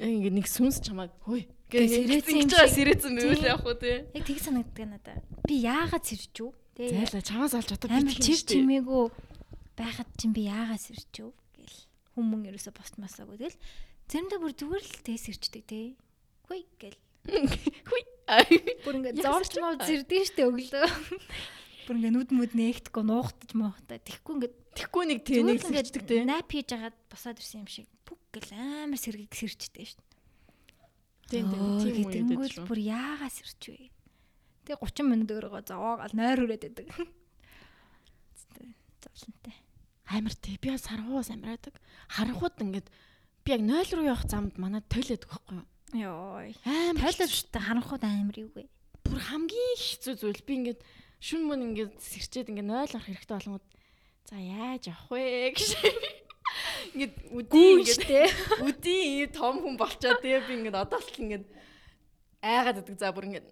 Ингээ 0.00 0.36
нэг 0.36 0.46
сүнс 0.48 0.84
чамайг 0.84 1.12
хөөе 1.24 1.48
гэж 1.72 1.88
сэрээсэн 1.96 2.36
юм 2.44 2.48
шиг 2.52 2.72
сэрээсэн 2.76 3.12
байвал 3.16 3.48
яах 3.56 3.64
вэ 3.64 3.74
те. 3.80 3.92
Яг 4.12 4.24
тэг 4.28 4.40
санагддаг 4.40 4.84
надаа. 4.88 5.16
Би 5.48 5.64
яагаад 5.64 6.04
сэрч 6.04 6.44
үү? 6.44 6.52
Тэ. 6.72 6.88
Зайлаа 6.88 7.22
чамаас 7.22 7.54
алж 7.56 7.70
одоо 7.76 7.88
би 7.92 8.16
чир 8.16 8.40
чимээгүй 8.48 9.04
байхад 9.76 10.08
чинь 10.16 10.32
би 10.32 10.48
яагаад 10.48 10.80
сэрч 10.80 11.20
үү 11.20 11.32
гэл 11.60 11.78
хүмүүн 12.16 12.48
ерөөсө 12.48 12.72
постмасаагүй 12.72 13.36
тэгэл 13.40 13.60
заримдаа 14.08 14.40
бүр 14.40 14.52
зүгээр 14.56 14.84
л 14.84 15.00
тэ 15.04 15.16
сэрчдэг 15.20 15.64
те. 15.68 15.96
Хүй 16.48 16.64
гэл. 16.80 16.96
Хүй. 17.88 18.02
Бүр 18.84 18.94
ингээ 19.00 19.20
зовж 19.20 19.52
мав 19.60 19.80
зэрдэн 19.84 20.24
штэ 20.28 20.48
өглөө. 20.48 20.86
Бүр 21.86 21.96
ингээ 21.98 22.14
нүд 22.14 22.30
мүд 22.32 22.52
нээхдэггүй 22.56 23.04
нуухтаж 23.04 23.50
моохтой. 23.58 23.98
Тэхгүй 24.00 24.32
ингээ 24.38 24.52
тэхгүй 24.78 25.04
нэг 25.10 25.20
тэ 25.26 25.42
нэг 25.44 25.60
сэрчдэг 25.60 26.02
те. 26.08 26.24
Нап 26.24 26.48
хийж 26.48 26.72
агаад 26.72 26.96
босоод 27.12 27.36
ирсэн 27.36 27.66
юм 27.66 27.68
шиг 27.68 27.88
пүк 28.06 28.20
гэл 28.32 28.56
амар 28.56 29.00
сэргийг 29.00 29.34
сэрчдэг 29.34 29.92
штэ. 29.92 30.04
Тийм 31.28 31.52
тийм 31.52 32.08
тийм 32.08 32.28
үедээ 32.36 32.64
бүр 32.64 32.80
яагаад 32.80 33.34
сэрч 33.34 33.91
вэ? 34.62 34.70
Тэг 34.70 34.78
30 34.78 35.10
минут 35.10 35.30
өөрийгөө 35.34 35.62
зовоогоол 35.66 36.14
нойр 36.14 36.38
хүрээд 36.46 36.62
байдаг. 36.70 36.86
Зовлонтой. 39.02 39.56
Амар 40.06 40.34
тий 40.38 40.56
би 40.62 40.70
саргуус 40.78 41.30
амираадаг. 41.34 41.74
Харанхууд 42.14 42.56
ингээд 42.62 42.88
би 43.42 43.48
яг 43.52 43.62
0 43.66 43.98
руу 43.98 44.06
явах 44.06 44.26
замд 44.30 44.54
манай 44.58 44.82
тойлоод 44.86 45.26
байхгүй 45.26 45.54
юу? 45.58 45.66
Йой. 45.98 46.54
Амар 46.62 47.02
тойлоод 47.02 47.32
шүү 47.34 47.50
дээ 47.50 47.66
харанхууд 47.66 48.04
амар 48.06 48.36
юугүй. 48.38 48.66
Бүр 49.02 49.18
хамгийн 49.18 49.76
хэцүү 49.82 50.14
зүйл 50.22 50.42
би 50.46 50.52
ингээд 50.62 50.80
шүн 51.18 51.42
мөн 51.46 51.66
ингээд 51.74 51.92
сэрчээд 51.98 52.50
ингээд 52.54 52.70
0 52.70 52.86
орох 52.86 53.06
хэрэгтэй 53.06 53.34
болгоод 53.34 53.66
за 54.30 54.36
яаж 54.38 54.84
авах 54.90 55.10
вэ 55.10 55.54
гэж 55.58 55.70
Ингээд 56.92 57.14
үдийн 57.32 57.80
ингээд 57.80 58.32
үдийн 58.66 59.30
том 59.32 59.62
хүн 59.62 59.76
болчоо 59.78 60.18
тэгээ 60.20 60.46
би 60.46 60.52
ингээд 60.60 60.76
одоо 60.76 61.00
л 61.00 61.20
ингээд 61.22 61.44
айгаад 62.42 62.76
байдаг 62.82 62.96
за 62.98 63.14
бүр 63.14 63.26
ингээд 63.30 63.48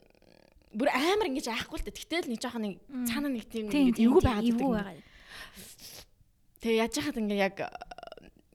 бүр 0.74 0.88
амар 0.90 1.28
ингэж 1.30 1.50
айхгүй 1.50 1.78
л 1.80 1.84
дээ. 1.86 1.98
Тэгтэл 1.98 2.30
нэг 2.30 2.40
жоохон 2.40 2.62
нэг 2.62 2.74
цаана 3.10 3.28
нэг 3.30 3.44
тийм 3.50 3.66
ингээд 3.70 4.02
эвгүй 4.06 4.22
байгаад 4.22 4.46
байдаг. 4.54 5.02
Тэгээ 6.62 6.80
яаж 6.80 6.94
яхад 6.94 7.18
ингээд 7.18 7.42
яг 7.42 7.56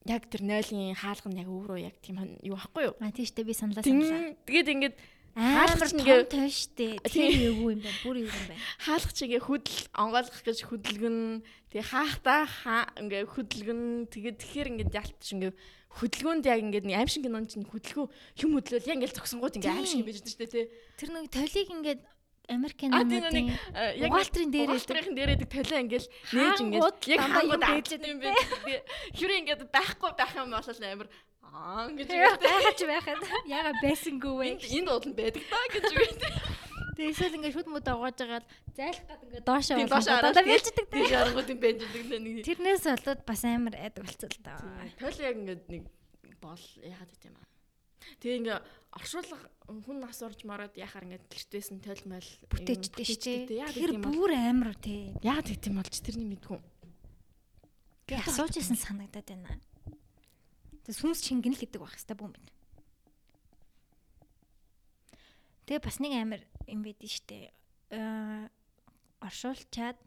яг 0.05 0.23
тэр 0.29 0.41
нойлын 0.45 0.95
хаалга 0.95 1.27
нь 1.33 1.39
яг 1.41 1.49
өөрөө 1.49 1.79
яг 1.81 1.95
тийм 1.99 2.21
юу 2.45 2.55
ахгүй 2.55 2.87
юу? 2.87 2.95
А 3.01 3.11
тийштэй 3.11 3.43
би 3.43 3.57
саналаа 3.57 3.83
саналаа. 3.83 4.37
Тэгээд 4.45 4.71
ингээд 4.71 4.95
Хаалгач 5.35 5.91
ингээ 5.91 6.31
том 6.31 6.47
штэ. 6.47 6.95
Тэр 7.11 7.51
юу 7.51 7.75
юм 7.75 7.83
бэ? 7.83 7.91
Бүр 8.07 8.23
юу 8.23 8.31
юм 8.31 8.45
бэ? 8.47 8.55
Хаалгач 8.87 9.19
ингээ 9.19 9.43
хөдөл 9.43 9.79
онгойлгох 9.91 10.43
гэж 10.47 10.59
хөдөлгөн 10.63 11.43
тэгээ 11.75 11.89
хаахтаа 11.91 12.47
ингээ 12.95 13.27
хөдөлгөн 13.27 14.07
тэгээ 14.15 14.33
тэгэхээр 14.39 14.69
ингээ 14.71 14.95
ялтч 14.95 15.27
ингээ 15.35 15.51
хөдөлгөөнд 15.95 16.45
яг 16.45 16.59
ингээ 16.59 16.95
аим 16.95 17.07
шиг 17.07 17.23
кинонд 17.23 17.49
чинь 17.51 17.63
хөдөлгөө 17.63 18.05
юм 18.43 18.51
хөдлөөл 18.59 18.89
яг 18.91 18.97
ингээ 18.99 19.15
зогсонгууд 19.15 19.57
ингээ 19.59 19.71
аим 19.71 19.87
шиг 19.87 20.03
байж 20.03 20.19
штэ 20.19 20.47
тэ. 20.47 20.69
Тэр 20.99 21.09
нэг 21.15 21.31
толиг 21.31 21.69
ингээ 21.71 21.97
Америкийн 22.45 22.93
нүүдийн 22.93 23.49
яг 23.97 24.11
Уалтрын 24.13 24.51
дээрээ 24.53 24.77
Уалтрын 24.77 25.15
дээрээ 25.17 25.49
толио 25.49 25.77
ингээл 25.81 26.07
нээж 26.35 26.57
ингээд 26.61 27.07
яг 27.09 27.21
хангууд 27.25 27.63
аачлаад 27.65 28.05
юм 28.05 28.19
бэ. 28.21 28.29
Хөрөө 29.17 29.39
ингээд 29.41 29.61
байхгүй 29.73 30.11
байх 30.13 30.33
юм 30.37 30.53
бол 30.53 30.61
амар 30.61 31.09
аа 31.41 31.89
гэж 31.89 32.79
байхад 32.85 33.23
яга 33.49 33.71
байсангүй 33.81 34.33
вэ? 34.35 34.45
Энд 34.61 34.89
уул 34.91 35.07
нь 35.09 35.17
байдаг 35.17 35.43
та 35.49 35.57
гэж 35.73 35.85
үгээд. 35.89 36.21
Тэгээ 36.95 37.11
эсвэл 37.11 37.35
ингээд 37.35 37.55
шүд 37.59 37.67
мөд 37.67 37.87
оогоож 37.91 38.19
агаад 38.23 38.45
зайлах 38.71 39.03
гад 39.03 39.21
ингээд 39.27 39.43
доошоо 39.43 39.75
дандаа 39.83 40.47
бэлждэг 40.47 40.87
тийм 40.87 41.05
жаргууд 41.11 41.51
юм 41.51 41.59
бэлждэг 41.59 42.03
нэг. 42.07 42.35
Тэрнээс 42.47 42.83
болоод 42.87 43.21
бас 43.27 43.41
амар 43.43 43.75
айдаг 43.75 44.03
болцол 44.07 44.37
та. 44.39 44.63
Тойл 44.95 45.19
яг 45.19 45.35
ингээд 45.35 45.63
нэг 45.67 45.83
бол 46.39 46.63
яагаад 46.79 47.11
гэт 47.11 47.27
юм 47.27 47.35
аа. 47.35 47.47
Тэгээ 48.23 48.39
ингээ 48.39 48.59
оршуулга 48.95 49.37
хүн 49.67 49.97
нас 49.99 50.19
орж 50.23 50.39
мараад 50.47 50.73
яхаар 50.79 51.03
ингээ 51.03 51.27
гэртээсэн 51.27 51.83
тойлмол 51.83 52.29
бүтээчтэй 52.47 53.05
шүү 53.05 53.39
дээ. 53.51 53.75
Тэр 53.75 53.99
бүр 53.99 54.31
амар 54.31 54.71
тий. 54.79 55.11
Яагаад 55.19 55.51
гэт 55.51 55.67
юм 55.67 55.83
болж 55.83 55.95
тэрний 55.99 56.31
мэдгүй. 56.31 56.63
Би 58.07 58.13
асууж 58.23 58.55
исэн 58.55 58.79
санагдаад 58.79 59.27
байна. 59.27 59.59
Тэг 60.87 60.95
сүнс 60.95 61.25
шингэн 61.25 61.57
л 61.57 61.59
гэдэг 61.59 61.81
байх 61.81 61.97
хэвээр 61.97 62.19
бүүм 62.23 62.33
байна. 62.37 62.51
Тэгээ 65.65 65.81
бас 65.81 65.97
нэг 65.97 66.13
амар 66.13 66.41
юм 66.67 66.81
байдэн 66.85 67.09
штэ. 67.09 67.51
Аа 67.93 68.49
оршуулчаад 69.25 69.97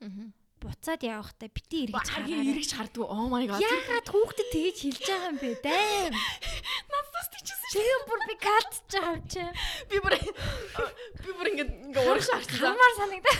буцаад 0.59 1.03
явахдаа 1.07 1.49
бити 1.49 1.87
эргэж 1.87 2.09
хараа. 2.11 2.29
Эргэж 2.29 2.71
хардгүй. 2.75 3.07
Oh 3.07 3.31
my 3.31 3.47
god. 3.47 3.63
Яагаад 3.63 4.09
хүүхдэд 4.11 4.49
тэгж 4.51 4.79
хэлж 4.83 5.03
байгаа 5.07 5.31
юм 5.31 5.39
бэ? 5.39 5.51
Дайм. 5.63 6.15
Надаас 6.91 7.29
тийчсэн. 7.31 7.71
Тэгээ 7.73 8.01
бүр 8.11 8.21
би 8.27 8.35
катж 8.43 8.75
байгаа 8.91 9.15
юм 9.15 9.23
чи. 9.31 9.43
Би 9.87 9.97
бүр 10.03 10.15
би 10.19 11.31
бүр 11.39 11.47
ингэ 11.55 11.65
ингээ 11.95 12.05
урагш 12.11 12.29
харчихсан. 12.35 12.75
Хамаар 12.75 12.95
санагдаа. 12.99 13.39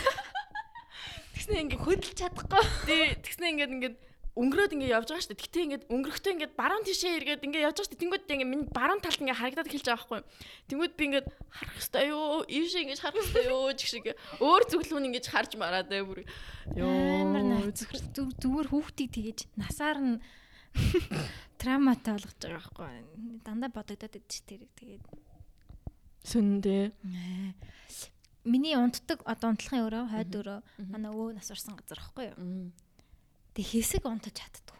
Тэгснэ 1.35 1.55
ингээ 1.67 1.79
хөдөлж 1.83 2.15
чадахгүй. 2.15 2.63
Тий, 2.87 3.03
тэгснэ 3.19 3.45
ингээ 3.51 3.67
ингээ 3.67 3.93
өнгөрөөд 4.37 4.73
ингээ 4.77 4.93
явж 4.93 5.09
байгаа 5.09 5.23
шүү 5.25 5.31
дээ. 5.33 5.43
Гэтэ 5.45 5.59
ингээ 5.65 5.81
өнгөрөхдөө 5.89 6.33
ингээ 6.37 6.51
баруун 6.53 6.85
тишээ 6.85 7.17
эргээд 7.17 7.45
ингээ 7.49 7.65
явж 7.65 7.75
байгаа 7.79 7.85
шүү 7.89 7.93
дээ. 7.97 8.03
Тэнгүүд 8.05 8.23
ингээ 8.29 8.49
миний 8.49 8.69
баруун 8.69 9.01
талд 9.01 9.21
ингээ 9.23 9.39
харагдаад 9.41 9.69
эхэлж 9.69 9.87
байгаа 9.89 9.99
байхгүй. 10.05 10.21
Тэнгүүд 10.69 10.93
би 10.93 11.03
ингээ 11.09 11.23
харах 11.49 11.77
хэвээр 11.81 12.09
юу, 12.13 12.45
ийш 12.45 12.73
ингээ 12.77 13.01
харах 13.01 13.25
хэвээр 13.25 13.49
юу 13.49 13.63
гэх 13.73 13.89
шиг 13.89 14.05
өөр 14.37 14.63
зүглүүн 14.69 15.07
ингээ 15.09 15.25
харж 15.33 15.51
мараад 15.57 15.89
бай 15.89 16.01
бүр. 16.05 16.19
Йоо. 16.77 17.73
Зүгээр 17.73 18.67
хүүхдийг 18.69 19.09
тэгэж 19.13 19.39
насаар 19.57 19.97
нь 19.97 20.17
травматай 21.59 22.13
болгож 22.15 22.37
байгаа 22.39 22.61
байхгүй. 22.61 23.41
Дандаа 23.43 23.69
бодогдоод 23.73 24.15
идэв 24.15 24.29
чи 24.29 24.39
тэр 24.45 24.61
тэгээд 24.77 25.03
сүндээ. 26.23 26.93
Миний 28.45 28.75
унтдаг 28.77 29.19
одоо 29.25 29.51
унтлахын 29.51 29.83
өрөө 29.83 30.03
хойд 30.13 30.33
өрөө 30.39 30.59
манай 30.87 31.11
өвөө 31.11 31.35
нас 31.35 31.51
орсон 31.51 31.75
газар 31.75 31.99
байхгүй 31.99 32.31
юу? 32.31 32.71
Тэг 33.59 33.75
хэсэг 33.75 34.07
унтаж 34.07 34.39
чаддгүй. 34.39 34.79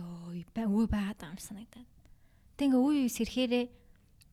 Йоо, 0.00 0.32
өө 0.32 0.88
байгаад 0.88 1.20
байгаа 1.20 1.36
юм 1.36 1.44
санагдаад. 1.44 1.88
Тэг 2.56 2.72
ингээ 2.72 2.80
үе 2.80 3.04
үе 3.04 3.12
сэрхээрээ 3.12 3.64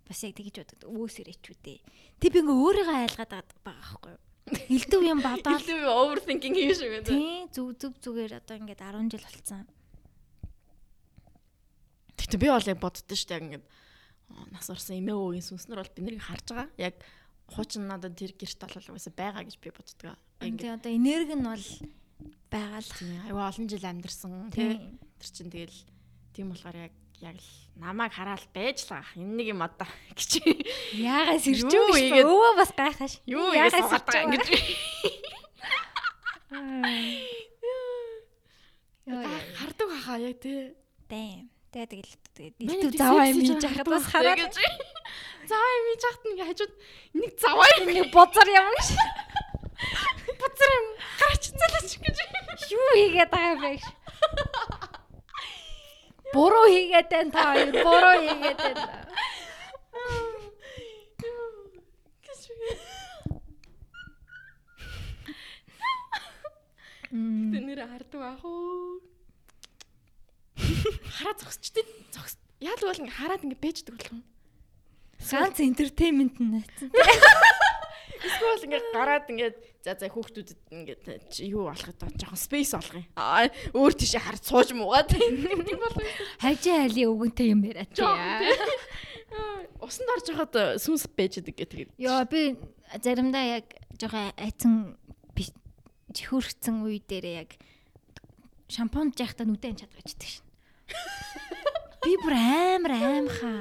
бас 0.08 0.24
яг 0.24 0.40
тэгж 0.40 0.64
боддог. 0.64 0.88
Өө 0.88 1.08
сэрээч 1.12 1.44
үү 1.44 1.60
дээ. 1.60 1.80
Тэг 2.24 2.32
би 2.32 2.40
ингээ 2.40 2.56
өөрийгөө 2.56 2.96
айлгаад 2.96 3.32
байгаа 3.36 3.68
байхгүй 3.68 4.12
юу? 4.16 4.24
Илдэв 4.80 5.02
юм 5.12 5.20
бодоод 5.20 5.68
би 5.68 5.76
overthinking 5.76 6.56
хийш 6.56 6.80
юм 6.88 7.04
гэдэг. 7.04 7.12
тий 7.12 7.36
зүг 7.52 7.76
зүг 7.84 7.94
зүгээр 8.00 8.40
одоо 8.40 8.56
ингээд 8.64 8.80
10 8.80 9.12
жил 9.12 9.28
болцсон. 9.28 9.68
Тэгтээ 12.16 12.40
би 12.40 12.48
бол 12.48 12.70
яг 12.72 12.80
боддоо 12.80 13.12
шүү 13.12 13.28
дээ 13.28 13.44
ингээд 13.44 13.66
нас 14.56 14.72
орсон 14.72 15.04
эмээ 15.04 15.20
өвгийн 15.20 15.44
сүнснэр 15.44 15.84
бол 15.84 15.92
би 15.92 16.00
нарыг 16.00 16.24
харж 16.24 16.48
байгаа. 16.48 16.72
Яг 16.80 16.96
хуучин 17.52 17.92
надад 17.92 18.16
тэр 18.16 18.32
гэрт 18.40 18.64
болол 18.64 18.96
угаасаа 18.96 19.12
байгаа 19.20 19.44
гэж 19.44 19.60
би. 19.60 19.68
Ингээд 19.68 20.16
Ингээд 20.48 20.76
одоо 20.80 20.92
энерги 20.96 21.36
нь 21.36 21.44
бол 21.44 21.66
байгаа 22.52 22.80
л. 22.80 22.92
аюу 23.30 23.42
олон 23.44 23.66
жил 23.70 23.84
амьдэрсэн 23.86 24.52
Тий. 24.52 24.80
Тэр 25.20 25.30
чин 25.36 25.50
тэгэл 25.52 25.78
тийм 26.36 26.52
болохоор 26.56 26.76
яг 26.90 26.94
яг 27.20 27.36
л 27.40 27.50
намайг 27.80 28.12
хараад 28.16 28.44
байж 28.56 28.84
л 28.88 28.96
байгаа. 28.96 29.16
Энэ 29.20 29.34
нэг 29.40 29.48
юм 29.52 29.62
одоо 29.64 29.88
гэж. 30.18 30.32
Юу 31.76 31.88
байгаа 31.92 32.00
ийгээд- 32.00 32.28
өвөө 32.32 32.52
бас 32.60 32.72
гайхаш. 32.76 33.14
Юу 33.28 33.52
суугаад 33.72 34.06
байгаа 34.08 34.24
ингэж. 34.32 34.48
Йоо 39.06 39.22
Хардаг 39.60 39.90
хаа 40.06 40.18
яг 40.20 40.40
тий. 40.42 40.74
дэм. 41.10 41.50
Тэгээ 41.72 41.88
тэгэл 41.92 42.14
би 42.58 42.98
заваа 42.98 43.28
юм 43.30 43.38
хийж 43.44 43.64
хахад 43.68 43.88
бас 43.92 44.06
хаа 44.08 44.24
хараад 44.24 44.40
гэж. 44.40 44.56
Заваа 45.46 45.72
юм 45.78 45.86
хийж 45.92 46.04
хахад 46.08 46.24
ингээ 46.32 46.48
хажууд 46.50 46.74
нэг 47.20 47.32
заваа 47.38 47.68
юм 47.80 47.86
нэг 47.92 48.08
бозар 48.16 48.48
юм 48.56 48.72
гэж. 48.80 48.90
буцар 50.40 50.72
юм 50.80 50.86
гарч 51.20 51.44
цалаач 51.56 51.92
гэж. 52.04 52.18
Юу 52.72 52.90
хийгээд 52.96 53.32
байгаа 53.32 53.54
юм 53.56 53.62
бэ. 53.64 53.80
Буруу 56.34 56.66
хийгээд 56.68 57.08
байна 57.10 57.32
та 57.32 57.42
хоёр. 57.54 57.72
Буруу 57.84 58.16
хийгээд 58.24 58.60
байна. 58.60 59.06
Тэ 67.16 67.60
нэр 67.64 67.80
хардаг 67.88 68.22
ах 68.28 68.44
уу. 68.44 69.00
Хараа 71.16 71.36
зогсчтэй 71.40 71.88
зогс. 72.12 72.36
Яг 72.60 72.76
л 72.84 72.92
бол 72.92 73.00
ингээ 73.00 73.16
хараад 73.16 73.46
ингээ 73.48 73.64
бэждэг 73.64 73.96
болох 73.96 74.12
юм. 74.12 74.24
Ганц 75.24 75.58
entertainment 75.64 76.36
нэцэн. 76.44 76.92
Эсвэл 78.20 78.68
ингээ 78.68 78.84
гараад 78.92 79.32
ингээ 79.32 79.56
за 79.86 79.94
за 79.94 80.10
хүүхдүүдэд 80.10 80.60
ингээ 80.74 81.30
чи 81.30 81.46
юу 81.54 81.70
болох 81.70 81.86
вэ? 81.94 82.10
Жохон 82.18 82.42
space 82.42 82.74
олгоё. 82.74 83.06
Аа 83.14 83.46
өөр 83.78 83.94
тийшээ 83.94 84.26
харж 84.26 84.42
сууж 84.50 84.74
муугаад 84.74 85.14
тийм 85.14 85.46
болов. 85.78 86.02
Хажаа 86.42 86.90
айлын 86.90 87.14
өвгөнтэй 87.14 87.54
юм 87.54 87.62
яриа 87.70 87.86
чи. 87.94 88.02
Усанд 89.78 90.10
орж 90.10 90.26
хахад 90.34 90.82
сүнс 90.82 91.06
бэждэг 91.14 91.54
гэх 91.54 91.70
тэгээд. 91.70 91.90
Йоо 92.02 92.26
би 92.26 92.58
заримдаа 92.98 93.62
яг 93.62 93.66
жоохон 94.02 94.34
айцсан 94.42 94.98
чихүрхсэн 96.16 96.82
үе 96.88 97.04
дээр 97.04 97.46
яг 97.46 97.50
шампунж 98.72 99.20
яхтаа 99.20 99.46
нүдэн 99.46 99.76
чадгаачдаг 99.84 100.30
шин. 100.32 100.46
Би 102.02 102.16
бүр 102.24 102.34
амар 102.40 102.94
аимхаа. 102.96 103.60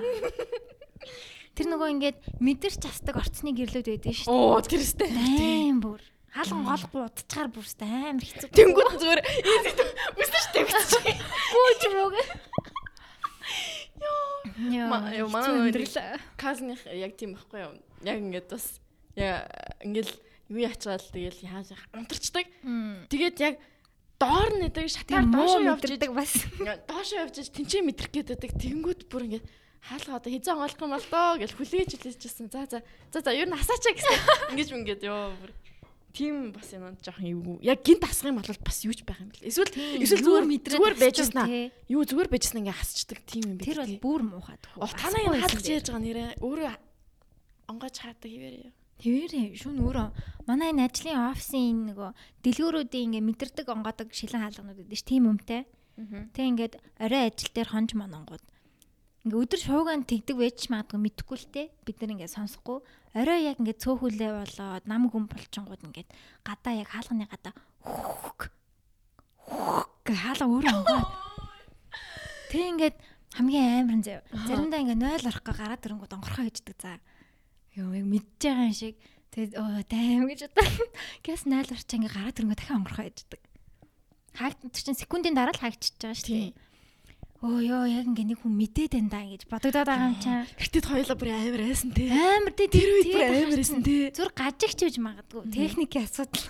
Тэр 1.54 1.66
нөгөө 1.70 1.88
ингээд 1.98 2.18
мэдэрч 2.38 2.82
астдаг 2.86 3.18
орцны 3.18 3.54
гэрлүүд 3.54 3.86
байдаг 3.90 4.14
шүү 4.14 4.30
Оо 4.30 4.58
тэр 4.62 4.82
өстэй. 4.82 5.06
дээ. 5.10 5.70
Аим 5.70 5.78
бүр. 5.82 6.02
Хаалган 6.34 6.64
голгүй 6.66 7.00
удацгаар 7.06 7.48
бүр 7.54 7.62
өстэй 7.62 7.86
амар 8.10 8.26
хэцүү. 8.26 8.50
Тэнгүүд 8.50 8.92
зүгээр 8.98 9.20
үсэж 10.18 10.44
тавьчих. 10.50 11.04
Бүүж 11.54 11.82
мөг. 11.94 12.14
Ма- 14.90 15.10
Яа, 15.10 15.14
ёо, 15.18 15.28
манай. 15.30 15.72
Казных 16.38 16.80
яг 16.90 17.12
тийм 17.18 17.34
байхгүй 17.34 17.60
юу? 17.64 17.72
Яг 18.06 18.18
ингээд 18.18 18.48
бас 18.50 18.78
яа 19.16 19.46
ингээл 19.82 20.12
юу 20.50 20.60
ячаал 20.62 21.00
тэгэл 21.00 21.40
яаж 21.42 21.72
унтарчдаг. 21.94 22.46
Тэгээд 23.10 23.36
яг 23.40 23.54
доор 24.18 24.50
нэдэг 24.58 24.86
шатаар 24.90 25.24
Тийм 25.26 25.32
доошоо 25.34 25.62
явж 25.62 25.82
мэдэрдэг 25.82 26.12
бас. 26.14 26.32
Доошоо 26.86 27.18
явж 27.26 27.36
тэнцээ 27.50 27.82
мэдрэх 27.82 28.10
гээд 28.14 28.28
байдаг. 28.34 28.50
Тэнгүүд 28.58 29.00
бүр 29.10 29.22
ингээ 29.26 29.42
хаалга 29.84 30.16
одоо 30.22 30.30
хизээ 30.32 30.54
онгоолох 30.54 30.80
юм 30.82 30.92
бол 30.94 31.08
доо 31.10 31.30
гэж 31.40 31.50
хүлээж 31.58 31.90
хүлээжсэн. 31.98 32.46
За 32.52 32.60
за 32.70 32.78
за 33.12 33.18
за 33.20 33.30
ер 33.34 33.48
нь 33.50 33.56
асаачаа 33.58 33.92
гэсэн. 33.96 34.16
Ингиж 34.54 34.68
ингээд 34.70 35.02
ёо 35.08 35.34
бүр 35.34 35.50
тийм 36.14 36.54
бас 36.54 36.70
юм 36.70 36.94
жоохон 37.02 37.26
юу. 37.26 37.58
Яг 37.60 37.82
гинт 37.82 38.06
асах 38.06 38.30
юм 38.30 38.38
бол 38.38 38.46
бас 38.46 38.78
юуч 38.86 39.02
байх 39.02 39.18
юм 39.18 39.34
бэл. 39.34 39.50
Эсвэл 39.50 39.74
эсвэл 39.98 40.22
зүгээр 40.22 40.46
мэдрээд 40.46 40.78
зүгээр 40.78 40.94
асчдаг 40.94 41.02
байжсэн 41.02 41.38
аа. 41.42 41.48
тий. 41.50 41.66
Юу 41.90 42.02
зүгээр 42.06 42.30
байжсэн 42.30 42.58
ингээ 42.62 42.78
хасчдаг 42.78 43.18
тийм 43.26 43.42
юм 43.50 43.58
бэ. 43.58 43.66
Тэр 43.66 43.78
бол 43.82 43.98
бүр 43.98 44.20
муухай. 44.22 44.56
Оо 44.78 44.86
танаа 44.86 45.22
юм 45.26 45.34
хаалгаж 45.34 45.66
яаж 45.66 45.86
байгаа 45.90 46.04
нэрээ 46.06 46.28
өөрөө 46.38 46.72
онгоож 47.66 47.96
хаадаг 47.98 48.30
хിവэрээ. 48.30 48.70
Тэрээ 49.02 49.46
шүн 49.58 49.82
өөрөө 49.82 50.08
манай 50.46 50.70
энэ 50.70 50.86
ажлын 50.86 51.34
офисын 51.34 51.66
энэ 51.66 51.84
нөгөө 51.90 52.10
дэлгүүрүүдийн 52.46 53.06
ингээ 53.18 53.26
мэдэрдэг 53.26 53.66
онгодог 53.66 54.08
шилэн 54.14 54.46
хаалганууд 54.46 54.78
гэдэг 54.86 54.98
ш 54.98 55.02
тийм 55.02 55.26
өмтэй. 55.26 55.66
Тэг 56.30 56.44
ингээд 56.46 56.74
орой 57.02 57.22
ажил 57.26 57.50
дээр 57.50 57.68
хонж 57.74 57.90
мононгууд 57.98 58.44
ингээ 59.24 59.40
өдөр 59.40 59.60
шуугаан 59.60 60.04
тэгдэг 60.04 60.36
байж 60.36 60.68
магадгүй 60.68 61.00
мэдхгүй 61.00 61.36
л 61.40 61.48
те. 61.48 61.62
Бид 61.88 61.96
нар 62.04 62.12
ингээ 62.12 62.28
сонсохгүй. 62.28 62.84
Орой 63.16 63.40
яг 63.48 63.56
ингээ 63.56 63.80
цөөхүлээ 63.80 64.30
болоод 64.36 64.84
нам 64.84 65.08
хүм 65.08 65.32
болчингууд 65.32 65.80
ингээд 65.80 66.12
гадаа 66.44 66.72
яг 66.76 66.92
хаалганы 66.92 67.24
гадаа 67.32 67.56
хүүк 67.88 68.52
гэ 70.04 70.12
хаалга 70.12 70.44
өөрөө 70.44 70.72
онгоо 70.76 71.00
тэг 72.52 72.62
ингээд 72.68 72.96
хамгийн 73.40 73.88
амар 73.88 73.96
нь 73.96 74.04
зав 74.04 74.20
заримдаа 74.44 74.84
ингээ 74.84 75.00
0 75.00 75.24
орох 75.24 75.40
га 75.40 75.52
гараад 75.56 75.84
ирэнгүүд 75.88 76.14
онгорхоо 76.20 76.44
хийждэг 76.44 76.76
за 76.76 77.00
ёо 77.80 77.96
яг 77.96 78.04
мэдж 78.04 78.28
байгаа 78.44 78.68
юм 78.68 78.76
шиг. 78.76 78.94
Тэгээд 79.32 79.52
оо 79.56 79.80
дайм 79.88 80.28
гэж 80.28 80.40
одоо 80.52 80.68
гэс 81.24 81.48
0 81.48 81.64
орч 81.72 81.88
ингээ 81.96 82.12
гараад 82.12 82.36
ирэнгүүд 82.36 82.60
дахиад 82.60 82.76
онгорхоо 82.76 83.04
хийждэг. 83.08 83.40
Хаагдчих 84.36 84.84
чинь 84.84 85.00
секундын 85.00 85.32
дараа 85.32 85.56
л 85.56 85.62
хаагдчихж 85.64 85.96
байгаа 85.96 86.20
шүү 86.20 86.28
дээ 86.28 86.52
Өө 87.44 87.60
ёо 87.60 87.84
яг 87.84 88.08
ингээ 88.08 88.32
нэг 88.32 88.40
хүн 88.40 88.56
мэдээд 88.56 88.96
энэ 89.04 89.12
даа 89.12 89.28
гэж 89.28 89.42
бодогдоод 89.52 89.84
байгаа 89.84 90.08
юм 90.08 90.16
чам. 90.16 90.48
Тэгтээ 90.56 90.88
хоёлаа 90.88 91.16
бүр 91.20 91.28
амар 91.28 91.62
айсан 91.68 91.92
те. 91.92 92.08
Амар 92.08 92.56
тий 92.56 92.68
Тэр 92.72 92.88
үед 92.88 93.08
бүр 93.12 93.20
амар 93.28 93.52
байсан 93.60 93.80
те. 93.84 93.96
Зүр 94.16 94.30
гажигч 94.32 94.80
гэж 94.80 94.96
магадгүй. 94.96 95.52
Техникийн 95.52 96.08
асуудал. 96.08 96.40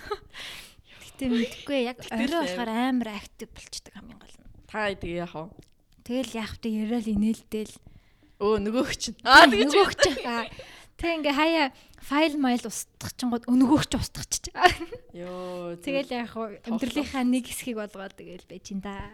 Гэтэ 1.03 1.25
мэдхгүй 1.35 1.79
яг 1.91 1.99
орой 1.99 2.39
болохоор 2.47 2.71
амар 2.71 3.09
актив 3.11 3.51
болчдөг 3.51 3.91
хамгийн 3.91 4.19
гол 4.23 4.35
нь. 4.39 4.47
Та 4.71 4.87
тэгээ 4.95 5.19
яах 5.19 5.35
вэ? 5.35 5.43
Тэгэл 6.07 6.31
яах 6.39 6.53
вэ 6.63 6.69
яриад 6.71 7.07
инээлтэл. 7.11 7.75
Өө 8.39 8.55
нөгөөх 8.63 8.91
чинь. 8.95 9.19
Аа 9.27 9.51
тэгэж 9.51 9.75
нөгөөх 9.75 9.93
чи. 9.99 10.11
Тэг 10.95 11.11
ингээ 11.19 11.35
хаяа 11.35 11.65
файл 11.99 12.39
майл 12.39 12.63
устгах 12.71 13.11
чингууд 13.19 13.51
өнгөөх 13.51 13.83
чи 13.91 13.99
устгах 13.99 14.31
чи. 14.31 14.47
Йоо. 15.11 15.75
Тэгэл 15.75 16.23
яг 16.23 16.31
хуу 16.31 16.55
амьдралынхаа 16.63 17.27
нэг 17.27 17.51
хэсгийг 17.51 17.83
болгоод 17.83 18.15
тэгэл 18.15 18.47
байж 18.47 18.71
ин 18.71 18.79
да. 18.79 19.11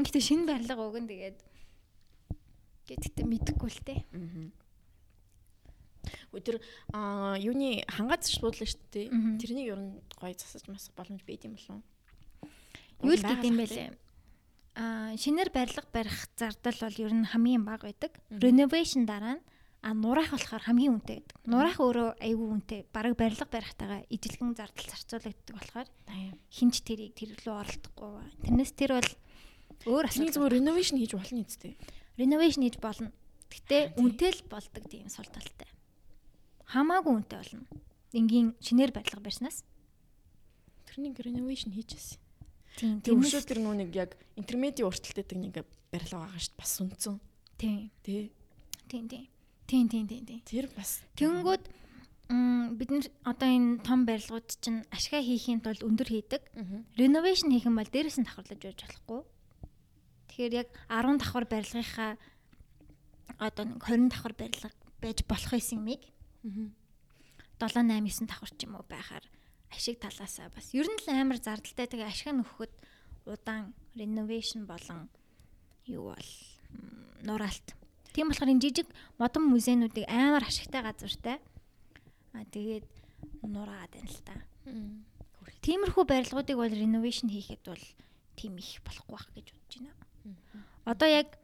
Гэхдээ 0.00 0.22
шинэ 0.22 0.48
барилга 0.48 0.82
уг 0.88 0.96
нь 0.96 1.10
тэгээд 1.10 1.38
гэдэгтээ 2.88 3.26
мэдэхгүй 3.28 3.70
л 3.70 3.80
те. 3.84 3.96
Өдөр 6.32 6.58
аа 6.96 7.36
юуны 7.38 7.84
хангац 7.86 8.32
шуудлаа 8.32 8.66
шүү 8.66 8.82
дээ. 8.90 9.08
Тэрнийг 9.38 9.68
ер 9.70 9.80
нь 9.80 10.00
гоё 10.16 10.34
засаж 10.34 10.64
масах 10.66 10.96
боломж 10.96 11.22
байд 11.28 11.44
юм 11.46 11.54
болов 11.54 11.78
уу? 11.78 13.12
Юу 13.12 13.14
л 13.14 13.22
гэдэм 13.22 13.54
бэлээ. 13.60 13.90
Аа 14.80 15.12
шинээр 15.20 15.52
барилга 15.52 15.84
барих 15.92 16.16
зардал 16.34 16.78
бол 16.80 16.96
ер 16.96 17.12
нь 17.12 17.28
хамгийн 17.28 17.64
бага 17.68 17.92
байдаг. 17.92 18.16
Renovation 18.32 19.04
дараа 19.04 19.38
нь 19.38 19.44
а 19.82 19.92
нураах 19.92 20.30
болохоор 20.30 20.62
хамгийн 20.62 20.94
үнэтэй 20.94 21.16
гэдэг. 21.20 21.36
Нураах 21.50 21.78
өөрөө 21.82 22.08
айгүй 22.22 22.48
үнэтэй. 22.54 22.80
Бараг 22.94 23.18
барилга 23.18 23.46
барихтайгаа 23.50 24.06
ижилхэн 24.08 24.54
зардал 24.54 24.86
зарцуулагддаг 24.86 25.54
болохоор 25.58 25.88
хинч 26.54 26.86
тэрийг 26.86 27.18
тэр 27.18 27.34
рүү 27.42 27.54
оролдохгүй. 27.58 28.46
Тэрнээс 28.46 28.72
тэр 28.78 28.90
бол 28.96 29.10
өөр 29.86 30.06
асуудал. 30.08 30.34
зүгээр 30.34 30.56
renovation 30.58 30.96
хийж 30.98 31.12
болно 31.16 31.42
үстэй. 31.42 31.74
Renovation 32.18 32.62
хийж 32.62 32.76
болно. 32.78 33.10
Гэтэ 33.52 33.98
үнэтэй 33.98 34.30
л 34.32 34.42
болдог 34.48 34.84
тийм 34.88 35.08
сул 35.08 35.28
талтай. 35.28 35.68
Хамаагүй 36.68 37.12
үнэтэй 37.12 37.38
болно. 37.38 37.66
Энгийн 38.12 38.54
шинээр 38.60 38.92
барилга 38.92 39.20
барьснаас. 39.20 39.64
Тэрнийг 40.88 41.20
renovation 41.20 41.72
хийчихсэн. 41.72 42.20
Тийм. 42.76 43.00
Тэр 43.04 43.20
өшөө 43.20 43.44
тэр 43.44 43.60
нүүнийг 43.60 43.92
яг 43.92 44.16
интермедийн 44.36 44.88
урталтай 44.88 45.24
дэг 45.24 45.38
нэг 45.38 45.54
барилга 45.92 46.24
байгаа 46.24 46.40
шүү 46.40 46.52
дээ. 46.56 46.60
Бас 46.60 46.72
үнцэн. 46.80 47.16
Тийм. 47.60 47.90
Тэ. 48.00 48.32
Тийм 48.88 49.04
тийм. 49.08 49.28
Тийм 49.68 49.84
тийм 49.88 50.04
тийм 50.08 50.24
тийм. 50.24 50.40
Тэр 50.48 50.66
бас 50.72 51.00
Тэнгүүд 51.16 51.64
бид 52.76 52.90
нар 52.90 53.06
одоо 53.28 53.48
энэ 53.48 53.84
том 53.84 54.08
барилгууд 54.08 54.48
чинь 54.60 54.84
ашгаа 54.88 55.20
хийхийн 55.20 55.60
тулд 55.60 55.84
өндөр 55.84 56.08
хийдэг. 56.08 56.42
Мгм. 56.56 56.88
Реновейшн 56.96 57.52
хийх 57.52 57.68
юм 57.68 57.76
бол 57.76 57.88
дээрээс 57.88 58.20
нь 58.20 58.24
давхарлаж 58.24 58.60
байж 58.60 58.80
болохгүй. 58.80 59.20
Тэгэхээр 60.32 60.64
яг 60.64 60.68
10 60.88 61.20
давхар 61.20 61.44
барилгынхаа 61.44 62.16
одоо 63.36 63.64
нэг 63.68 63.84
20 63.84 64.08
давхар 64.08 64.32
барилга 64.32 64.72
байж 64.96 65.18
болох 65.28 65.52
байсан 65.52 65.84
юмыг 65.84 66.00
Мгм. 66.42 66.72
7 67.60 67.84
8 67.84 68.00
9 68.08 68.26
давхар 68.32 68.50
ч 68.56 68.64
юм 68.64 68.80
уу 68.80 68.84
байхаар 68.88 69.28
ашиг 69.68 70.00
талаасаа 70.00 70.48
бас 70.56 70.72
ер 70.72 70.88
нь 70.88 71.00
л 71.04 71.08
амар 71.12 71.36
зардалтай 71.36 71.84
тэгээ 71.84 72.08
ашиг 72.08 72.32
нөхөхөд 72.32 72.72
удаан 73.28 73.76
реновейшн 73.92 74.64
болон 74.64 75.12
юу 75.84 76.16
бол 76.16 76.30
нураалт. 77.22 77.76
Тийм 78.16 78.32
болохоор 78.32 78.56
энэ 78.56 78.64
жижиг 78.64 78.88
модон 79.20 79.52
музейнуудыг 79.52 80.08
амар 80.08 80.48
ашигтай 80.48 80.82
газартай. 80.82 81.38
Аа 82.32 82.48
тэгээд 82.48 82.88
нураагаад 83.44 83.92
байна 83.94 84.10
л 84.10 84.22
та. 84.24 84.34
Тиймэрхүү 85.62 86.04
барилгуудыг 86.08 86.56
бол 86.56 86.72
реновашн 86.72 87.28
хийхэд 87.30 87.62
бол 87.68 87.84
тийм 88.34 88.56
их 88.58 88.82
болохгүй 88.82 89.14
байх 89.14 89.28
гэж 89.36 89.46
бодож 89.54 89.76
байна. 89.76 89.92
Одоо 90.84 91.08
яг 91.08 91.38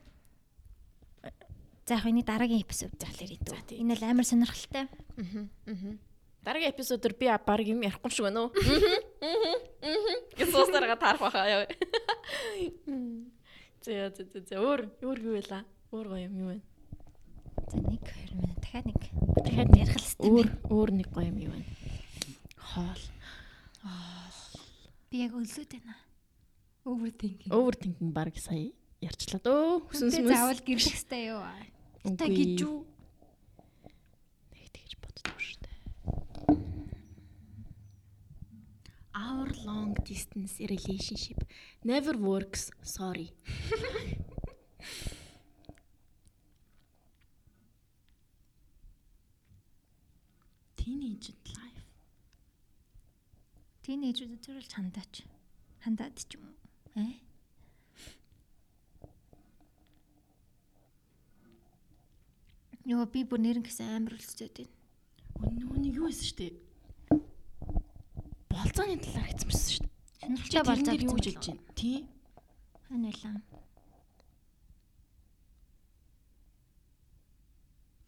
за 1.86 1.94
яг 1.94 2.04
энэ 2.04 2.22
дараагийн 2.22 2.62
эпизод 2.62 2.92
захлаар 2.98 3.32
идэв. 3.32 3.54
Энэ 3.72 3.94
л 3.96 4.04
амар 4.04 4.26
сонирхолтой. 4.26 4.86
Аа. 4.86 5.96
Дараагийн 6.44 6.72
эпизодоор 6.72 7.14
би 7.18 7.26
баг 7.28 7.60
юм 7.66 7.82
ярихгүй 7.82 8.10
шүү 8.12 8.28
гэнэ 8.28 8.40
үү? 8.40 8.50
Гэсүүсараа 10.38 10.96
таарах 10.96 11.22
байхаа 11.22 11.46
яа. 11.48 11.66
За 13.82 14.10
за 14.14 14.22
за 14.24 14.56
өөр 14.58 14.80
өөр 15.02 15.18
юу 15.22 15.34
вэ? 15.38 15.64
Өөр 15.92 16.06
гоё 16.12 16.26
юм 16.28 16.34
юу 16.36 16.48
вэ? 16.52 16.60
За 17.68 17.78
нэг 17.78 18.04
2 18.04 18.36
минут 18.36 18.58
дахиад 18.60 18.86
нэг. 18.86 19.00
Дахиад 19.44 19.70
ярих 19.76 19.96
л 19.96 20.04
хэвээр. 20.08 20.28
Өөр 20.28 20.48
өөр 20.68 20.90
нэг 20.92 21.08
гоё 21.12 21.28
юм 21.28 21.38
юу 21.40 21.52
вэ? 21.56 21.62
Хоол. 22.58 23.02
Би 25.08 25.24
яг 25.24 25.32
өлсөд 25.32 25.72
байна. 25.72 25.96
Overthinking. 26.84 27.50
Overthinking 27.50 28.12
баг 28.12 28.36
сая 28.38 28.70
ярьчлаа 29.00 29.40
дөө. 29.42 29.88
Хүсэн 29.90 30.10
сүмс. 30.10 30.30
Заавал 30.30 30.60
гэрлэх 30.66 30.96
хэвээр 30.98 31.26
юу? 31.34 31.42
Та 32.18 32.26
гэж 32.26 32.60
юу? 32.62 32.86
Нэг 34.54 34.66
тэгж 34.74 34.92
боддог 35.02 35.38
шүү 35.38 35.58
дээ. 35.62 35.78
Our 39.14 39.48
long 39.66 39.94
distance 40.06 40.58
relationship 40.62 41.42
never 41.84 42.14
works. 42.16 42.70
Sorry. 42.82 43.34
Teenage 50.78 51.34
life. 51.54 51.84
Teenage-үүд 53.84 54.40
зөвл 54.44 54.68
хандаач. 54.72 55.24
Хандаад 55.84 56.16
ч 56.16 56.36
юм 56.38 56.48
уу? 56.48 56.67
Йоо 62.88 63.04
би 63.04 63.20
бүр 63.28 63.40
нэрэн 63.44 63.64
гэсэн 63.68 64.00
амар 64.00 64.16
үлстэй 64.16 64.48
байна. 64.48 64.72
Өнөө 65.44 65.92
юу 65.92 66.08
байсан 66.08 66.24
шүү 66.24 66.38
дээ. 66.40 66.52
Болцооны 68.48 68.96
талаар 68.96 69.28
хэлсэн 69.28 69.52
шүү 69.52 69.84
дээ. 69.84 69.92
Сонирхолтой 70.24 70.64
болцоо 70.64 70.94
юу 70.96 71.12
гэж 71.20 71.26
хэлж 71.28 71.44
байна? 71.52 71.62
Тий. 71.76 71.98
Ханайлаа. 72.88 73.36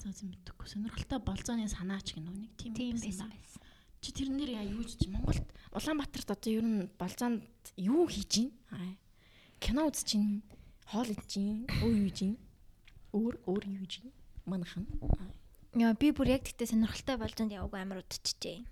За 0.00 0.08
зэн 0.16 0.32
мэдээгүй 0.32 0.68
сонирхолтой 0.72 1.20
болцооны 1.20 1.68
санаач 1.68 2.16
гэнэ 2.16 2.32
үнийг 2.32 2.52
тийм 2.56 2.72
байсан 2.96 3.28
байсан. 3.28 3.60
Чи 4.00 4.16
тэрнэр 4.16 4.56
яа 4.56 4.64
юу 4.64 4.80
гэж 4.80 5.12
Монголд 5.12 5.44
Улаанбаатарт 5.76 6.32
одоо 6.32 6.50
ер 6.56 6.64
нь 6.64 6.88
болцоонд 6.96 7.44
юу 7.76 8.08
хийж 8.08 8.48
байна? 8.72 8.96
Кино 9.60 9.92
үзэж 9.92 10.16
байна. 10.16 10.40
Хоол 10.88 11.12
идэж 11.12 11.32
байна. 11.36 11.68
Өөр 11.84 11.96
юу 12.00 12.08
хийж 12.08 12.20
байна? 12.24 12.38
Өөр 13.12 13.34
өөр 13.44 13.64
юу 13.68 13.84
хийж 13.84 13.94
байна? 14.00 14.16
Манхан. 14.48 14.84
Яа 15.76 15.92
би 15.92 16.16
бүр 16.16 16.32
яг 16.32 16.48
тэгтээ 16.48 16.72
сонирхолтой 16.72 17.16
болцоонд 17.20 17.52
яваагүй 17.52 17.80
амар 17.84 18.00
удчихжээ. 18.00 18.64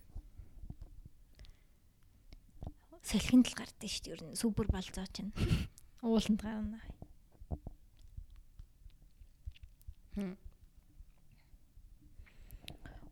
Салхинд 3.05 3.53
л 3.53 3.59
гардаг 3.61 3.85
шүү 3.85 4.03
дээ 4.09 4.15
ер 4.17 4.23
нь 4.33 4.41
супер 4.41 4.67
болцоо 4.73 5.05
чинь. 5.13 5.37
Ууланд 6.03 6.41
гарна. 6.41 6.81
Хм 10.17 10.48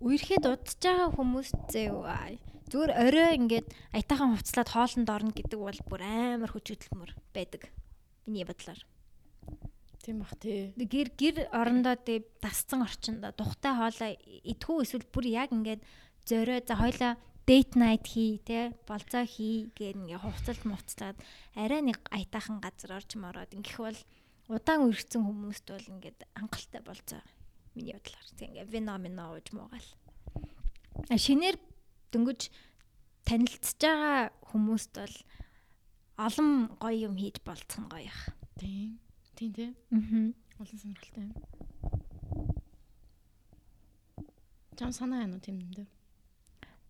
үерхэд 0.07 0.45
удаж 0.47 0.79
байгаа 0.79 1.11
хүмүүс 1.19 1.51
зөө 1.75 2.39
зүгээр 2.71 2.93
орой 2.99 3.31
ингээд 3.39 3.67
аятайхан 3.95 4.35
хувцлаад 4.35 4.69
хоолнд 4.71 5.09
орно 5.11 5.31
гэдэг 5.35 5.59
бол 5.59 5.81
бүр 5.87 6.03
амар 6.03 6.51
хүч 6.51 6.67
хөдөлмөр 6.75 7.11
байдаг. 7.31 7.71
Миний 8.27 8.43
бодлоор. 8.43 8.79
Тийм 10.03 10.23
бах 10.23 10.35
тий. 10.39 10.75
Гэр 10.75 11.11
гэр 11.15 11.37
орондоо 11.55 11.95
тий 11.95 12.27
дасцсан 12.43 12.83
орчиндоо 12.83 13.31
тухтай 13.39 13.75
хоолоо 13.75 14.11
идэхүү 14.47 14.83
эсвэл 14.83 15.07
бүр 15.15 15.27
яг 15.31 15.55
ингээд 15.55 15.83
зөрөө 16.27 16.59
за 16.67 16.75
хоёлаа 16.75 17.13
date 17.47 17.79
night 17.79 18.07
хий 18.11 18.43
те 18.43 18.75
болцоо 18.91 19.23
хий 19.23 19.71
гэх 19.79 19.95
ингээ 19.95 20.19
хувцалт 20.19 20.63
мувцлаад 20.67 21.19
арай 21.55 21.83
нэг 21.87 22.03
аятайхан 22.11 22.59
газар 22.59 22.99
орж 22.99 23.15
мороод 23.15 23.55
ингэх 23.55 23.79
бол 23.79 24.01
удаан 24.51 24.91
үргэцэн 24.91 25.23
хүмүүст 25.23 25.67
бол 25.71 25.87
ингээд 25.95 26.19
хангалттай 26.35 26.83
болцоо 26.83 27.23
миний 27.77 27.93
бодлоор 27.93 28.25
ингээ 28.41 28.65
вино 28.73 28.97
мино 28.99 29.23
ууж 29.37 29.47
муугаал. 29.53 29.89
А 31.13 31.17
шинээр 31.21 31.57
дөнгөж 32.13 32.49
танилцж 33.29 33.77
байгаа 33.77 34.33
хүмүүст 34.49 34.93
бол 34.97 35.17
олон 36.17 36.51
гоё 36.81 37.13
юм 37.13 37.15
хийж 37.21 37.37
болцсон 37.45 37.85
гоё 37.93 38.09
их. 38.09 38.21
Тийм. 38.57 38.99
Тийм 39.37 39.53
тийм. 39.53 39.73
Аа. 39.93 40.33
Олон 40.65 40.79
сонирхолтой 40.81 41.23
юм. 41.29 41.33
Чам 44.79 44.93
санаа 44.93 45.21
яа 45.25 45.29
нү 45.29 45.41
тийм 45.45 45.61
дээр. 45.61 45.89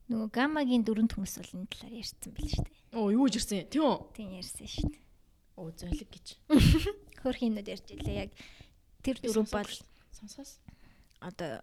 Нөгөө 0.06 0.30
гамагийн 0.30 0.86
дөрөв 0.86 1.10
төмс 1.10 1.34
бол 1.42 1.54
энэ 1.58 1.70
талаар 1.74 1.98
ярьсан 1.98 2.30
байл 2.30 2.50
шүү 2.54 2.62
дээ. 2.62 2.78
Оо 2.94 3.10
юу 3.10 3.26
гэж 3.26 3.34
ярьсан? 3.42 3.66
Тийм 3.74 3.82
үү? 3.82 3.96
Тийм 4.14 4.28
ярьсан 4.38 4.66
шүү 4.70 4.88
дээ. 4.94 5.04
Оо 5.58 5.70
золиг 5.74 6.08
гэж. 6.14 6.26
Хөрхийнүүд 7.26 7.66
ярьж 7.74 7.86
илээ 7.90 8.16
яг 8.22 8.30
тэр 9.02 9.18
дөрөв 9.18 9.50
бол 9.50 9.72
сонсоос 10.14 10.62
одоо 11.26 11.58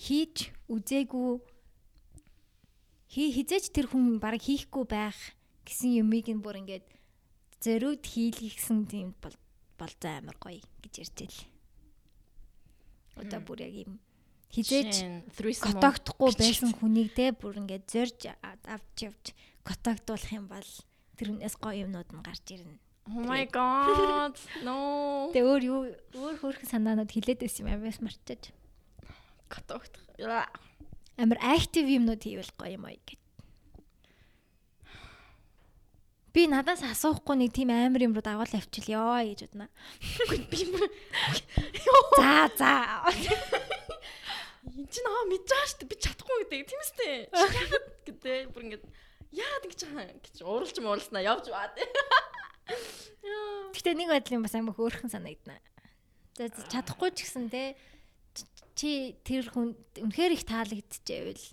хийж 0.00 0.48
үзээгүй 0.72 1.30
хий 3.12 3.28
хизээч 3.36 3.76
тэр 3.76 3.92
хүн 3.92 4.16
баг 4.16 4.40
хийхгүй 4.40 4.84
байх 4.88 5.16
гэсэн 5.68 6.00
юмыг 6.00 6.32
нь 6.32 6.40
бүр 6.40 6.64
ингээд 6.64 6.86
зөрүүд 7.60 8.02
хийлгсэн 8.08 8.88
тийм 8.88 9.12
бол 9.20 9.36
болзоо 9.76 10.12
амар 10.16 10.36
гоё 10.40 10.64
гэж 10.80 10.94
ярьж 11.04 11.16
байл. 11.20 11.40
Одоо 13.20 13.40
бүр 13.44 13.68
яг 13.68 13.74
юм 13.84 14.00
хизээч 14.48 15.28
готогдохгүй 15.36 16.32
байсан 16.40 16.72
хүнийг 16.72 17.12
те 17.12 17.36
бүр 17.36 17.60
ингээд 17.60 17.84
зорж 17.84 18.32
авч 18.40 18.96
явж 19.12 19.36
готогдуулах 19.60 20.32
юм 20.32 20.48
бол 20.48 20.70
тэр 21.20 21.36
хүнээс 21.36 21.56
гоё 21.60 21.84
юмнууд 21.84 22.08
нь 22.16 22.24
гарч 22.24 22.46
ирнэ. 22.56 22.80
Oh 23.12 23.26
my 23.28 23.44
god. 23.50 24.38
No. 24.66 25.28
Тэ 25.34 25.42
өөр 25.44 25.62
юу 25.62 25.80
өөр 26.16 26.36
хөөрхөн 26.40 26.70
санаанууд 26.70 27.10
хилээд 27.12 27.44
байсан 27.44 27.66
юм 27.66 27.74
аваас 27.76 27.98
марчаж 28.00 28.54
готовдох. 29.52 30.00
Амар 31.20 31.38
актив 31.44 31.84
юмнууд 31.84 32.24
хийвэл 32.24 32.52
гоё 32.56 32.80
юм 32.80 32.88
аа 32.88 32.96
гэд. 32.96 33.20
Би 36.32 36.48
надаас 36.48 36.80
асуухгүй 36.80 37.36
нэг 37.36 37.52
тийм 37.52 37.68
амар 37.68 38.00
юм 38.00 38.16
руу 38.16 38.24
дагуул 38.24 38.48
авчилё 38.48 39.20
гэж 39.20 39.52
бодно. 39.52 39.68
Би 40.48 40.64
За 42.16 42.48
за. 42.56 43.04
Энд 44.64 44.88
чинь 44.88 45.04
аа 45.04 45.28
мэдж 45.28 45.44
байгаа 45.44 45.68
шүү 45.68 45.78
дээ. 45.84 45.90
Би 45.92 45.96
чадахгүй 46.00 46.36
гэдэг. 46.48 46.64
Тийм 46.72 46.80
үстэй. 46.80 47.14
Яагаад 47.28 47.86
гэдэг 48.08 48.38
бүр 48.56 48.62
ингэж 48.64 48.82
яагаад 49.36 49.66
ингэж 49.68 49.80
байгаа 49.84 50.16
гэж 50.24 50.36
уралж 50.40 50.76
муулснаа 50.80 51.20
явж 51.20 51.52
баа 51.52 51.68
тий. 51.76 51.84
Гэтэ 53.76 53.92
нэг 53.92 54.08
байдлын 54.08 54.44
бас 54.44 54.56
амар 54.56 54.72
хөөрхөн 54.72 55.12
санагдана. 55.12 55.60
За 56.40 56.48
чадахгүй 56.48 57.12
ч 57.12 57.28
гэсэн 57.28 57.52
те 57.52 57.76
чи 58.74 59.16
тэр 59.22 59.48
хүн 59.52 59.76
үнэхээр 60.00 60.32
их 60.36 60.44
таалагдчихэвэл 60.48 61.46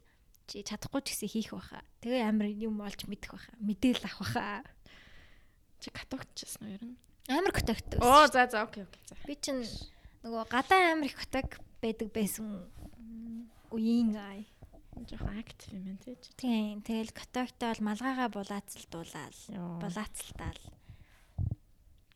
чи 0.49 0.63
чадахгүй 0.65 1.01
ч 1.05 1.07
гэсэн 1.13 1.29
хийх 1.29 1.51
байхаа. 1.53 1.83
Тэгээ 2.01 2.23
амар 2.25 2.49
юм 2.49 2.81
олж 2.81 3.05
мэдэх 3.05 3.35
байхаа. 3.35 3.55
Мэдээл 3.61 4.03
авах 4.07 4.33
байхаа. 4.33 4.63
Чи 5.79 5.87
катогчсан 5.93 6.63
уу 6.65 6.73
ер 6.73 6.83
нь? 6.83 6.97
Амар 7.29 7.53
катогт. 7.53 8.01
Оо 8.01 8.25
за 8.27 8.49
за 8.49 8.65
окей 8.65 8.83
окей. 8.83 9.03
Би 9.29 9.35
чинь 9.37 9.61
нөгөө 10.25 10.49
гадаа 10.49 10.97
амар 10.97 11.07
их 11.07 11.19
катог 11.19 11.61
байдаг 11.83 12.09
байсан 12.09 12.65
үеийн 13.69 14.17
ай. 14.17 14.49
Жохон 15.05 15.37
актив 15.39 15.77
юм 15.77 15.97
тий. 16.01 16.17
Тийм. 16.35 16.81
Тэгэл 16.81 17.13
катогтой 17.13 17.71
бол 17.71 17.93
малгайгаа 17.93 18.27
булаацалдуулаад 18.33 19.35
булаацалтаал 19.79 20.59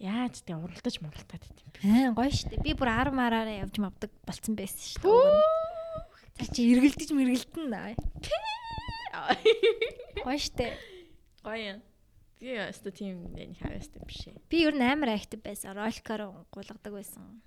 Яаж 0.04 0.44
тэ 0.44 0.60
уралдаж 0.60 1.00
муралтаад 1.00 1.48
байт 1.48 1.64
юм 1.64 1.72
бэ? 1.72 1.80
Аа 1.88 2.12
гоё 2.12 2.28
штэ. 2.28 2.60
Би 2.60 2.76
бүр 2.76 2.92
10 2.92 3.16
мараараа 3.16 3.64
явж 3.64 3.80
мавдаг 3.80 4.12
болцсон 4.28 4.60
байсан 4.60 5.00
штэ. 5.00 5.08
За 5.08 6.46
чи 6.52 6.76
эргэлдэж 6.76 7.16
мэргэлдэн 7.16 7.72
наа. 7.72 7.96
Гоё 10.28 10.40
штэ. 10.44 10.76
Гоё. 11.40 11.80
Би 12.36 12.52
яста 12.52 12.92
тийм 12.92 13.32
нэг 13.32 13.56
хавьяастай 13.64 14.04
биш 14.04 14.28
ээ. 14.28 14.44
Би 14.52 14.68
ер 14.68 14.76
нь 14.76 14.84
амар 14.84 15.16
актив 15.16 15.40
байсан. 15.40 15.72
Роликоор 15.72 16.44
гулгадаг 16.52 16.92
байсан. 16.92 17.40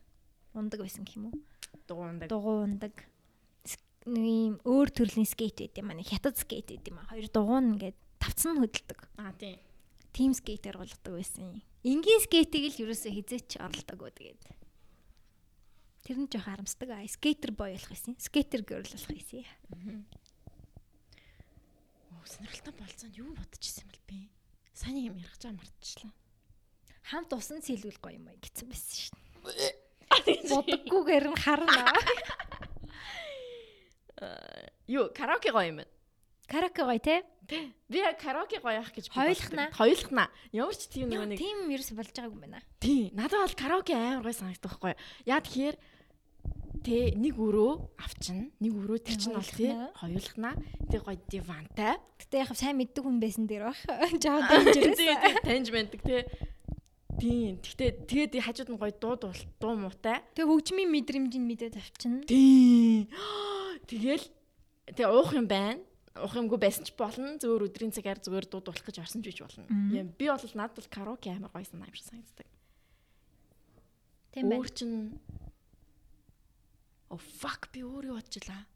Ундаг 0.56 0.80
байсан 0.80 1.04
гэх 1.04 1.20
юм 1.20 1.28
уу? 1.28 1.36
Дугуундаг. 1.84 2.32
Дугуундаг. 2.32 2.94
Нэг 4.08 4.24
юм 4.24 4.56
өөр 4.64 4.88
төрлийн 4.96 5.28
скейт 5.28 5.60
байд 5.60 5.76
юм 5.76 5.92
аа. 5.92 6.00
Хятад 6.00 6.40
скейт 6.40 6.72
байд 6.72 6.88
юм 6.88 7.04
аа. 7.04 7.12
Хоёр 7.12 7.28
дугуун 7.28 7.76
ингээд 7.76 8.00
тавцсан 8.16 8.56
хөдөлдөг. 8.56 9.04
Аа 9.20 9.36
тийм. 9.36 9.60
Тим 10.16 10.32
скейтер 10.32 10.80
болгодог 10.80 11.20
байсан 11.20 11.52
юм. 11.52 11.60
Энгийн 11.86 12.18
скейтийг 12.18 12.74
л 12.74 12.82
ерөөсөө 12.82 13.14
хизээч 13.14 13.62
оролдоогүй 13.62 14.10
тэгээд. 14.10 14.42
Тэр 16.02 16.18
нь 16.18 16.26
жоох 16.26 16.50
харамсдаг. 16.50 16.90
Скейтер 17.06 17.54
бой 17.54 17.78
болох 17.78 17.94
байсан. 17.94 18.18
Скейтер 18.18 18.66
girl 18.66 18.82
болох 18.82 19.06
байсан. 19.06 19.46
сонирхолтой 22.26 22.74
болцоонд 22.74 23.14
юу 23.16 23.32
бодчихсон 23.34 23.84
юм 23.86 23.90
бол 23.90 24.00
би? 24.10 24.30
Сайн 24.74 24.96
юм 24.98 25.16
ярих 25.16 25.38
чам 25.38 25.56
мартчихлаа. 25.56 26.12
Хамт 27.06 27.32
усан 27.32 27.62
сэлүүл 27.62 27.98
гоё 28.02 28.18
юм 28.18 28.28
аа 28.28 28.36
гэсэн 28.42 28.66
байсан 28.66 28.94
шин. 28.98 29.14
Бодоггүйгээр 30.50 31.26
нь 31.30 31.38
харна. 31.38 31.86
Юу, 34.90 35.06
караоке 35.14 35.54
гоё 35.54 35.70
юм 35.70 35.78
байна. 35.80 35.95
Караоке 36.46 36.82
гоё 36.82 36.98
те? 37.02 37.22
Би 37.46 37.98
караоке 38.18 38.58
гоё 38.62 38.78
ах 38.82 38.90
гэж 38.94 39.10
Хоёулахна. 39.10 39.70
Хоёулахна. 39.74 40.30
Ямар 40.52 40.74
ч 40.74 40.86
тийм 40.90 41.10
нэг 41.10 41.34
нэг 41.34 41.38
Тим 41.38 41.70
ерөөс 41.70 41.90
болж 41.94 42.10
байгааг 42.14 42.34
юм 42.34 42.42
байна. 42.42 42.62
тий. 42.78 43.10
Надад 43.14 43.42
бол 43.42 43.54
караоке 43.58 43.94
амар 43.94 44.26
гоё 44.26 44.34
санагддаг 44.34 44.70
байхгүй? 44.70 44.94
Яа 45.26 45.42
тэгэхээр 45.42 45.76
тэ 46.86 47.18
нэг 47.18 47.34
өрөө 47.34 47.72
авчна. 47.98 48.50
Нэг 48.62 48.72
өрөө 48.78 48.98
тэр 49.02 49.16
чинь 49.18 49.34
бол 49.34 49.42
тий 49.46 49.74
хоёулахна. 49.98 50.50
Тэг 50.90 51.02
гоё 51.02 51.18
дивантай. 51.26 51.98
Гэтэ 52.22 52.34
яг 52.42 52.50
сайн 52.54 52.78
мэддэг 52.78 53.02
хүн 53.02 53.18
байсан 53.18 53.46
дээр 53.50 53.70
баг. 53.70 53.78
Жаа 54.22 54.46
тий, 54.70 55.14
таньж 55.42 55.70
мэддэг 55.74 56.02
тий. 56.02 56.22
Тийм. 57.18 57.58
Гэхдээ 57.58 57.90
тэгээд 58.06 58.32
хажууд 58.44 58.70
нь 58.70 58.78
гоё 58.78 58.94
дуу 58.94 59.14
дуу 59.18 59.74
муутай. 59.74 60.22
Тэг 60.36 60.46
хөгжмийн 60.46 60.90
мэдрэмжийг 60.94 61.42
мэдээд 61.42 61.74
авчна. 61.80 62.22
Тийм. 62.28 63.08
Тэгэл 63.90 64.26
тэгээ 64.94 65.10
уух 65.10 65.32
юм 65.32 65.48
байна. 65.48 65.80
Уух 66.22 66.34
юмгүй 66.36 66.58
байсан 66.60 66.84
ч 66.88 66.94
болно. 66.96 67.36
Зөвөр 67.40 67.68
өдрийн 67.68 67.92
цагаар 67.92 68.20
зөвөр 68.20 68.46
дуудуулах 68.48 68.84
гэж 68.86 69.02
орсон 69.02 69.20
ч 69.24 69.32
гэж 69.34 69.38
болно. 69.44 69.66
Юм 69.92 70.12
би 70.16 70.26
бол 70.28 70.40
надад 70.56 70.76
бол 70.76 70.88
караоке 70.88 71.34
амар 71.34 71.52
гоё 71.52 71.66
санаа 71.66 71.88
юм 71.88 71.96
шиг 71.96 72.08
санагддаг. 72.08 72.48
Тийм 74.32 74.48
байна. 74.48 74.60
Өөр 74.60 74.70
чин 74.72 74.92
Oh 77.10 77.22
fuck 77.22 77.70
би 77.70 77.84
өөр 77.86 78.10
юу 78.10 78.16
бодчихлаа. 78.18 78.66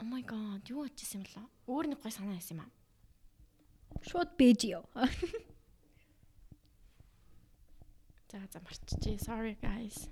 Oh 0.00 0.06
my 0.08 0.20
god, 0.24 0.68
юу 0.68 0.84
бодчихсан 0.84 1.24
юм 1.24 1.28
болоо? 1.28 1.46
Өөр 1.64 1.86
нэг 1.92 2.00
гоё 2.04 2.12
санаа 2.12 2.36
байсан 2.36 2.60
юм 2.60 2.64
аа. 2.64 2.72
Шууд 4.04 4.36
бэж 4.36 4.60
ёо. 4.68 4.84
За 8.30 8.38
за 8.52 8.60
марччихъя. 8.60 9.18
Sorry 9.18 9.56
guys. 9.58 10.06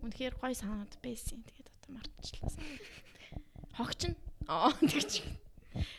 Үнэхээр 0.00 0.38
гоё 0.38 0.54
санаад 0.54 0.94
байсан. 1.02 1.42
Тэгээд 1.42 1.68
одоо 1.68 1.90
марччихлаа. 1.98 2.54
Хогч 3.76 4.12
нь. 4.12 4.16
Аа 4.48 4.72
тэгч. 4.76 5.24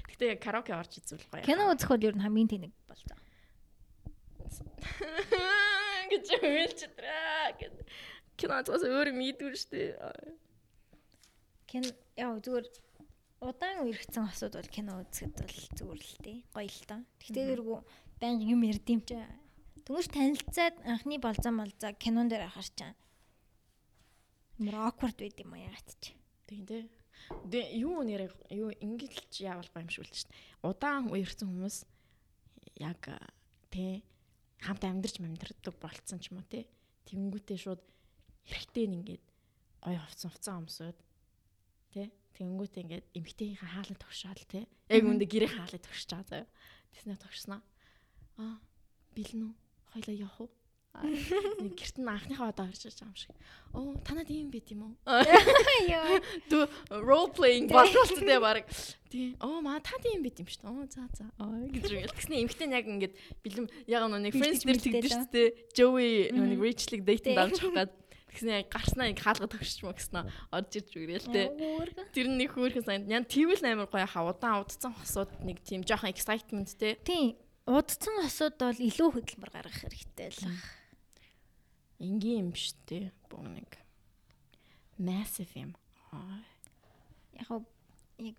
Гэтэ 0.09 0.37
яг 0.37 0.39
караоке 0.45 0.77
орж 0.77 1.01
үзвэл 1.01 1.25
гоё. 1.31 1.41
Кино 1.41 1.73
үзэх 1.73 1.89
бол 1.89 2.05
ер 2.05 2.13
нь 2.13 2.21
хамгийн 2.21 2.49
тэнэг 2.49 2.73
болцоо. 2.85 3.17
гэж 6.13 6.27
хэлчихдраа 6.37 7.57
гэд. 7.57 7.75
Кино 8.37 8.61
зас 8.61 8.85
өөр 8.85 9.09
юм 9.13 9.19
ийдвэр 9.25 9.55
штэ. 9.57 9.97
Кино 11.65 11.89
яа 12.13 12.37
зүгээр 12.37 12.67
удаан 13.41 13.89
үргэцэн 13.89 14.29
асууд 14.29 14.53
бол 14.53 14.69
кино 14.69 15.01
үзэхэд 15.01 15.33
бол 15.33 15.57
зүгээр 15.73 16.01
л 16.01 16.15
дээ. 16.21 16.39
Гоё 16.53 16.69
л 16.69 16.85
таа. 16.85 17.01
Гэхдээ 17.17 17.45
тэргүй 17.57 17.79
байнга 18.21 18.45
юм 18.45 18.61
ярдим 18.63 19.01
чи. 19.01 19.17
Түнш 19.83 20.07
танилцаад 20.13 20.75
анхны 20.85 21.17
болзон 21.19 21.59
болзаа 21.59 21.91
кинон 21.97 22.29
дээр 22.29 22.47
ахаар 22.47 22.69
чаа. 22.77 22.93
Ямар 24.61 24.93
awkward 24.93 25.17
байд 25.19 25.41
юм 25.41 25.57
аа 25.57 25.67
яат 25.73 25.89
чи. 25.99 26.15
Тийм 26.47 26.63
дээ. 26.69 26.83
Юу 27.49 28.03
нэр 28.03 28.31
юу 28.51 28.71
ингэлж 28.71 29.43
яавал 29.43 29.69
гомшүүлж 29.73 30.13
штэ. 30.27 30.33
Удаан 30.63 31.11
уярсан 31.11 31.49
хүмүүс 31.49 31.77
яг 32.79 33.01
тэ 33.69 34.01
хамт 34.63 34.83
амьдарч 34.83 35.19
амьдардаг 35.19 35.75
болцсон 35.79 36.19
ч 36.19 36.31
юм 36.31 36.39
уу 36.39 36.47
те. 36.47 36.67
Тэнгүүтээ 37.07 37.57
шууд 37.59 37.81
хэрэгтэй 38.47 38.85
нь 38.87 38.97
ингээд 39.03 39.23
гой 39.83 39.95
хувцсан 39.99 40.29
хувцсан 40.31 40.55
өмсөд 40.63 40.97
те. 41.91 42.11
Тэнгүүтээ 42.39 42.83
ингээд 42.83 43.05
эмгтээийнхээ 43.13 43.71
хаалын 43.75 43.99
тогшоол 43.99 44.43
те. 44.47 44.65
Яг 44.87 45.03
үндэ 45.03 45.25
гэрээ 45.27 45.51
хаалыг 45.53 45.83
тогшиж 45.83 46.09
байгаа 46.09 46.47
заяа. 46.47 46.47
Тэснэ 46.95 47.19
тогшсноо. 47.19 47.61
Аа 48.39 48.57
бэлэн 49.13 49.51
үү? 49.51 49.53
Хойлоо 49.93 50.15
явах 50.15 50.39
уу? 50.41 50.49
Нэг 51.01 51.73
гэрт 51.73 51.97
нь 51.97 52.05
анхныхаа 52.05 52.53
удаа 52.53 52.69
харж 52.69 52.85
байгаа 52.85 53.09
юм 53.09 53.17
шиг. 53.17 53.33
Оо 53.73 53.97
танад 54.05 54.29
ийм 54.29 54.53
байт 54.53 54.69
юм 54.69 54.85
уу? 54.85 54.93
Йоо. 55.89 56.21
Дүү 56.53 56.63
role 57.01 57.33
playing 57.33 57.65
болчихсон 57.65 58.29
баг. 58.37 58.69
Тий. 59.09 59.33
Оо 59.41 59.57
маа 59.65 59.81
та 59.81 59.97
тийм 59.97 60.21
байт 60.21 60.37
юм 60.37 60.45
шүү 60.45 60.61
дээ. 60.61 60.69
Оо 60.69 60.85
за 60.85 61.09
за. 61.17 61.25
Аа 61.41 61.65
гэж 61.65 61.89
үгэл. 61.97 62.13
Тэгснэ 62.13 62.45
эмхтэн 62.45 62.77
яг 62.77 62.85
ингээд 62.85 63.13
бэлэм 63.41 63.65
яг 63.89 64.05
нэг 64.05 64.37
friends 64.37 64.61
дээр 64.61 64.79
тэгдэж 64.85 65.11
шүү 65.17 65.29
дээ. 65.33 65.49
Joey 65.73 66.29
нэг 66.29 66.61
Rachel-ыг 66.61 67.01
дейтэнд 67.01 67.41
авч 67.41 67.57
явах 67.65 67.89
гад. 67.89 67.91
Тэгснэ 68.29 68.69
гарснаа 68.69 69.09
нэг 69.09 69.17
хаалга 69.17 69.49
төгсч 69.49 69.81
мө 69.81 69.97
гэснэ. 69.97 70.29
Орж 70.53 70.71
ирж 70.77 70.93
үгрээл 70.93 71.29
те. 71.33 71.49
Тэр 72.13 72.29
нэг 72.29 72.53
хөөрхөн 72.53 72.85
санд. 72.85 73.09
Ян 73.09 73.25
тэгвэл 73.25 73.65
амар 73.65 73.89
гоё 73.89 74.05
хаа 74.05 74.29
удаан 74.29 74.61
удцсан 74.61 74.93
хосууд 74.93 75.41
нэг 75.41 75.61
тийм 75.65 75.81
жоохон 75.81 76.13
excitement 76.13 76.69
те. 76.77 76.97
Тийм. 77.01 77.37
Удцсан 77.69 78.17
хосууд 78.25 78.57
бол 78.57 78.77
илүү 78.77 79.09
хөдөлмөр 79.13 79.51
гаргах 79.53 79.77
хэрэгтэй 79.85 80.29
л 80.33 80.41
баг. 80.49 80.82
Энгийн 82.03 82.51
юм 82.51 82.51
дээ. 82.51 83.15
Бог 83.31 83.47
нэг 83.47 83.71
massive 84.99 85.55
юм. 85.55 85.71
Яг 87.39 87.63
яг 88.19 88.37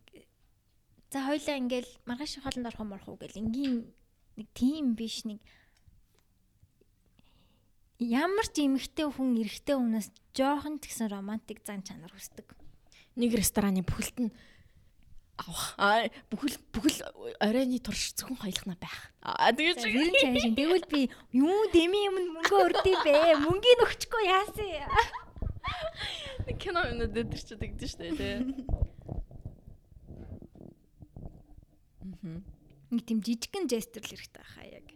за 1.11 1.24
хоёлаа 1.24 1.57
ингээл 1.59 1.91
маргааш 2.07 2.39
хоолнд 2.45 2.69
орох 2.69 2.81
юм 2.85 2.93
орох 2.93 3.09
уу 3.09 3.19
гэл 3.19 3.41
энгийн 3.43 3.89
нэг 4.36 4.49
тийм 4.55 4.95
биш 4.95 5.24
нэг 5.24 5.41
ямар 7.99 8.47
ч 8.51 8.66
эмэгтэй 8.66 9.07
хүн 9.11 9.39
эрэгтэй 9.43 9.77
хүнээс 9.78 10.09
жоохон 10.35 10.78
ч 10.82 10.91
гэсэн 10.91 11.11
романтик 11.11 11.62
зан 11.62 11.82
чанар 11.86 12.11
хүсдэг. 12.11 12.55
Нэг 13.15 13.31
рестораны 13.35 13.86
бүхэлд 13.86 14.19
нь 14.31 14.35
авах. 15.39 15.74
Аа 15.78 16.06
бүхэл 16.31 16.56
бүхэл 16.70 16.98
оройны 17.43 17.78
турш 17.82 18.15
зөвхөн 18.15 18.39
хоёлохна 18.39 18.77
байх. 18.78 19.11
Аа 19.23 19.51
тэгэж 19.51 19.82
нь 19.82 20.15
чаашин 20.23 20.55
тэгвэл 20.55 20.86
би 20.86 21.11
юу 21.35 21.66
дэми 21.74 21.98
юм 22.06 22.16
мөнгө 22.39 22.55
өрдөй 22.55 22.97
бэ? 23.02 23.43
Мөнгөний 23.43 23.82
өгчгүй 23.82 24.24
яасан. 24.31 24.70
нэг 26.47 26.56
кино 26.61 26.85
өнө 26.93 27.06
дээр 27.11 27.35
ч 27.35 27.56
тэгдэж 27.56 27.90
штэ 27.90 28.15
тий. 28.15 28.36
Нэг 32.94 33.02
тийм 33.05 33.19
жижигхэн 33.24 33.66
жестер 33.66 34.05
л 34.05 34.11
хэрэгтэй 34.12 34.39
байхаа 34.39 34.66
яг. 34.70 34.86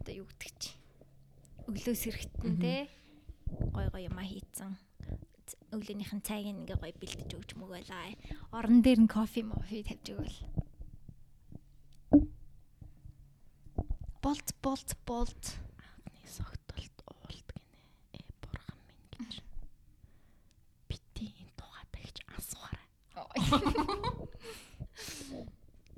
Одоо 0.00 0.22
юу 0.22 0.26
гэдэг 0.28 0.54
чи. 0.60 0.70
Өглөөс 1.66 2.02
эрэхтэн 2.08 2.54
те. 2.62 2.74
Гой 3.74 3.88
гой 3.90 4.06
юм 4.06 4.18
хийцэн. 4.22 4.78
Өглөөнийх 5.72 6.12
нь 6.16 6.24
цайг 6.24 6.46
ингээ 6.48 6.76
гой 6.80 6.92
бэлдэж 6.96 7.30
өгч 7.36 7.50
мөгөөлаа. 7.56 8.16
Орон 8.52 8.80
дээр 8.82 9.00
нь 9.04 9.12
кофе 9.12 9.42
мофи 9.44 9.82
тавьж 9.84 10.06
өгөөл. 10.12 10.38
Болт 14.22 14.48
болт 14.62 14.96
болт. 15.06 15.44
Анхны 15.78 16.28
согтолт 16.28 16.96
уулт 17.08 17.30
гинэ. 17.30 17.54
Э 18.16 18.18
бурхан 18.42 18.78
минь 18.88 19.28
гэж. 19.28 19.32
Бити 20.88 21.24
энэ 21.38 21.52
тухайтай 21.56 22.02
гэж 22.08 22.16
асуухаарай. 22.36 22.88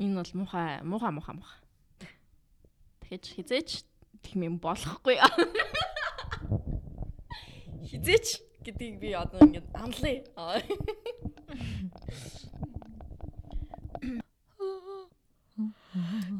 Энэ 0.00 0.16
бол 0.16 0.30
муухай, 0.32 0.80
муухай, 0.82 1.12
муухай, 1.12 1.34
муухай. 1.36 1.60
Тэгэж 3.04 3.24
хизээч 3.36 3.84
тийм 4.22 4.42
юм 4.48 4.56
болохгүй. 4.62 5.16
Хизээч 7.90 8.40
гэдгийг 8.64 9.00
би 9.00 9.12
одоо 9.16 9.40
ингэж 9.40 9.66
амлая. 9.74 10.20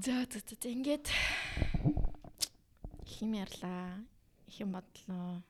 За 0.05 0.17
за 0.31 0.39
за 0.41 0.69
ингэж 0.69 1.07
хим 3.07 3.33
ярьлаа. 3.33 4.05
Их 4.47 4.61
юм 4.61 4.73
бодлоо. 4.73 5.43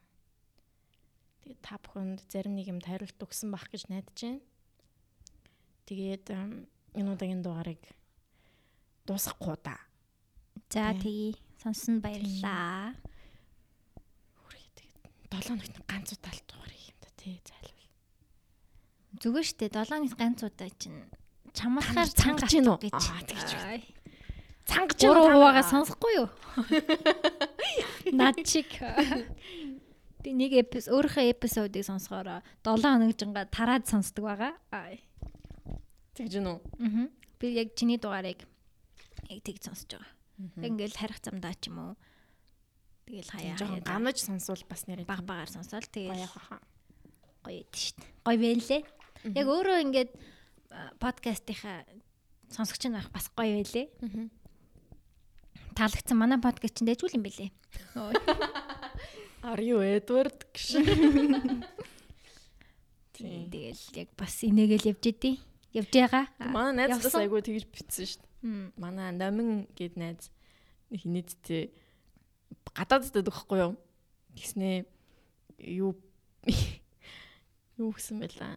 Тэгээд 1.43 1.61
та 1.63 1.79
бүхэнд 1.83 2.21
зарим 2.31 2.55
нэг 2.55 2.67
юм 2.69 2.81
хариулт 2.81 3.19
өгсөн 3.19 3.51
бах 3.51 3.69
гэж 3.71 3.89
найдаж 3.89 4.19
байна. 4.19 4.41
Тэгээд 5.87 6.27
энэ 6.31 7.11
удаагийн 7.13 7.43
дугаарыг 7.43 7.83
дуусгахгүй 9.07 9.57
да. 9.63 9.77
За 10.71 10.95
тэгье. 10.95 11.35
Сонсон 11.63 12.01
баярлаа. 12.01 12.95
Хүрээ 15.31 15.47
тэгээд 15.47 15.47
7 15.47 15.63
хоногт 15.63 15.79
ганц 15.87 16.09
удаа 16.11 16.35
л 16.35 16.43
дугаар 16.51 16.75
юм 16.75 16.97
да 16.99 17.09
тий 17.15 17.39
зайлвал. 17.47 17.89
Зүгээр 19.23 19.47
штэ 19.47 19.67
7 19.71 19.87
хоног 19.87 20.15
ганц 20.19 20.41
удаа 20.43 20.71
чинь 20.75 21.07
чамаахаар 21.55 22.11
Цангаж 22.11 22.51
гин 22.51 22.67
үү? 22.67 22.79
гэж. 22.83 22.99
Цангаж 24.67 24.99
Гурав 24.99 25.31
хуваагаа 25.31 25.67
сонсохгүй 25.67 26.13
юу? 26.19 26.29
Над 28.19 28.43
чиг. 28.43 28.71
Би 30.21 30.35
нэг 30.35 30.53
эпис 30.67 30.91
өөрийнхөө 30.91 31.31
эпизодыг 31.31 31.87
сонсохоор 31.87 32.43
7 32.67 32.83
хоног 32.83 33.15
жинга 33.15 33.47
тараад 33.47 33.87
сонсдог 33.87 34.27
байгаа. 34.27 34.55
Аа. 34.75 34.99
тэгж 36.19 36.43
гин 36.43 36.51
үү? 36.51 36.59
Аа. 36.59 37.07
Би 37.39 37.55
яг 37.55 37.79
чиний 37.79 38.03
дугаарыг 38.03 38.43
яг 39.31 39.41
тэг 39.47 39.63
сонсож 39.63 39.95
байгаа. 39.95 40.11
Яг 40.59 40.71
ингээл 40.75 40.99
харих 40.99 41.19
замдаа 41.23 41.55
ч 41.55 41.71
юм 41.71 41.79
уу. 41.79 41.95
Тэгэл 43.11 43.27
хаяа 43.27 43.59
Жохон 43.59 43.83
гамж 43.83 44.23
сонсвол 44.23 44.63
бас 44.71 44.87
нэрээ 44.87 45.03
баг 45.03 45.27
багаар 45.27 45.51
сонсоол 45.51 45.83
гоё 45.83 46.15
тэгэл 46.15 46.31
гоё 47.43 47.59
идэв 47.67 47.75
штт. 47.75 47.99
Гоё 48.23 48.39
байлээ. 48.39 48.87
Яг 49.35 49.47
өөрөө 49.51 49.83
ингээд 49.83 50.15
подкастынхаа 51.03 51.91
сонсогч 52.55 52.87
нь 52.87 52.95
байх 52.95 53.11
бас 53.11 53.27
гоё 53.35 53.59
байлээ. 53.59 53.91
Таалагдсан 55.75 56.23
манай 56.23 56.39
подкаст 56.39 56.79
чинь 56.79 56.87
дэжүүл 56.87 57.19
юм 57.19 57.27
бэлээ. 57.27 57.51
Are 59.51 59.59
you 59.59 59.83
Edward. 59.83 60.47
Тийм 63.11 63.51
тэгэл 63.51 64.07
яг 64.07 64.09
бас 64.15 64.39
инээгээл 64.47 64.95
явж 64.95 65.03
идэв. 65.11 65.35
Явж 65.75 65.91
байгаа. 65.91 66.31
Манай 66.39 66.87
найзлаас 66.87 67.19
айгүй 67.19 67.43
тэгж 67.43 67.67
битсэн 67.75 68.07
дээ. 68.07 68.79
Манай 68.79 69.11
номин 69.11 69.67
гэд 69.75 69.99
найз 69.99 70.31
хинэдтэй 72.51 72.75
гадаадд 72.75 73.29
өгөхгүй 73.29 73.59
юу? 73.61 73.75
Тэснэ 74.37 74.85
юу 75.59 75.95
юу 77.79 77.91
гэсэн 77.93 78.21
байлаа. 78.21 78.57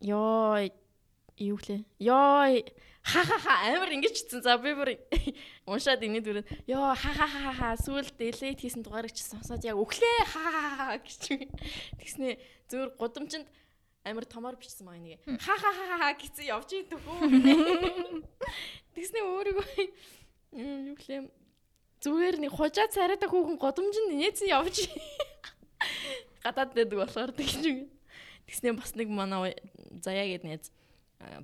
Йоо 0.00 0.68
юу 1.36 1.56
гэлээ. 1.56 1.84
Йоо 1.98 2.64
ха 3.02 3.24
ха 3.24 3.38
ха 3.38 3.54
амар 3.72 3.90
ингэж 3.92 4.12
чицэн 4.12 4.42
за 4.44 4.58
би 4.58 4.74
бүр 4.76 4.92
уншаад 5.70 6.04
инээд 6.04 6.28
үрээд 6.28 6.48
ёо 6.68 6.92
ха 6.94 7.10
ха 7.16 7.26
ха 7.26 7.52
ха 7.52 7.68
сүулт 7.80 8.12
делет 8.20 8.60
хийсэн 8.60 8.84
дугаарыг 8.84 9.12
чи 9.16 9.24
сонсоод 9.24 9.64
яг 9.64 9.76
өглөө 9.80 10.16
ха 10.28 10.40
ха 10.52 10.70
ха 10.76 10.86
гэж 11.00 11.48
тэгснэ 11.96 12.36
зөөр 12.68 12.92
гудамжинд 13.00 13.48
амар 14.04 14.28
томоор 14.28 14.60
бичсэн 14.60 14.84
маа 14.84 15.00
нэг 15.00 15.16
ха 15.24 15.54
ха 15.56 15.70
ха 15.72 15.96
ха 15.96 16.08
гэсэн 16.12 16.44
явж 16.52 16.68
идэх 16.76 17.00
үү 17.00 18.20
тэгснэ 18.94 19.20
өөрийгөө 19.24 19.64
юу 20.54 20.94
гэлээ. 20.96 21.30
Зүгээр 22.00 22.36
нэг 22.40 22.52
хужаа 22.56 22.88
царайтай 22.88 23.28
хүүхэн 23.28 23.58
годомжинд 23.60 24.16
нээсэн 24.16 24.48
явж. 24.50 24.88
Гадаад 26.44 26.72
дэдэг 26.72 26.98
болохоор 26.98 27.32
тэгж 27.36 27.86
тэгснэ 28.48 28.74
бас 28.74 28.96
нэг 28.96 29.08
манай 29.12 29.54
заяа 30.00 30.26
гэд 30.26 30.44
нээз 30.48 30.72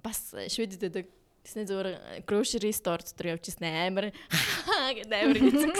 бас 0.00 0.32
шведэд 0.32 0.80
дэдэг 0.88 1.06
Тэсний 1.46 1.62
зөвөр 1.62 1.88
grocery 2.26 2.74
store 2.74 3.06
дотор 3.06 3.38
явж 3.38 3.54
ирсэн 3.54 3.70
амар. 3.70 4.10
гэдэг 4.98 5.14
амар 5.14 5.38
гэсэн. 5.38 5.70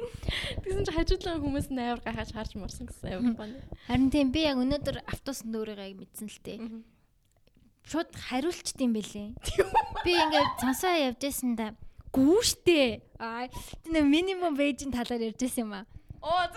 Тэгсэн 0.64 0.84
чи 0.88 0.92
хажуудлаа 0.96 1.36
хүмүүс 1.36 1.68
амар 1.68 2.00
гахаж 2.00 2.32
харж 2.32 2.56
марсан 2.56 2.88
гэсэн 2.88 3.20
амар 3.20 3.36
байна. 3.36 3.60
Харин 3.84 4.08
тийм 4.08 4.32
би 4.32 4.48
яг 4.48 4.56
өнөөдөр 4.56 5.04
автобусанд 5.04 5.52
өөрийгөө 5.52 6.00
мэдсэн 6.00 6.32
л 6.32 6.40
тээ. 6.40 6.58
Шууд 7.92 8.08
хариулчт 8.16 8.80
юм 8.80 8.96
бэлээ. 8.96 9.36
Би 10.00 10.12
ингээд 10.16 10.64
цансаа 10.64 10.96
явж 10.96 11.20
байсанда 11.20 11.76
гүү 12.16 12.40
штэ. 12.40 13.04
Аа 13.20 13.46
тийм 13.84 14.08
минимум 14.08 14.56
вэжийн 14.56 14.90
талаар 14.90 15.28
ярьж 15.28 15.38
байсан 15.44 15.68
юм 15.68 15.72
аа. 15.76 15.84
Оо 16.24 16.48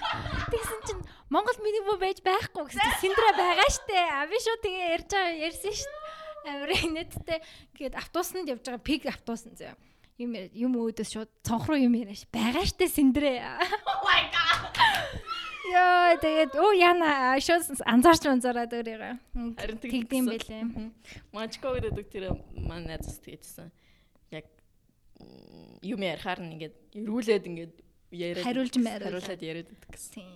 тэгсэн 0.54 0.80
чинь 0.86 1.02
Монгол 1.28 1.58
минимум 1.60 1.98
вэж 1.98 2.22
байхгүй 2.22 2.70
гэсэн 2.70 3.02
Синдра 3.02 3.34
байгаа 3.34 3.68
штэ. 3.68 3.98
А 4.14 4.30
би 4.30 4.38
шууд 4.38 4.62
тэгээ 4.62 4.94
ярьж 4.94 5.10
байгаа 5.10 5.42
ярьсан 5.50 5.74
штэ 5.74 5.98
амар 6.48 6.72
инээдтэй. 6.72 7.38
Гээд 7.76 7.94
автобусанд 7.98 8.48
явж 8.48 8.64
байгаа 8.64 8.82
пик 8.82 9.06
автобусан 9.06 9.52
зөө. 9.58 9.74
Юм 10.18 10.34
юм 10.34 10.72
өөдөөс 10.80 11.10
шууд 11.14 11.30
цонх 11.46 11.68
руу 11.68 11.78
юм 11.78 11.94
яриаш. 11.94 12.26
Байгаа 12.32 12.64
штэ 12.64 12.88
синдрээ. 12.88 13.38
Oh 13.88 14.00
my 14.06 14.22
god. 14.32 14.72
Яа 15.68 16.16
тэгээд 16.16 16.56
оо 16.56 16.72
яна 16.72 17.36
шууд 17.38 17.84
анзаарч 17.84 18.24
анзаараад 18.24 18.72
өөрийгөө. 18.72 19.14
Харин 19.60 19.78
тэгдэм 19.78 20.24
байлээ. 20.32 20.62
Мачко 21.30 21.76
гэдэг 21.76 22.06
тэр 22.08 22.24
манай 22.56 22.96
найз 22.96 23.20
тэгсэн. 23.20 23.68
Юм 25.82 26.00
ярихаар 26.02 26.40
нь 26.42 26.52
ингээд 26.58 26.76
ирүүлээд 26.94 27.44
ингээд 27.48 27.74
яриад 28.10 28.44
хариулж 28.44 28.74
хариулаад 28.74 29.42
яриад 29.42 29.68
гэдэг 29.68 29.90
гэсэн 29.94 30.26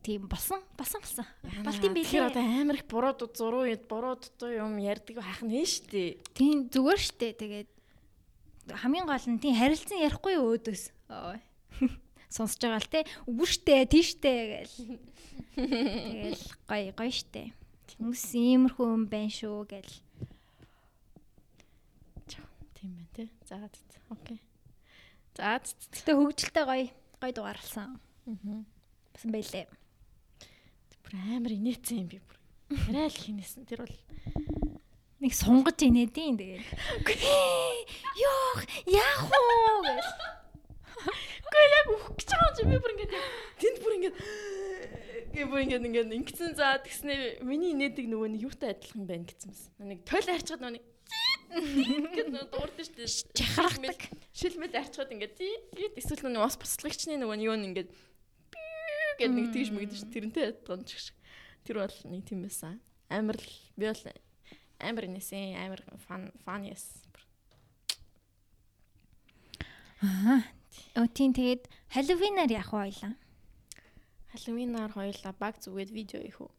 тийм 0.00 0.28
болсон 0.28 0.60
болсон 0.76 1.00
болсон. 1.00 1.26
Болт 1.64 1.84
юм 1.84 1.94
билээ. 1.94 2.10
Тэр 2.10 2.28
одоо 2.32 2.42
амар 2.42 2.76
их 2.80 2.86
буруу 2.88 3.12
зуруу 3.16 3.68
буруу 3.88 4.16
дутуу 4.16 4.50
юм 4.50 4.78
ярьдаг 4.80 5.20
хайх 5.20 5.42
нь 5.44 5.64
штэ. 5.64 6.22
Тийм 6.32 6.68
зүгээр 6.72 7.00
штэ. 7.00 7.36
Тэгээд 7.36 7.70
хамгийн 8.72 9.06
гол 9.06 9.26
нь 9.28 9.42
тийм 9.42 9.54
харилцан 9.54 10.00
ярихгүй 10.00 10.40
өөдөөс. 10.40 10.84
Сонсож 12.34 12.60
байгаа 12.64 12.80
л 12.80 12.88
те. 12.88 13.04
Штэ, 13.28 13.84
тийштэй 13.92 14.64
гээл. 14.64 14.76
Тэгэл 15.56 16.44
гоё 16.64 16.90
гоё 16.96 17.12
штэ. 17.12 17.52
Хүмүүс 18.00 18.24
иймэрхүү 18.32 18.86
юм 18.88 19.04
байна 19.10 19.28
шүү 19.28 19.68
гээл. 19.68 19.96
Тийм 22.72 22.90
байна 22.96 23.10
те. 23.12 23.28
За 23.44 23.60
окей. 24.12 24.38
За 25.34 25.58
тэгтээ 25.60 26.14
хөгжилтэй 26.16 26.64
гоё 26.68 26.86
гоё 27.20 27.32
дугаарлсан. 27.32 27.96
Аа. 28.28 28.64
Басан 29.16 29.32
байлээ 29.32 29.66
амар 31.12 31.52
инээсэн 31.52 32.00
юм 32.00 32.08
би 32.08 32.18
бүр. 32.24 32.36
Арай 32.88 33.08
л 33.12 33.20
хийнэсэн. 33.20 33.68
Тэр 33.68 33.84
бол 33.84 33.96
нэг 35.20 35.32
сунгаж 35.36 35.78
инээдин 35.84 36.40
тэгээд. 36.40 36.64
Йоо, 38.16 38.64
яах 38.88 39.20
вэ 39.28 39.38
гэж. 39.92 40.08
Гэхдээ 41.52 41.66
яг 41.68 41.86
өөх 41.92 42.06
гэж 42.16 42.28
байгаа 42.32 42.60
юм 42.64 42.70
би 42.72 42.78
бүр 42.80 42.92
ингээд 42.96 43.12
тэнд 43.60 43.78
бүр 43.84 43.92
ингээд 44.00 44.16
гээ 45.36 45.46
бүр 45.52 45.60
ингээд 45.68 45.86
ингээд 45.88 46.16
ингэсэн 46.16 46.56
за 46.56 46.80
тэгснэ 46.80 47.44
миний 47.44 47.76
инээдэг 47.76 48.08
нөгөө 48.08 48.28
нэг 48.32 48.40
юутай 48.48 48.72
адилхан 48.72 49.04
байна 49.04 49.28
гэсэн 49.28 49.52
мэс. 49.52 49.62
Нэг 49.84 50.00
тойл 50.08 50.32
арчгаад 50.32 50.64
нөгөө 50.64 50.80
гэдэг 51.52 52.48
дуурдсан 52.48 52.86
шүү 52.88 52.96
дээ. 52.96 53.36
Чахархдаг. 53.36 54.00
Шилмэл 54.32 54.72
арчгаад 54.72 55.12
ингээд 55.12 55.36
эсвэл 56.00 56.32
нөгөө 56.32 56.48
ус 56.48 56.56
буцлагчны 56.56 57.20
нөгөө 57.20 57.44
юу 57.44 57.56
нэг 57.60 57.68
ингээд 57.72 57.90
гэд 59.20 59.32
нэг 59.36 59.46
тийш 59.52 59.68
мэгдэж 59.68 60.00
ш 60.00 60.08
тэрнтэй 60.08 60.44
ядсан 60.48 60.80
ч 60.88 60.96
гэх. 60.96 61.16
Тэр 61.68 61.76
бол 61.84 61.98
нэг 62.08 62.22
тийм 62.24 62.48
байсан. 62.48 62.80
Амар 63.12 63.36
л 63.36 63.52
би 63.76 63.84
бол 63.84 64.04
амар 64.80 65.04
нэсэн 65.12 65.60
амар 65.60 65.84
фан 66.08 66.32
фан 66.40 66.64
яс. 66.64 67.04
Аа. 70.00 70.40
Оо 70.96 71.06
тийм 71.06 71.36
тэгээд 71.36 71.68
Halloween-аар 71.92 72.50
явах 72.50 72.72
байлаа. 72.72 73.14
Halloween-аар 74.32 74.90
хоёулаа 74.96 75.34
баг 75.36 75.60
зүгээд 75.60 75.92
видео 75.92 76.20
их 76.24 76.40
үү? 76.40 76.50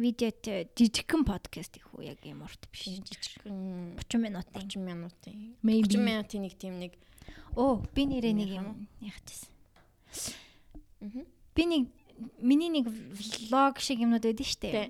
Видеот 0.00 0.72
жижигхэн 0.80 1.28
подкаст 1.28 1.76
их 1.76 1.84
үү 1.92 2.16
яг 2.16 2.24
юм 2.24 2.40
урт 2.40 2.64
биш. 2.72 2.88
Жижигхэн 2.88 4.00
30 4.00 4.16
минутын. 4.16 4.64
30 4.64 4.80
минутын. 4.80 5.36
30 5.60 6.00
минутын 6.00 6.40
нэг 6.40 6.56
тийм 6.56 6.80
нэг. 6.80 6.96
Оо, 7.52 7.84
би 7.92 8.08
нэрээ 8.08 8.32
нэг 8.32 8.48
юм 8.48 8.88
яхажсэн. 9.04 9.52
Би 11.52 11.62
нэг 11.68 11.92
миний 12.40 12.72
нэг 12.72 12.88
влог 12.88 13.76
шиг 13.84 14.00
юмнууд 14.00 14.24
байдаг 14.24 14.48
штэ. 14.48 14.88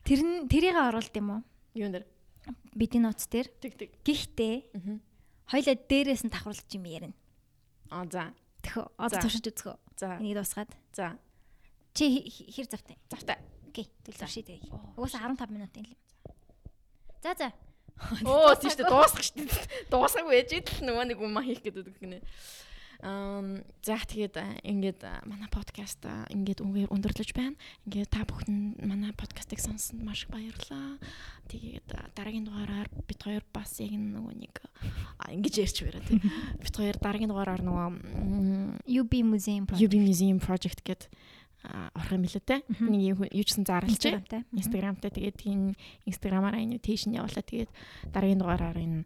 Тэр 0.00 0.20
нь 0.24 0.48
тэрийг 0.48 0.80
оруулд 0.80 1.12
юм 1.12 1.28
уу? 1.28 1.40
Юун 1.76 1.92
дээр? 1.92 2.08
Бидний 2.72 3.04
ноц 3.04 3.28
дээр. 3.28 3.52
Тэг 3.60 3.76
тэг. 3.76 3.92
Гэхдээ 4.00 4.72
хоёлаа 5.44 5.76
дээрээс 5.76 6.24
нь 6.24 6.32
давхруулж 6.32 6.72
юм 6.72 6.88
ярина. 6.88 7.16
Аа 7.92 8.08
за. 8.08 8.32
Тэхөө 8.64 8.96
одоо 8.96 9.20
туршиж 9.20 9.44
үзгөө. 9.44 9.76
За. 10.00 10.16
Энийг 10.16 10.40
дуусгаад. 10.40 10.72
За. 10.96 11.20
Чи 11.92 12.24
хэр 12.32 12.64
завтай? 12.72 12.96
Завтай. 13.12 13.36
Окей. 13.72 13.88
Туршиж 14.04 14.44
дээ. 14.44 14.60
Угаасаа 15.00 15.32
15 15.32 15.48
минут 15.48 15.72
юм 15.72 15.88
л. 15.88 15.96
За 17.24 17.32
за. 17.32 17.48
Оо 18.28 18.52
тийш 18.52 18.76
дээ 18.76 18.84
дуусах 18.84 19.24
штэ. 19.24 19.48
Дуусаагүй 19.88 20.44
ээж 20.44 20.60
идэл 20.60 20.92
нөгөө 20.92 21.04
нэг 21.08 21.18
юм 21.24 21.40
хийх 21.40 21.64
гэдэг 21.64 21.96
гинэ. 21.96 22.20
Аа 23.00 23.40
за 23.80 23.96
тэгээд 23.96 24.62
ингээд 24.62 25.00
манай 25.24 25.48
подкаст 25.48 26.04
ингээд 26.04 26.60
үгээр 26.60 26.92
өндөрлөж 26.92 27.30
байна. 27.32 27.56
Ингээд 27.88 28.12
та 28.12 28.28
бүхэн 28.28 28.76
манай 28.84 29.16
подкастыг 29.16 29.58
сонссонд 29.58 30.04
маш 30.04 30.28
их 30.28 30.30
баярлалаа. 30.30 31.00
Тэгээд 31.48 31.88
дараагийн 32.12 32.44
дугаараар 32.46 32.92
бид 33.08 33.20
хоёр 33.24 33.42
бас 33.56 33.80
яг 33.80 33.96
нөгөө 33.96 34.34
нэг 34.36 34.54
ингэж 35.32 35.54
ярьж 35.64 35.78
байна 35.82 36.04
тийм. 36.12 36.20
Бид 36.60 36.74
хоёр 36.76 36.96
дараагийн 37.00 37.32
дугаараар 37.32 37.62
нөгөө 37.64 37.88
UB 38.86 39.12
Museum 39.24 39.64
Project 39.66 39.82
UB 39.88 39.94
Museum 39.98 40.38
Project 40.38 40.84
гэдэг 40.84 41.10
орох 41.62 42.12
юм 42.12 42.26
лээ 42.26 42.42
те. 42.42 42.62
Нэг 42.82 43.22
юу 43.22 43.44
ч 43.46 43.54
гэсэн 43.54 43.66
зарлж. 43.66 44.02
Instagramтай. 44.50 45.10
Тэгээд 45.10 45.36
тийм 45.38 45.78
Instagram-аар 46.08 46.58
invitation 46.58 47.14
явуулаа. 47.14 47.44
Тэгээд 47.46 47.70
дараагийн 48.10 48.40
дугаараар 48.42 48.78
энэ 48.78 49.04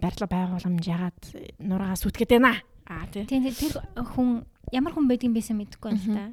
барилга 0.00 0.26
байгууламж 0.26 0.84
ягаад 0.86 1.20
нураагаас 1.62 2.02
үтгээд 2.08 2.34
байна 2.34 2.58
Аа 2.88 3.04
тий. 3.12 3.28
Тийм 3.28 3.44
тэр 3.44 3.84
хүн 4.16 4.48
ямар 4.72 4.96
хүн 4.96 5.06
байдгийг 5.12 5.36
байсан 5.36 5.60
мэдэхгүй 5.60 5.92
байна 5.92 6.04
л 6.08 6.16
да. 6.16 6.26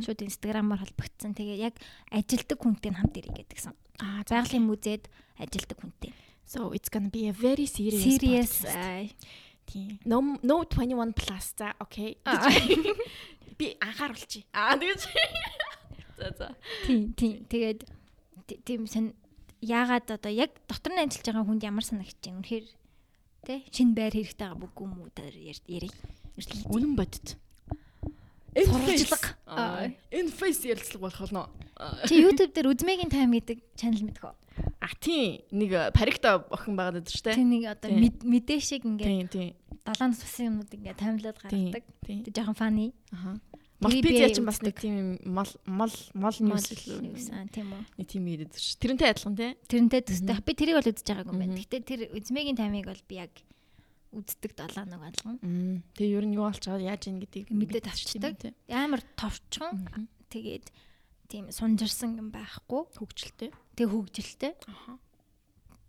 Шууд 0.00 0.24
инстаграмаар 0.24 0.80
холбогдсон. 0.80 1.36
Тэгээ 1.36 1.68
яг 1.68 1.76
ажилдаг 2.08 2.56
хүнтэй 2.56 2.96
хамт 2.96 3.20
ирэх 3.20 3.36
гэдгсэн. 3.36 3.76
Аа 4.00 4.24
байгалийн 4.24 4.64
музейд 4.64 5.04
ажилдаг 5.36 5.76
хүнтэй. 5.76 6.16
So 6.48 6.72
it's 6.72 6.88
going 6.88 7.04
to 7.04 7.12
be 7.12 7.28
a 7.28 7.36
very 7.36 7.68
serious 7.68 8.00
serious 8.00 8.64
тийм. 9.68 10.00
No 10.08 10.40
no 10.40 10.64
21 10.64 11.12
plus 11.12 11.52
за 11.52 11.76
окей. 11.76 12.16
Би 13.58 13.76
анхааруулчих. 13.82 14.46
Аа 14.54 14.78
тэгэж. 14.78 15.02
За 16.18 16.30
за. 16.38 16.48
Тийм 16.86 17.12
тийм. 17.18 17.44
Тэгээд 17.50 17.80
тийм 18.64 18.86
сан 18.86 19.12
яагаад 19.60 20.08
одоо 20.14 20.32
яг 20.32 20.54
дотор 20.70 20.94
нь 20.94 21.02
ажиллаж 21.02 21.26
байгаа 21.26 21.44
хүнд 21.44 21.66
ямар 21.66 21.84
санагч 21.84 22.16
юм. 22.24 22.40
Үнэхээр 22.40 22.66
Тэ 23.48 23.64
шинэ 23.70 23.94
байр 23.94 24.12
хэрэгтэй 24.12 24.44
байгаа 24.44 24.60
бүггүй 24.60 24.84
юм 24.84 24.94
уу 24.98 25.10
ярий. 25.16 25.92
Үнэн 26.68 26.92
бодит. 26.98 27.38
Сурвалжлага. 28.52 29.94
Энэ 30.10 30.32
фейс 30.34 30.60
ярилцлага 30.66 31.02
болох 31.06 31.20
болно. 31.22 31.48
Чи 32.10 32.18
YouTube 32.18 32.52
дээр 32.52 32.74
Үзмэгийн 32.74 33.08
тайм 33.08 33.32
гэдэг 33.32 33.62
channel 33.78 34.02
мэдэх 34.02 34.26
үү? 34.26 34.34
А 34.82 34.90
тийм 34.98 35.46
нэг 35.54 35.94
парикта 35.94 36.42
охин 36.50 36.74
байгаад 36.74 36.98
байдаг 36.98 37.14
шүү 37.14 37.24
дээ. 37.30 37.38
Тийм 37.38 37.50
нэг 37.54 37.64
одоо 37.70 37.88
мэдээ 38.26 38.58
шиг 38.58 38.82
ингээд 38.82 39.30
тийм. 39.30 39.54
далайн 39.86 40.12
цусан 40.12 40.44
юмнууд 40.58 40.74
ингээд 40.74 40.98
таймлаад 40.98 41.38
гаргадаг. 41.38 41.84
Тэг 42.04 42.34
жоохон 42.34 42.58
фаны. 42.58 42.92
Аха. 43.14 43.38
Малтпедиа 43.78 44.28
ч 44.34 44.42
бас 44.42 44.58
нэг 44.58 44.74
тийм 44.74 45.22
мал 45.22 45.50
мал 45.62 45.94
мал 46.14 46.34
ньюс 46.34 46.66
л 46.74 46.98
аа, 47.30 47.46
тийм 47.46 47.70
үү. 47.70 47.82
нэг 47.94 48.06
тийм 48.10 48.24
яриад 48.26 48.50
шүү. 48.58 48.74
Тэрнтэй 48.82 49.08
адилхан 49.14 49.36
тий. 49.38 49.54
Тэрнтэй 49.70 50.02
төстэй. 50.02 50.34
Би 50.42 50.52
тэрийг 50.58 50.76
бол 50.82 50.90
үзэж 50.90 51.06
байгаагүй 51.06 51.30
юм 51.30 51.42
байна. 51.46 51.54
Гэхдээ 51.62 51.82
тэр 51.86 52.00
Үзмэгийн 52.10 52.58
таймыг 52.58 52.90
бол 52.90 53.02
би 53.06 53.14
яг 53.22 53.30
үздэг 54.10 54.52
далаа 54.58 54.82
нэг 54.82 54.98
алган. 54.98 55.38
Тэгээ 55.94 56.16
ер 56.18 56.26
нь 56.26 56.34
юу 56.34 56.50
болж 56.50 56.64
байгаа 56.64 56.90
яаж 56.90 57.06
ийн 57.06 57.22
гэдгийг 57.22 57.54
Мэдээд 57.54 57.86
авчдаг. 57.86 58.34
Амар 58.66 59.02
товчхон 59.14 59.86
тэгээд 60.26 60.66
тийм 61.30 61.52
сунжирсан 61.54 62.18
юм 62.18 62.34
байхгүй. 62.34 62.82
Хөгжилтэй. 62.98 63.54
Тэг 63.78 63.86
хөгжилтэй. 63.94 64.58
Аха. 64.66 64.98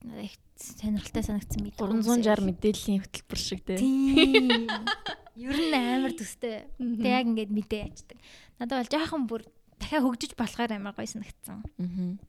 Надад 0.03 0.30
их 0.30 0.36
сонирхолтой 0.60 1.24
санагдсан 1.24 1.64
мэд. 1.64 1.76
360 1.80 2.44
мэдээллийн 2.44 3.02
хөтөлбөр 3.03 3.40
шиг 3.40 3.64
тий. 3.66 3.80
Ер 5.40 5.56
нь 5.56 5.72
амар 5.72 6.14
төстэй. 6.14 6.68
Тэг 6.76 7.07
яг 7.07 7.26
ингээд 7.32 7.52
мэдээ 7.56 7.82
ячдаг. 7.88 8.18
Надад 8.60 8.84
бол 8.84 8.91
жоохон 8.91 9.24
бүр 9.26 9.41
дахиад 9.80 10.03
хөгжиж 10.03 10.36
болохоор 10.36 10.72
амар 10.76 10.91
гоё 10.94 11.07
санагдсан. 11.07 11.64
Мгм. 11.80 12.20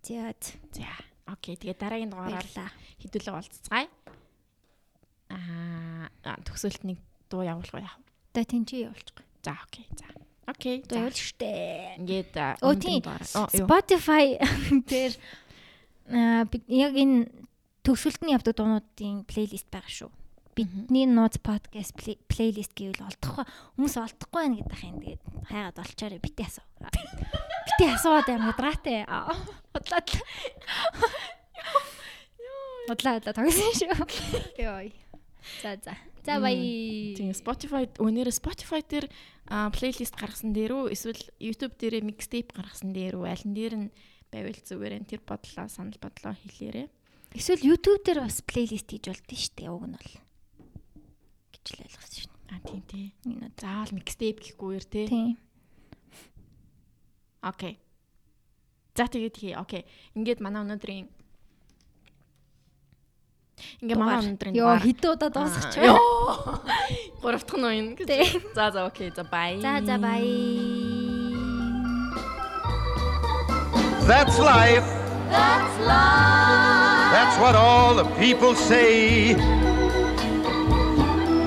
Тэгээд 0.00 0.42
За. 0.72 0.88
Окей. 1.28 1.54
Тэгээ 1.60 1.76
дараагийн 1.76 2.10
дугаараар 2.10 2.40
баярлаа. 2.42 2.70
хэдүүлээ 3.04 3.34
болцгаая. 3.36 3.88
Аа 5.30 6.36
төгсөлт 6.48 6.82
нэг 6.88 6.98
дуу 7.28 7.44
явуулах 7.44 7.72
уу 7.76 7.84
яах 7.84 7.96
вэ? 8.00 8.04
Одоо 8.32 8.44
тэнцээ 8.48 8.80
явуулчих. 8.88 9.20
За 9.44 9.52
окей. 9.62 9.86
За. 9.94 10.08
Окей. 10.48 10.82
Одоо 10.82 10.98
явуул 11.06 11.20
штэ. 11.20 12.00
Ингээд 12.00 12.34
Оо, 12.64 12.74
тийм. 12.74 13.04
Spotify 13.52 14.40
дээр 14.90 15.12
аа 16.10 16.48
яг 16.68 16.94
энэ 16.96 17.30
төгсөлтний 17.86 18.34
явдаг 18.34 18.56
дуунуудын 18.58 19.24
плейлист 19.28 19.68
байгаа 19.70 19.92
шүү. 19.92 20.10
Бидний 20.52 21.06
нууц 21.08 21.38
подкаст 21.40 21.96
плей- 21.96 22.20
плейлист 22.28 22.76
гэвэл 22.76 23.00
олдохгүй 23.08 23.44
хүмүүс 23.80 23.94
олдохгүй 23.96 24.36
байна 24.36 24.56
гэдэг 24.60 24.78
хин 24.84 24.96
тэгээд 25.00 25.22
хайгаад 25.48 25.78
олчаарэ 25.80 26.18
бити 26.20 26.44
асуу. 26.44 26.64
Бити 26.92 27.84
асууад 27.88 28.28
амар 28.28 28.52
удраатай. 28.52 29.08
Аа, 29.08 29.32
Бодлоо. 29.72 30.04
Бодлоо 32.88 33.16
одоо 33.16 33.32
тогсон 33.32 33.72
шүү. 33.80 33.96
Йой. 34.60 34.92
За 35.62 35.76
за. 35.80 35.96
За 36.26 36.36
бай. 36.38 36.54
Тийм 37.16 37.32
Spotify 37.32 37.88
өнөөдөр 37.96 38.34
Spotify 38.36 38.82
дээр 38.84 39.08
а, 39.48 39.70
плейлист 39.72 40.14
гаргасан 40.20 40.52
дээр 40.52 40.72
үү 40.76 40.92
эсвэл 40.92 41.22
YouTube 41.40 41.80
дээрээ 41.80 42.04
mixtape 42.04 42.52
гаргасан 42.52 42.92
дээр 42.92 43.16
үү 43.16 43.24
аль 43.26 43.46
нь 43.48 43.54
дээр 43.56 43.74
нь 43.78 43.88
байвал 44.28 44.52
зүгээр 44.60 45.00
энэ 45.00 45.08
тэр 45.16 45.20
бодлоо 45.24 45.66
санал 45.72 45.96
бодлоо 45.96 46.36
хэлээрээ. 46.36 46.86
Эсвэл 47.40 47.64
YouTube 47.72 48.04
дээр 48.04 48.20
бас 48.28 48.44
плейлист 48.44 48.86
хийж 48.92 49.08
болдсон 49.08 49.38
шүү 49.40 49.54
дээ. 49.56 49.70
Уг 49.72 49.84
нь 49.88 49.96
бол. 49.96 50.12
Гэж 51.62 51.78
л 51.78 51.84
ойлгосон 51.86 52.18
шүү. 52.26 52.32
А 52.50 52.58
тийм 52.66 52.82
тий. 52.90 53.06
Энэ. 53.24 53.48
Заавал 53.56 53.94
mixtape 53.94 54.42
гэхгүйэр 54.42 54.84
тий. 54.84 55.06
Тийм. 55.06 55.38
Окей. 57.42 57.78
За 58.94 59.06
тэгээд 59.06 59.36
хий. 59.38 59.54
Окей. 59.54 59.86
Ингээд 60.14 60.42
манай 60.42 60.66
өнөөдрийн 60.66 61.06
Ингээ 63.82 63.96
манай 63.96 64.18
өнөөдрийн 64.20 64.54
Йоо 64.58 64.76
хэдэн 64.78 65.10
удаа 65.14 65.30
дуусгач 65.30 65.78
Йоо. 65.78 65.96
вэ? 66.66 67.22
Гурав 67.22 67.42
дахь 67.46 67.58
нь 67.58 67.66
уу 67.66 67.94
гэж. 67.96 68.10
За 68.54 68.70
за 68.74 68.86
окей. 68.86 69.10
За 69.14 69.24
бай. 69.24 69.62
За 69.62 69.80
за 69.80 69.96
бай. 69.98 70.22
That's 74.02 74.36
life. 74.38 74.88
That's 75.30 75.76
life. 75.86 77.10
That's 77.14 77.36
what 77.38 77.54
all 77.54 77.94
the 77.94 78.04
people 78.18 78.54
say. 78.54 79.61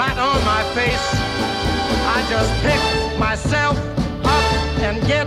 flat 0.00 0.16
on 0.16 0.42
my 0.46 0.62
face, 0.72 1.08
I 2.16 2.24
just 2.30 2.50
pick 2.64 3.18
myself 3.18 3.76
up 4.24 4.80
and 4.80 4.96
get 5.06 5.26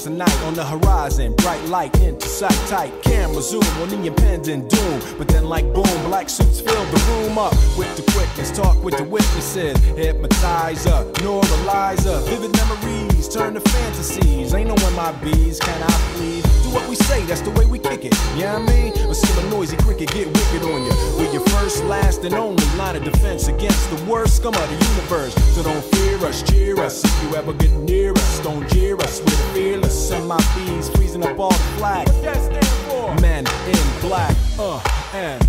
Darkest 0.00 0.06
of 0.06 0.12
night 0.12 0.46
on 0.46 0.54
the 0.54 0.64
horizon. 0.64 1.34
Bright 1.36 1.62
light 1.64 1.94
into 2.00 2.26
sight 2.26 2.58
tight. 2.68 2.92
Camera 3.02 3.42
zoom 3.42 3.62
on 3.82 3.88
the 3.88 4.06
impending 4.06 4.68
doom. 4.68 5.00
But 5.18 5.28
then, 5.28 5.44
like 5.44 5.64
boom, 5.72 6.02
black 6.04 6.28
suits 6.28 6.60
fill 6.60 6.84
the 6.86 7.00
room 7.10 7.38
up 7.38 7.54
with 7.76 7.94
the 7.96 8.02
quickness. 8.12 8.50
Talk 8.50 8.82
with 8.82 8.96
the 8.96 9.04
witnesses. 9.04 9.76
Hypnotizer, 9.96 11.04
neuralizer. 11.22 12.22
Vivid 12.28 12.52
memories 12.56 13.09
turn 13.28 13.54
to 13.54 13.60
fantasies. 13.60 14.54
Ain't 14.54 14.68
no 14.68 14.74
MIBs, 14.74 15.60
can 15.60 15.82
I 15.82 15.90
please? 16.14 16.42
Do 16.62 16.70
what 16.70 16.88
we 16.88 16.94
say, 16.94 17.24
that's 17.24 17.40
the 17.40 17.50
way 17.50 17.66
we 17.66 17.78
kick 17.78 18.04
it. 18.04 18.14
Yeah, 18.36 18.58
you 18.58 18.64
know 18.64 18.72
I 18.72 18.92
mean? 18.92 18.92
Or 19.08 19.14
see 19.14 19.40
a 19.40 19.50
noisy 19.50 19.76
cricket 19.78 20.12
get 20.12 20.26
wicked 20.26 20.62
on 20.62 20.84
you. 20.84 20.92
We're 21.18 21.32
your 21.32 21.46
first, 21.48 21.84
last, 21.84 22.24
and 22.24 22.34
only 22.34 22.64
line 22.76 22.96
of 22.96 23.04
defense 23.04 23.48
against 23.48 23.90
the 23.90 24.02
worst 24.04 24.36
scum 24.36 24.54
of 24.54 24.68
the 24.68 24.86
universe. 24.86 25.34
So 25.54 25.62
don't 25.62 25.84
fear 25.94 26.16
us, 26.26 26.42
cheer 26.42 26.78
us. 26.78 27.04
If 27.04 27.22
you 27.22 27.36
ever 27.36 27.52
get 27.52 27.72
near 27.72 28.12
us, 28.12 28.40
don't 28.40 28.68
jeer 28.70 28.96
us. 28.96 29.20
We're 29.20 29.54
fearless. 29.54 30.10
My 30.24 30.38
bees 30.54 30.88
freezing 30.90 31.24
up 31.24 31.38
all 31.38 31.50
the 31.50 31.70
flag. 31.78 32.08
What 32.08 32.22
that 32.22 32.36
stand 32.36 32.66
for? 32.88 33.14
Men 33.20 33.44
in 33.66 34.00
black. 34.00 34.36
Uh, 34.58 34.80
and. 35.14 35.42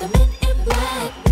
The 0.00 0.08
men 0.18 0.28
in 0.48 0.64
black. 0.64 1.31